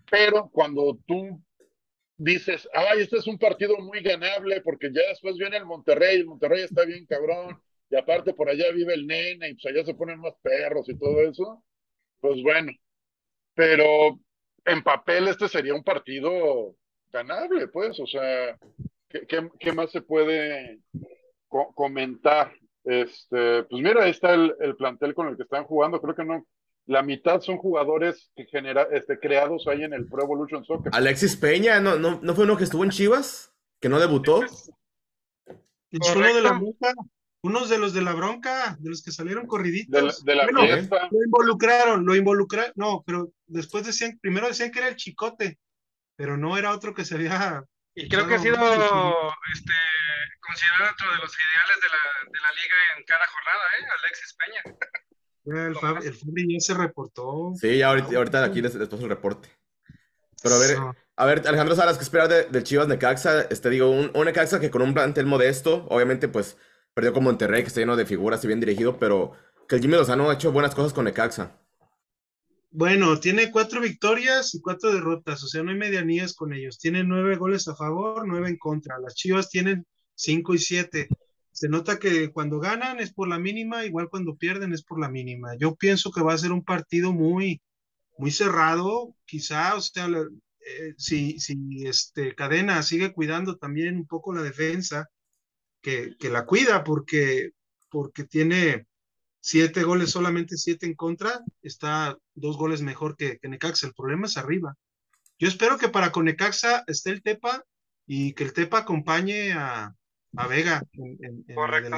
Pero 0.09 0.49
cuando 0.51 0.99
tú 1.07 1.41
dices, 2.17 2.69
ay, 2.73 3.01
este 3.01 3.17
es 3.17 3.27
un 3.27 3.39
partido 3.39 3.77
muy 3.79 4.01
ganable, 4.01 4.61
porque 4.61 4.91
ya 4.93 5.01
después 5.09 5.35
viene 5.37 5.57
el 5.57 5.65
Monterrey, 5.65 6.17
el 6.17 6.25
Monterrey 6.25 6.63
está 6.63 6.85
bien 6.85 7.05
cabrón, 7.05 7.59
y 7.89 7.95
aparte 7.95 8.33
por 8.33 8.49
allá 8.49 8.71
vive 8.71 8.93
el 8.93 9.07
nene, 9.07 9.49
y 9.49 9.53
pues 9.55 9.65
allá 9.65 9.83
se 9.85 9.95
ponen 9.95 10.19
más 10.19 10.33
perros 10.41 10.87
y 10.89 10.97
todo 10.97 11.21
eso, 11.21 11.63
pues 12.19 12.41
bueno. 12.43 12.71
Pero 13.55 14.19
en 14.65 14.83
papel 14.83 15.27
este 15.27 15.47
sería 15.47 15.73
un 15.73 15.83
partido 15.83 16.75
ganable, 17.11 17.67
pues, 17.67 17.99
o 17.99 18.07
sea, 18.07 18.57
¿qué, 19.13 19.25
qué- 19.27 19.49
qué 19.59 19.71
más 19.71 19.91
se 19.91 20.01
puede 20.01 20.79
co- 21.47 21.71
comentar? 21.73 22.51
Este, 22.83 23.63
pues 23.63 23.81
mira, 23.81 24.03
ahí 24.03 24.11
está 24.11 24.33
el, 24.33 24.53
el 24.59 24.75
plantel 24.75 25.13
con 25.13 25.29
el 25.29 25.37
que 25.37 25.43
están 25.43 25.63
jugando, 25.63 26.01
creo 26.01 26.15
que 26.15 26.25
no, 26.25 26.45
la 26.85 27.01
mitad 27.01 27.39
son 27.39 27.57
jugadores 27.57 28.29
que 28.35 28.45
genera, 28.45 28.87
este, 28.91 29.17
creados 29.19 29.67
ahí 29.67 29.83
en 29.83 29.93
el 29.93 30.05
Pro 30.07 30.23
Evolution 30.23 30.65
Soccer. 30.65 30.91
Alexis 30.93 31.37
Peña, 31.37 31.79
¿no, 31.79 31.95
no, 31.97 32.19
no 32.21 32.35
fue 32.35 32.43
uno 32.43 32.57
que 32.57 32.65
estuvo 32.65 32.83
en 32.83 32.89
Chivas? 32.89 33.53
¿Que 33.79 33.87
no 33.87 33.99
debutó? 33.99 34.41
Es 34.43 34.71
uno 36.15 36.33
de 36.33 36.41
la 36.41 36.53
bronca, 36.53 36.93
unos 37.43 37.69
de 37.69 37.77
los 37.77 37.93
de 37.93 38.01
la 38.01 38.13
bronca, 38.13 38.75
de 38.79 38.89
los 38.89 39.03
que 39.03 39.11
salieron 39.11 39.45
corriditos. 39.45 40.23
de 40.23 40.35
la, 40.35 40.43
de 40.43 40.53
la 40.53 40.59
Bueno, 40.59 40.73
fiesta. 40.73 41.07
Lo 41.11 41.23
involucraron, 41.23 42.05
lo 42.05 42.15
involucraron, 42.15 42.71
no, 42.75 43.03
pero 43.05 43.31
después 43.45 43.85
decían, 43.85 44.17
primero 44.21 44.47
decían 44.47 44.71
que 44.71 44.79
era 44.79 44.87
el 44.87 44.95
chicote, 44.95 45.59
pero 46.15 46.35
no 46.35 46.57
era 46.57 46.73
otro 46.73 46.93
que 46.93 47.05
se 47.05 47.15
había. 47.15 47.63
Y 47.95 48.09
creo 48.09 48.27
que 48.27 48.35
ha 48.35 48.39
sido 48.39 48.55
este, 48.55 49.73
considerado 50.39 50.85
dentro 50.85 51.11
de 51.11 51.17
los 51.17 51.31
ideales 51.37 51.77
de 51.81 51.87
la, 51.89 52.31
de 52.31 52.39
la 52.41 52.51
liga 52.51 52.75
en 52.97 53.03
cada 53.05 53.25
jornada, 53.27 53.63
¿eh? 53.79 53.85
Alexis 53.99 54.33
Peña. 54.35 54.63
El, 55.45 55.75
Fab- 55.75 56.01
el 56.05 56.13
Fabri 56.13 56.53
ya 56.53 56.59
se 56.61 56.73
reportó. 56.73 57.51
Sí, 57.59 57.77
ya 57.77 57.89
ahorita, 57.89 58.15
ahorita 58.15 58.45
aquí 58.45 58.61
les, 58.61 58.73
les 58.75 58.87
paso 58.87 59.03
el 59.03 59.09
reporte. 59.09 59.49
Pero 60.41 60.55
a 60.55 60.57
ver, 60.57 60.77
a 61.17 61.25
ver, 61.25 61.45
Alejandro 61.45 61.75
Salas, 61.75 61.97
¿qué 61.97 62.03
esperar 62.05 62.29
de- 62.29 62.45
del 62.45 62.63
Chivas 62.63 62.87
Necaxa? 62.87 63.41
Este, 63.49 63.69
digo, 63.69 63.89
un, 63.91 64.09
un 64.13 64.23
Necaxa 64.25 64.61
que 64.61 64.71
con 64.71 64.81
un 64.81 64.93
plantel 64.93 65.25
modesto, 65.25 65.85
obviamente, 65.89 66.29
pues, 66.29 66.57
perdió 66.93 67.11
con 67.11 67.25
Monterrey, 67.25 67.61
que 67.61 67.67
está 67.67 67.81
lleno 67.81 67.97
de 67.97 68.05
figuras 68.05 68.41
y 68.43 68.47
bien 68.47 68.61
dirigido, 68.61 68.97
pero 68.99 69.33
que 69.67 69.75
el 69.75 69.81
Jimmy 69.81 69.95
Lozano 69.97 70.29
ha 70.29 70.35
hecho 70.35 70.53
buenas 70.53 70.73
cosas 70.75 70.93
con 70.93 71.03
Necaxa. 71.03 71.57
Bueno, 72.75 73.19
tiene 73.19 73.51
cuatro 73.51 73.81
victorias 73.81 74.55
y 74.55 74.59
cuatro 74.59 74.91
derrotas, 74.91 75.43
o 75.43 75.47
sea, 75.47 75.61
no 75.61 75.69
hay 75.69 75.77
medianías 75.77 76.33
con 76.33 76.53
ellos. 76.53 76.79
Tiene 76.79 77.03
nueve 77.03 77.35
goles 77.35 77.67
a 77.67 77.75
favor, 77.75 78.27
nueve 78.27 78.49
en 78.49 78.57
contra. 78.57 78.97
Las 78.99 79.13
Chivas 79.13 79.51
tienen 79.51 79.85
cinco 80.15 80.55
y 80.55 80.57
siete. 80.57 81.07
Se 81.51 81.69
nota 81.69 81.99
que 81.99 82.31
cuando 82.31 82.59
ganan 82.59 82.99
es 82.99 83.13
por 83.13 83.27
la 83.27 83.37
mínima, 83.37 83.85
igual 83.85 84.09
cuando 84.09 84.37
pierden 84.37 84.73
es 84.73 84.81
por 84.83 84.99
la 84.99 85.07
mínima. 85.07 85.55
Yo 85.55 85.75
pienso 85.75 86.11
que 86.11 86.23
va 86.23 86.33
a 86.33 86.37
ser 86.39 86.51
un 86.51 86.63
partido 86.63 87.13
muy, 87.13 87.61
muy 88.17 88.31
cerrado, 88.31 89.15
quizá, 89.25 89.75
o 89.75 89.81
sea, 89.81 90.07
eh, 90.07 90.95
si, 90.97 91.39
si 91.39 91.85
este 91.85 92.33
Cadena 92.33 92.81
sigue 92.81 93.13
cuidando 93.13 93.57
también 93.57 93.97
un 93.97 94.07
poco 94.07 94.33
la 94.33 94.41
defensa, 94.41 95.09
que, 95.79 96.15
que 96.17 96.29
la 96.29 96.47
cuida 96.47 96.83
porque, 96.83 97.51
porque 97.91 98.23
tiene 98.23 98.87
siete 99.45 99.83
goles, 99.83 100.09
solamente 100.11 100.55
siete 100.55 100.85
en 100.85 100.95
contra, 100.95 101.41
está 101.61 102.17
dos 102.33 102.55
goles 102.57 102.81
mejor 102.81 103.17
que, 103.17 103.37
que 103.39 103.49
Necaxa. 103.49 103.87
El 103.87 103.93
problema 103.93 104.25
es 104.27 104.37
arriba. 104.37 104.75
Yo 105.37 105.49
espero 105.49 105.77
que 105.77 105.89
para 105.89 106.13
con 106.13 106.25
Necaxa 106.25 106.83
esté 106.87 107.09
el 107.11 107.21
Tepa 107.21 107.63
y 108.07 108.33
que 108.33 108.45
el 108.45 108.53
Tepa 108.53 108.79
acompañe 108.79 109.51
a, 109.51 109.93
a 110.37 110.47
Vega 110.47 110.81
en, 110.93 111.17
en- 111.21 111.45
en 111.47 111.55
la 111.55 111.55
Correcto. 111.55 111.89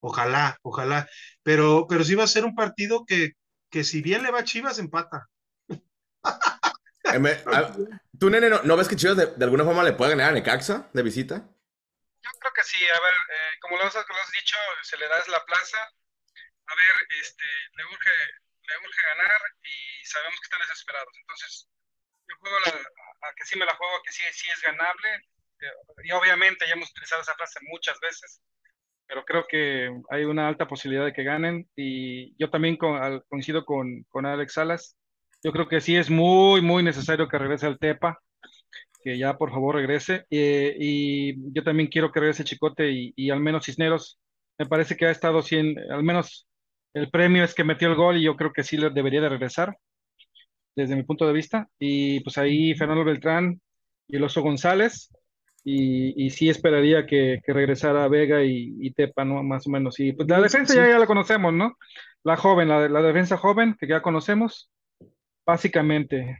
Ojalá, 0.00 0.58
ojalá. 0.62 1.08
Pero, 1.44 1.86
pero 1.88 2.02
sí 2.02 2.16
va 2.16 2.24
a 2.24 2.26
ser 2.26 2.44
un 2.44 2.56
partido 2.56 3.04
que, 3.06 3.32
que 3.70 3.84
si 3.84 4.02
bien 4.02 4.24
le 4.24 4.32
va 4.32 4.40
a 4.40 4.44
Chivas, 4.44 4.80
empata. 4.80 5.28
Eh, 7.04 7.18
me- 7.20 7.30
a- 7.46 7.76
¿Tú, 8.18 8.28
nene, 8.28 8.50
no, 8.50 8.62
no 8.64 8.76
ves 8.76 8.88
que 8.88 8.96
Chivas 8.96 9.16
de, 9.16 9.26
de 9.36 9.44
alguna 9.44 9.64
forma 9.64 9.84
le 9.84 9.92
puede 9.92 10.10
ganar 10.12 10.30
a 10.30 10.32
Necaxa 10.32 10.88
de 10.92 11.02
visita? 11.04 11.48
Creo 12.42 12.52
que 12.54 12.64
sí, 12.64 12.78
a 12.88 13.00
ver, 13.00 13.14
eh, 13.14 13.54
como 13.60 13.76
lo 13.78 13.84
has, 13.84 13.94
lo 13.94 14.00
has 14.02 14.32
dicho, 14.32 14.56
se 14.82 14.96
le 14.98 15.08
da 15.08 15.18
es 15.18 15.28
la 15.28 15.44
plaza. 15.44 15.78
A 16.66 16.74
ver, 16.76 16.94
este, 17.20 17.44
le 17.76 17.84
urge, 17.86 18.10
le 18.68 18.78
urge 18.78 19.02
ganar 19.02 19.40
y 19.64 20.06
sabemos 20.06 20.40
que 20.40 20.46
están 20.46 20.60
desesperados. 20.60 21.12
Entonces, 21.20 21.68
yo 22.28 22.36
juego 22.38 22.58
la, 22.60 22.70
a 23.28 23.34
que 23.36 23.44
sí 23.46 23.58
me 23.58 23.66
la 23.66 23.76
juego, 23.76 24.02
que 24.04 24.12
sí, 24.12 24.22
sí 24.32 24.48
es 24.50 24.62
ganable. 24.62 25.08
Eh, 25.60 25.72
Y 26.04 26.12
obviamente 26.12 26.66
ya 26.66 26.74
hemos 26.74 26.90
utilizado 26.90 27.22
esa 27.22 27.34
frase 27.36 27.60
muchas 27.64 28.00
veces, 28.00 28.42
pero 29.06 29.24
creo 29.24 29.46
que 29.48 29.90
hay 30.10 30.24
una 30.24 30.48
alta 30.48 30.68
posibilidad 30.68 31.04
de 31.06 31.12
que 31.14 31.24
ganen. 31.24 31.70
Y 31.76 32.36
yo 32.38 32.50
también 32.50 32.76
con- 32.78 33.02
al- 33.02 33.24
coincido 33.28 33.64
con, 33.64 34.04
con 34.10 34.26
Alex 34.26 34.54
Salas. 34.54 34.96
Yo 35.44 35.52
creo 35.52 35.68
que 35.68 35.80
sí 35.80 35.96
es 35.96 36.10
muy, 36.10 36.62
muy 36.62 36.82
necesario 36.84 37.28
que 37.28 37.38
regrese 37.38 37.66
al 37.66 37.78
Tepa 37.78 38.22
que 39.02 39.18
ya 39.18 39.36
por 39.38 39.50
favor 39.50 39.76
regrese. 39.76 40.24
Eh, 40.30 40.76
y 40.78 41.52
yo 41.52 41.62
también 41.64 41.88
quiero 41.88 42.10
que 42.12 42.20
regrese 42.20 42.44
Chicote 42.44 42.90
y, 42.90 43.12
y 43.16 43.30
al 43.30 43.40
menos 43.40 43.66
Cisneros. 43.66 44.18
Me 44.58 44.66
parece 44.66 44.96
que 44.96 45.06
ha 45.06 45.10
estado 45.10 45.42
sin, 45.42 45.78
al 45.90 46.02
menos 46.02 46.46
el 46.94 47.10
premio 47.10 47.44
es 47.44 47.54
que 47.54 47.64
metió 47.64 47.88
el 47.88 47.96
gol 47.96 48.16
y 48.16 48.24
yo 48.24 48.36
creo 48.36 48.52
que 48.52 48.62
sí 48.62 48.76
le 48.76 48.90
debería 48.90 49.20
de 49.20 49.30
regresar, 49.30 49.76
desde 50.76 50.96
mi 50.96 51.02
punto 51.02 51.26
de 51.26 51.32
vista. 51.32 51.68
Y 51.78 52.20
pues 52.20 52.38
ahí 52.38 52.74
Fernando 52.74 53.04
Beltrán 53.04 53.60
y 54.08 54.16
el 54.16 54.24
Oso 54.24 54.42
González. 54.42 55.10
Y, 55.64 56.26
y 56.26 56.30
sí 56.30 56.50
esperaría 56.50 57.06
que, 57.06 57.40
que 57.46 57.52
regresara 57.52 58.08
Vega 58.08 58.42
y, 58.42 58.74
y 58.80 58.90
Tepa, 58.92 59.24
¿no? 59.24 59.44
Más 59.44 59.64
o 59.68 59.70
menos. 59.70 60.00
Y 60.00 60.12
pues 60.12 60.28
la 60.28 60.40
defensa 60.40 60.74
ya, 60.74 60.88
ya 60.88 60.98
la 60.98 61.06
conocemos, 61.06 61.52
¿no? 61.52 61.76
La 62.24 62.36
joven, 62.36 62.68
la, 62.68 62.88
la 62.88 63.00
defensa 63.00 63.36
joven 63.36 63.76
que 63.78 63.86
ya 63.86 64.02
conocemos, 64.02 64.72
básicamente. 65.46 66.38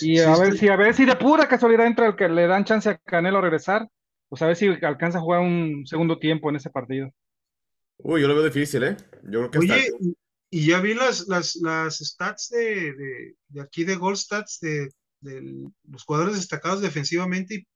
Y 0.00 0.16
Sí, 0.16 0.20
a 0.20 0.36
ver 0.36 0.56
si, 0.56 0.68
a 0.68 0.76
ver 0.76 0.94
si 0.94 1.04
de 1.04 1.16
pura 1.16 1.48
casualidad 1.48 1.86
entra 1.86 2.06
el 2.06 2.16
que 2.16 2.28
le 2.28 2.46
dan 2.46 2.64
chance 2.64 2.88
a 2.88 2.98
Canelo 2.98 3.38
a 3.38 3.42
regresar, 3.42 3.88
pues 4.28 4.42
a 4.42 4.46
ver 4.46 4.56
si 4.56 4.68
alcanza 4.82 5.18
a 5.18 5.22
jugar 5.22 5.40
un 5.40 5.86
segundo 5.86 6.18
tiempo 6.18 6.50
en 6.50 6.56
ese 6.56 6.70
partido. 6.70 7.10
Uy, 7.98 8.20
yo 8.20 8.28
lo 8.28 8.34
veo 8.34 8.44
difícil, 8.44 8.84
¿eh? 8.84 8.96
Yo 9.24 9.50
creo 9.50 9.50
que. 9.50 9.58
Oye, 9.58 9.90
y, 10.00 10.16
y 10.50 10.66
ya 10.68 10.80
vi 10.80 10.94
las, 10.94 11.26
las, 11.26 11.56
las 11.56 11.98
stats 11.98 12.48
de, 12.50 12.92
de, 12.94 13.34
de 13.48 13.60
aquí 13.60 13.84
de 13.84 13.96
Gold 13.96 14.16
Stats 14.16 14.60
de, 14.60 14.88
de 15.20 15.70
los 15.88 16.04
jugadores 16.04 16.36
destacados 16.36 16.80
defensivamente 16.80 17.54
y, 17.56 17.66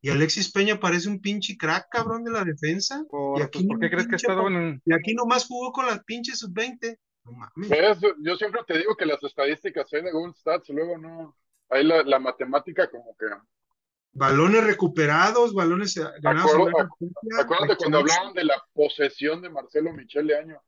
y 0.00 0.10
Alexis 0.10 0.50
Peña 0.50 0.80
parece 0.80 1.08
un 1.08 1.20
pinche 1.20 1.56
crack, 1.56 1.86
cabrón, 1.90 2.24
de 2.24 2.32
la 2.32 2.44
defensa. 2.44 3.04
Por, 3.08 3.38
y 3.38 3.42
aquí 3.42 3.60
pues, 3.60 3.68
¿por 3.68 3.78
qué 3.78 3.88
crees 3.88 4.08
que 4.08 4.16
ha 4.16 4.18
pinche 4.18 4.26
estado 4.26 4.48
en... 4.48 4.82
Y 4.84 4.92
aquí 4.92 5.14
nomás 5.14 5.46
jugó 5.46 5.70
con 5.70 5.86
las 5.86 6.02
pinches 6.02 6.40
sub-20. 6.40 6.98
No. 7.24 7.94
Yo 8.24 8.34
siempre 8.34 8.62
te 8.66 8.78
digo 8.78 8.96
que 8.96 9.06
las 9.06 9.22
estadísticas 9.22 9.86
ahí 9.92 10.02
de 10.02 10.10
Google 10.10 10.34
Stats, 10.34 10.68
luego 10.70 10.98
no. 10.98 11.36
Ahí 11.72 11.84
la, 11.84 12.02
la 12.02 12.18
matemática 12.18 12.88
como 12.90 13.16
que. 13.16 13.26
Balones 14.14 14.62
recuperados, 14.64 15.54
balones 15.54 15.96
eh, 15.96 16.02
ganados. 16.20 16.52
en 16.52 16.60
Acuerdo- 16.68 16.88
Acuérdate 17.40 17.76
cuando 17.76 17.98
hablaban 17.98 18.34
de 18.34 18.44
la 18.44 18.62
posesión 18.74 19.40
de 19.40 19.48
Marcelo 19.48 19.92
Michele 19.92 20.36
Año. 20.36 20.60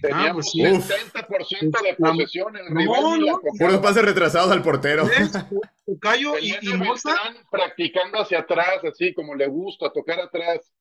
Teníamos 0.00 0.52
pues 0.54 0.84
sí. 0.86 0.92
70% 1.12 1.82
de 1.82 1.94
posesión. 1.96 2.56
El 2.56 2.72
no, 2.72 2.80
rival 2.80 3.20
no. 3.20 3.40
Puros 3.58 3.80
pases 3.80 4.04
retrasados 4.04 4.52
al 4.52 4.62
portero. 4.62 5.04
Tocayo 5.86 6.38
y, 6.38 6.56
y 6.62 6.72
Moza, 6.74 7.14
practicando 7.50 8.20
hacia 8.20 8.38
atrás, 8.40 8.84
así 8.88 9.12
como 9.12 9.34
le 9.34 9.48
gusta, 9.48 9.92
tocar 9.92 10.20
atrás. 10.20 10.72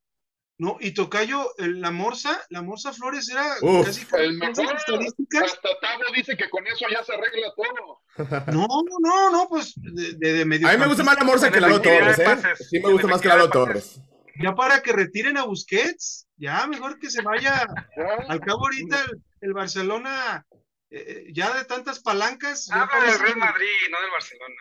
No, 0.59 0.77
y 0.79 0.91
Tocayo, 0.93 1.51
la 1.57 1.89
Morsa, 1.89 2.39
la 2.49 2.61
Morsa 2.61 2.93
Flores 2.93 3.27
era 3.29 3.55
casi 3.83 4.05
el 4.17 4.37
mejor. 4.37 4.75
Estadísticas. 4.75 5.43
Hasta 5.43 5.69
Tavo 5.81 6.03
dice 6.15 6.37
que 6.37 6.49
con 6.49 6.65
eso 6.67 6.85
ya 6.91 7.03
se 7.03 7.13
arregla 7.13 7.53
todo. 7.55 8.01
No, 8.53 8.67
no, 8.99 9.31
no, 9.31 9.49
pues 9.49 9.73
de, 9.75 10.13
de, 10.13 10.45
medio. 10.45 10.67
A 10.67 10.73
mí 10.73 10.77
me 10.77 10.85
gusta 10.87 11.03
más 11.03 11.17
la 11.17 11.23
Morsa 11.23 11.51
que 11.51 11.59
Lalo 11.59 11.81
Torres, 11.81 12.19
¿eh? 12.19 12.37
Sí, 12.69 12.79
me 12.79 12.91
gusta 12.91 13.07
más 13.07 13.21
que 13.21 13.27
Lalo 13.27 13.49
Torres. 13.49 13.99
Ya 14.39 14.53
para 14.53 14.81
que 14.81 14.93
retiren 14.93 15.37
a 15.37 15.45
Busquets, 15.45 16.27
ya 16.37 16.67
mejor 16.67 16.99
que 16.99 17.09
se 17.09 17.23
vaya. 17.23 17.65
Al 18.29 18.39
cabo 18.39 18.65
ahorita 18.65 19.03
el, 19.41 19.53
Barcelona, 19.53 20.45
eh, 20.91 21.05
eh, 21.07 21.25
ya 21.33 21.55
de 21.55 21.65
tantas 21.65 21.99
palancas. 21.99 22.69
Habla 22.71 23.03
del 23.03 23.19
Real 23.19 23.37
Madrid, 23.37 23.89
no 23.89 23.99
del 23.99 24.11
Barcelona. 24.11 24.55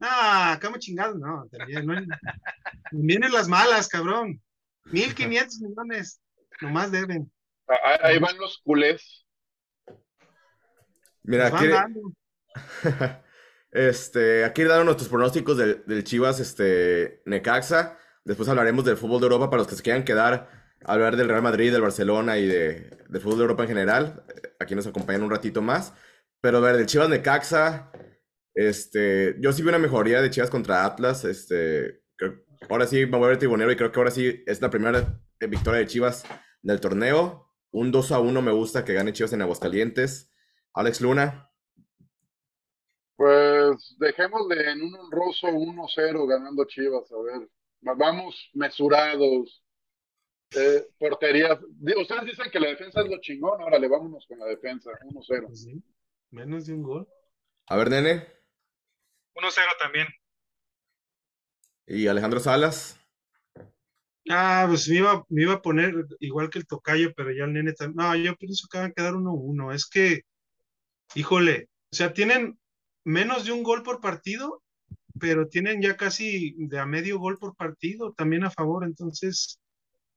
Ah, 0.00 0.58
cómo 0.60 0.76
chingado, 0.78 1.14
no, 1.14 1.46
también, 1.50 1.86
no, 1.86 1.94
vienen 2.90 3.32
las 3.32 3.48
malas, 3.48 3.88
cabrón. 3.88 4.40
1.500 4.86 5.60
millones, 5.60 6.20
nomás 6.60 6.90
deben. 6.90 7.30
Ahí 8.02 8.18
van 8.18 8.36
los 8.38 8.58
culés. 8.58 9.26
Mira, 11.24 11.46
aquí, 11.46 11.66
este, 13.70 14.44
aquí 14.44 14.64
dar 14.64 14.84
nuestros 14.84 15.08
pronósticos 15.08 15.56
del, 15.56 16.04
Chivas 16.04 16.40
este, 16.40 17.22
Necaxa. 17.24 17.98
Después 18.24 18.48
hablaremos 18.48 18.84
del 18.84 18.96
fútbol 18.96 19.20
de 19.20 19.26
Europa 19.26 19.50
para 19.50 19.62
los 19.62 19.68
que 19.68 19.76
se 19.76 19.82
quieran 19.82 20.04
quedar 20.04 20.48
a 20.84 20.92
hablar 20.92 21.16
del 21.16 21.28
Real 21.28 21.42
Madrid, 21.42 21.72
del 21.72 21.82
Barcelona 21.82 22.38
y 22.38 22.46
de, 22.46 22.90
del 23.08 23.20
fútbol 23.20 23.38
de 23.38 23.42
Europa 23.42 23.62
en 23.62 23.68
general. 23.68 24.24
Aquí 24.58 24.74
nos 24.74 24.86
acompañan 24.86 25.22
un 25.22 25.30
ratito 25.30 25.62
más. 25.62 25.94
Pero 26.40 26.58
a 26.58 26.60
ver, 26.60 26.76
del 26.76 26.86
Chivas 26.86 27.08
Necaxa, 27.08 27.92
este, 28.54 29.36
yo 29.38 29.52
sí 29.52 29.62
vi 29.62 29.68
una 29.68 29.78
mejoría 29.78 30.20
de 30.20 30.30
Chivas 30.30 30.50
contra 30.50 30.84
Atlas. 30.84 31.24
Este, 31.24 32.01
ahora 32.68 32.86
sí 32.86 33.06
me 33.06 33.18
voy 33.18 33.26
a 33.26 33.28
ver 33.28 33.38
tribunero 33.38 33.70
y 33.70 33.76
creo 33.76 33.92
que 33.92 33.98
ahora 33.98 34.10
sí 34.10 34.42
es 34.46 34.60
la 34.60 34.70
primera 34.70 35.20
victoria 35.40 35.80
de 35.80 35.86
Chivas 35.86 36.24
del 36.62 36.80
torneo. 36.80 37.48
Un 37.70 37.90
2 37.90 38.12
a 38.12 38.20
1 38.20 38.42
me 38.42 38.52
gusta 38.52 38.84
que 38.84 38.94
gane 38.94 39.12
Chivas 39.12 39.32
en 39.32 39.42
Aguascalientes. 39.42 40.30
Alex 40.74 41.00
Luna. 41.00 41.50
Pues 43.16 43.96
dejémosle 43.98 44.72
en 44.72 44.82
un 44.82 44.94
honroso 44.94 45.48
1-0 45.48 46.26
ganando 46.28 46.64
Chivas, 46.64 47.10
a 47.12 47.22
ver. 47.22 47.48
Vamos 47.80 48.50
mesurados. 48.54 49.62
Eh, 50.54 50.86
porterías. 50.98 51.58
Ustedes 51.98 52.24
dicen 52.24 52.50
que 52.50 52.60
la 52.60 52.68
defensa 52.68 53.00
es 53.00 53.08
lo 53.08 53.20
chingón, 53.20 53.60
ahora 53.60 53.78
le 53.78 53.88
vámonos 53.88 54.26
con 54.26 54.38
la 54.38 54.46
defensa, 54.46 54.90
1-0. 55.04 55.46
Pues 55.46 55.66
Menos 56.30 56.66
de 56.66 56.74
un 56.74 56.82
gol. 56.82 57.08
A 57.68 57.76
ver, 57.76 57.90
nene. 57.90 58.26
1-0 59.34 59.78
también. 59.78 60.06
¿Y 61.86 62.06
Alejandro 62.06 62.40
Salas? 62.40 62.98
Ah, 64.30 64.66
pues 64.68 64.88
me 64.88 64.96
iba, 64.96 65.24
me 65.28 65.42
iba 65.42 65.54
a 65.54 65.62
poner 65.62 66.06
igual 66.20 66.48
que 66.48 66.60
el 66.60 66.66
tocayo, 66.66 67.12
pero 67.14 67.32
ya 67.32 67.44
el 67.44 67.52
nene 67.52 67.72
también. 67.72 67.96
No, 67.96 68.14
yo 68.16 68.36
pienso 68.36 68.68
que 68.70 68.78
van 68.78 68.90
a 68.90 68.92
quedar 68.92 69.14
1-1. 69.14 69.74
Es 69.74 69.86
que, 69.86 70.22
híjole, 71.14 71.68
o 71.92 71.96
sea, 71.96 72.12
tienen 72.12 72.58
menos 73.04 73.44
de 73.44 73.52
un 73.52 73.62
gol 73.62 73.82
por 73.82 74.00
partido, 74.00 74.62
pero 75.18 75.48
tienen 75.48 75.82
ya 75.82 75.96
casi 75.96 76.54
de 76.56 76.78
a 76.78 76.86
medio 76.86 77.18
gol 77.18 77.38
por 77.38 77.56
partido 77.56 78.12
también 78.12 78.44
a 78.44 78.50
favor. 78.50 78.84
Entonces, 78.84 79.58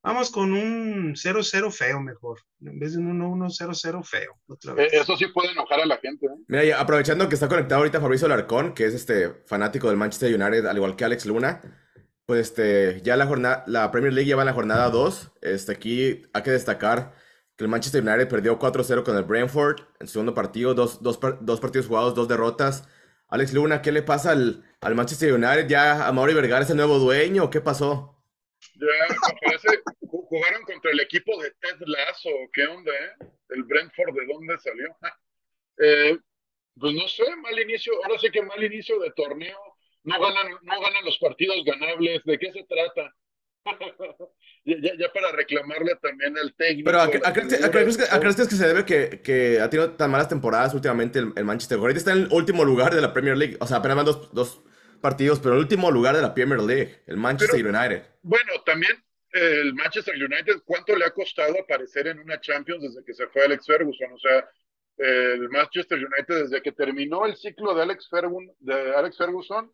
vamos 0.06 0.30
con 0.30 0.52
un 0.52 1.14
0-0 1.14 1.72
feo 1.72 2.00
mejor, 2.00 2.38
en 2.60 2.78
vez 2.78 2.92
de 2.92 2.98
un 2.98 3.20
1-1, 3.20 3.50
0-0 3.50 4.04
feo. 4.04 4.38
Otra 4.46 4.74
vez. 4.74 4.92
Eh, 4.92 4.98
eso 5.00 5.16
sí 5.16 5.26
puede 5.26 5.50
enojar 5.50 5.80
a 5.80 5.86
la 5.86 5.98
gente. 5.98 6.26
¿eh? 6.26 6.44
Mira, 6.46 6.80
aprovechando 6.80 7.28
que 7.28 7.34
está 7.34 7.48
conectado 7.48 7.80
ahorita 7.80 8.00
Fabricio 8.00 8.28
Larcón, 8.28 8.72
que 8.72 8.86
es 8.86 8.94
este 8.94 9.30
fanático 9.46 9.88
del 9.88 9.96
Manchester 9.96 10.32
United, 10.32 10.66
al 10.66 10.76
igual 10.76 10.96
que 10.96 11.04
Alex 11.04 11.26
Luna. 11.26 11.60
Pues 12.24 12.48
este, 12.48 13.02
ya 13.02 13.16
la 13.16 13.26
jornada, 13.26 13.62
la 13.66 13.90
Premier 13.90 14.12
League 14.12 14.28
ya 14.28 14.36
va 14.36 14.42
en 14.42 14.46
la 14.46 14.52
jornada 14.52 14.90
2. 14.90 15.32
Este, 15.42 15.72
aquí 15.72 16.22
hay 16.32 16.42
que 16.42 16.50
destacar 16.50 17.12
que 17.56 17.64
el 17.64 17.70
Manchester 17.70 18.02
United 18.02 18.28
perdió 18.28 18.58
4-0 18.58 19.04
con 19.04 19.16
el 19.16 19.24
Brentford 19.24 19.80
en 20.00 20.06
su 20.06 20.14
segundo 20.14 20.34
partido, 20.34 20.74
dos, 20.74 21.02
dos, 21.02 21.18
dos, 21.40 21.60
partidos 21.60 21.86
jugados, 21.86 22.14
dos 22.14 22.28
derrotas. 22.28 22.88
Alex 23.28 23.52
Luna, 23.54 23.82
¿qué 23.82 23.92
le 23.92 24.02
pasa 24.02 24.32
al, 24.32 24.64
al 24.80 24.94
Manchester 24.94 25.32
United? 25.32 25.68
¿Ya 25.68 26.06
a 26.06 26.12
Mauri 26.12 26.34
Vergara 26.34 26.64
es 26.64 26.70
el 26.70 26.76
nuevo 26.76 26.98
dueño 26.98 27.44
o 27.44 27.50
qué 27.50 27.60
pasó? 27.60 28.15
Ya, 28.74 29.16
parece, 29.42 29.80
jugaron 30.00 30.62
contra 30.64 30.90
el 30.90 31.00
equipo 31.00 31.40
de 31.40 31.50
Ted 31.60 31.78
Lasso, 31.86 32.30
¿qué 32.52 32.66
onda, 32.66 32.92
eh? 32.92 33.26
El 33.50 33.62
Brentford, 33.64 34.14
¿de 34.14 34.26
dónde 34.26 34.58
salió? 34.58 34.96
Eh, 35.78 36.16
pues 36.80 36.94
no 36.94 37.06
sé, 37.06 37.36
mal 37.36 37.58
inicio, 37.60 37.92
ahora 38.02 38.18
sí 38.18 38.30
que 38.30 38.40
mal 38.40 38.64
inicio 38.64 38.98
de 38.98 39.10
torneo 39.10 39.58
no 40.04 40.18
ganan, 40.18 40.52
no 40.62 40.80
ganan 40.80 41.04
los 41.04 41.18
partidos 41.18 41.56
ganables, 41.66 42.22
¿de 42.24 42.38
qué 42.38 42.52
se 42.52 42.64
trata? 42.64 43.14
ya, 44.64 45.12
para 45.12 45.32
reclamarle 45.32 45.96
también 45.96 46.38
al 46.38 46.54
técnico. 46.54 46.86
Pero 46.86 47.02
¿a, 47.02 47.10
crees, 47.10 48.36
que, 48.36 48.56
se 48.56 48.68
debe 48.68 48.84
que, 48.84 49.20
que, 49.20 49.60
ha 49.60 49.68
tenido 49.68 49.92
tan 49.92 50.10
malas 50.10 50.28
temporadas 50.28 50.74
últimamente 50.74 51.18
el, 51.18 51.44
Manchester 51.44 51.78
United? 51.78 51.98
Está 51.98 52.12
en 52.12 52.18
el 52.18 52.28
último 52.30 52.64
lugar 52.64 52.94
de 52.94 53.00
la 53.00 53.12
Premier 53.12 53.36
League. 53.36 53.56
O 53.60 53.66
sea, 53.66 53.78
apenas 53.78 53.96
van 53.96 54.06
dos, 54.06 54.32
dos 54.32 54.62
partidos, 55.00 55.38
pero 55.40 55.54
el 55.54 55.60
último 55.60 55.90
lugar 55.90 56.16
de 56.16 56.22
la 56.22 56.34
Premier 56.34 56.60
League, 56.60 57.02
el 57.06 57.16
Manchester 57.16 57.64
United. 57.64 58.02
Bueno, 58.22 58.52
también 58.64 58.92
el 59.32 59.74
Manchester 59.74 60.14
United, 60.14 60.62
¿cuánto 60.64 60.96
le 60.96 61.04
ha 61.04 61.10
costado 61.10 61.60
aparecer 61.60 62.06
en 62.06 62.18
una 62.18 62.40
Champions 62.40 62.82
desde 62.82 63.04
que 63.04 63.14
se 63.14 63.26
fue 63.28 63.44
Alex 63.44 63.66
Ferguson? 63.66 64.12
O 64.12 64.18
sea, 64.18 64.48
el 64.98 65.48
Manchester 65.50 65.98
United 65.98 66.42
desde 66.44 66.62
que 66.62 66.72
terminó 66.72 67.26
el 67.26 67.36
ciclo 67.36 67.74
de 67.74 67.82
Alex, 67.82 68.08
de 68.60 68.94
Alex 68.94 69.18
Ferguson 69.18 69.70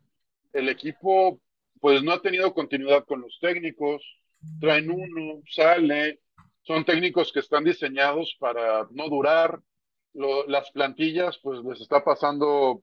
el 0.53 0.69
equipo 0.69 1.41
pues 1.81 2.03
no 2.03 2.13
ha 2.13 2.23
tenido 2.23 2.55
continuidad 2.55 3.05
con 3.05 3.21
los 3.21 3.39
técnicos, 3.41 4.03
traen 4.61 4.91
uno, 4.91 5.43
sale, 5.51 6.21
son 6.63 6.85
técnicos 6.85 7.33
que 7.33 7.41
están 7.41 7.65
diseñados 7.65 8.37
para 8.39 8.87
no 8.93 9.09
durar, 9.09 9.61
las 10.15 10.71
plantillas 10.71 11.39
pues 11.43 11.61
les 11.65 11.81
está 11.81 12.05
pasando, 12.05 12.83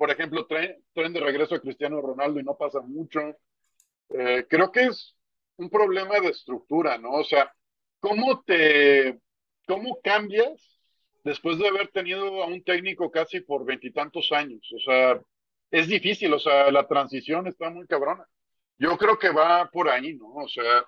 por 0.00 0.10
ejemplo, 0.10 0.46
traen, 0.46 0.82
traen 0.94 1.12
de 1.12 1.20
regreso 1.20 1.54
a 1.54 1.60
Cristiano 1.60 2.00
Ronaldo 2.00 2.40
y 2.40 2.42
no 2.42 2.56
pasa 2.56 2.80
mucho. 2.80 3.20
Eh, 4.08 4.46
creo 4.48 4.72
que 4.72 4.84
es 4.86 5.14
un 5.58 5.68
problema 5.68 6.18
de 6.20 6.28
estructura, 6.28 6.96
¿no? 6.96 7.10
O 7.10 7.22
sea, 7.22 7.52
¿cómo 8.00 8.42
te, 8.42 9.20
cómo 9.66 10.00
cambias 10.02 10.80
después 11.22 11.58
de 11.58 11.68
haber 11.68 11.88
tenido 11.88 12.42
a 12.42 12.46
un 12.46 12.64
técnico 12.64 13.10
casi 13.10 13.40
por 13.40 13.66
veintitantos 13.66 14.32
años? 14.32 14.66
O 14.74 14.78
sea, 14.78 15.20
es 15.70 15.86
difícil, 15.86 16.32
o 16.32 16.38
sea, 16.38 16.70
la 16.70 16.88
transición 16.88 17.46
está 17.46 17.68
muy 17.68 17.86
cabrona. 17.86 18.24
Yo 18.78 18.96
creo 18.96 19.18
que 19.18 19.28
va 19.28 19.68
por 19.70 19.90
ahí, 19.90 20.14
¿no? 20.14 20.32
O 20.32 20.48
sea, 20.48 20.82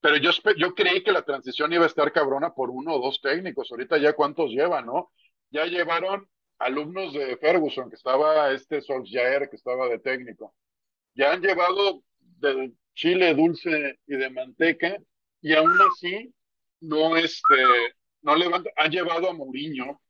pero 0.00 0.16
yo, 0.16 0.32
yo 0.56 0.74
creí 0.74 1.04
que 1.04 1.12
la 1.12 1.22
transición 1.22 1.72
iba 1.72 1.84
a 1.84 1.86
estar 1.86 2.10
cabrona 2.10 2.52
por 2.52 2.70
uno 2.70 2.94
o 2.94 3.00
dos 3.00 3.20
técnicos. 3.20 3.70
Ahorita 3.70 3.96
ya 3.98 4.14
cuántos 4.14 4.50
llevan, 4.50 4.86
¿no? 4.86 5.12
Ya 5.50 5.66
llevaron 5.66 6.28
alumnos 6.58 7.12
de 7.12 7.36
Ferguson, 7.36 7.88
que 7.88 7.96
estaba 7.96 8.52
este 8.52 8.80
Solskjaer, 8.80 9.48
que 9.48 9.56
estaba 9.56 9.88
de 9.88 9.98
técnico. 9.98 10.54
Ya 11.14 11.32
han 11.32 11.42
llevado 11.42 12.02
de 12.18 12.72
chile 12.94 13.34
dulce 13.34 13.98
y 14.06 14.16
de 14.16 14.30
manteca, 14.30 14.96
y 15.40 15.54
aún 15.54 15.78
así 15.92 16.34
no, 16.80 17.16
este, 17.16 17.56
no 18.22 18.36
levanta. 18.36 18.70
Han 18.76 18.90
llevado 18.90 19.30
a 19.30 19.34
Mourinho, 19.34 20.00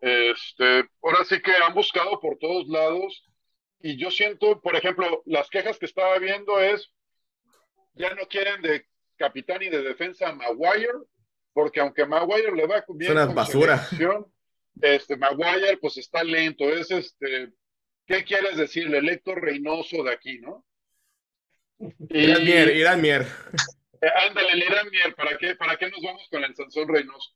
este, 0.00 0.88
ahora 1.02 1.24
sí 1.24 1.40
que 1.40 1.52
han 1.64 1.74
buscado 1.74 2.18
por 2.20 2.36
todos 2.38 2.66
lados 2.68 3.24
y 3.82 3.96
yo 3.96 4.10
siento, 4.10 4.60
por 4.60 4.76
ejemplo, 4.76 5.22
las 5.26 5.48
quejas 5.48 5.78
que 5.78 5.86
estaba 5.86 6.18
viendo 6.18 6.60
es, 6.60 6.88
ya 7.94 8.14
no 8.14 8.26
quieren 8.26 8.62
de 8.62 8.86
capitán 9.16 9.62
y 9.62 9.68
de 9.68 9.82
defensa 9.82 10.28
a 10.28 10.34
Maguire, 10.34 10.92
porque 11.52 11.80
aunque 11.80 12.06
Maguire 12.06 12.52
le 12.52 12.66
va 12.66 12.84
bien 12.88 13.10
es 13.10 13.24
una 13.24 13.26
basura. 13.26 13.88
Este 14.80 15.16
Maguire 15.16 15.76
pues 15.78 15.98
está 15.98 16.24
lento, 16.24 16.68
es 16.72 16.90
este, 16.90 17.52
¿qué 18.06 18.24
quieres 18.24 18.56
decirle? 18.56 18.98
El 18.98 19.08
Héctor 19.08 19.42
Reynoso 19.42 20.02
de 20.02 20.12
aquí, 20.12 20.38
¿no? 20.38 20.64
Irán 22.10 22.44
Mier, 22.44 22.76
Irán 22.76 23.00
Mier. 23.00 23.26
Eh, 24.00 24.10
ándale, 24.28 24.52
el 24.52 24.62
Irán 24.62 24.88
Mier, 24.90 25.14
¿para 25.14 25.36
qué, 25.38 25.54
¿para 25.54 25.76
qué 25.76 25.90
nos 25.90 26.02
vamos 26.02 26.26
con 26.30 26.42
el 26.44 26.54
Sansón 26.54 26.88
Reynoso? 26.88 27.30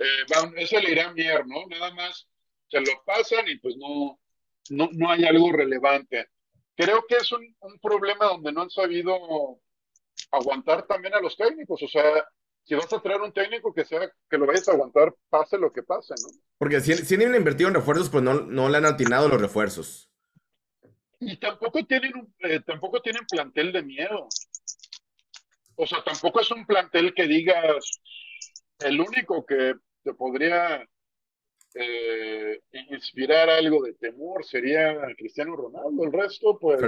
eh, 0.00 0.24
es 0.56 0.72
el 0.72 0.88
Irán 0.88 1.14
Mier, 1.14 1.46
¿no? 1.46 1.66
Nada 1.66 1.92
más 1.92 2.26
se 2.68 2.80
lo 2.80 3.02
pasan 3.04 3.48
y 3.48 3.56
pues 3.58 3.76
no, 3.76 4.18
no, 4.70 4.88
no 4.92 5.10
hay 5.10 5.24
algo 5.24 5.52
relevante. 5.52 6.28
Creo 6.74 7.04
que 7.06 7.16
es 7.16 7.30
un, 7.32 7.54
problema 7.82 8.26
donde 8.26 8.52
no 8.52 8.62
han 8.62 8.70
sabido 8.70 9.60
aguantar 10.30 10.86
también 10.86 11.14
a 11.14 11.20
los 11.20 11.36
técnicos, 11.36 11.82
o 11.82 11.88
sea, 11.88 12.26
si 12.64 12.74
vas 12.74 12.92
a 12.92 13.00
traer 13.00 13.20
un 13.20 13.32
técnico 13.32 13.72
que 13.74 13.84
sea 13.84 14.10
que 14.28 14.38
lo 14.38 14.46
vayas 14.46 14.68
a 14.68 14.72
aguantar, 14.72 15.14
pase 15.28 15.58
lo 15.58 15.72
que 15.72 15.82
pase, 15.82 16.14
¿no? 16.22 16.28
Porque 16.58 16.80
si, 16.80 16.94
si 16.94 17.14
han 17.14 17.34
invertido 17.34 17.68
en 17.68 17.74
refuerzos, 17.74 18.08
pues 18.10 18.22
no, 18.22 18.34
no 18.34 18.68
le 18.68 18.78
han 18.78 18.86
atinado 18.86 19.28
los 19.28 19.40
refuerzos. 19.40 20.10
Y 21.18 21.36
tampoco 21.36 21.84
tienen, 21.84 22.16
un, 22.16 22.34
eh, 22.40 22.60
tampoco 22.60 23.02
tienen 23.02 23.26
plantel 23.26 23.72
de 23.72 23.82
miedo. 23.82 24.28
O 25.74 25.86
sea, 25.86 26.02
tampoco 26.04 26.40
es 26.40 26.50
un 26.50 26.66
plantel 26.66 27.14
que 27.14 27.26
digas, 27.26 28.00
el 28.78 29.00
único 29.00 29.44
que 29.44 29.74
te 30.02 30.14
podría 30.14 30.86
eh, 31.74 32.60
inspirar 32.90 33.50
algo 33.50 33.82
de 33.82 33.94
temor 33.94 34.44
sería 34.44 34.98
Cristiano 35.16 35.56
Ronaldo. 35.56 36.04
El 36.04 36.12
resto, 36.12 36.58
pues. 36.58 36.80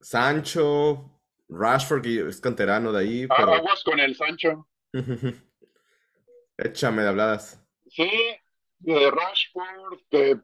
Sancho. 0.00 1.12
Rashford, 1.48 2.02
que 2.02 2.28
es 2.28 2.40
canterano 2.40 2.92
de 2.92 3.00
ahí. 3.00 3.26
Pero... 3.28 3.54
Aguas 3.54 3.84
con 3.84 4.00
el 4.00 4.16
Sancho. 4.16 4.66
Échame 6.58 7.02
de 7.02 7.08
habladas. 7.08 7.62
Sí, 7.88 8.10
de 8.78 9.10
Rashford, 9.10 10.00
que 10.10 10.36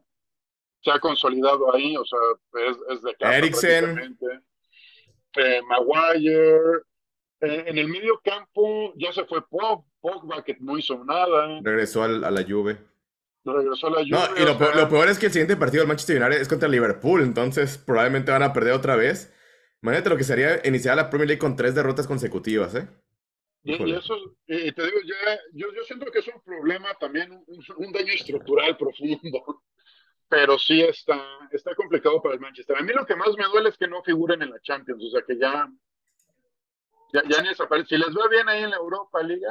se 0.81 0.91
ha 0.91 0.99
consolidado 0.99 1.73
ahí, 1.73 1.95
o 1.97 2.05
sea, 2.05 2.19
es, 2.67 2.77
es 2.89 3.01
de 3.01 3.15
casa. 3.15 3.37
Eriksen. 3.37 4.17
Eh, 5.35 5.61
Maguire. 5.67 6.83
Eh, 7.41 7.65
en 7.67 7.77
el 7.77 7.87
medio 7.87 8.21
campo 8.23 8.93
ya 8.95 9.11
se 9.11 9.25
fue 9.25 9.45
Pog, 9.47 9.85
Pogba, 9.99 10.43
que 10.43 10.55
no 10.59 10.77
hizo 10.77 11.03
nada. 11.03 11.59
Regresó 11.61 12.03
al, 12.03 12.23
a 12.23 12.31
la 12.31 12.43
Juve. 12.43 12.77
Regresó 13.43 13.87
a 13.87 13.89
la 13.89 13.97
Juve. 13.97 14.11
No, 14.11 14.37
y 14.37 14.45
lo, 14.45 14.57
peor, 14.57 14.75
lo, 14.75 14.89
peor, 14.89 15.09
es 15.09 15.19
que 15.19 15.25
el 15.25 15.31
siguiente 15.31 15.57
partido 15.57 15.81
del 15.81 15.87
Manchester 15.87 16.21
United 16.21 16.41
es 16.41 16.47
contra 16.47 16.69
Liverpool, 16.69 17.21
entonces 17.21 17.77
probablemente 17.77 18.31
van 18.31 18.43
a 18.43 18.53
perder 18.53 18.73
otra 18.73 18.95
vez. 18.95 19.33
Imagínate 19.81 20.09
lo 20.09 20.17
que 20.17 20.23
sería 20.23 20.61
iniciar 20.65 20.95
la 20.95 21.09
Premier 21.09 21.27
League 21.27 21.39
con 21.39 21.57
tres 21.57 21.75
derrotas 21.75 22.07
consecutivas, 22.07 22.75
¿eh? 22.75 22.87
Y, 23.63 23.93
eso, 23.93 24.15
y 24.45 24.71
te 24.73 24.83
digo, 24.83 24.97
ya, 25.05 25.39
yo, 25.53 25.67
yo 25.73 25.83
siento 25.83 26.11
que 26.11 26.19
es 26.19 26.27
un 26.27 26.41
problema 26.41 26.93
también, 26.99 27.31
un, 27.31 27.45
un 27.77 27.91
daño 27.93 28.11
estructural 28.11 28.75
profundo 28.77 29.63
pero 30.33 30.57
sí 30.57 30.81
está, 30.81 31.21
está 31.51 31.75
complicado 31.75 32.19
para 32.19 32.33
el 32.33 32.41
Manchester. 32.41 32.75
A 32.75 32.81
mí 32.81 32.91
lo 32.91 33.05
que 33.05 33.15
más 33.15 33.29
me 33.37 33.45
duele 33.45 33.69
es 33.69 33.77
que 33.77 33.87
no 33.87 34.01
figuren 34.01 34.41
en 34.41 34.49
la 34.49 34.59
Champions, 34.61 35.03
o 35.03 35.11
sea 35.11 35.21
que 35.21 35.37
ya, 35.37 35.69
ya, 37.13 37.21
ya 37.29 37.41
ni. 37.43 37.49
Si 37.85 37.97
les 37.97 38.09
va 38.09 38.27
bien 38.29 38.49
ahí 38.49 38.63
en 38.63 38.71
la 38.71 38.77
Europa 38.77 39.21
League, 39.21 39.43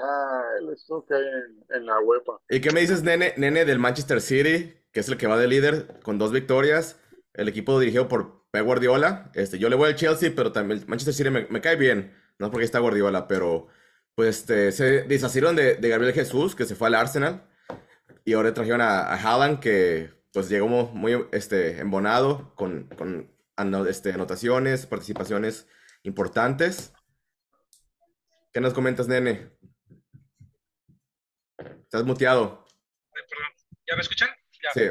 les 0.69 0.85
toca 0.85 1.17
en, 1.17 1.65
en, 1.69 1.87
la 1.87 2.01
UEFA. 2.01 2.33
¿Y 2.51 2.61
qué 2.61 2.73
me 2.73 2.81
dices, 2.81 3.05
nene, 3.05 3.33
nene, 3.37 3.65
del 3.65 3.79
Manchester 3.79 4.21
City, 4.21 4.75
que 4.93 4.99
es 4.99 5.09
el 5.09 5.17
que 5.17 5.29
va 5.29 5.39
de 5.39 5.47
líder 5.47 6.01
con 6.03 6.19
dos 6.19 6.33
victorias? 6.33 7.01
El 7.33 7.47
equipo 7.47 7.79
dirigido 7.79 8.09
por 8.09 8.45
Pep 8.51 8.65
Guardiola. 8.65 9.31
Este, 9.35 9.61
yo 9.61 9.69
le 9.69 9.77
voy 9.77 9.91
al 9.91 9.95
Chelsea, 9.95 10.33
pero 10.35 10.51
también 10.51 10.81
el 10.81 10.89
Manchester 10.89 11.15
City 11.15 11.31
me, 11.31 11.47
me 11.49 11.61
cae 11.61 11.77
bien. 11.77 12.13
No 12.41 12.47
es 12.47 12.51
porque 12.51 12.65
está 12.65 12.81
Guardiola, 12.81 13.29
pero 13.29 13.69
pues 14.15 14.39
este, 14.41 14.73
se 14.73 15.03
deshacieron 15.03 15.57
de, 15.57 15.77
de, 15.77 15.89
Gabriel 15.89 16.15
Jesús, 16.15 16.55
que 16.55 16.65
se 16.65 16.75
fue 16.75 16.89
al 16.89 16.95
Arsenal. 16.95 17.49
Y 18.25 18.35
ahora 18.35 18.55
trajeron 18.55 18.81
a, 18.81 19.01
a 19.01 19.15
Haaland, 19.15 19.61
que 19.61 20.11
pues 20.33 20.49
llegó 20.49 20.69
muy 20.69 21.27
este, 21.33 21.79
embonado 21.81 22.55
con, 22.55 22.89
con 22.97 23.31
este, 23.89 24.13
anotaciones, 24.13 24.87
participaciones 24.87 25.67
importantes. 26.03 26.93
¿Qué 28.53 28.61
nos 28.61 28.75
comentas, 28.75 29.09
nene? 29.09 29.51
Estás 31.83 32.05
muteado. 32.05 32.65
¿Ya 33.89 33.97
me 33.97 34.03
escuchan? 34.03 34.29
Sí. 34.75 34.83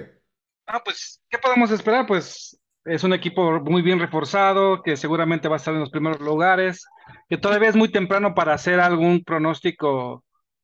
Ah, 0.68 0.82
pues, 0.84 1.24
¿qué 1.30 1.38
podemos 1.38 1.72
esperar? 1.72 2.06
Pues 2.06 2.61
es 2.86 3.04
un 3.04 3.14
equipo 3.14 3.60
muy 3.62 3.82
bien 3.82 4.00
reforzado, 4.00 4.82
que 4.82 4.98
seguramente 4.98 5.48
va 5.48 5.56
a 5.56 5.58
estar 5.58 5.74
en 5.74 5.82
los 5.82 5.92
primeros 5.92 6.20
lugares, 6.20 6.86
que 7.30 7.38
todavía 7.38 7.70
es 7.70 7.76
muy 7.76 7.90
temprano 7.90 8.34
para 8.34 8.54
hacer 8.54 8.80
algún 8.80 9.24
pronóstico 9.24 10.24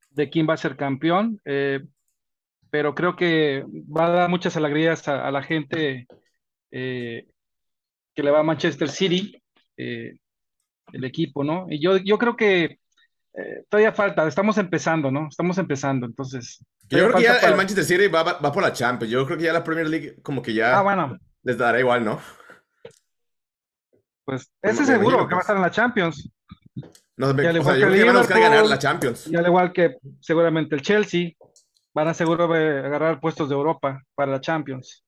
de 0.10 0.30
quién 0.30 0.48
va 0.49 0.56
a 0.56 0.57
ser 0.57 0.76
campeón. 0.76 1.39
Eh, 1.45 1.81
pero 2.69 2.95
creo 2.95 3.15
que 3.15 3.64
va 3.65 4.07
a 4.07 4.10
dar 4.10 4.30
muchas 4.30 4.57
alegrías 4.57 5.07
a, 5.07 5.31
la 5.31 5.41
gente 5.41 6.07
eh, 6.72 7.26
que 8.14 8.23
le 8.23 8.31
va 8.31 8.39
a 8.39 8.44
Manchester 8.44 8.89
City, 8.89 9.41
eh, 9.77 10.18
el 10.91 11.03
equipo, 11.06 11.44
¿no? 11.44 11.68
Y 11.69 11.80
yo, 11.80 11.98
yo 11.98 12.18
creo 12.18 12.35
que 12.35 12.80
todavía 13.69 13.94
falta, 13.94 14.27
estamos 14.27 14.57
empezando, 14.57 15.11
¿no? 15.11 15.27
Estamos 15.30 15.60
empezando, 15.60 16.07
entonces. 16.07 16.65
Yo 16.89 17.07
creo 17.10 17.18
que 17.18 17.23
ya 17.23 17.38
el 17.38 17.56
Manchester 17.56 17.85
City 17.85 18.07
va, 18.07 18.23
va, 18.23 18.52
por 18.52 18.64
la 18.64 18.73
Champions, 18.73 19.11
yo 19.11 19.23
creo 19.27 19.38
que 19.38 19.44
ya 19.44 19.53
la 19.53 19.64
Premier 19.64 19.88
League 19.88 20.15
como 20.23 20.41
que 20.41 20.56
ya 20.56 20.80
ah, 20.80 20.81
bueno. 20.81 21.19
Les 21.48 21.57
dará 21.57 21.80
igual, 21.80 22.03
¿no? 22.03 22.19
Pues 24.26 24.52
ese 24.61 24.86
seguro 24.86 25.26
que 25.30 25.34
va 25.34 25.40
a 25.40 25.41
estar 25.41 25.56
en 25.56 25.61
la 25.61 25.72
Champions. 25.72 26.30
No, 27.15 27.30
y 27.41 27.45
al 27.45 27.56
igual 27.56 27.80
que, 27.80 28.03
van 28.03 28.18
a 28.18 28.40
ganar 28.49 28.65
la 28.65 28.78
Champions. 28.78 29.28
Y 29.28 29.36
al 29.38 29.45
igual 29.45 29.72
que 29.72 29.98
seguramente 30.19 30.76
el 30.76 30.82
Chelsea, 30.82 31.32
van 31.95 32.10
a 32.10 32.14
seguro 32.14 32.53
agarrar 32.53 33.22
puestos 33.22 33.48
de 33.48 33.56
Europa 33.56 34.03
para 34.14 34.34
la 34.34 34.41
Champions. 34.41 35.06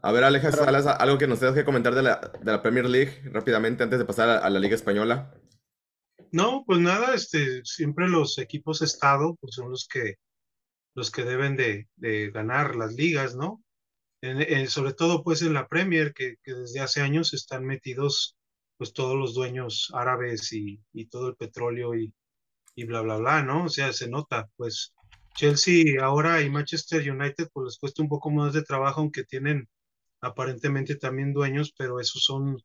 A 0.00 0.12
ver, 0.12 0.22
Alejas, 0.22 0.56
algo 0.56 1.18
que 1.18 1.26
nos 1.26 1.40
tengas 1.40 1.56
que 1.56 1.64
comentar 1.64 1.92
de 1.92 2.02
la, 2.02 2.20
de 2.40 2.52
la, 2.52 2.62
Premier 2.62 2.88
League 2.88 3.22
rápidamente 3.32 3.82
antes 3.82 3.98
de 3.98 4.04
pasar 4.04 4.28
a, 4.28 4.48
la 4.48 4.60
Liga 4.60 4.76
Española. 4.76 5.34
No, 6.30 6.62
pues 6.64 6.78
nada, 6.78 7.14
este, 7.14 7.64
siempre 7.64 8.08
los 8.08 8.38
equipos 8.38 8.80
Estado 8.80 9.36
pues 9.40 9.56
son 9.56 9.70
los 9.70 9.88
que, 9.88 10.18
los 10.94 11.10
que 11.10 11.24
deben 11.24 11.56
de, 11.56 11.88
de 11.96 12.30
ganar 12.30 12.76
las 12.76 12.92
ligas, 12.92 13.34
¿no? 13.34 13.63
Sobre 14.68 14.94
todo 14.94 15.22
pues 15.22 15.42
en 15.42 15.54
la 15.54 15.68
Premier, 15.68 16.14
que, 16.14 16.36
que, 16.42 16.54
desde 16.54 16.80
hace 16.80 17.00
años 17.00 17.34
están 17.34 17.64
metidos 17.64 18.36
pues 18.76 18.92
todos 18.92 19.16
los 19.16 19.34
dueños 19.34 19.90
árabes 19.94 20.52
y, 20.52 20.80
y 20.92 21.06
todo 21.06 21.28
el 21.28 21.36
petróleo 21.36 21.94
y, 21.94 22.12
y 22.74 22.84
bla, 22.84 23.02
bla, 23.02 23.16
bla, 23.16 23.42
¿no? 23.42 23.64
O 23.64 23.68
sea, 23.68 23.92
se 23.92 24.08
nota, 24.08 24.48
pues 24.56 24.92
Chelsea 25.34 26.02
ahora 26.02 26.42
y 26.42 26.50
Manchester 26.50 27.10
United 27.10 27.48
pues 27.52 27.64
les 27.64 27.78
cuesta 27.78 28.02
un 28.02 28.08
poco 28.08 28.30
más 28.30 28.52
de 28.54 28.62
trabajo, 28.62 29.00
aunque 29.00 29.24
tienen 29.24 29.68
aparentemente 30.20 30.96
también 30.96 31.32
dueños, 31.32 31.72
pero 31.76 32.00
esos 32.00 32.22
son 32.24 32.62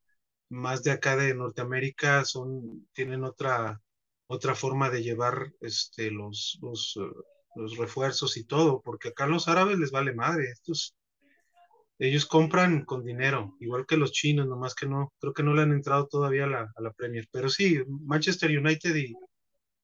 más 0.50 0.84
de 0.84 0.92
acá 0.92 1.16
de 1.16 1.36
Norteamérica, 1.36 2.26
son, 2.26 2.88
tienen 2.94 3.24
otra, 3.24 3.82
otra 4.28 4.56
forma 4.56 4.90
de 4.90 5.04
llevar 5.04 5.54
este, 5.62 6.12
los, 6.12 6.60
los, 6.62 6.98
eh, 6.98 7.02
los 7.56 7.78
refuerzos 7.78 8.38
y 8.38 8.46
todo, 8.46 8.82
porque 8.82 9.10
acá 9.10 9.28
los 9.28 9.48
árabes 9.48 9.78
les 9.80 9.92
vale 9.92 10.14
madre, 10.14 10.50
estos, 10.52 10.96
ellos 12.00 12.26
compran 12.26 12.86
con 12.86 13.04
dinero, 13.04 13.58
igual 13.60 13.86
que 13.86 13.98
los 13.98 14.14
chinos, 14.14 14.48
nomás 14.48 14.74
que 14.74 14.88
no, 14.88 15.14
creo 15.20 15.34
que 15.34 15.44
no 15.44 15.54
le 15.54 15.64
han 15.64 15.74
entrado 15.74 16.08
todavía 16.08 16.46
a 16.46 16.48
la, 16.48 16.72
a 16.74 16.82
la 16.82 16.94
Premier, 16.94 17.28
pero 17.30 17.50
sí, 17.50 17.84
Manchester 17.88 18.58
United 18.58 18.96
y, 18.96 19.14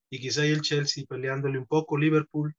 y 0.10 0.20
quizá 0.20 0.46
el 0.46 0.62
Chelsea 0.62 1.04
peleándole 1.08 1.60
un 1.60 1.66
poco, 1.66 1.98
Liverpool, 1.98 2.56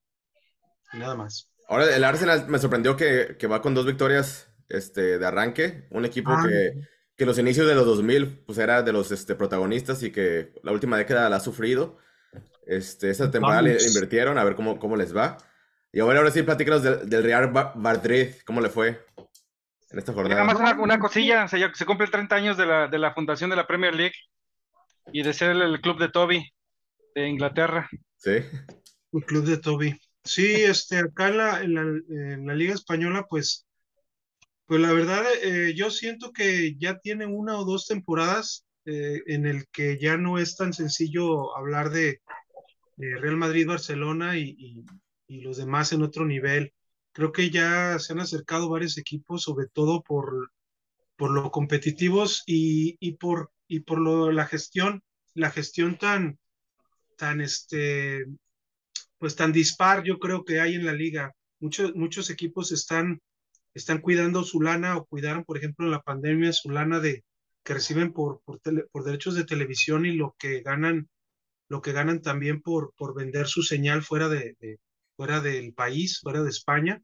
nada 0.93 1.15
más. 1.15 1.51
Ahora, 1.69 1.95
el 1.95 2.05
Arsenal 2.05 2.47
me 2.49 2.59
sorprendió 2.59 2.97
que, 2.97 3.37
que 3.39 3.47
va 3.47 3.63
con 3.63 3.75
dos 3.75 3.87
victorias 3.87 4.49
este, 4.69 5.19
de 5.19 5.27
arranque. 5.27 5.87
Un 5.91 6.05
equipo 6.05 6.31
ah. 6.31 6.45
que, 6.47 6.73
que 7.17 7.25
en 7.25 7.29
los 7.29 7.39
inicios 7.39 7.67
de 7.67 7.75
los 7.75 7.87
2000 7.87 8.45
pues 8.47 8.59
era 8.59 8.83
de 8.83 8.93
los 8.93 9.11
este, 9.11 9.35
protagonistas 9.35 10.03
y 10.03 10.13
que 10.13 10.53
la 10.63 10.73
última 10.73 10.97
década 10.97 11.29
la 11.29 11.37
ha 11.37 11.41
sufrido. 11.41 11.99
Este, 12.67 13.11
esta 13.11 13.31
temporada 13.31 13.63
le 13.63 13.83
invirtieron 13.83 14.39
a 14.39 14.45
ver 14.45 14.55
cómo, 14.55 14.79
cómo 14.79 14.97
les 14.97 15.17
va. 15.17 15.39
Y 15.93 16.01
ahora, 16.01 16.19
ahora 16.19 16.31
sí, 16.31 16.43
platícanos 16.43 16.83
del, 16.83 17.09
del 17.09 17.25
Real 17.25 17.51
Madrid, 17.75 18.29
¿cómo 18.45 18.61
le 18.61 18.69
fue 18.69 19.07
en 19.91 19.99
esta 19.99 20.13
jornada? 20.13 20.45
Nada 20.45 20.59
más 20.65 20.77
una, 20.79 20.99
cosilla, 20.99 21.49
se, 21.49 21.59
se 21.75 21.87
cumple 21.87 22.07
30 22.07 22.35
años 22.35 22.57
de 22.57 22.67
la, 22.67 22.89
de 22.89 22.99
la 22.99 23.15
fundación 23.15 23.51
de 23.51 23.57
la 23.57 23.67
Premier 23.67 23.95
League 23.95 24.15
y 25.13 25.23
de 25.23 25.33
ser 25.33 25.51
el, 25.51 25.81
club 25.81 25.99
de 25.99 26.09
Toby 26.09 26.53
de 27.15 27.29
Inglaterra. 27.29 27.89
Sí. 28.17 28.43
El 29.13 29.25
club 29.25 29.45
de 29.45 29.59
Toby. 29.59 29.99
Sí, 30.25 30.47
este, 30.47 30.99
acá 30.99 31.29
en 31.29 31.39
la, 31.39 31.61
en 31.63 32.47
la, 32.47 32.55
Liga 32.55 32.75
Española, 32.75 33.27
pues, 33.29 33.67
pues 34.67 34.81
la 34.81 34.93
verdad, 34.93 35.25
eh, 35.43 35.75
yo 35.77 35.91
siento 35.91 36.33
que 36.33 36.75
ya 36.77 36.99
tiene 36.99 37.27
una 37.27 37.57
o 37.59 37.65
dos 37.65 37.87
temporadas 37.87 38.67
eh, 38.85 39.23
en 39.27 39.47
el 39.47 39.67
que 39.69 39.99
ya 39.99 40.17
no 40.17 40.39
es 40.39 40.57
tan 40.57 40.73
sencillo 40.73 41.57
hablar 41.57 41.91
de, 41.91 42.21
Real 42.99 43.37
Madrid, 43.37 43.67
Barcelona 43.67 44.39
y, 44.39 44.83
los 45.29 45.59
demás 45.59 45.93
en 45.93 46.03
otro 46.03 46.25
nivel. 46.25 46.73
Creo 47.17 47.33
que 47.33 47.49
ya 47.49 47.99
se 47.99 48.13
han 48.13 48.21
acercado 48.21 48.69
varios 48.69 48.99
equipos, 48.99 49.45
sobre 49.45 49.69
todo 49.69 50.03
por, 50.03 50.53
por 51.17 51.31
lo 51.31 51.51
competitivos 51.51 52.43
y, 52.45 52.99
y 53.01 53.13
por, 53.13 53.53
y 53.67 53.81
por 53.81 54.01
lo, 54.01 54.31
la 54.33 54.45
gestión, 54.45 55.03
la 55.33 55.51
gestión 55.51 55.97
tan, 55.97 56.39
tan 57.17 57.41
este, 57.41 58.27
pues 59.17 59.35
tan 59.35 59.51
dispar 59.51 60.05
yo 60.05 60.19
creo 60.19 60.45
que 60.45 60.61
hay 60.61 60.75
en 60.75 60.85
la 60.85 60.93
liga. 60.93 61.33
Muchos, 61.59 61.95
muchos 61.95 62.29
equipos 62.29 62.71
están, 62.71 63.23
están 63.73 64.03
cuidando 64.03 64.45
su 64.45 64.61
lana 64.61 64.99
o 64.99 65.07
cuidaron, 65.07 65.45
por 65.45 65.57
ejemplo, 65.57 65.87
en 65.87 65.93
la 65.93 66.03
pandemia 66.03 66.53
su 66.53 66.69
lana 66.69 67.01
de 67.01 67.25
que 67.65 67.73
reciben 67.73 68.13
por, 68.13 68.43
por, 68.45 68.61
por 68.93 69.05
derechos 69.05 69.35
de 69.37 69.47
televisión 69.47 70.05
y 70.05 70.13
lo 70.13 70.37
que 70.39 70.61
ganan, 70.61 71.09
lo 71.71 71.81
que 71.81 71.93
ganan 71.93 72.21
también 72.21 72.61
por, 72.61 72.93
por 72.95 73.15
vender 73.15 73.47
su 73.47 73.63
señal 73.63 74.03
fuera, 74.03 74.29
de, 74.29 74.55
fuera 75.17 75.41
del 75.41 75.73
país, 75.75 76.21
fuera 76.21 76.43
de 76.43 76.51
España. 76.51 77.03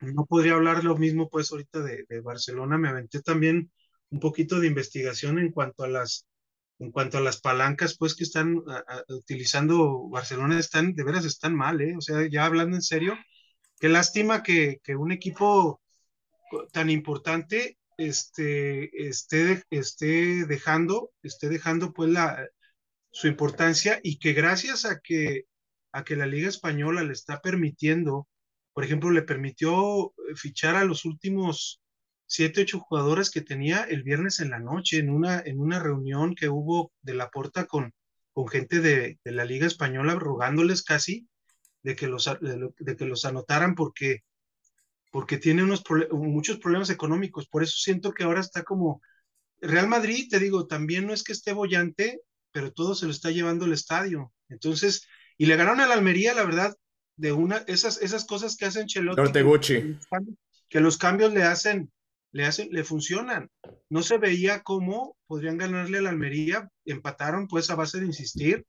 No 0.00 0.26
podría 0.26 0.54
hablar 0.54 0.84
lo 0.84 0.96
mismo 0.96 1.28
pues 1.28 1.52
ahorita 1.52 1.80
de, 1.80 2.04
de 2.08 2.20
Barcelona. 2.20 2.78
Me 2.78 2.88
aventé 2.88 3.20
también 3.22 3.70
un 4.10 4.20
poquito 4.20 4.60
de 4.60 4.66
investigación 4.66 5.38
en 5.38 5.52
cuanto 5.52 5.84
a 5.84 5.88
las 5.88 6.26
en 6.80 6.90
cuanto 6.92 7.18
a 7.18 7.20
las 7.20 7.40
palancas, 7.40 7.96
pues 7.96 8.14
que 8.14 8.24
están 8.24 8.62
utilizando 9.08 10.08
Barcelona, 10.08 10.58
están, 10.58 10.94
de 10.94 11.04
veras 11.04 11.26
están 11.26 11.54
mal, 11.54 11.80
¿eh? 11.82 11.94
O 11.96 12.00
sea, 12.00 12.26
ya 12.26 12.46
hablando 12.46 12.74
en 12.74 12.82
serio, 12.82 13.18
qué 13.78 13.90
lástima 13.90 14.42
que, 14.42 14.80
que 14.82 14.96
un 14.96 15.12
equipo 15.12 15.80
tan 16.72 16.88
importante 16.88 17.78
este, 17.98 19.08
esté, 19.08 19.62
esté 19.70 20.46
dejando, 20.46 21.12
esté 21.22 21.50
dejando 21.50 21.92
pues 21.92 22.10
la, 22.10 22.48
su 23.10 23.28
importancia 23.28 24.00
y 24.02 24.18
que 24.18 24.32
gracias 24.32 24.86
a 24.86 25.00
que, 25.00 25.44
a 25.92 26.04
que 26.04 26.16
la 26.16 26.26
Liga 26.26 26.48
Española 26.48 27.02
le 27.02 27.12
está 27.12 27.40
permitiendo, 27.40 28.28
por 28.72 28.84
ejemplo, 28.84 29.10
le 29.10 29.22
permitió 29.22 30.12
fichar 30.36 30.76
a 30.76 30.84
los 30.84 31.04
últimos 31.04 31.80
siete, 32.26 32.62
ocho 32.62 32.78
jugadores 32.78 33.30
que 33.30 33.40
tenía 33.40 33.82
el 33.82 34.04
viernes 34.04 34.40
en 34.40 34.50
la 34.50 34.60
noche 34.60 34.98
en 34.98 35.10
una, 35.10 35.40
en 35.40 35.58
una 35.60 35.80
reunión 35.80 36.34
que 36.34 36.48
hubo 36.48 36.92
de 37.02 37.14
la 37.14 37.28
puerta 37.28 37.66
con, 37.66 37.92
con 38.32 38.46
gente 38.48 38.80
de, 38.80 39.18
de 39.24 39.32
la 39.32 39.44
Liga 39.44 39.66
Española 39.66 40.14
rogándoles 40.14 40.82
casi 40.82 41.28
de 41.82 41.96
que 41.96 42.06
los, 42.06 42.30
de, 42.40 42.96
que 42.96 43.04
los 43.04 43.24
anotaran 43.24 43.74
porque, 43.74 44.20
porque 45.10 45.38
tiene 45.38 45.64
unos 45.64 45.82
muchos 46.12 46.58
problemas 46.58 46.90
económicos. 46.90 47.48
Por 47.48 47.62
eso 47.62 47.76
siento 47.78 48.12
que 48.12 48.24
ahora 48.24 48.40
está 48.40 48.62
como 48.62 49.00
Real 49.60 49.88
Madrid, 49.88 50.28
te 50.30 50.38
digo, 50.38 50.66
también 50.66 51.06
no 51.06 51.12
es 51.12 51.22
que 51.22 51.32
esté 51.32 51.52
bollante, 51.52 52.20
pero 52.52 52.72
todo 52.72 52.94
se 52.94 53.06
lo 53.06 53.12
está 53.12 53.30
llevando 53.30 53.64
el 53.64 53.72
estadio. 53.72 54.32
Entonces, 54.48 55.06
y 55.40 55.46
le 55.46 55.56
ganaron 55.56 55.80
a 55.80 55.86
la 55.86 55.94
Almería, 55.94 56.34
la 56.34 56.44
verdad, 56.44 56.76
de 57.16 57.32
una, 57.32 57.64
esas, 57.66 58.02
esas 58.02 58.26
cosas 58.26 58.58
que 58.58 58.66
hacen 58.66 58.86
Chelotti. 58.86 59.16
Que, 59.74 59.96
que 60.68 60.80
los 60.80 60.98
cambios 60.98 61.32
le 61.32 61.44
hacen, 61.44 61.90
le 62.30 62.44
hacen, 62.44 62.68
le 62.70 62.84
funcionan. 62.84 63.48
No 63.88 64.02
se 64.02 64.18
veía 64.18 64.60
cómo 64.60 65.16
podrían 65.26 65.56
ganarle 65.56 65.96
a 65.96 66.02
la 66.02 66.10
Almería, 66.10 66.68
empataron 66.84 67.48
pues 67.48 67.70
a 67.70 67.74
base 67.74 68.00
de 68.00 68.04
insistir, 68.04 68.66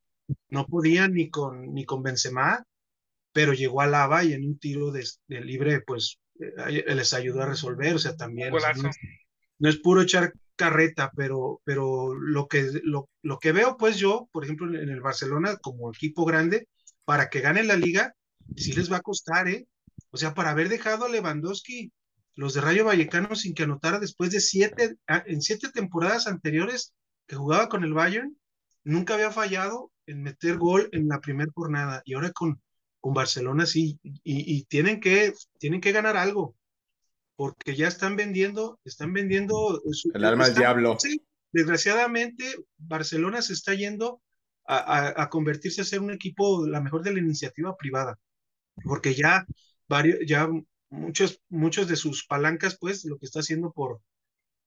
no 0.48 0.66
podían 0.66 1.14
ni 1.14 1.30
con, 1.30 1.74
ni 1.74 1.84
con 1.84 2.04
Benzema, 2.04 2.64
pero 3.34 3.52
llegó 3.52 3.82
a 3.82 3.88
Lava 3.88 4.24
y 4.24 4.32
en 4.32 4.46
un 4.46 4.58
tiro 4.58 4.94
de, 4.94 5.06
libre, 5.28 5.82
pues 5.82 6.20
eh, 6.40 6.86
les 6.88 7.14
ayudó 7.14 7.42
a 7.42 7.50
resolver, 7.50 7.96
o 7.96 8.00
sea, 8.00 8.16
también. 8.16 8.54
no, 9.60 9.70
es, 9.70 9.78
puro 9.80 10.04
echar 10.04 10.32
carreta, 10.62 11.12
pero, 11.16 11.60
pero 11.64 12.14
lo, 12.14 12.48
que, 12.48 12.70
lo, 12.84 13.10
lo, 13.24 13.40
que 13.40 13.52
veo, 13.52 13.78
pues 13.78 13.98
yo, 13.98 14.30
por 14.32 14.44
ejemplo, 14.44 14.68
en 14.68 14.90
el 14.90 15.02
Barcelona, 15.02 15.58
como 15.58 15.90
equipo 15.92 16.24
grande, 16.24 16.68
para 17.04 17.30
que 17.30 17.42
gane 17.42 17.64
la 17.64 17.76
liga, 17.76 18.14
sí 18.56 18.74
les 18.74 18.92
va 18.92 18.98
a 18.98 19.02
costar, 19.02 19.48
¿eh? 19.48 19.68
O 20.12 20.18
sea, 20.18 20.36
para 20.36 20.52
haber 20.52 20.70
dejado 20.70 21.06
a 21.06 21.10
Lewandowski, 21.10 21.92
los 22.36 22.54
de 22.54 22.62
Rayo 22.62 22.86
Vallecano 22.86 23.36
sin 23.36 23.56
que 23.56 23.64
anotara 23.64 23.98
después 23.98 24.30
de 24.30 24.40
siete, 24.40 24.98
ah, 25.08 25.24
en 25.26 25.42
siete 25.42 25.70
temporadas 25.72 26.28
anteriores 26.28 26.94
que 27.26 27.36
jugaba 27.36 27.68
con 27.68 27.84
el 27.84 27.94
Bayern, 27.94 28.38
nunca 28.84 29.16
había 29.16 29.32
fallado 29.32 29.92
en 30.06 30.22
meter 30.22 30.58
gol 30.58 30.90
en 30.92 31.08
la 31.08 31.22
primera 31.22 31.52
jornada. 31.56 32.04
Y 32.06 32.14
ahora 32.14 32.32
con, 32.34 32.62
con 33.00 33.16
Barcelona 33.16 33.66
sí, 33.66 34.00
y, 34.04 34.64
tienen, 34.66 35.00
que, 35.00 35.34
tienen 35.58 35.82
que 35.82 35.92
ganar 35.92 36.18
algo, 36.18 36.56
porque 37.42 37.76
ya 37.76 37.88
están 37.88 38.16
vendiendo, 38.16 38.80
están 38.86 39.14
vendiendo... 39.14 39.82
el 40.14 40.26
alma 40.26 40.46
del 40.46 40.58
diablo. 40.58 40.96
Sí, 41.00 41.26
desgraciadamente, 41.52 42.46
Barcelona 42.78 43.42
se 43.42 43.54
está 43.54 43.74
yendo 43.74 44.22
a, 44.68 45.28
convertirse 45.32 45.82
a 45.82 45.86
ser 45.86 46.02
un 46.02 46.12
equipo, 46.12 46.68
la 46.68 46.82
mejor 46.82 47.02
de 47.02 47.12
la 47.12 47.20
iniciativa 47.20 47.76
privada, 47.76 48.20
porque 48.84 49.16
ya, 49.16 49.48
varios, 49.90 50.20
ya 50.28 50.48
muchos, 50.92 51.42
muchos 51.50 51.88
de 51.88 51.96
sus 51.96 52.28
palancas, 52.28 52.78
pues, 52.80 53.06
lo 53.06 53.18
que 53.18 53.26
está 53.26 53.40
haciendo 53.40 53.72
por, 53.72 54.02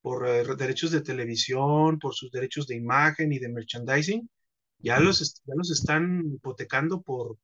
por 0.01 0.27
eh, 0.27 0.43
derechos 0.57 0.91
de 0.91 0.99
televisión, 0.99 1.97
por 1.97 2.13
sus 2.13 2.29
derechos 2.29 2.67
de 2.67 2.75
imagen 2.75 3.31
y 3.31 3.39
de 3.39 3.47
merchandising, 3.47 4.29
ya 4.79 4.99
los, 4.99 5.41
ya 5.45 5.53
los 5.55 5.71
están 5.71 6.25
hipotecando 6.25 7.01
por, 7.01 7.37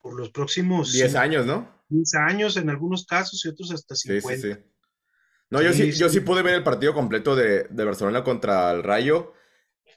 por 0.00 0.18
los 0.18 0.30
próximos... 0.30 0.92
10 0.92 1.14
años, 1.14 1.46
¿no? 1.46 1.73
10 1.88 2.14
años 2.14 2.56
en 2.56 2.70
algunos 2.70 3.06
casos 3.06 3.44
y 3.44 3.48
otros 3.48 3.72
hasta 3.72 3.94
50. 3.94 4.28
Sí, 4.28 4.42
sí, 4.42 4.52
sí. 4.52 4.74
No, 5.50 5.62
yo 5.62 5.72
sí, 5.72 5.92
yo 5.92 6.08
sí 6.08 6.20
pude 6.20 6.42
ver 6.42 6.54
el 6.54 6.64
partido 6.64 6.94
completo 6.94 7.36
de, 7.36 7.64
de 7.70 7.84
Barcelona 7.84 8.24
contra 8.24 8.72
el 8.72 8.82
Rayo. 8.82 9.34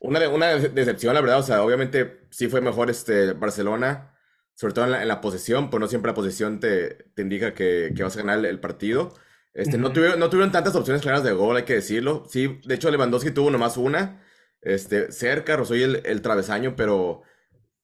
Una, 0.01 0.27
una 0.29 0.47
decepción, 0.47 1.13
la 1.13 1.21
verdad. 1.21 1.39
O 1.39 1.43
sea, 1.43 1.63
obviamente 1.63 2.27
sí 2.29 2.47
fue 2.47 2.61
mejor 2.61 2.89
este 2.89 3.33
Barcelona, 3.33 4.13
sobre 4.53 4.73
todo 4.73 4.85
en 4.85 4.91
la, 4.91 5.01
en 5.01 5.07
la 5.07 5.21
posesión, 5.21 5.69
pues 5.69 5.81
no 5.81 5.87
siempre 5.87 6.11
la 6.11 6.15
posesión 6.15 6.59
te, 6.59 7.09
te 7.15 7.21
indica 7.21 7.53
que, 7.53 7.91
que, 7.95 8.03
vas 8.03 8.15
a 8.15 8.19
ganar 8.19 8.45
el, 8.45 8.59
partido. 8.59 9.15
Este, 9.53 9.77
no, 9.77 9.91
tuvieron, 9.91 10.19
no 10.19 10.29
tuvieron 10.29 10.51
tantas 10.51 10.75
opciones 10.75 11.01
claras 11.01 11.23
de 11.23 11.31
gol, 11.31 11.57
hay 11.57 11.63
que 11.63 11.75
decirlo. 11.75 12.25
Sí, 12.29 12.59
de 12.65 12.75
hecho 12.75 12.91
Lewandowski 12.91 13.31
tuvo 13.31 13.49
nomás 13.49 13.77
una, 13.77 14.23
este, 14.61 15.11
cerca, 15.11 15.55
rozó 15.55 15.73
el, 15.73 16.03
el 16.05 16.21
travesaño, 16.21 16.75
pero 16.75 17.23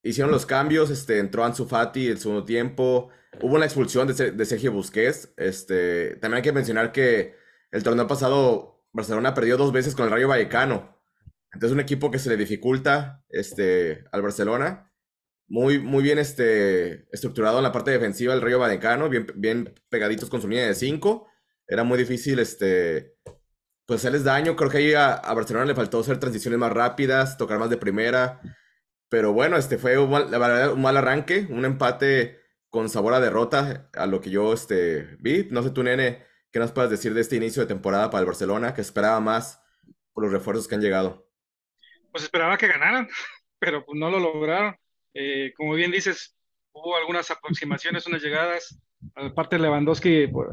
hicieron 0.04 0.32
los 0.32 0.46
cambios, 0.46 0.92
este, 0.92 1.18
entró 1.18 1.44
Ansu 1.44 1.66
Fati 1.66 2.08
el 2.08 2.20
segundo 2.20 2.46
tiempo, 2.46 3.10
hubo 3.42 3.56
una 3.56 3.66
expulsión 3.66 4.08
de, 4.08 4.46
Sergio 4.46 4.72
Busquets, 4.72 5.34
este, 5.38 6.16
también 6.18 6.38
hay 6.38 6.42
que 6.42 6.52
mencionar 6.52 6.92
que 6.92 7.36
el 7.72 7.84
torneo 7.84 8.08
pasado 8.08 8.86
Barcelona 8.92 9.34
perdió 9.34 9.58
dos 9.58 9.72
veces 9.72 9.96
con 9.96 10.06
el 10.06 10.12
Rayo 10.12 10.28
Vallecano, 10.28 10.98
entonces 11.52 11.74
un 11.74 11.80
equipo 11.80 12.12
que 12.12 12.20
se 12.20 12.30
le 12.30 12.38
dificulta, 12.38 13.24
este, 13.30 14.06
al 14.12 14.22
Barcelona, 14.22 14.92
muy, 15.48 15.80
muy 15.80 16.04
bien, 16.04 16.20
este, 16.20 17.08
estructurado 17.14 17.58
en 17.58 17.64
la 17.64 17.72
parte 17.72 17.92
defensiva 17.92 18.34
del 18.34 18.42
Rayo 18.42 18.60
Vallecano, 18.60 19.10
bien, 19.10 19.28
bien 19.36 19.74
pegaditos 19.90 20.30
con 20.30 20.42
su 20.42 20.48
línea 20.48 20.68
de 20.68 20.76
cinco, 20.76 21.28
era 21.68 21.84
muy 21.84 21.98
difícil, 21.98 22.40
este, 22.40 23.18
pues 23.86 24.02
hacerles 24.02 24.24
daño, 24.24 24.56
creo 24.56 24.70
que 24.70 24.78
ahí 24.78 24.94
a, 24.94 25.18
Barcelona 25.34 25.66
le 25.66 25.76
faltó 25.76 26.00
hacer 26.00 26.20
transiciones 26.20 26.60
más 26.60 26.72
rápidas, 26.72 27.38
tocar 27.38 27.60
más 27.60 27.70
de 27.70 27.78
primera, 27.78 28.42
pero 29.10 29.34
bueno, 29.34 29.58
este 29.58 29.78
fue 29.78 29.96
la 29.96 30.38
verdad, 30.38 30.74
un 30.74 30.82
mal 30.82 30.98
arranque, 30.98 31.48
un 31.50 31.66
empate 31.66 32.43
con 32.74 32.90
sabor 32.90 33.14
a 33.14 33.20
derrota, 33.20 33.88
a 33.94 34.08
lo 34.08 34.20
que 34.20 34.32
yo 34.32 34.52
este, 34.52 35.16
vi. 35.20 35.48
No 35.52 35.62
sé 35.62 35.70
tú, 35.70 35.84
nene, 35.84 36.24
¿qué 36.52 36.58
nos 36.58 36.72
puedes 36.72 36.90
decir 36.90 37.14
de 37.14 37.22
este 37.22 37.36
inicio 37.36 37.62
de 37.62 37.68
temporada 37.68 38.10
para 38.10 38.22
el 38.22 38.26
Barcelona, 38.26 38.74
que 38.74 38.82
esperaba 38.82 39.20
más 39.20 39.62
por 40.12 40.24
los 40.24 40.34
refuerzos 40.34 40.68
que 40.68 40.74
han 40.74 40.82
llegado? 40.82 41.30
Pues 42.12 42.24
esperaba 42.24 42.58
que 42.58 42.68
ganaran, 42.68 43.08
pero 43.60 43.86
pues 43.86 44.00
no 44.00 44.10
lo 44.10 44.20
lograron. 44.20 44.76
Eh, 45.14 45.54
como 45.56 45.76
bien 45.76 45.92
dices, 45.92 46.36
hubo 46.72 46.98
algunas 46.98 47.30
aproximaciones, 47.30 48.08
unas 48.08 48.24
llegadas. 48.24 48.82
Aparte 49.14 49.60
Lewandowski, 49.60 50.26
pues, 50.30 50.50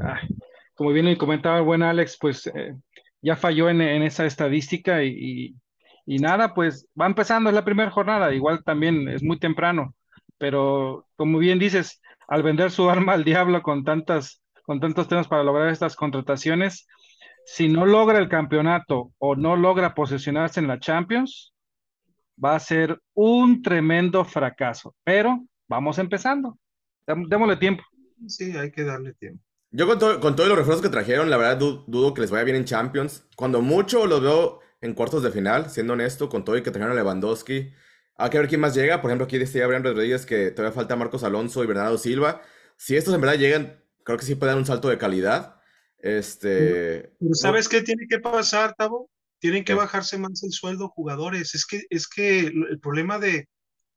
como 0.74 0.92
bien 0.92 1.16
comentaba 1.16 1.56
el 1.56 1.64
buen 1.64 1.82
Alex, 1.82 2.18
pues 2.20 2.46
eh, 2.48 2.74
ya 3.22 3.34
falló 3.34 3.70
en, 3.70 3.80
esa 3.80 4.26
estadística 4.26 5.02
y, 5.02 5.54
y 6.04 6.18
nada, 6.18 6.52
pues 6.52 6.86
va 7.00 7.06
empezando, 7.06 7.48
es 7.48 7.54
la 7.54 7.64
primera 7.64 7.90
jornada, 7.90 8.30
igual 8.34 8.62
también 8.62 9.08
es 9.08 9.22
muy 9.22 9.38
temprano, 9.38 9.94
pero 10.36 11.06
como 11.16 11.38
bien 11.38 11.58
dices, 11.58 12.02
al 12.30 12.44
vender 12.44 12.70
su 12.70 12.88
arma 12.88 13.12
al 13.12 13.24
diablo 13.24 13.60
con 13.60 13.84
tantas, 13.84 14.40
con 14.62 14.80
tantos 14.80 15.08
temas 15.08 15.26
para 15.26 15.42
lograr 15.42 15.68
estas 15.68 15.96
contrataciones, 15.96 16.86
si 17.44 17.68
no 17.68 17.84
logra 17.84 18.18
el 18.18 18.28
campeonato 18.28 19.12
o 19.18 19.34
no 19.34 19.56
logra 19.56 19.94
posesionarse 19.94 20.60
en 20.60 20.68
la 20.68 20.78
Champions, 20.78 21.52
va 22.42 22.54
a 22.54 22.60
ser 22.60 23.00
un 23.14 23.62
tremendo 23.62 24.24
fracaso. 24.24 24.94
Pero 25.02 25.44
vamos 25.68 25.98
empezando. 25.98 26.56
Démosle 27.04 27.56
tiempo. 27.56 27.82
Sí, 28.28 28.56
hay 28.56 28.70
que 28.70 28.84
darle 28.84 29.12
tiempo. 29.14 29.42
Yo 29.72 29.86
con, 29.88 30.20
con 30.20 30.36
todos 30.36 30.48
los 30.48 30.58
refuerzos 30.58 30.82
que 30.82 30.88
trajeron, 30.88 31.30
la 31.30 31.36
verdad 31.36 31.58
dudo 31.58 32.14
que 32.14 32.20
les 32.20 32.30
vaya 32.30 32.44
bien 32.44 32.56
en 32.56 32.64
Champions. 32.64 33.26
Cuando 33.34 33.60
mucho 33.60 34.06
los 34.06 34.22
veo 34.22 34.60
en 34.80 34.94
cuartos 34.94 35.24
de 35.24 35.32
final, 35.32 35.68
siendo 35.68 35.94
honesto, 35.94 36.28
con 36.28 36.44
todo 36.44 36.56
y 36.56 36.62
que 36.62 36.70
trajeron 36.70 36.96
a 36.96 37.00
Lewandowski. 37.00 37.72
Hay 38.20 38.30
que 38.30 38.38
ver 38.38 38.48
quién 38.48 38.60
más 38.60 38.74
llega. 38.74 39.00
Por 39.00 39.10
ejemplo, 39.10 39.26
aquí 39.26 39.38
decía 39.38 39.64
Abraham 39.64 39.84
Rodríguez 39.84 40.26
que 40.26 40.50
todavía 40.50 40.74
falta 40.74 40.96
Marcos 40.96 41.24
Alonso 41.24 41.64
y 41.64 41.66
Bernardo 41.66 41.98
Silva. 41.98 42.42
Si 42.76 42.96
estos 42.96 43.14
en 43.14 43.20
verdad 43.20 43.38
llegan, 43.38 43.82
creo 44.04 44.18
que 44.18 44.24
sí 44.24 44.34
pueden 44.34 44.54
dar 44.54 44.58
un 44.58 44.66
salto 44.66 44.88
de 44.88 44.98
calidad. 44.98 45.60
Este. 45.98 47.12
¿sabes 47.32 47.68
qué 47.68 47.82
tiene 47.82 48.06
que 48.08 48.18
pasar, 48.18 48.74
Tavo? 48.76 49.10
Tienen 49.38 49.64
que 49.64 49.74
bajarse 49.74 50.18
más 50.18 50.42
el 50.42 50.52
sueldo 50.52 50.88
jugadores. 50.88 51.54
Es 51.54 51.66
que, 51.66 51.82
es 51.90 52.08
que 52.08 52.40
el 52.40 52.80
problema 52.80 53.18
de, 53.18 53.48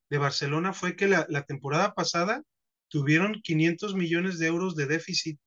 de 0.09 0.17
Barcelona 0.17 0.73
fue 0.73 0.95
que 0.95 1.07
la, 1.07 1.25
la 1.29 1.43
temporada 1.43 1.93
pasada 1.93 2.43
tuvieron 2.87 3.41
500 3.41 3.95
millones 3.95 4.39
de 4.39 4.47
euros 4.47 4.75
de 4.75 4.85
déficit 4.85 5.39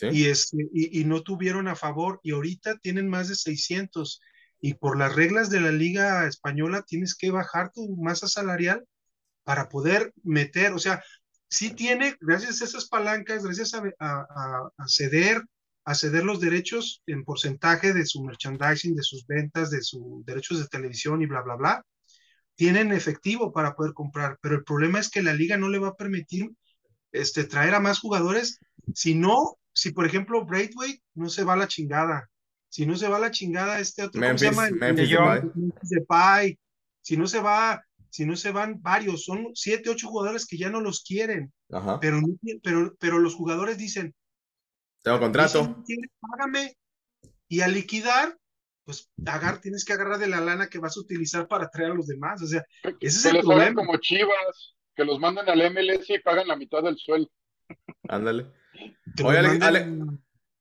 y, 0.00 0.26
este, 0.26 0.68
y, 0.72 1.04
no 1.04 1.22
tuvieron 1.22 1.68
a 1.68 1.76
favor 1.76 2.20
y 2.22 2.32
ahorita 2.32 2.78
tienen 2.78 3.08
más 3.08 3.28
de 3.28 3.34
600 3.34 4.20
y 4.62 4.74
por 4.74 4.96
las 4.96 5.14
reglas 5.14 5.50
de 5.50 5.60
la 5.60 5.72
liga 5.72 6.26
española 6.26 6.82
tienes 6.86 7.14
que 7.14 7.30
bajar 7.30 7.72
tu 7.72 7.96
masa 7.96 8.28
salarial 8.28 8.86
para 9.42 9.68
poder 9.68 10.14
meter, 10.22 10.72
o 10.72 10.78
sea, 10.78 11.02
sí 11.48 11.74
tiene, 11.74 12.16
gracias 12.20 12.62
a 12.62 12.64
esas 12.64 12.88
palancas, 12.88 13.44
gracias 13.44 13.74
a, 13.74 13.82
a, 13.98 14.88
ceder, 14.88 15.42
a 15.84 15.94
ceder 15.96 16.24
los 16.24 16.40
derechos 16.40 17.02
en 17.06 17.24
porcentaje 17.24 17.92
de 17.92 18.06
su 18.06 18.22
merchandising, 18.22 18.94
de 18.94 19.02
sus 19.02 19.26
ventas, 19.26 19.70
de 19.70 19.82
sus 19.82 20.24
derechos 20.24 20.60
de 20.60 20.68
televisión 20.68 21.20
y 21.22 21.26
bla, 21.26 21.42
bla, 21.42 21.56
bla, 21.56 21.86
tienen 22.54 22.92
efectivo 22.92 23.52
para 23.52 23.74
poder 23.74 23.94
comprar, 23.94 24.38
pero 24.40 24.54
el 24.54 24.64
problema 24.64 25.00
es 25.00 25.10
que 25.10 25.22
la 25.22 25.34
liga 25.34 25.56
no 25.56 25.68
le 25.68 25.80
va 25.80 25.88
a 25.88 25.96
permitir 25.96 26.48
este, 27.10 27.44
traer 27.44 27.74
a 27.74 27.80
más 27.80 27.98
jugadores 27.98 28.60
si 28.94 29.16
no 29.16 29.58
si 29.74 29.90
por 29.90 30.06
ejemplo 30.06 30.44
Braithwaite 30.44 31.02
no 31.14 31.28
se 31.28 31.44
va 31.44 31.54
a 31.54 31.56
la 31.56 31.68
chingada, 31.68 32.30
si 32.72 32.86
no 32.86 32.96
se 32.96 33.06
va 33.06 33.18
a 33.18 33.20
la 33.20 33.30
chingada 33.30 33.80
este 33.80 34.02
otro, 34.02 34.18
¿cómo 34.18 34.38
se 34.38 34.46
llama? 34.46 34.70
Depay. 35.82 36.58
Si 37.02 37.18
no 37.18 37.26
se 37.26 37.38
va, 37.38 37.84
si 38.08 38.24
no 38.24 38.34
se 38.34 38.50
van 38.50 38.80
varios, 38.80 39.24
son 39.24 39.50
siete, 39.52 39.90
ocho 39.90 40.08
jugadores 40.08 40.46
que 40.46 40.56
ya 40.56 40.70
no 40.70 40.80
los 40.80 41.04
quieren, 41.04 41.52
Pero, 42.00 42.22
pero, 42.62 42.94
pero 42.98 43.18
los 43.18 43.34
jugadores 43.34 43.76
dicen, 43.76 44.14
tengo 45.02 45.20
contrato, 45.20 45.84
págame, 46.20 46.74
y 47.46 47.60
al 47.60 47.74
liquidar, 47.74 48.38
pues 48.84 49.10
agar, 49.26 49.60
tienes 49.60 49.84
que 49.84 49.92
agarrar 49.92 50.18
de 50.18 50.28
la 50.28 50.40
lana 50.40 50.68
que 50.68 50.78
vas 50.78 50.96
a 50.96 51.00
utilizar 51.00 51.48
para 51.48 51.68
traer 51.68 51.90
a 51.90 51.94
los 51.94 52.06
demás, 52.06 52.40
o 52.40 52.46
sea, 52.46 52.64
ese 53.00 53.18
es 53.18 53.24
el 53.26 53.40
problema. 53.40 53.74
como 53.74 53.98
Chivas, 53.98 54.76
que 54.96 55.04
los 55.04 55.20
mandan 55.20 55.46
al 55.50 55.70
MLS 55.70 56.08
y 56.08 56.20
pagan 56.20 56.48
la 56.48 56.56
mitad 56.56 56.82
del 56.82 56.96
sueldo. 56.96 57.30
Ándale. 58.08 58.46
Oye, 59.22 59.38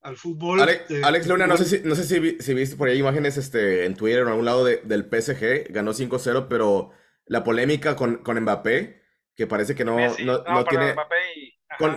al 0.02 0.18
fútbol. 0.18 0.62
Alex, 0.62 1.28
Luna, 1.28 1.48
no 1.48 1.58
sé, 1.58 1.66
si, 1.66 1.88
no 1.88 1.96
sé 1.96 2.04
si, 2.04 2.54
viste 2.54 2.76
por 2.76 2.88
ahí 2.88 3.00
imágenes 3.00 3.38
este, 3.38 3.86
en 3.86 3.96
Twitter 3.96 4.22
o 4.22 4.24
en 4.24 4.30
algún 4.30 4.46
lado 4.46 4.66
del 4.66 5.04
PSG, 5.06 5.72
ganó 5.72 5.94
5-0, 5.94 6.48
pero 6.50 6.92
la 7.26 7.44
polémica 7.44 7.96
con, 7.96 8.18
con 8.18 8.40
Mbappé, 8.40 9.02
que 9.36 9.48
parece 9.48 9.76
que 9.76 9.86
no, 9.86 9.98
no, 9.98 10.66
tiene... 10.66 10.96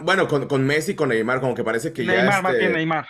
bueno, 0.02 0.28
con, 0.28 0.46
con, 0.46 0.66
Messi, 0.66 0.94
con 0.94 1.08
Neymar, 1.08 1.40
como 1.40 1.54
que 1.54 1.64
parece 1.64 1.92
que 1.92 2.04
ya... 2.04 2.28
Este, 2.28 2.68
Neymar. 2.68 3.06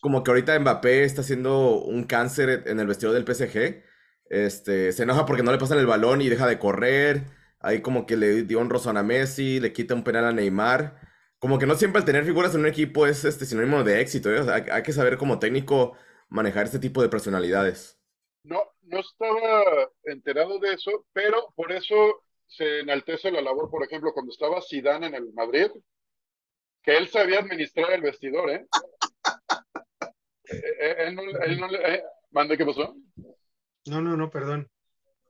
Como 0.00 0.22
que 0.22 0.30
ahorita 0.30 0.58
Mbappé 0.58 1.04
está 1.04 1.22
haciendo 1.22 1.80
un 1.80 2.04
cáncer 2.04 2.64
en 2.66 2.80
el 2.80 2.86
vestido 2.86 3.12
del 3.12 3.24
PSG. 3.24 3.82
Este, 4.30 4.92
se 4.92 5.02
enoja 5.04 5.24
porque 5.24 5.42
no 5.42 5.52
le 5.52 5.58
pasan 5.58 5.78
el 5.78 5.86
balón 5.86 6.20
y 6.20 6.28
deja 6.28 6.46
de 6.46 6.58
correr. 6.58 7.24
Ahí 7.60 7.80
como 7.80 8.06
que 8.06 8.16
le 8.16 8.44
dio 8.44 8.60
un 8.60 8.70
rozón 8.70 8.96
a 8.96 9.02
Messi, 9.02 9.58
le 9.58 9.72
quita 9.72 9.94
un 9.94 10.04
penal 10.04 10.26
a 10.26 10.32
Neymar. 10.32 11.07
Como 11.38 11.58
que 11.58 11.66
no 11.66 11.76
siempre 11.76 12.00
el 12.00 12.04
tener 12.04 12.24
figuras 12.24 12.54
en 12.54 12.60
un 12.60 12.66
equipo 12.66 13.06
es 13.06 13.24
este 13.24 13.46
sinónimo 13.46 13.84
de 13.84 14.00
éxito. 14.00 14.30
¿eh? 14.30 14.64
hay, 14.72 14.82
que 14.82 14.92
saber 14.92 15.16
como 15.16 15.38
técnico 15.38 15.96
manejar 16.28 16.64
este 16.66 16.80
tipo 16.80 17.00
de 17.00 17.08
personalidades. 17.08 18.00
No, 18.42 18.62
no 18.82 18.98
estaba 18.98 19.88
enterado 20.04 20.58
de 20.58 20.74
eso, 20.74 21.06
pero 21.12 21.52
por 21.54 21.70
eso 21.70 22.24
se 22.46 22.80
enaltece 22.80 23.30
la 23.30 23.42
labor, 23.42 23.70
por 23.70 23.84
ejemplo, 23.84 24.12
cuando 24.12 24.32
estaba 24.32 24.60
Zidane 24.62 25.06
en 25.06 25.14
el 25.14 25.32
Madrid, 25.32 25.68
que 26.82 26.96
él 26.96 27.08
sabía 27.08 27.40
administrar 27.40 27.92
el 27.92 28.02
vestidor, 28.02 28.50
¿eh? 28.50 28.66
eh, 30.50 30.62
eh 30.80 30.96
él 30.98 31.14
no, 31.14 31.22
él 31.22 31.60
no 31.60 31.68
le... 31.68 32.02
¿Mande 32.30 32.58
qué 32.58 32.66
pasó? 32.66 32.94
No, 33.86 34.00
no, 34.02 34.16
no, 34.16 34.30
perdón. 34.30 34.68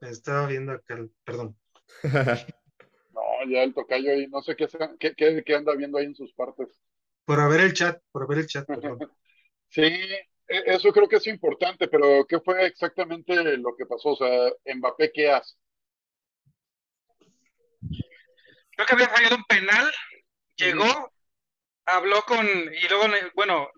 Estaba 0.01 0.47
viendo 0.47 0.73
acá, 0.73 0.99
perdón. 1.25 1.57
no, 3.45 3.51
ya 3.51 3.63
el 3.63 3.75
tocayo 3.75 4.11
ahí, 4.11 4.27
no 4.29 4.43
sé 4.43 4.57
qué, 4.57 4.69
qué, 4.99 5.43
qué, 5.45 5.55
anda 5.55 5.75
viendo 5.75 5.99
ahí 5.99 6.07
en 6.07 6.15
sus 6.15 6.33
partes. 6.33 6.69
Por 7.25 7.49
ver 7.51 7.61
el 7.61 7.73
chat, 7.73 8.01
por 8.11 8.27
ver 8.29 8.39
el 8.39 8.47
chat, 8.47 8.67
perdón. 8.67 8.99
sí, 9.69 9.83
e, 9.83 10.23
eso 10.67 10.93
creo 10.93 11.09
que 11.09 11.17
es 11.17 11.27
importante, 11.27 11.89
pero 11.89 12.27
¿qué 12.27 12.41
fue 12.41 12.67
exactamente 12.67 13.35
lo 13.59 13.77
que 13.77 13.87
pasó? 13.87 14.11
O 14.11 14.17
sea, 14.17 14.51
Mbappé, 14.75 15.13
¿qué 15.13 15.31
hace? 15.31 15.55
Creo 17.81 18.87
que 18.87 18.95
había 18.95 19.09
fallado 19.09 19.37
un 19.37 19.45
penal, 19.45 19.91
llegó, 20.57 21.13
habló 21.85 22.23
con, 22.23 22.47
y 22.47 22.89
luego, 22.89 23.07
bueno, 23.35 23.69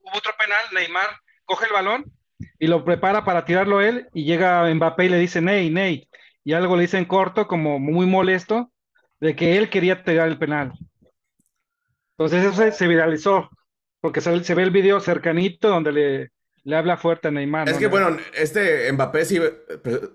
hubo 0.00 0.18
otro 0.18 0.32
penal, 0.38 0.64
Neymar 0.72 1.08
coge 1.44 1.66
el 1.66 1.72
balón 1.72 2.12
y 2.58 2.66
lo 2.66 2.84
prepara 2.84 3.24
para 3.24 3.44
tirarlo 3.44 3.80
él, 3.80 4.08
y 4.12 4.24
llega 4.24 4.72
Mbappé 4.72 5.04
y 5.04 5.08
le 5.10 5.18
dice, 5.18 5.40
Ney, 5.40 5.70
Ney, 5.70 6.08
y 6.44 6.52
algo 6.52 6.76
le 6.76 6.82
dice 6.82 6.98
en 6.98 7.04
corto, 7.04 7.46
como 7.46 7.78
muy 7.78 8.06
molesto, 8.06 8.72
de 9.20 9.36
que 9.36 9.56
él 9.56 9.70
quería 9.70 10.02
tirar 10.02 10.28
el 10.28 10.38
penal. 10.38 10.72
Entonces 12.16 12.44
eso 12.44 12.70
se, 12.72 12.88
viralizó, 12.88 13.50
porque 14.00 14.20
se, 14.20 14.44
se, 14.44 14.54
ve 14.54 14.62
el 14.62 14.70
video 14.70 15.00
cercanito 15.00 15.68
donde 15.68 15.92
le, 15.92 16.32
le 16.64 16.76
habla 16.76 16.96
fuerte 16.96 17.28
a 17.28 17.30
Neymar. 17.30 17.68
Es 17.68 17.78
que 17.78 17.86
bueno, 17.86 18.16
este 18.34 18.90
Mbappé 18.92 19.24
sí 19.24 19.40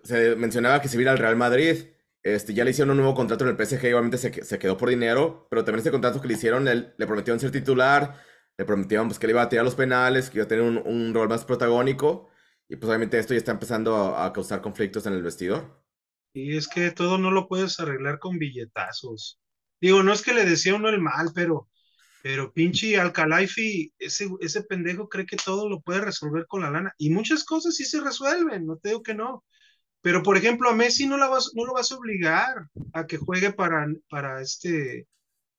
se 0.04 0.36
mencionaba 0.36 0.82
que 0.82 0.88
se 0.88 1.00
iba 1.02 1.12
al 1.12 1.18
Real 1.18 1.36
Madrid. 1.36 1.76
Este, 2.24 2.56
ya 2.56 2.64
le 2.64 2.72
hicieron 2.72 2.92
un 2.92 2.98
nuevo 2.98 3.14
contrato 3.14 3.44
en 3.48 3.56
el 3.56 3.66
PSG, 3.66 3.86
obviamente 3.94 4.18
se, 4.18 4.44
se 4.44 4.58
quedó 4.58 4.78
por 4.78 4.90
dinero, 4.90 5.48
pero 5.48 5.64
también 5.64 5.80
este 5.80 5.92
contrato 5.92 6.20
que 6.20 6.28
le 6.28 6.34
hicieron, 6.34 6.66
le 6.66 7.06
prometieron 7.06 7.40
ser 7.40 7.52
titular, 7.52 8.20
le 8.58 8.66
prometieron 8.66 9.08
pues, 9.08 9.20
que 9.20 9.28
le 9.28 9.34
iba 9.34 9.44
a 9.44 9.50
tirar 9.50 9.64
los 9.64 9.76
penales, 9.76 10.32
que 10.32 10.40
iba 10.40 10.46
a 10.46 10.48
tener 10.48 10.64
un, 10.64 10.82
un 10.86 11.14
rol 11.14 11.30
más 11.30 11.46
protagónico, 11.46 12.30
y 12.68 12.78
pues 12.78 12.90
obviamente 12.90 13.20
esto 13.20 13.36
ya 13.36 13.38
está 13.38 13.52
empezando 13.52 13.96
a, 13.96 14.26
a 14.26 14.34
causar 14.34 14.62
conflictos 14.62 15.06
en 15.06 15.14
el 15.14 15.22
vestidor. 15.22 15.85
Y 16.36 16.58
es 16.58 16.68
que 16.68 16.92
todo 16.92 17.18
no 17.18 17.32
lo 17.32 17.48
puedes 17.48 17.80
arreglar 17.80 18.20
con 18.20 18.38
billetazos. 18.38 19.40
Digo, 19.80 20.04
no 20.04 20.12
es 20.12 20.22
que 20.22 20.34
le 20.34 20.44
decía 20.44 20.76
uno 20.76 20.90
el 20.90 21.00
mal, 21.00 21.32
pero, 21.34 21.70
pero 22.22 22.52
pinche 22.52 23.00
Alcalaifi, 23.00 23.94
ese, 23.98 24.30
ese 24.42 24.64
pendejo 24.64 25.08
cree 25.08 25.26
que 25.26 25.38
todo 25.38 25.70
lo 25.70 25.80
puede 25.80 26.02
resolver 26.02 26.46
con 26.46 26.62
la 26.62 26.72
lana. 26.72 26.94
Y 26.98 27.10
muchas 27.10 27.46
cosas 27.46 27.76
sí 27.76 27.86
se 27.86 28.02
resuelven, 28.02 28.66
no 28.66 28.76
te 28.76 28.90
digo 28.90 29.02
que 29.02 29.14
no. 29.14 29.46
Pero, 30.02 30.24
por 30.24 30.36
ejemplo, 30.36 30.70
a 30.70 30.76
Messi 30.76 31.08
no, 31.08 31.18
la 31.18 31.28
vas, 31.28 31.52
no 31.56 31.64
lo 31.64 31.74
vas 31.74 31.94
a 31.94 31.98
obligar 31.98 32.68
a 32.92 33.08
que 33.08 33.16
juegue 33.18 33.54
para, 33.54 33.88
para 34.10 34.42
este 34.42 35.08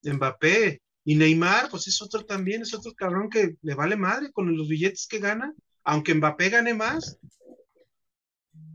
Mbappé. 0.02 0.82
Y 1.04 1.14
Neymar, 1.14 1.70
pues 1.70 1.88
es 1.88 2.02
otro 2.02 2.26
también, 2.26 2.60
es 2.60 2.74
otro 2.74 2.92
cabrón 2.94 3.30
que 3.30 3.56
le 3.62 3.74
vale 3.74 3.96
madre 3.96 4.30
con 4.30 4.54
los 4.54 4.68
billetes 4.68 5.06
que 5.06 5.20
gana, 5.20 5.54
aunque 5.84 6.14
Mbappé 6.14 6.50
gane 6.50 6.74
más, 6.74 7.18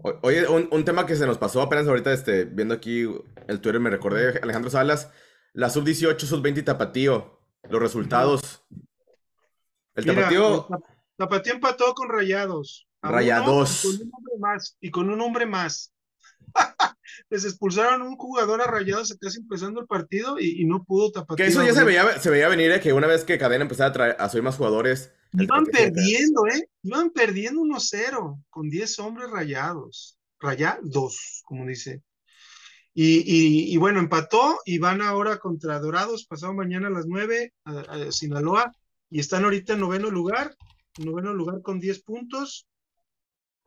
Oye, 0.03 0.47
un, 0.47 0.85
tema 0.85 1.05
que 1.05 1.15
se 1.15 1.27
nos 1.27 1.37
pasó 1.37 1.61
apenas 1.61 1.87
ahorita, 1.87 2.11
este, 2.11 2.45
viendo 2.45 2.73
aquí 2.73 3.07
el 3.47 3.61
Twitter, 3.61 3.79
me 3.79 3.89
recordé, 3.89 4.39
Alejandro 4.41 4.71
Salas, 4.71 5.11
la 5.53 5.69
sub-18, 5.69 6.19
sub-20 6.19 6.59
y 6.59 6.63
Tapatío, 6.63 7.39
los 7.69 7.81
resultados. 7.81 8.63
El 9.95 10.05
Tapatío... 10.05 10.67
Tapatío 11.17 11.53
empató 11.53 11.93
con 11.93 12.09
Rayados. 12.09 12.87
Rayados. 13.03 13.85
y, 13.85 13.89
con 13.89 14.07
un 14.07 14.11
hombre 14.15 14.33
más, 14.39 14.77
y 14.81 14.91
con 14.91 15.09
un 15.09 15.21
hombre 15.21 15.45
más. 15.45 15.93
Les 17.29 17.45
expulsaron 17.45 18.01
un 18.01 18.15
jugador 18.15 18.61
a 18.61 18.67
Rayados 18.67 19.15
casi 19.21 19.39
empezando 19.39 19.81
el 19.81 19.87
partido 19.87 20.39
y, 20.39 20.65
no 20.65 20.83
pudo 20.83 21.11
Tapatío. 21.11 21.45
Que 21.45 21.51
eso 21.51 21.63
ya 21.63 21.73
se 21.73 21.83
veía, 21.83 22.19
se 22.19 22.29
veía 22.31 22.47
venir, 22.47 22.71
¿eh? 22.71 22.79
que 22.79 22.93
una 22.93 23.05
vez 23.05 23.23
que 23.23 23.37
Cadena 23.37 23.63
empezara 23.63 24.15
a, 24.17 24.23
a 24.23 24.29
subir 24.29 24.43
más 24.43 24.57
jugadores 24.57 25.11
Iban 25.33 25.65
perdiendo, 25.65 26.45
¿eh? 26.47 26.69
Iban 26.83 27.11
perdiendo 27.11 27.61
1-0 27.61 28.43
con 28.49 28.69
10 28.69 28.99
hombres 28.99 29.29
rayados. 29.29 30.17
Rayados, 30.39 31.41
como 31.45 31.65
dice. 31.65 32.01
Y, 32.93 33.73
y, 33.73 33.77
bueno, 33.77 33.99
empató 33.99 34.59
y 34.65 34.77
van 34.77 35.01
ahora 35.01 35.37
contra 35.37 35.79
Dorados, 35.79 36.25
pasado 36.25 36.53
mañana 36.53 36.87
a 36.87 36.91
las 36.91 37.05
9 37.07 37.53
a, 37.63 38.11
Sinaloa. 38.11 38.75
Y 39.09 39.19
están 39.19 39.43
ahorita 39.45 39.73
en 39.73 39.79
noveno 39.79 40.09
lugar, 40.09 40.55
noveno 40.97 41.33
lugar 41.33 41.61
con 41.61 41.79
10 41.79 42.03
puntos. 42.03 42.67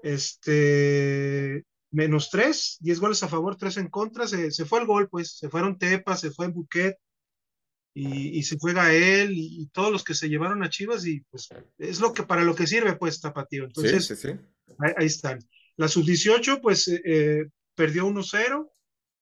Este, 0.02 1.64
menos 1.90 2.28
3, 2.30 2.78
10 2.80 3.00
goles 3.00 3.22
a 3.22 3.28
favor, 3.28 3.56
3 3.56 3.78
en 3.78 3.88
contra. 3.88 4.26
Se, 4.26 4.50
se 4.50 4.66
fue 4.66 4.80
el 4.80 4.86
gol, 4.86 5.08
pues. 5.08 5.38
Se 5.38 5.48
fueron 5.48 5.78
Tepa, 5.78 6.16
se 6.16 6.30
fue 6.30 6.48
Buquet, 6.48 6.98
y, 7.96 8.42
se 8.42 8.58
juega 8.58 8.92
él 8.92 9.30
y, 9.32 9.68
todos 9.72 9.92
los 9.92 10.02
que 10.02 10.14
se 10.14 10.28
llevaron 10.28 10.64
a 10.64 10.68
Chivas 10.68 11.06
y 11.06 11.20
pues 11.30 11.48
es 11.78 12.00
lo 12.00 12.12
que 12.12 12.24
para 12.24 12.42
lo 12.42 12.54
que 12.54 12.66
sirve 12.66 12.96
pues 12.96 13.20
Tapatío. 13.20 13.64
Entonces, 13.64 14.04
sí, 14.04 14.16
sí, 14.16 14.28
sí. 14.28 14.74
Ahí, 14.78 15.06
están. 15.06 15.38
La 15.76 15.86
sub-18 15.86 16.60
pues 16.60 16.88
eh, 16.88 17.00
eh 17.04 17.44
perdió 17.76 18.06
1-0, 18.06 18.68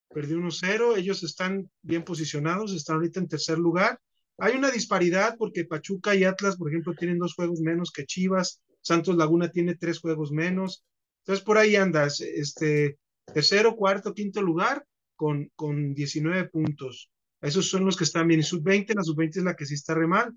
perdió 0.08 0.38
1-0, 0.38 0.96
ellos 0.96 1.22
están 1.22 1.70
bien 1.82 2.02
posicionados, 2.02 2.72
están 2.72 2.96
ahorita 2.96 3.20
en 3.20 3.28
tercer 3.28 3.58
lugar. 3.58 4.00
Hay 4.38 4.56
una 4.56 4.70
disparidad 4.70 5.36
porque 5.38 5.64
Pachuca 5.64 6.14
y 6.14 6.24
Atlas, 6.24 6.56
por 6.56 6.70
ejemplo, 6.70 6.94
tienen 6.94 7.18
dos 7.18 7.34
juegos 7.34 7.60
menos 7.60 7.90
que 7.92 8.06
Chivas, 8.06 8.62
Santos 8.80 9.16
Laguna 9.16 9.50
tiene 9.50 9.76
tres 9.76 10.00
juegos 10.00 10.32
menos. 10.32 10.84
Entonces 11.20 11.44
por 11.44 11.58
ahí 11.58 11.76
andas, 11.76 12.20
este 12.20 12.98
tercero, 13.32 13.76
cuarto, 13.76 14.14
quinto 14.14 14.42
lugar 14.42 14.84
con, 15.14 15.50
con 15.54 15.94
19 15.94 16.48
puntos. 16.48 17.11
Esos 17.42 17.68
son 17.68 17.84
los 17.84 17.96
que 17.96 18.04
están 18.04 18.28
bien. 18.28 18.40
Y 18.40 18.44
sub-20, 18.44 18.94
la 18.94 19.02
sub-20 19.02 19.36
es 19.36 19.42
la 19.42 19.54
que 19.54 19.66
sí 19.66 19.74
está 19.74 19.94
re 19.94 20.06
mal. 20.06 20.32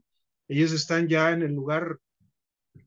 Ellos 0.47 0.71
están 0.71 1.07
ya 1.07 1.31
en 1.31 1.43
el 1.43 1.53
lugar 1.53 1.97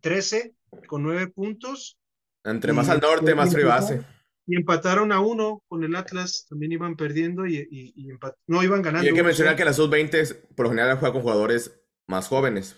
13 0.00 0.54
con 0.86 1.02
9 1.04 1.28
puntos. 1.28 1.98
Entre 2.44 2.72
más 2.72 2.88
al 2.88 3.00
norte, 3.00 3.34
más 3.34 3.54
hace. 3.54 4.02
Y 4.46 4.56
empataron 4.56 5.12
a 5.12 5.20
uno 5.20 5.62
con 5.68 5.84
el 5.84 5.94
Atlas, 5.94 6.46
también 6.48 6.72
iban 6.72 6.96
perdiendo 6.96 7.46
y, 7.46 7.58
y, 7.70 8.08
no 8.46 8.62
iban 8.62 8.82
ganando. 8.82 9.04
Y 9.04 9.10
hay 9.10 9.14
que 9.14 9.22
mencionar 9.22 9.56
que 9.56 9.64
la 9.64 9.72
sub-20 9.72 10.54
por 10.54 10.66
lo 10.66 10.70
general 10.70 10.98
juega 10.98 11.12
con 11.12 11.22
jugadores 11.22 11.80
más 12.08 12.26
jóvenes. 12.26 12.76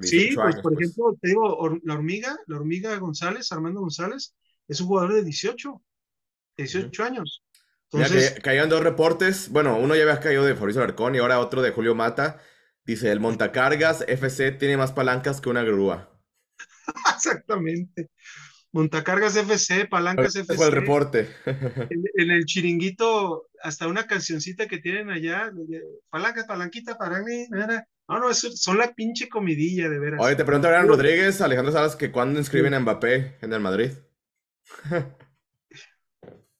sí, 0.00 0.32
pues 0.34 0.56
por 0.56 0.74
pues. 0.74 0.80
ejemplo, 0.80 1.16
te 1.20 1.28
digo, 1.28 1.78
la 1.84 1.94
hormiga, 1.94 2.36
la 2.48 2.56
hormiga 2.56 2.96
González, 2.98 3.50
Armando 3.52 3.80
González, 3.80 4.34
es 4.66 4.80
un 4.80 4.88
jugador 4.88 5.14
de 5.14 5.24
18, 5.24 5.82
18 6.56 7.04
años. 7.04 7.42
Entonces, 7.92 8.40
caían 8.42 8.68
dos 8.68 8.82
reportes. 8.82 9.50
Bueno, 9.50 9.76
uno 9.78 9.94
ya 9.94 10.02
había 10.02 10.20
caído 10.20 10.44
de 10.44 10.54
Fabricio 10.54 10.82
Arcón 10.82 11.14
y 11.14 11.18
ahora 11.18 11.40
otro 11.40 11.60
de 11.62 11.72
Julio 11.72 11.94
Mata. 11.94 12.40
Dice, 12.84 13.12
el 13.12 13.20
montacargas 13.20 14.04
FC 14.08 14.52
tiene 14.52 14.76
más 14.76 14.92
palancas 14.92 15.40
que 15.40 15.50
una 15.50 15.62
grúa. 15.62 16.10
Exactamente. 17.14 18.10
Montacargas 18.72 19.36
FC, 19.36 19.86
palancas 19.86 20.34
FC. 20.34 20.54
fue 20.54 20.66
el 20.66 20.72
reporte. 20.72 21.28
en, 22.16 22.30
el 22.30 22.46
chiringuito, 22.46 23.48
hasta 23.62 23.86
una 23.86 24.06
cancioncita 24.06 24.66
que 24.66 24.78
tienen 24.78 25.10
allá, 25.10 25.52
palancas, 26.08 26.46
palanquita 26.46 26.96
para 26.96 27.22
mí. 27.22 27.46
No, 27.50 28.18
no, 28.18 28.32
son 28.32 28.78
la 28.78 28.94
pinche 28.94 29.28
comidilla, 29.28 29.90
de 29.90 29.98
veras. 29.98 30.20
Oye, 30.20 30.36
te 30.36 30.44
pregunto, 30.44 30.68
Abraham 30.68 30.88
Rodríguez, 30.88 31.42
Alejandro 31.42 31.72
Salas, 31.72 31.96
que 31.96 32.10
cuándo 32.10 32.40
inscriben 32.40 32.72
a 32.72 32.80
Mbappé 32.80 33.36
en 33.42 33.52
el 33.52 33.60
Madrid. 33.60 33.90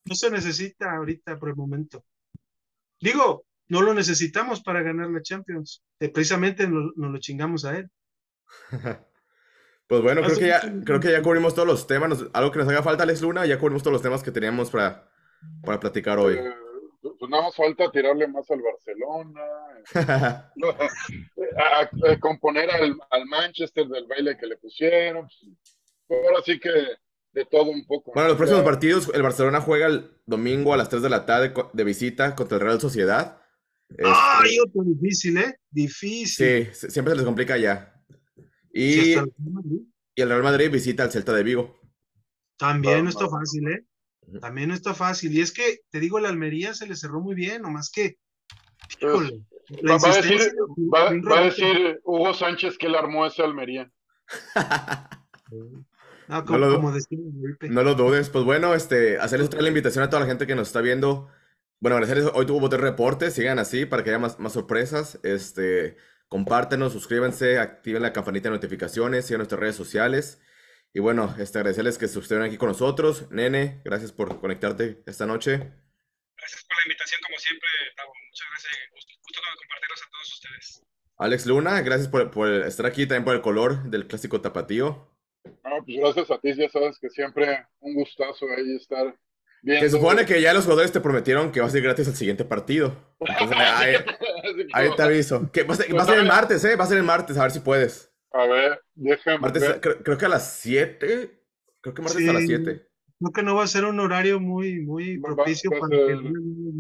No 0.05 0.15
se 0.15 0.31
necesita 0.31 0.93
ahorita 0.93 1.39
por 1.39 1.51
el 1.51 1.57
momento. 1.57 2.05
Digo, 3.01 3.45
no 3.69 3.83
lo 3.83 3.95
necesitamos 3.95 4.63
para 4.63 4.83
ganar 4.83 5.11
la 5.11 5.23
Champions. 5.23 5.83
Eh, 6.01 6.09
precisamente 6.09 6.67
nos, 6.69 6.93
lo 6.97 7.19
chingamos 7.19 7.65
a 7.65 7.79
él. 7.79 7.91
pues 9.87 10.03
bueno, 10.03 10.23
creo 10.23 10.39
que, 10.39 10.47
ya, 10.47 10.61
creo 10.85 11.01
que 11.01 11.13
ya 11.13 11.23
cubrimos 11.23 11.55
todos 11.55 11.69
los 11.69 11.87
temas. 11.87 12.25
algo 12.33 12.51
que 12.51 12.59
nos 12.59 12.69
haga 12.69 12.83
falta, 12.83 13.05
Alex 13.05 13.23
Luna, 13.23 13.47
ya 13.47 13.59
cubrimos 13.59 13.83
todos 13.83 13.95
los 13.95 14.03
temas 14.03 14.23
que 14.23 14.31
teníamos 14.31 14.71
para, 14.71 15.11
para 15.65 15.81
platicar 15.81 16.19
hoy. 16.19 16.35
Eh, 16.35 16.55
pues 17.01 17.31
nada 17.31 17.45
más 17.45 17.57
falta 17.57 17.91
tirarle 17.91 18.29
más 18.29 18.49
al 18.51 18.63
Barcelona, 18.63 19.41
a, 21.57 22.19
componer 22.21 22.71
al, 22.71 22.97
al, 23.11 23.27
Manchester 23.27 23.89
del 23.89 24.07
baile 24.07 24.37
que 24.37 24.47
le 24.47 24.57
pusieron. 24.57 25.29
Ahora 26.09 26.43
sí 26.45 26.61
que 26.61 26.71
de 27.33 27.45
todo 27.47 27.71
un 27.71 27.85
poco. 27.87 28.13
Bueno, 28.15 28.29
los 28.29 28.37
próximos 28.37 28.63
partidos, 28.63 29.11
el 29.15 29.23
Barcelona 29.23 29.61
juega 29.61 29.87
el 29.87 30.11
domingo 30.27 30.75
a 30.75 30.77
las 30.77 30.89
3 30.89 31.03
de 31.03 31.11
la 31.11 31.27
tarde 31.27 31.55
de 31.73 31.85
visita 31.85 32.35
contra 32.35 32.59
el 32.59 32.65
Real 32.65 32.81
Sociedad. 32.81 33.41
¡Ay, 34.05 34.51
este, 34.51 34.61
otro 34.61 34.83
difícil, 34.85 35.39
eh! 35.39 35.57
Difícil. 35.71 36.69
Sí, 36.73 36.89
siempre 36.89 37.13
se 37.13 37.17
les 37.17 37.27
complica 37.27 37.57
ya. 37.57 37.95
Y, 38.73 39.13
y 39.13 40.21
el 40.23 40.29
Real 40.29 40.43
Madrid 40.43 40.71
visita 40.71 41.03
al 41.03 41.13
Celta 41.13 41.33
de 41.33 41.43
Vigo. 41.43 41.79
También 42.57 43.05
no 43.05 43.11
está 43.11 43.29
fácil, 43.29 43.69
¿eh? 43.69 43.85
También 44.41 44.69
no 44.69 44.75
está 44.75 44.95
fácil. 44.95 45.33
Y 45.37 45.41
es 45.41 45.53
que, 45.53 45.81
te 45.91 46.01
digo, 46.01 46.21
la 46.21 46.29
Almería 46.29 46.75
se 46.75 46.87
le 46.87 46.97
cerró 46.97 47.21
muy 47.21 47.35
bien, 47.35 47.63
nomás 47.63 47.91
que. 47.91 48.19
Pues, 49.01 49.33
va, 49.89 49.95
a 49.95 50.17
decir, 50.17 50.55
va, 50.93 51.39
a 51.39 51.45
decir, 51.45 52.01
Hugo 52.05 52.35
Sánchez 52.35 52.77
que 52.79 52.87
él 52.87 52.95
armó 52.95 53.27
esa 53.27 53.45
Almería. 53.45 53.91
no, 56.29 56.45
como, 56.45 56.59
lo, 56.59 56.67
no, 57.61 57.83
lo, 57.83 57.95
dudes. 57.95 58.31
Pues 58.31 58.45
bueno, 58.45 58.75
este, 58.75 59.19
hacerles 59.19 59.47
otra 59.47 59.63
la 59.63 59.69
invitación 59.69 60.05
a 60.05 60.11
toda 60.11 60.21
la 60.21 60.27
gente 60.27 60.47
que 60.47 60.55
nos 60.55 60.69
está 60.69 60.81
viendo. 60.81 61.29
Bueno, 61.81 61.97
agradecerles. 61.97 62.33
Hoy 62.35 62.47
tuvo 62.47 62.61
bote 62.61 62.77
reporte. 62.77 63.31
Sigan 63.31 63.59
así 63.59 63.87
para 63.87 64.05
que 64.05 64.11
haya 64.11 64.19
más, 64.19 64.39
más 64.39 64.53
sorpresas. 64.53 65.19
Este, 65.23 65.97
compártenos, 66.29 66.93
suscríbanse, 66.93 67.59
activen 67.59 68.03
la 68.03 68.13
campanita 68.13 68.49
de 68.49 68.55
notificaciones, 68.55 69.27
sigan 69.27 69.41
nuestras 69.41 69.61
redes 69.61 69.77
sociales. 69.77 70.41
Y 70.95 71.01
bueno, 71.01 71.35
este, 71.39 71.59
agradecerles 71.59 71.99
que 71.99 72.07
estuvieron 72.07 72.47
aquí 72.47 72.57
con 72.57 72.69
nosotros. 72.69 73.31
Nene, 73.31 73.83
gracias 73.85 74.13
por 74.13 74.41
conectarte 74.41 75.03
esta 75.07 75.27
noche. 75.27 75.59
Gracias 76.37 76.65
por 76.65 76.77
la 76.77 76.83
invitación, 76.85 77.21
como 77.27 77.39
siempre, 77.39 77.69
Tavo. 77.97 78.13
Muchas 78.29 78.47
gracias. 78.51 78.73
Gusto, 78.93 79.13
gusto 79.23 79.41
compartirlos 79.59 80.03
a 80.03 80.11
todos 80.11 80.33
ustedes. 80.33 80.83
Alex 81.19 81.47
Luna, 81.47 81.81
gracias 81.83 82.09
por, 82.09 82.31
por, 82.31 82.49
estar 82.49 82.87
aquí, 82.87 83.07
también 83.07 83.25
por 83.25 83.35
el 83.35 83.43
color 83.43 83.85
del 83.91 84.07
clásico 84.07 84.41
tapatío. 84.41 85.12
No, 85.45 85.85
pues 85.85 85.99
gracias 85.99 86.31
a 86.31 86.39
ti, 86.39 86.55
ya 86.55 86.69
sabes 86.69 86.99
que 86.99 87.09
siempre 87.11 87.67
un 87.81 87.95
gustazo 87.95 88.47
ahí 88.57 88.77
estar 88.77 89.17
viendo. 89.63 89.85
Que 89.85 89.91
supone 89.91 90.27
que 90.27 90.41
ya 90.41 90.53
los 90.53 90.65
jugadores 90.65 90.93
te 90.93 91.01
prometieron 91.01 91.53
que 91.53 91.61
va 91.61 91.67
a 91.67 91.71
ser 91.71 91.83
gratis 91.83 92.09
el 92.09 92.15
siguiente 92.15 92.45
partido. 92.45 92.95
Entonces, 93.21 93.57
ahí, 94.73 94.91
te 94.97 95.03
aviso. 95.03 95.51
Que 95.53 95.63
va, 95.63 95.75
a 95.75 95.77
ser, 95.77 95.97
va 95.97 96.03
a 96.03 96.07
ser 96.07 96.19
el 96.19 96.27
martes, 96.27 96.65
¿eh? 96.65 96.77
Va 96.77 96.85
a 96.85 96.89
ser 96.89 96.99
el 96.99 97.05
martes, 97.05 97.37
a 97.37 97.43
ver 97.43 97.51
si 97.51 97.61
puedes. 97.61 98.13
A 98.33 98.47
ver, 98.47 98.81
déjame 98.95 99.51
ver. 99.51 99.81
Creo, 99.81 100.19
que 100.19 100.25
a 100.25 100.29
las 100.29 100.53
7. 100.55 101.41
Creo 101.81 101.95
que 101.95 102.03
martes 102.03 102.29
a 102.29 102.33
las 102.33 102.45
7. 102.45 102.92
Creo 103.23 103.33
que 103.33 103.43
no 103.45 103.55
va 103.55 103.63
a 103.63 103.69
ser 103.69 103.85
un 103.85 104.01
horario 104.01 104.41
muy, 104.41 104.81
muy 104.81 105.21
propicio 105.21 105.71
para 105.71 105.97
que 105.97 106.15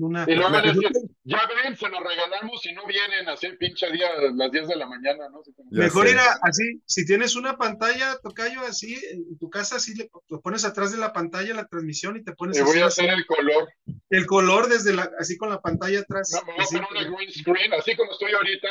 una... 0.00 0.24
Y 0.26 0.34
luego 0.34 0.56
a 0.56 0.60
decir, 0.60 0.90
ya 1.22 1.40
ven, 1.62 1.76
se 1.76 1.88
los 1.88 2.00
regalamos 2.00 2.66
y 2.66 2.72
no 2.72 2.84
vienen 2.84 3.28
así 3.28 3.46
el 3.46 3.56
pinche 3.58 3.88
día 3.92 4.08
a 4.08 4.32
las 4.34 4.50
10 4.50 4.66
de 4.66 4.74
la 4.74 4.88
mañana, 4.88 5.28
¿no? 5.28 5.40
Mejor 5.70 6.08
ir 6.08 6.18
a, 6.18 6.40
así, 6.42 6.82
si 6.84 7.06
tienes 7.06 7.36
una 7.36 7.56
pantalla, 7.56 8.18
tocayo, 8.20 8.60
así, 8.62 8.98
en 9.12 9.38
tu 9.38 9.48
casa, 9.50 9.76
así 9.76 9.94
le, 9.94 10.10
lo 10.28 10.40
pones 10.40 10.64
atrás 10.64 10.90
de 10.90 10.98
la 10.98 11.12
pantalla 11.12 11.54
la 11.54 11.68
transmisión 11.68 12.16
y 12.16 12.24
te 12.24 12.32
pones... 12.32 12.58
Y 12.58 12.62
voy 12.62 12.80
a 12.80 12.86
hacer 12.86 13.08
el 13.08 13.24
color. 13.24 13.68
El 14.10 14.26
color 14.26 14.68
desde 14.68 14.94
la, 14.94 15.08
así 15.20 15.36
con 15.36 15.48
la 15.48 15.60
pantalla 15.60 16.00
atrás. 16.00 16.28
No, 16.32 16.44
me 16.44 16.54
voy 16.54 16.64
a 16.64 16.66
poner 16.66 17.08
una 17.08 17.16
green 17.16 17.30
screen, 17.30 17.72
así 17.74 17.94
como 17.94 18.10
estoy 18.10 18.32
ahorita. 18.32 18.68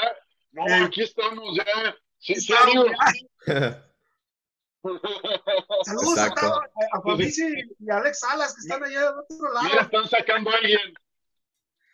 No, 0.52 0.68
eh, 0.68 0.84
aquí 0.84 1.04
estamos 1.04 1.56
ya 1.56 1.64
Sí, 2.22 2.36
sí, 2.36 2.54
Saludos 5.86 6.18
a, 6.18 6.26
a 6.94 7.02
Fabricio 7.02 7.46
y 7.80 7.90
a 7.90 7.98
Alex 7.98 8.20
Salas 8.20 8.56
que 8.56 8.62
están 8.62 8.84
allá 8.84 9.00
del 9.00 9.20
otro 9.20 9.54
lado. 9.54 9.68
Mira, 9.70 9.82
están 9.84 10.08
sacando 10.10 10.50
a 10.50 10.56
alguien. 10.56 10.94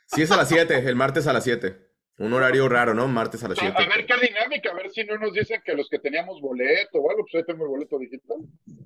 Sí, 0.07 0.21
es 0.21 0.31
a 0.31 0.37
las 0.37 0.47
7, 0.47 0.77
el 0.87 0.95
martes 0.95 1.27
a 1.27 1.33
las 1.33 1.43
7. 1.43 1.85
Un 2.19 2.33
horario 2.33 2.67
raro, 2.67 2.93
¿no? 2.93 3.07
Martes 3.07 3.43
a 3.43 3.49
las 3.49 3.57
7. 3.59 3.75
A 3.77 3.87
ver 3.87 4.05
qué 4.05 4.15
dinámica, 4.27 4.71
a 4.71 4.73
ver 4.73 4.89
si 4.89 5.03
no 5.03 5.17
nos 5.17 5.33
dicen 5.33 5.61
que 5.63 5.73
los 5.73 5.87
que 5.89 5.99
teníamos 5.99 6.41
boleto 6.41 6.97
o 6.99 7.09
algo, 7.11 7.23
pues 7.23 7.35
ahí 7.35 7.45
tengo 7.45 7.65
el 7.65 7.69
boleto 7.69 7.99
digital. 7.99 8.37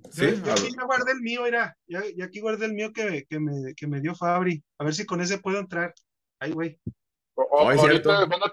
Sí, 0.09 0.41
yo, 0.43 0.51
aquí 0.51 0.69
ya 0.75 0.83
guardé 0.83 1.11
el 1.13 1.21
mío, 1.21 1.43
mira. 1.43 1.77
Ya, 1.87 2.01
ya, 2.15 2.25
aquí 2.25 2.41
guardé 2.41 2.65
el 2.65 2.73
mío 2.73 2.91
que, 2.91 3.25
que, 3.29 3.39
me, 3.39 3.73
que 3.75 3.87
me 3.87 4.01
dio 4.01 4.15
Fabri. 4.15 4.61
A 4.79 4.83
ver 4.83 4.93
si 4.93 5.05
con 5.05 5.21
ese 5.21 5.37
puedo 5.37 5.59
entrar. 5.59 5.93
Ay, 6.39 6.51
güey. 6.51 6.79
ahorita 7.37 8.25
van 8.25 8.43
a, 8.43 8.51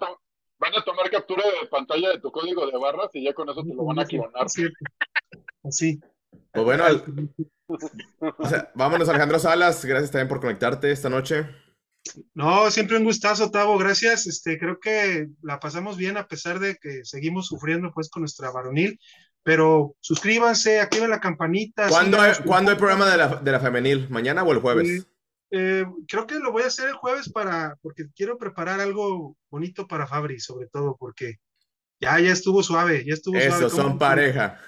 van 0.58 0.76
a 0.76 0.84
tomar 0.84 1.10
captura 1.10 1.42
de 1.42 1.66
pantalla 1.68 2.10
de 2.10 2.20
tu 2.20 2.30
código 2.30 2.66
de 2.70 2.78
barras 2.78 3.10
y 3.14 3.24
ya 3.24 3.32
con 3.32 3.48
eso 3.48 3.62
te 3.62 3.74
lo 3.74 3.84
van 3.84 3.98
a 3.98 4.04
clonar. 4.04 4.46
Así. 5.64 6.01
Pues 6.52 6.64
bueno, 6.64 6.85
vámonos 8.74 9.09
Alejandro 9.09 9.39
Salas, 9.39 9.85
gracias 9.85 10.10
también 10.10 10.28
por 10.28 10.40
conectarte 10.40 10.90
esta 10.90 11.09
noche. 11.09 11.47
No, 12.35 12.70
siempre 12.70 12.97
un 12.97 13.05
gustazo, 13.05 13.51
Tavo, 13.51 13.76
gracias. 13.78 14.26
Este, 14.26 14.59
creo 14.59 14.78
que 14.80 15.28
la 15.43 15.60
pasamos 15.60 15.97
bien 15.97 16.16
a 16.16 16.26
pesar 16.26 16.59
de 16.59 16.76
que 16.76 17.05
seguimos 17.05 17.47
sufriendo 17.47 17.93
pues 17.93 18.09
con 18.09 18.22
nuestra 18.22 18.51
varonil, 18.51 18.98
pero 19.43 19.94
suscríbanse, 20.01 20.80
activen 20.80 21.10
la 21.10 21.20
campanita. 21.20 21.89
¿Cuándo, 21.89 22.20
hay, 22.20 22.32
¿cuándo 22.44 22.70
hay 22.70 22.76
programa 22.78 23.10
de 23.10 23.16
la, 23.16 23.36
de 23.36 23.52
la 23.52 23.60
femenil? 23.60 24.09
¿Mañana 24.09 24.43
o 24.43 24.52
el 24.52 24.60
jueves? 24.60 25.06
Eh, 25.51 25.85
creo 26.06 26.26
que 26.26 26.39
lo 26.39 26.52
voy 26.52 26.62
a 26.62 26.66
hacer 26.66 26.89
el 26.89 26.94
jueves 26.94 27.30
para, 27.30 27.76
porque 27.80 28.05
quiero 28.14 28.36
preparar 28.36 28.80
algo 28.80 29.36
bonito 29.51 29.86
para 29.86 30.06
Fabri, 30.06 30.40
sobre 30.40 30.66
todo, 30.66 30.97
porque 30.98 31.36
ya, 32.00 32.20
ya 32.20 32.32
estuvo 32.32 32.62
suave, 32.62 33.04
ya 33.04 33.14
estuvo 33.14 33.36
Eso, 33.36 33.68
suave. 33.68 33.70
son 33.70 33.98
pareja. 33.98 34.60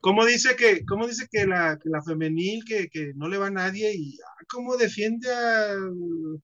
¿cómo, 0.00 0.24
dice 0.26 0.54
que, 0.56 0.84
cómo 0.84 1.06
dice 1.06 1.26
que 1.30 1.46
la, 1.46 1.78
que 1.78 1.88
la 1.88 2.02
femenil, 2.02 2.64
que, 2.64 2.88
que, 2.88 3.12
no 3.14 3.28
le 3.28 3.38
va 3.38 3.46
a 3.46 3.50
nadie 3.50 3.92
y 3.94 4.18
ah, 4.20 4.44
cómo 4.48 4.76
defiende 4.76 5.32
al 5.32 6.40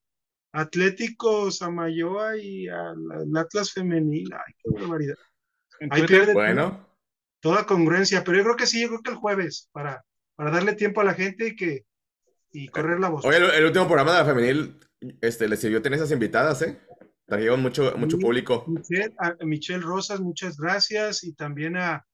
Atlético 0.52 1.50
Samayoa 1.50 2.38
y 2.38 2.68
al, 2.68 3.36
Atlas 3.36 3.72
femenil? 3.72 4.32
Ay, 4.32 4.54
qué 4.58 4.80
barbaridad. 4.80 5.16
Ahí 5.90 6.06
pierde 6.06 6.32
bueno. 6.32 6.86
toda 7.40 7.66
congruencia, 7.66 8.24
pero 8.24 8.38
yo 8.38 8.44
creo 8.44 8.56
que 8.56 8.66
sí, 8.66 8.82
yo 8.82 8.88
creo 8.88 9.02
que 9.02 9.10
el 9.10 9.16
jueves, 9.16 9.68
para, 9.72 10.04
para 10.36 10.50
darle 10.50 10.74
tiempo 10.74 11.00
a 11.00 11.04
la 11.04 11.14
gente 11.14 11.48
y 11.48 11.56
que, 11.56 11.84
y 12.52 12.68
correr 12.68 12.98
la 12.98 13.08
voz. 13.08 13.24
Oye, 13.24 13.36
el, 13.36 13.64
último 13.64 13.86
programa 13.86 14.12
de 14.12 14.18
la 14.18 14.24
femenil, 14.24 14.80
este, 15.20 15.48
le 15.48 15.56
sirvió 15.56 15.82
tener 15.82 15.98
esas 15.98 16.12
invitadas, 16.12 16.62
¿eh? 16.62 16.78
Trajeron 17.30 17.62
mucho, 17.62 17.96
mucho 17.96 18.18
público. 18.18 18.64
Michelle, 18.66 19.14
a 19.18 19.36
Michelle 19.44 19.82
Rosas, 19.82 20.18
muchas 20.18 20.56
gracias, 20.56 21.22
y 21.22 21.32
también 21.32 21.76
a, 21.76 22.04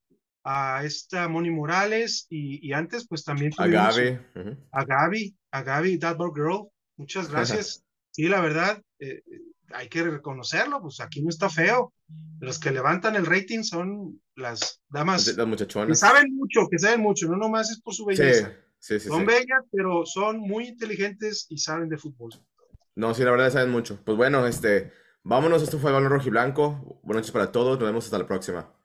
a 0.43 0.83
esta 0.83 1.27
Moni 1.27 1.49
Morales, 1.49 2.27
y, 2.29 2.65
y 2.67 2.73
antes, 2.73 3.07
pues 3.07 3.23
también 3.23 3.51
a 3.57 3.65
Gaby. 3.65 4.19
A 4.71 4.85
Gaby, 4.85 5.35
a 5.49 5.63
Gaby, 5.63 5.97
That 5.97 6.17
Girl, 6.35 6.67
muchas 6.97 7.29
gracias. 7.31 7.83
sí, 8.11 8.27
la 8.27 8.41
verdad, 8.41 8.79
eh, 8.99 9.23
hay 9.73 9.89
que 9.89 10.03
reconocerlo, 10.03 10.83
pues 10.83 10.99
aquí 10.99 11.23
no 11.23 11.29
está 11.29 11.49
feo. 11.49 11.95
Los 12.39 12.59
que 12.59 12.69
levantan 12.69 13.15
el 13.15 13.25
rating 13.25 13.63
son 13.63 14.21
las 14.35 14.83
damas. 14.87 15.35
Las 15.35 15.47
muchachonas. 15.47 15.87
Que 15.89 15.95
saben 15.95 16.35
mucho, 16.35 16.67
que 16.69 16.77
saben 16.77 17.01
mucho, 17.01 17.27
no 17.27 17.37
nomás 17.37 17.71
es 17.71 17.81
por 17.81 17.95
su 17.95 18.05
belleza. 18.05 18.53
Sí 18.77 18.99
son 18.99 19.25
bellas, 19.25 19.63
pero 19.71 20.05
son 20.05 20.37
muy 20.37 20.67
inteligentes 20.67 21.47
y 21.49 21.57
saben 21.57 21.89
de 21.89 21.97
fútbol. 21.97 22.29
No, 22.95 23.15
sí, 23.15 23.23
la 23.23 23.31
verdad 23.31 23.51
saben 23.51 23.71
mucho. 23.71 23.99
Pues 24.05 24.15
bueno, 24.15 24.45
este, 24.45 24.91
vámonos, 25.27 25.61
esto 25.61 25.77
fue 25.77 25.91
Balón 25.91 26.09
Rojo 26.09 26.27
y 26.27 26.31
Blanco. 26.31 26.99
Buenas 27.03 27.23
noches 27.23 27.31
para 27.31 27.51
todos, 27.51 27.77
nos 27.77 27.87
vemos 27.87 28.05
hasta 28.05 28.17
la 28.17 28.25
próxima. 28.25 28.76